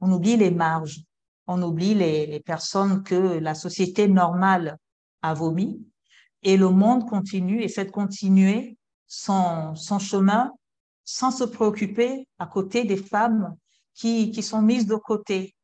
On 0.00 0.12
oublie 0.12 0.36
les 0.36 0.50
marges, 0.50 1.00
on 1.46 1.62
oublie 1.62 1.94
les, 1.94 2.26
les 2.26 2.40
personnes 2.40 3.02
que 3.02 3.14
la 3.14 3.54
société 3.54 4.08
normale 4.08 4.78
a 5.22 5.34
vomi 5.34 5.86
et 6.42 6.56
le 6.56 6.68
monde 6.70 7.08
continue 7.08 7.62
et 7.62 7.68
fait 7.68 7.90
continuer 7.90 8.76
son, 9.06 9.74
son 9.74 9.98
chemin 9.98 10.52
sans 11.04 11.30
se 11.30 11.44
préoccuper 11.44 12.28
à 12.38 12.46
côté 12.46 12.84
des 12.84 12.96
femmes 12.96 13.56
qui, 13.94 14.30
qui 14.30 14.42
sont 14.42 14.62
mises 14.62 14.86
de 14.86 14.96
côté. 14.96 15.54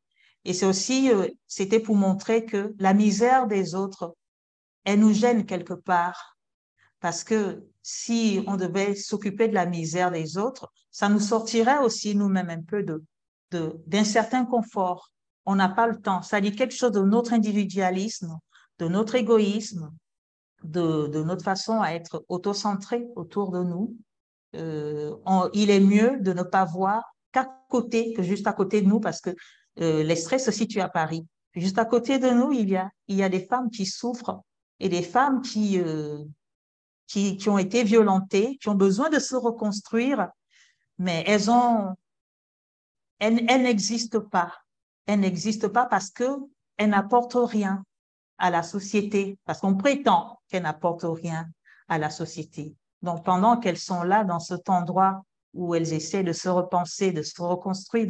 Et 0.44 0.55
c'est 0.55 0.66
aussi, 0.66 1.10
euh, 1.12 1.28
c'était 1.47 1.81
pour 1.81 1.97
montrer 1.97 2.44
que 2.44 2.74
la 2.78 2.94
misère 2.94 3.47
des 3.47 3.74
autres, 3.74 4.15
elle 4.85 5.01
nous 5.01 5.12
gêne 5.12 5.47
quelque 5.47 5.74
part 5.74 6.36
parce 7.01 7.23
que 7.24 7.65
si 7.82 8.43
on 8.47 8.56
devait 8.56 8.94
s'occuper 8.94 9.48
de 9.48 9.55
la 9.55 9.66
misère 9.66 10.10
des 10.10 10.36
autres, 10.36 10.70
ça 10.90 11.09
nous 11.09 11.20
sortirait 11.20 11.78
aussi 11.78 12.15
nous-mêmes 12.15 12.51
un 12.51 12.62
peu 12.62 12.82
de 12.82 13.02
d'un 13.51 14.05
certain 14.05 14.44
confort. 14.44 15.10
On 15.47 15.55
n'a 15.55 15.70
pas 15.70 15.86
le 15.86 15.98
temps. 15.98 16.20
Ça 16.20 16.39
dit 16.39 16.55
quelque 16.55 16.74
chose 16.74 16.93
de 16.93 17.01
notre 17.01 17.32
individualisme, 17.32 18.39
de 18.78 18.89
notre 18.89 19.15
égoïsme, 19.15 19.90
de, 20.65 21.06
de 21.06 21.23
notre 21.23 21.44
façon 21.44 21.81
à 21.81 21.93
être 21.93 22.24
autocentré 22.28 23.06
autour 23.16 23.51
de 23.51 23.62
nous. 23.62 23.97
Euh, 24.55 25.15
il 25.53 25.70
est 25.70 25.81
mieux 25.81 26.19
de 26.20 26.33
ne 26.33 26.43
pas 26.43 26.65
voir 26.65 27.03
qu'à 27.33 27.49
côté, 27.69 28.12
que 28.15 28.23
juste 28.23 28.47
à 28.47 28.53
côté 28.53 28.81
de 28.81 28.87
nous, 28.87 29.01
parce 29.01 29.20
que 29.20 29.31
euh, 29.81 30.15
se 30.15 30.51
situent 30.51 30.81
à 30.81 30.89
Paris. 30.89 31.27
Juste 31.55 31.79
à 31.79 31.85
côté 31.85 32.19
de 32.19 32.31
nous, 32.31 32.53
il 32.53 32.69
y 32.69 32.77
a, 32.77 32.91
il 33.09 33.16
y 33.16 33.23
a 33.23 33.29
des 33.29 33.45
femmes 33.45 33.70
qui 33.70 33.87
souffrent 33.87 34.43
et 34.81 34.89
des 34.89 35.03
femmes 35.03 35.43
qui, 35.43 35.81
euh, 35.81 36.25
qui, 37.07 37.37
qui 37.37 37.49
ont 37.49 37.59
été 37.59 37.85
violentées, 37.85 38.59
qui 38.61 38.69
ont 38.69 38.75
besoin 38.75 39.11
de 39.11 39.19
se 39.19 39.35
reconstruire, 39.35 40.29
mais 40.99 41.25
elles 41.27 41.51
ont, 41.51 41.95
elles, 43.19 43.45
elles 43.49 43.62
n'existent 43.62 44.20
pas. 44.20 44.53
Elles 45.07 45.20
n'existent 45.20 45.70
pas 45.70 45.87
parce 45.87 46.11
que 46.11 46.29
elles 46.77 46.91
n'apportent 46.91 47.35
rien 47.35 47.85
à 48.39 48.51
la 48.51 48.62
société, 48.62 49.39
parce 49.45 49.61
qu'on 49.61 49.77
prétend 49.77 50.41
qu'elles 50.49 50.62
n'apportent 50.62 51.05
rien 51.05 51.49
à 51.89 51.99
la 51.99 52.09
société. 52.09 52.77
Donc, 53.03 53.25
pendant 53.25 53.59
qu'elles 53.59 53.79
sont 53.79 54.03
là, 54.03 54.25
dans 54.25 54.41
cet 54.41 54.69
endroit 54.69 55.23
où 55.55 55.75
elles 55.75 55.93
essaient 55.93 56.23
de 56.23 56.33
se 56.33 56.49
repenser, 56.49 57.12
de 57.12 57.23
se 57.23 57.41
reconstruire, 57.41 58.07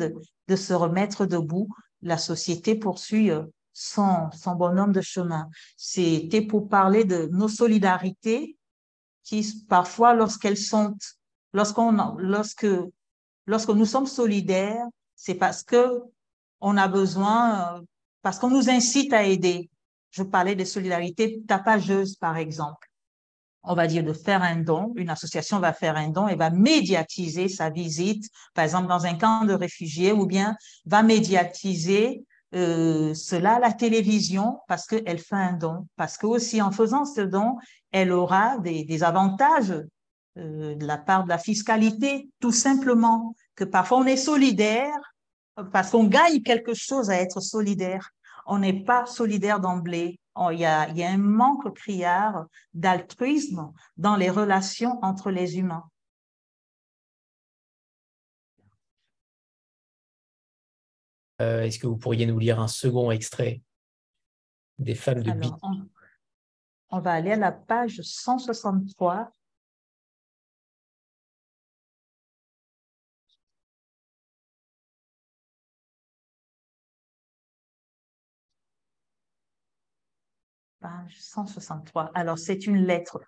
de, 0.48 0.56
se 0.56 0.72
remettre 0.72 1.26
debout, 1.26 1.68
la 2.02 2.18
société 2.18 2.74
poursuit 2.74 3.30
euh, 3.30 3.42
son, 3.72 4.30
son 4.32 4.54
bonhomme 4.54 4.92
de 4.92 5.00
chemin. 5.00 5.48
C'était 5.76 6.42
pour 6.42 6.68
parler 6.68 7.04
de 7.04 7.28
nos 7.32 7.48
solidarités 7.48 8.56
qui 9.22 9.46
parfois 9.68 10.14
lorsqu'elles 10.14 10.56
sont, 10.56 10.94
lorsqu'on, 11.52 11.92
lorsque, 12.16 12.66
lorsque 13.46 13.70
nous 13.70 13.84
sommes 13.84 14.06
solidaires, 14.06 14.86
c'est 15.14 15.34
parce 15.34 15.62
que 15.62 16.02
on 16.60 16.76
a 16.76 16.88
besoin, 16.88 17.76
euh, 17.76 17.82
parce 18.22 18.38
qu'on 18.38 18.50
nous 18.50 18.68
incite 18.70 19.12
à 19.12 19.24
aider. 19.24 19.70
Je 20.10 20.22
parlais 20.22 20.56
de 20.56 20.64
solidarité 20.64 21.42
tapageuse, 21.46 22.16
par 22.16 22.36
exemple. 22.36 22.87
On 23.62 23.74
va 23.74 23.86
dire 23.86 24.04
de 24.04 24.12
faire 24.12 24.42
un 24.42 24.56
don. 24.56 24.92
Une 24.96 25.10
association 25.10 25.58
va 25.58 25.72
faire 25.72 25.96
un 25.96 26.08
don 26.08 26.28
et 26.28 26.36
va 26.36 26.50
médiatiser 26.50 27.48
sa 27.48 27.70
visite, 27.70 28.24
par 28.54 28.64
exemple 28.64 28.88
dans 28.88 29.04
un 29.04 29.14
camp 29.14 29.44
de 29.44 29.52
réfugiés, 29.52 30.12
ou 30.12 30.26
bien 30.26 30.56
va 30.86 31.02
médiatiser 31.02 32.24
euh, 32.54 33.12
cela 33.14 33.56
à 33.56 33.58
la 33.58 33.72
télévision 33.72 34.58
parce 34.68 34.86
qu'elle 34.86 35.18
fait 35.18 35.34
un 35.34 35.52
don. 35.52 35.86
Parce 35.96 36.16
que 36.16 36.26
aussi 36.26 36.62
en 36.62 36.70
faisant 36.70 37.04
ce 37.04 37.20
don, 37.20 37.56
elle 37.92 38.12
aura 38.12 38.58
des, 38.58 38.84
des 38.84 39.02
avantages 39.02 39.74
euh, 40.38 40.74
de 40.74 40.86
la 40.86 40.96
part 40.98 41.24
de 41.24 41.28
la 41.28 41.38
fiscalité, 41.38 42.28
tout 42.40 42.52
simplement, 42.52 43.34
que 43.54 43.64
parfois 43.64 43.98
on 43.98 44.06
est 44.06 44.16
solidaire 44.16 44.94
parce 45.72 45.90
qu'on 45.90 46.04
gagne 46.04 46.42
quelque 46.42 46.74
chose 46.74 47.10
à 47.10 47.16
être 47.16 47.40
solidaire. 47.40 48.10
On 48.46 48.58
n'est 48.58 48.84
pas 48.84 49.04
solidaire 49.06 49.60
d'emblée. 49.60 50.18
Il 50.50 50.58
y 50.58 50.64
a, 50.64 50.88
y 50.90 51.02
a 51.02 51.10
un 51.10 51.18
manque 51.18 51.74
criard 51.74 52.46
d'altruisme 52.72 53.72
dans 53.96 54.16
les 54.16 54.30
relations 54.30 54.98
entre 55.02 55.30
les 55.30 55.58
humains. 55.58 55.88
Euh, 61.40 61.62
est-ce 61.62 61.78
que 61.78 61.86
vous 61.86 61.96
pourriez 61.96 62.26
nous 62.26 62.38
lire 62.38 62.60
un 62.60 62.68
second 62.68 63.10
extrait 63.10 63.62
des 64.78 64.94
femmes 64.94 65.22
de 65.22 65.30
Alors, 65.30 65.58
on, 66.90 67.00
va 67.00 67.12
aller 67.12 67.32
à 67.32 67.36
la 67.36 67.52
page 67.52 68.00
163. 68.02 69.30
Page 80.88 81.16
163. 81.20 82.12
Alors, 82.14 82.38
c'est 82.38 82.66
une 82.66 82.86
lettre, 82.86 83.20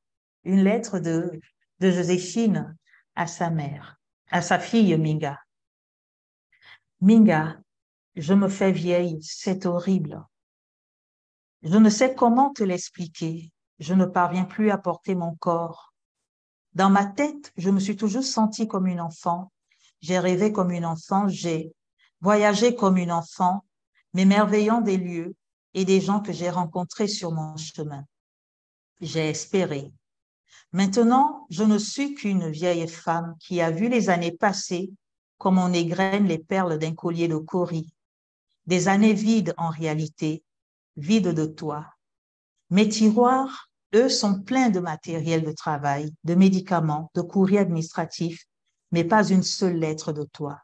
une 0.45 0.63
lettre 0.63 0.99
de, 0.99 1.39
de 1.81 1.91
Joséphine 1.91 2.75
à 3.15 3.27
sa 3.27 3.51
mère, 3.51 4.01
à 4.31 4.41
sa 4.41 4.59
fille 4.59 4.97
Minga. 4.97 5.39
Minga, 7.03 7.61
je 8.17 8.33
me 8.33 8.49
fais 8.49 8.73
vieille, 8.73 9.19
c'est 9.21 9.67
horrible. 9.67 10.25
Je 11.63 11.77
ne 11.77 11.91
sais 11.91 12.15
comment 12.15 12.51
te 12.51 12.63
l'expliquer. 12.63 13.53
Je 13.79 13.93
ne 13.93 14.07
parviens 14.07 14.45
plus 14.45 14.71
à 14.71 14.79
porter 14.79 15.15
mon 15.15 15.35
corps. 15.37 15.93
Dans 16.73 16.89
ma 16.89 17.05
tête, 17.05 17.53
je 17.59 17.69
me 17.69 17.79
suis 17.79 17.97
toujours 17.97 18.25
sentie 18.25 18.69
comme 18.69 18.87
une 18.87 19.03
enfant. 19.03 19.53
J'ai 20.01 20.19
rêvé 20.19 20.51
comme 20.51 20.71
une 20.71 20.87
enfant, 20.87 21.29
j'ai 21.29 21.75
voyagé 22.23 22.75
comme 22.75 22.97
une 22.97 23.13
enfant, 23.13 23.67
m'émerveillant 24.15 24.81
des 24.81 24.97
lieux 24.97 25.35
et 25.75 25.85
des 25.85 26.01
gens 26.01 26.21
que 26.21 26.33
j'ai 26.33 26.51
rencontrés 26.51 27.09
sur 27.09 27.33
mon 27.33 27.57
chemin. 27.57 28.05
J'ai 29.01 29.29
espéré. 29.29 29.93
Maintenant, 30.73 31.47
je 31.51 31.65
ne 31.65 31.79
suis 31.79 32.15
qu'une 32.15 32.51
vieille 32.51 32.87
femme 32.89 33.37
qui 33.41 33.61
a 33.61 33.71
vu 33.71 33.89
les 33.89 34.11
années 34.11 34.33
passer 34.33 34.93
comme 35.39 35.59
on 35.59 35.73
égrène 35.73 36.27
les 36.27 36.39
perles 36.39 36.79
d'un 36.79 36.95
collier 36.95 37.29
de 37.29 37.39
coris 37.39 37.93
des 38.67 38.87
années 38.87 39.15
vides 39.15 39.53
en 39.57 39.69
réalité, 39.69 40.45
vides 40.97 41.35
de 41.35 41.47
toi. 41.47 41.87
Mes 42.71 42.89
tiroirs, 42.89 43.69
eux, 43.95 44.09
sont 44.09 44.43
pleins 44.43 44.71
de 44.71 44.79
matériel 44.79 45.43
de 45.43 45.51
travail, 45.51 46.15
de 46.23 46.37
médicaments, 46.37 47.11
de 47.15 47.21
courriers 47.21 47.59
administratifs, 47.59 48.45
mais 48.93 49.03
pas 49.03 49.29
une 49.29 49.43
seule 49.43 49.77
lettre 49.77 50.13
de 50.13 50.23
toi. 50.23 50.61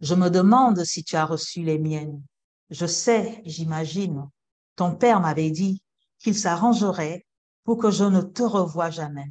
Je 0.00 0.14
me 0.14 0.28
demande 0.28 0.84
si 0.84 1.02
tu 1.02 1.16
as 1.16 1.24
reçu 1.24 1.62
les 1.62 1.78
miennes. 1.78 2.22
Je 2.70 2.86
sais, 2.86 3.42
j'imagine, 3.44 4.28
ton 4.76 4.94
père 4.94 5.20
m'avait 5.20 5.50
dit 5.50 5.82
qu'il 6.18 6.36
s'arrangerait 6.36 7.26
pour 7.64 7.78
que 7.78 7.90
je 7.90 8.04
ne 8.04 8.20
te 8.20 8.42
revoie 8.42 8.90
jamais. 8.90 9.30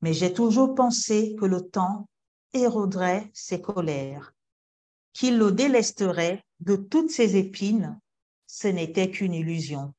Mais 0.00 0.12
j'ai 0.12 0.32
toujours 0.32 0.74
pensé 0.74 1.36
que 1.38 1.46
le 1.46 1.62
temps 1.62 2.08
éroderait 2.52 3.30
ses 3.32 3.60
colères, 3.60 4.32
qu'il 5.12 5.38
le 5.38 5.52
délesterait 5.52 6.44
de 6.60 6.76
toutes 6.76 7.10
ces 7.10 7.36
épines, 7.36 7.98
ce 8.46 8.68
n'était 8.68 9.10
qu'une 9.10 9.34
illusion. 9.34 9.94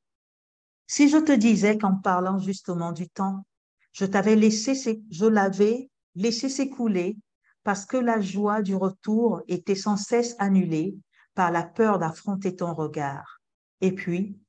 Si 0.87 1.09
je 1.09 1.17
te 1.17 1.31
disais 1.31 1.77
qu'en 1.77 1.95
parlant 1.95 2.39
justement 2.39 2.91
du 2.91 3.09
temps, 3.09 3.45
je 3.91 4.05
t'avais 4.05 4.35
laissé, 4.35 5.01
je 5.09 5.25
l'avais 5.25 5.89
laissé 6.15 6.49
s'écouler 6.49 7.17
parce 7.63 7.85
que 7.85 7.97
la 7.97 8.21
joie 8.21 8.61
du 8.61 8.75
retour 8.75 9.41
était 9.47 9.75
sans 9.75 9.97
cesse 9.97 10.35
annulée 10.39 10.97
par 11.37 11.51
la 11.51 11.61
peur 11.61 11.99
d'affronter 11.99 12.55
ton 12.55 12.73
regard. 12.73 13.39
Et 13.79 13.91
puis, 13.91 14.39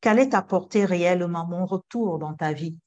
qu'allait 0.00 0.34
apporter 0.34 0.86
réellement 0.86 1.46
mon 1.46 1.66
retour 1.66 2.18
dans 2.18 2.32
ta 2.32 2.54
vie? 2.54 2.78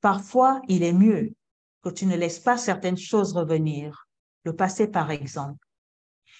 Parfois, 0.00 0.62
il 0.68 0.82
est 0.82 0.94
mieux 0.94 1.34
que 1.82 1.90
tu 1.90 2.06
ne 2.06 2.16
laisses 2.16 2.38
pas 2.38 2.56
certaines 2.56 2.96
choses 2.96 3.34
revenir, 3.34 4.08
le 4.44 4.56
passé 4.56 4.86
par 4.88 5.10
exemple. 5.10 5.66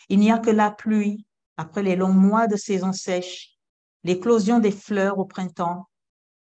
Il 0.09 0.20
n'y 0.20 0.32
a 0.32 0.38
que 0.38 0.48
la 0.48 0.70
pluie 0.70 1.26
après 1.59 1.82
les 1.82 1.96
longs 1.96 2.14
mois 2.14 2.46
de 2.46 2.56
saison 2.56 2.94
sèche, 2.94 3.59
l'éclosion 4.02 4.59
des 4.59 4.72
fleurs 4.72 5.18
au 5.18 5.26
printemps, 5.26 5.86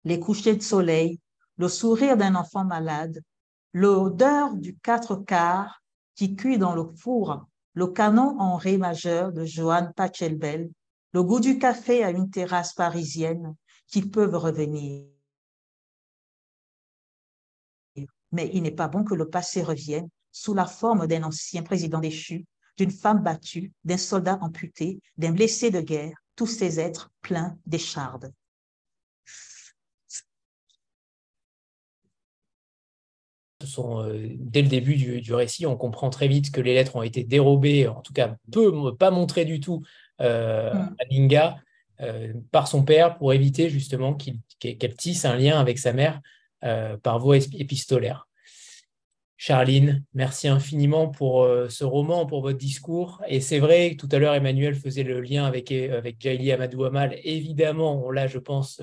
les 0.04 0.20
couchers 0.20 0.56
de 0.56 0.62
soleil, 0.62 1.20
le 1.58 1.68
sourire 1.68 2.18
d'un 2.18 2.36
enfant 2.36 2.66
malade, 2.66 3.20
l'odeur 3.74 4.54
du 4.54 4.78
quatre 4.78 5.16
quarts 5.16 5.82
qui 6.14 6.36
cuit 6.36 6.60
dans 6.60 6.76
le 6.76 6.86
four, 6.98 7.48
le 7.74 7.88
canon 7.88 8.40
en 8.40 8.58
ré 8.58 8.78
majeur 8.78 9.32
de 9.32 9.46
Johann 9.46 9.94
Pachelbel, 9.96 10.70
le 11.14 11.24
goût 11.24 11.40
du 11.40 11.58
café 11.58 12.04
à 12.04 12.12
une 12.12 12.30
terrasse 12.30 12.74
parisienne 12.74 13.56
qui 13.88 14.02
peuvent 14.02 14.36
revenir. 14.36 15.06
Mais 18.32 18.50
il 18.54 18.64
n'est 18.64 18.72
pas 18.72 18.88
bon 18.88 19.04
que 19.04 19.14
le 19.14 19.30
passé 19.30 19.62
revienne 19.62 20.10
sous 20.32 20.54
la 20.54 20.66
forme 20.66 21.08
d'un 21.08 21.24
ancien 21.24 21.64
président 21.64 22.00
déchu 22.00 22.46
d'une 22.78 22.92
femme 22.92 23.22
battue, 23.22 23.74
d'un 23.84 23.98
soldat 23.98 24.40
amputé, 24.42 25.02
d'un 25.18 25.34
blessé 25.34 25.72
de 25.72 25.82
guerre, 25.82 26.18
tous 26.36 26.48
ces 26.48 26.80
êtres 26.80 27.12
pleins 27.22 27.58
d'échardes. 27.66 28.34
Sont, 33.66 34.04
euh, 34.04 34.28
dès 34.36 34.62
le 34.62 34.68
début 34.68 34.96
du, 34.96 35.34
récit, 35.34 35.66
on 35.66 35.78
comprend 35.78 36.10
très 36.10 36.28
vite 36.28 36.52
que 36.52 36.62
les 36.62 36.74
lettres 36.74 36.96
ont 36.96 37.04
été 37.04 37.24
dérobées, 37.24 37.88
en 37.88 38.02
tout 38.02 38.14
cas 38.14 38.36
peu, 38.52 38.96
pas 38.96 39.12
montrées 39.12 39.46
du 39.46 39.60
tout 39.60 39.84
euh, 40.22 40.74
mm. 40.74 40.96
à 41.00 41.06
Ninga 41.12 41.58
euh, 42.02 42.34
par 42.52 42.68
son 42.68 42.84
père 42.84 43.18
pour 43.18 43.34
éviter 43.34 43.70
justement 43.70 44.16
qu'elle 44.16 44.96
tisse 44.96 45.26
un 45.26 45.36
lien 45.36 45.60
avec 45.60 45.80
sa 45.80 45.94
mère 45.94 46.22
par 47.02 47.18
voie 47.18 47.38
épistolaire. 47.38 48.28
Charline, 49.36 50.04
merci 50.14 50.48
infiniment 50.48 51.08
pour 51.08 51.48
ce 51.70 51.84
roman, 51.84 52.28
pour 52.28 52.44
votre 52.44 52.60
discours. 52.60 53.20
Et 53.28 53.42
c'est 53.42 53.58
vrai, 53.58 53.96
tout 53.98 54.08
à 54.12 54.20
l'heure, 54.20 54.36
Emmanuel 54.36 54.76
faisait 54.76 55.02
le 55.02 55.22
lien 55.22 55.46
avec, 55.46 55.72
avec 55.72 56.18
Jaili 56.20 56.52
Amadou 56.52 56.84
Amal. 56.84 57.18
Évidemment, 57.24 58.06
on 58.06 58.12
l'a, 58.12 58.28
je 58.28 58.38
pense, 58.38 58.80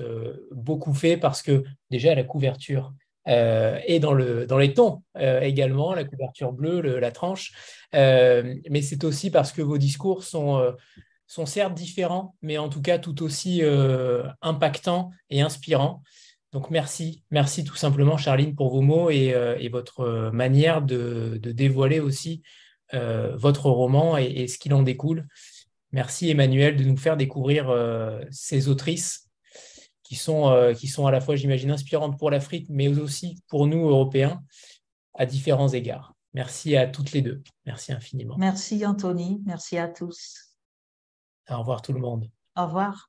beaucoup 0.51 0.93
fait 0.93 1.15
parce 1.15 1.41
que 1.41 1.63
déjà, 1.89 2.13
la 2.13 2.25
couverture 2.25 2.91
et 3.25 3.99
dans, 3.99 4.13
le, 4.13 4.47
dans 4.47 4.57
les 4.57 4.73
tons 4.73 5.03
également, 5.19 5.93
la 5.93 6.03
couverture 6.03 6.51
bleue, 6.51 6.99
la 6.99 7.11
tranche. 7.11 7.51
mais 7.93 8.81
c'est 8.81 9.03
aussi 9.03 9.29
parce 9.29 9.51
que 9.51 9.61
vos 9.61 9.77
discours 9.77 10.23
sont, 10.23 10.73
sont 11.27 11.45
certes 11.45 11.75
différents, 11.75 12.35
mais 12.41 12.57
en 12.57 12.69
tout 12.69 12.81
cas 12.81 12.97
tout 12.97 13.21
aussi 13.21 13.61
impactants 14.41 15.11
et 15.29 15.41
inspirants. 15.41 16.01
Donc 16.51 16.71
merci, 16.71 17.23
merci 17.29 17.63
tout 17.63 17.75
simplement 17.75 18.17
Charline 18.17 18.55
pour 18.55 18.71
vos 18.71 18.81
mots 18.81 19.11
et, 19.11 19.33
euh, 19.33 19.55
votre 19.71 19.99
euh, 19.99 20.31
manière 20.31 20.81
de, 20.81 21.39
dévoiler 21.43 21.99
aussi 21.99 22.41
euh, 22.95 23.35
votre 23.35 23.69
roman 23.69 24.17
et, 24.17 24.47
ce 24.47 24.57
qu'il 24.57 24.73
en 24.73 24.81
découle. 24.81 25.27
Merci 25.91 26.29
Emmanuel 26.29 26.75
de 26.75 26.83
nous 26.83 26.97
faire 26.97 27.17
découvrir 27.17 27.75
ces 28.29 28.67
autrices 28.67 29.28
qui 30.09 30.15
sont, 30.15 30.73
qui 30.75 30.87
sont 30.87 31.05
à 31.05 31.11
la 31.11 31.21
fois, 31.21 31.35
j'imagine, 31.35 31.69
inspirantes 31.69 32.17
pour 32.17 32.31
l'Afrique, 32.31 32.65
mais 32.67 32.87
aussi 32.87 33.37
pour 33.47 33.67
nous, 33.67 33.87
Européens, 33.87 34.43
à 35.13 35.27
différents 35.27 35.69
égards. 35.69 36.15
Merci 36.33 36.75
à 36.75 36.87
toutes 36.87 37.11
les 37.11 37.21
deux. 37.21 37.43
Merci 37.67 37.93
infiniment. 37.93 38.35
Merci 38.39 38.83
Anthony, 38.87 39.39
merci 39.45 39.77
à 39.77 39.87
tous. 39.87 40.55
Au 41.47 41.59
revoir 41.59 41.83
tout 41.83 41.93
le 41.93 41.99
monde. 41.99 42.27
Au 42.57 42.65
revoir. 42.65 43.08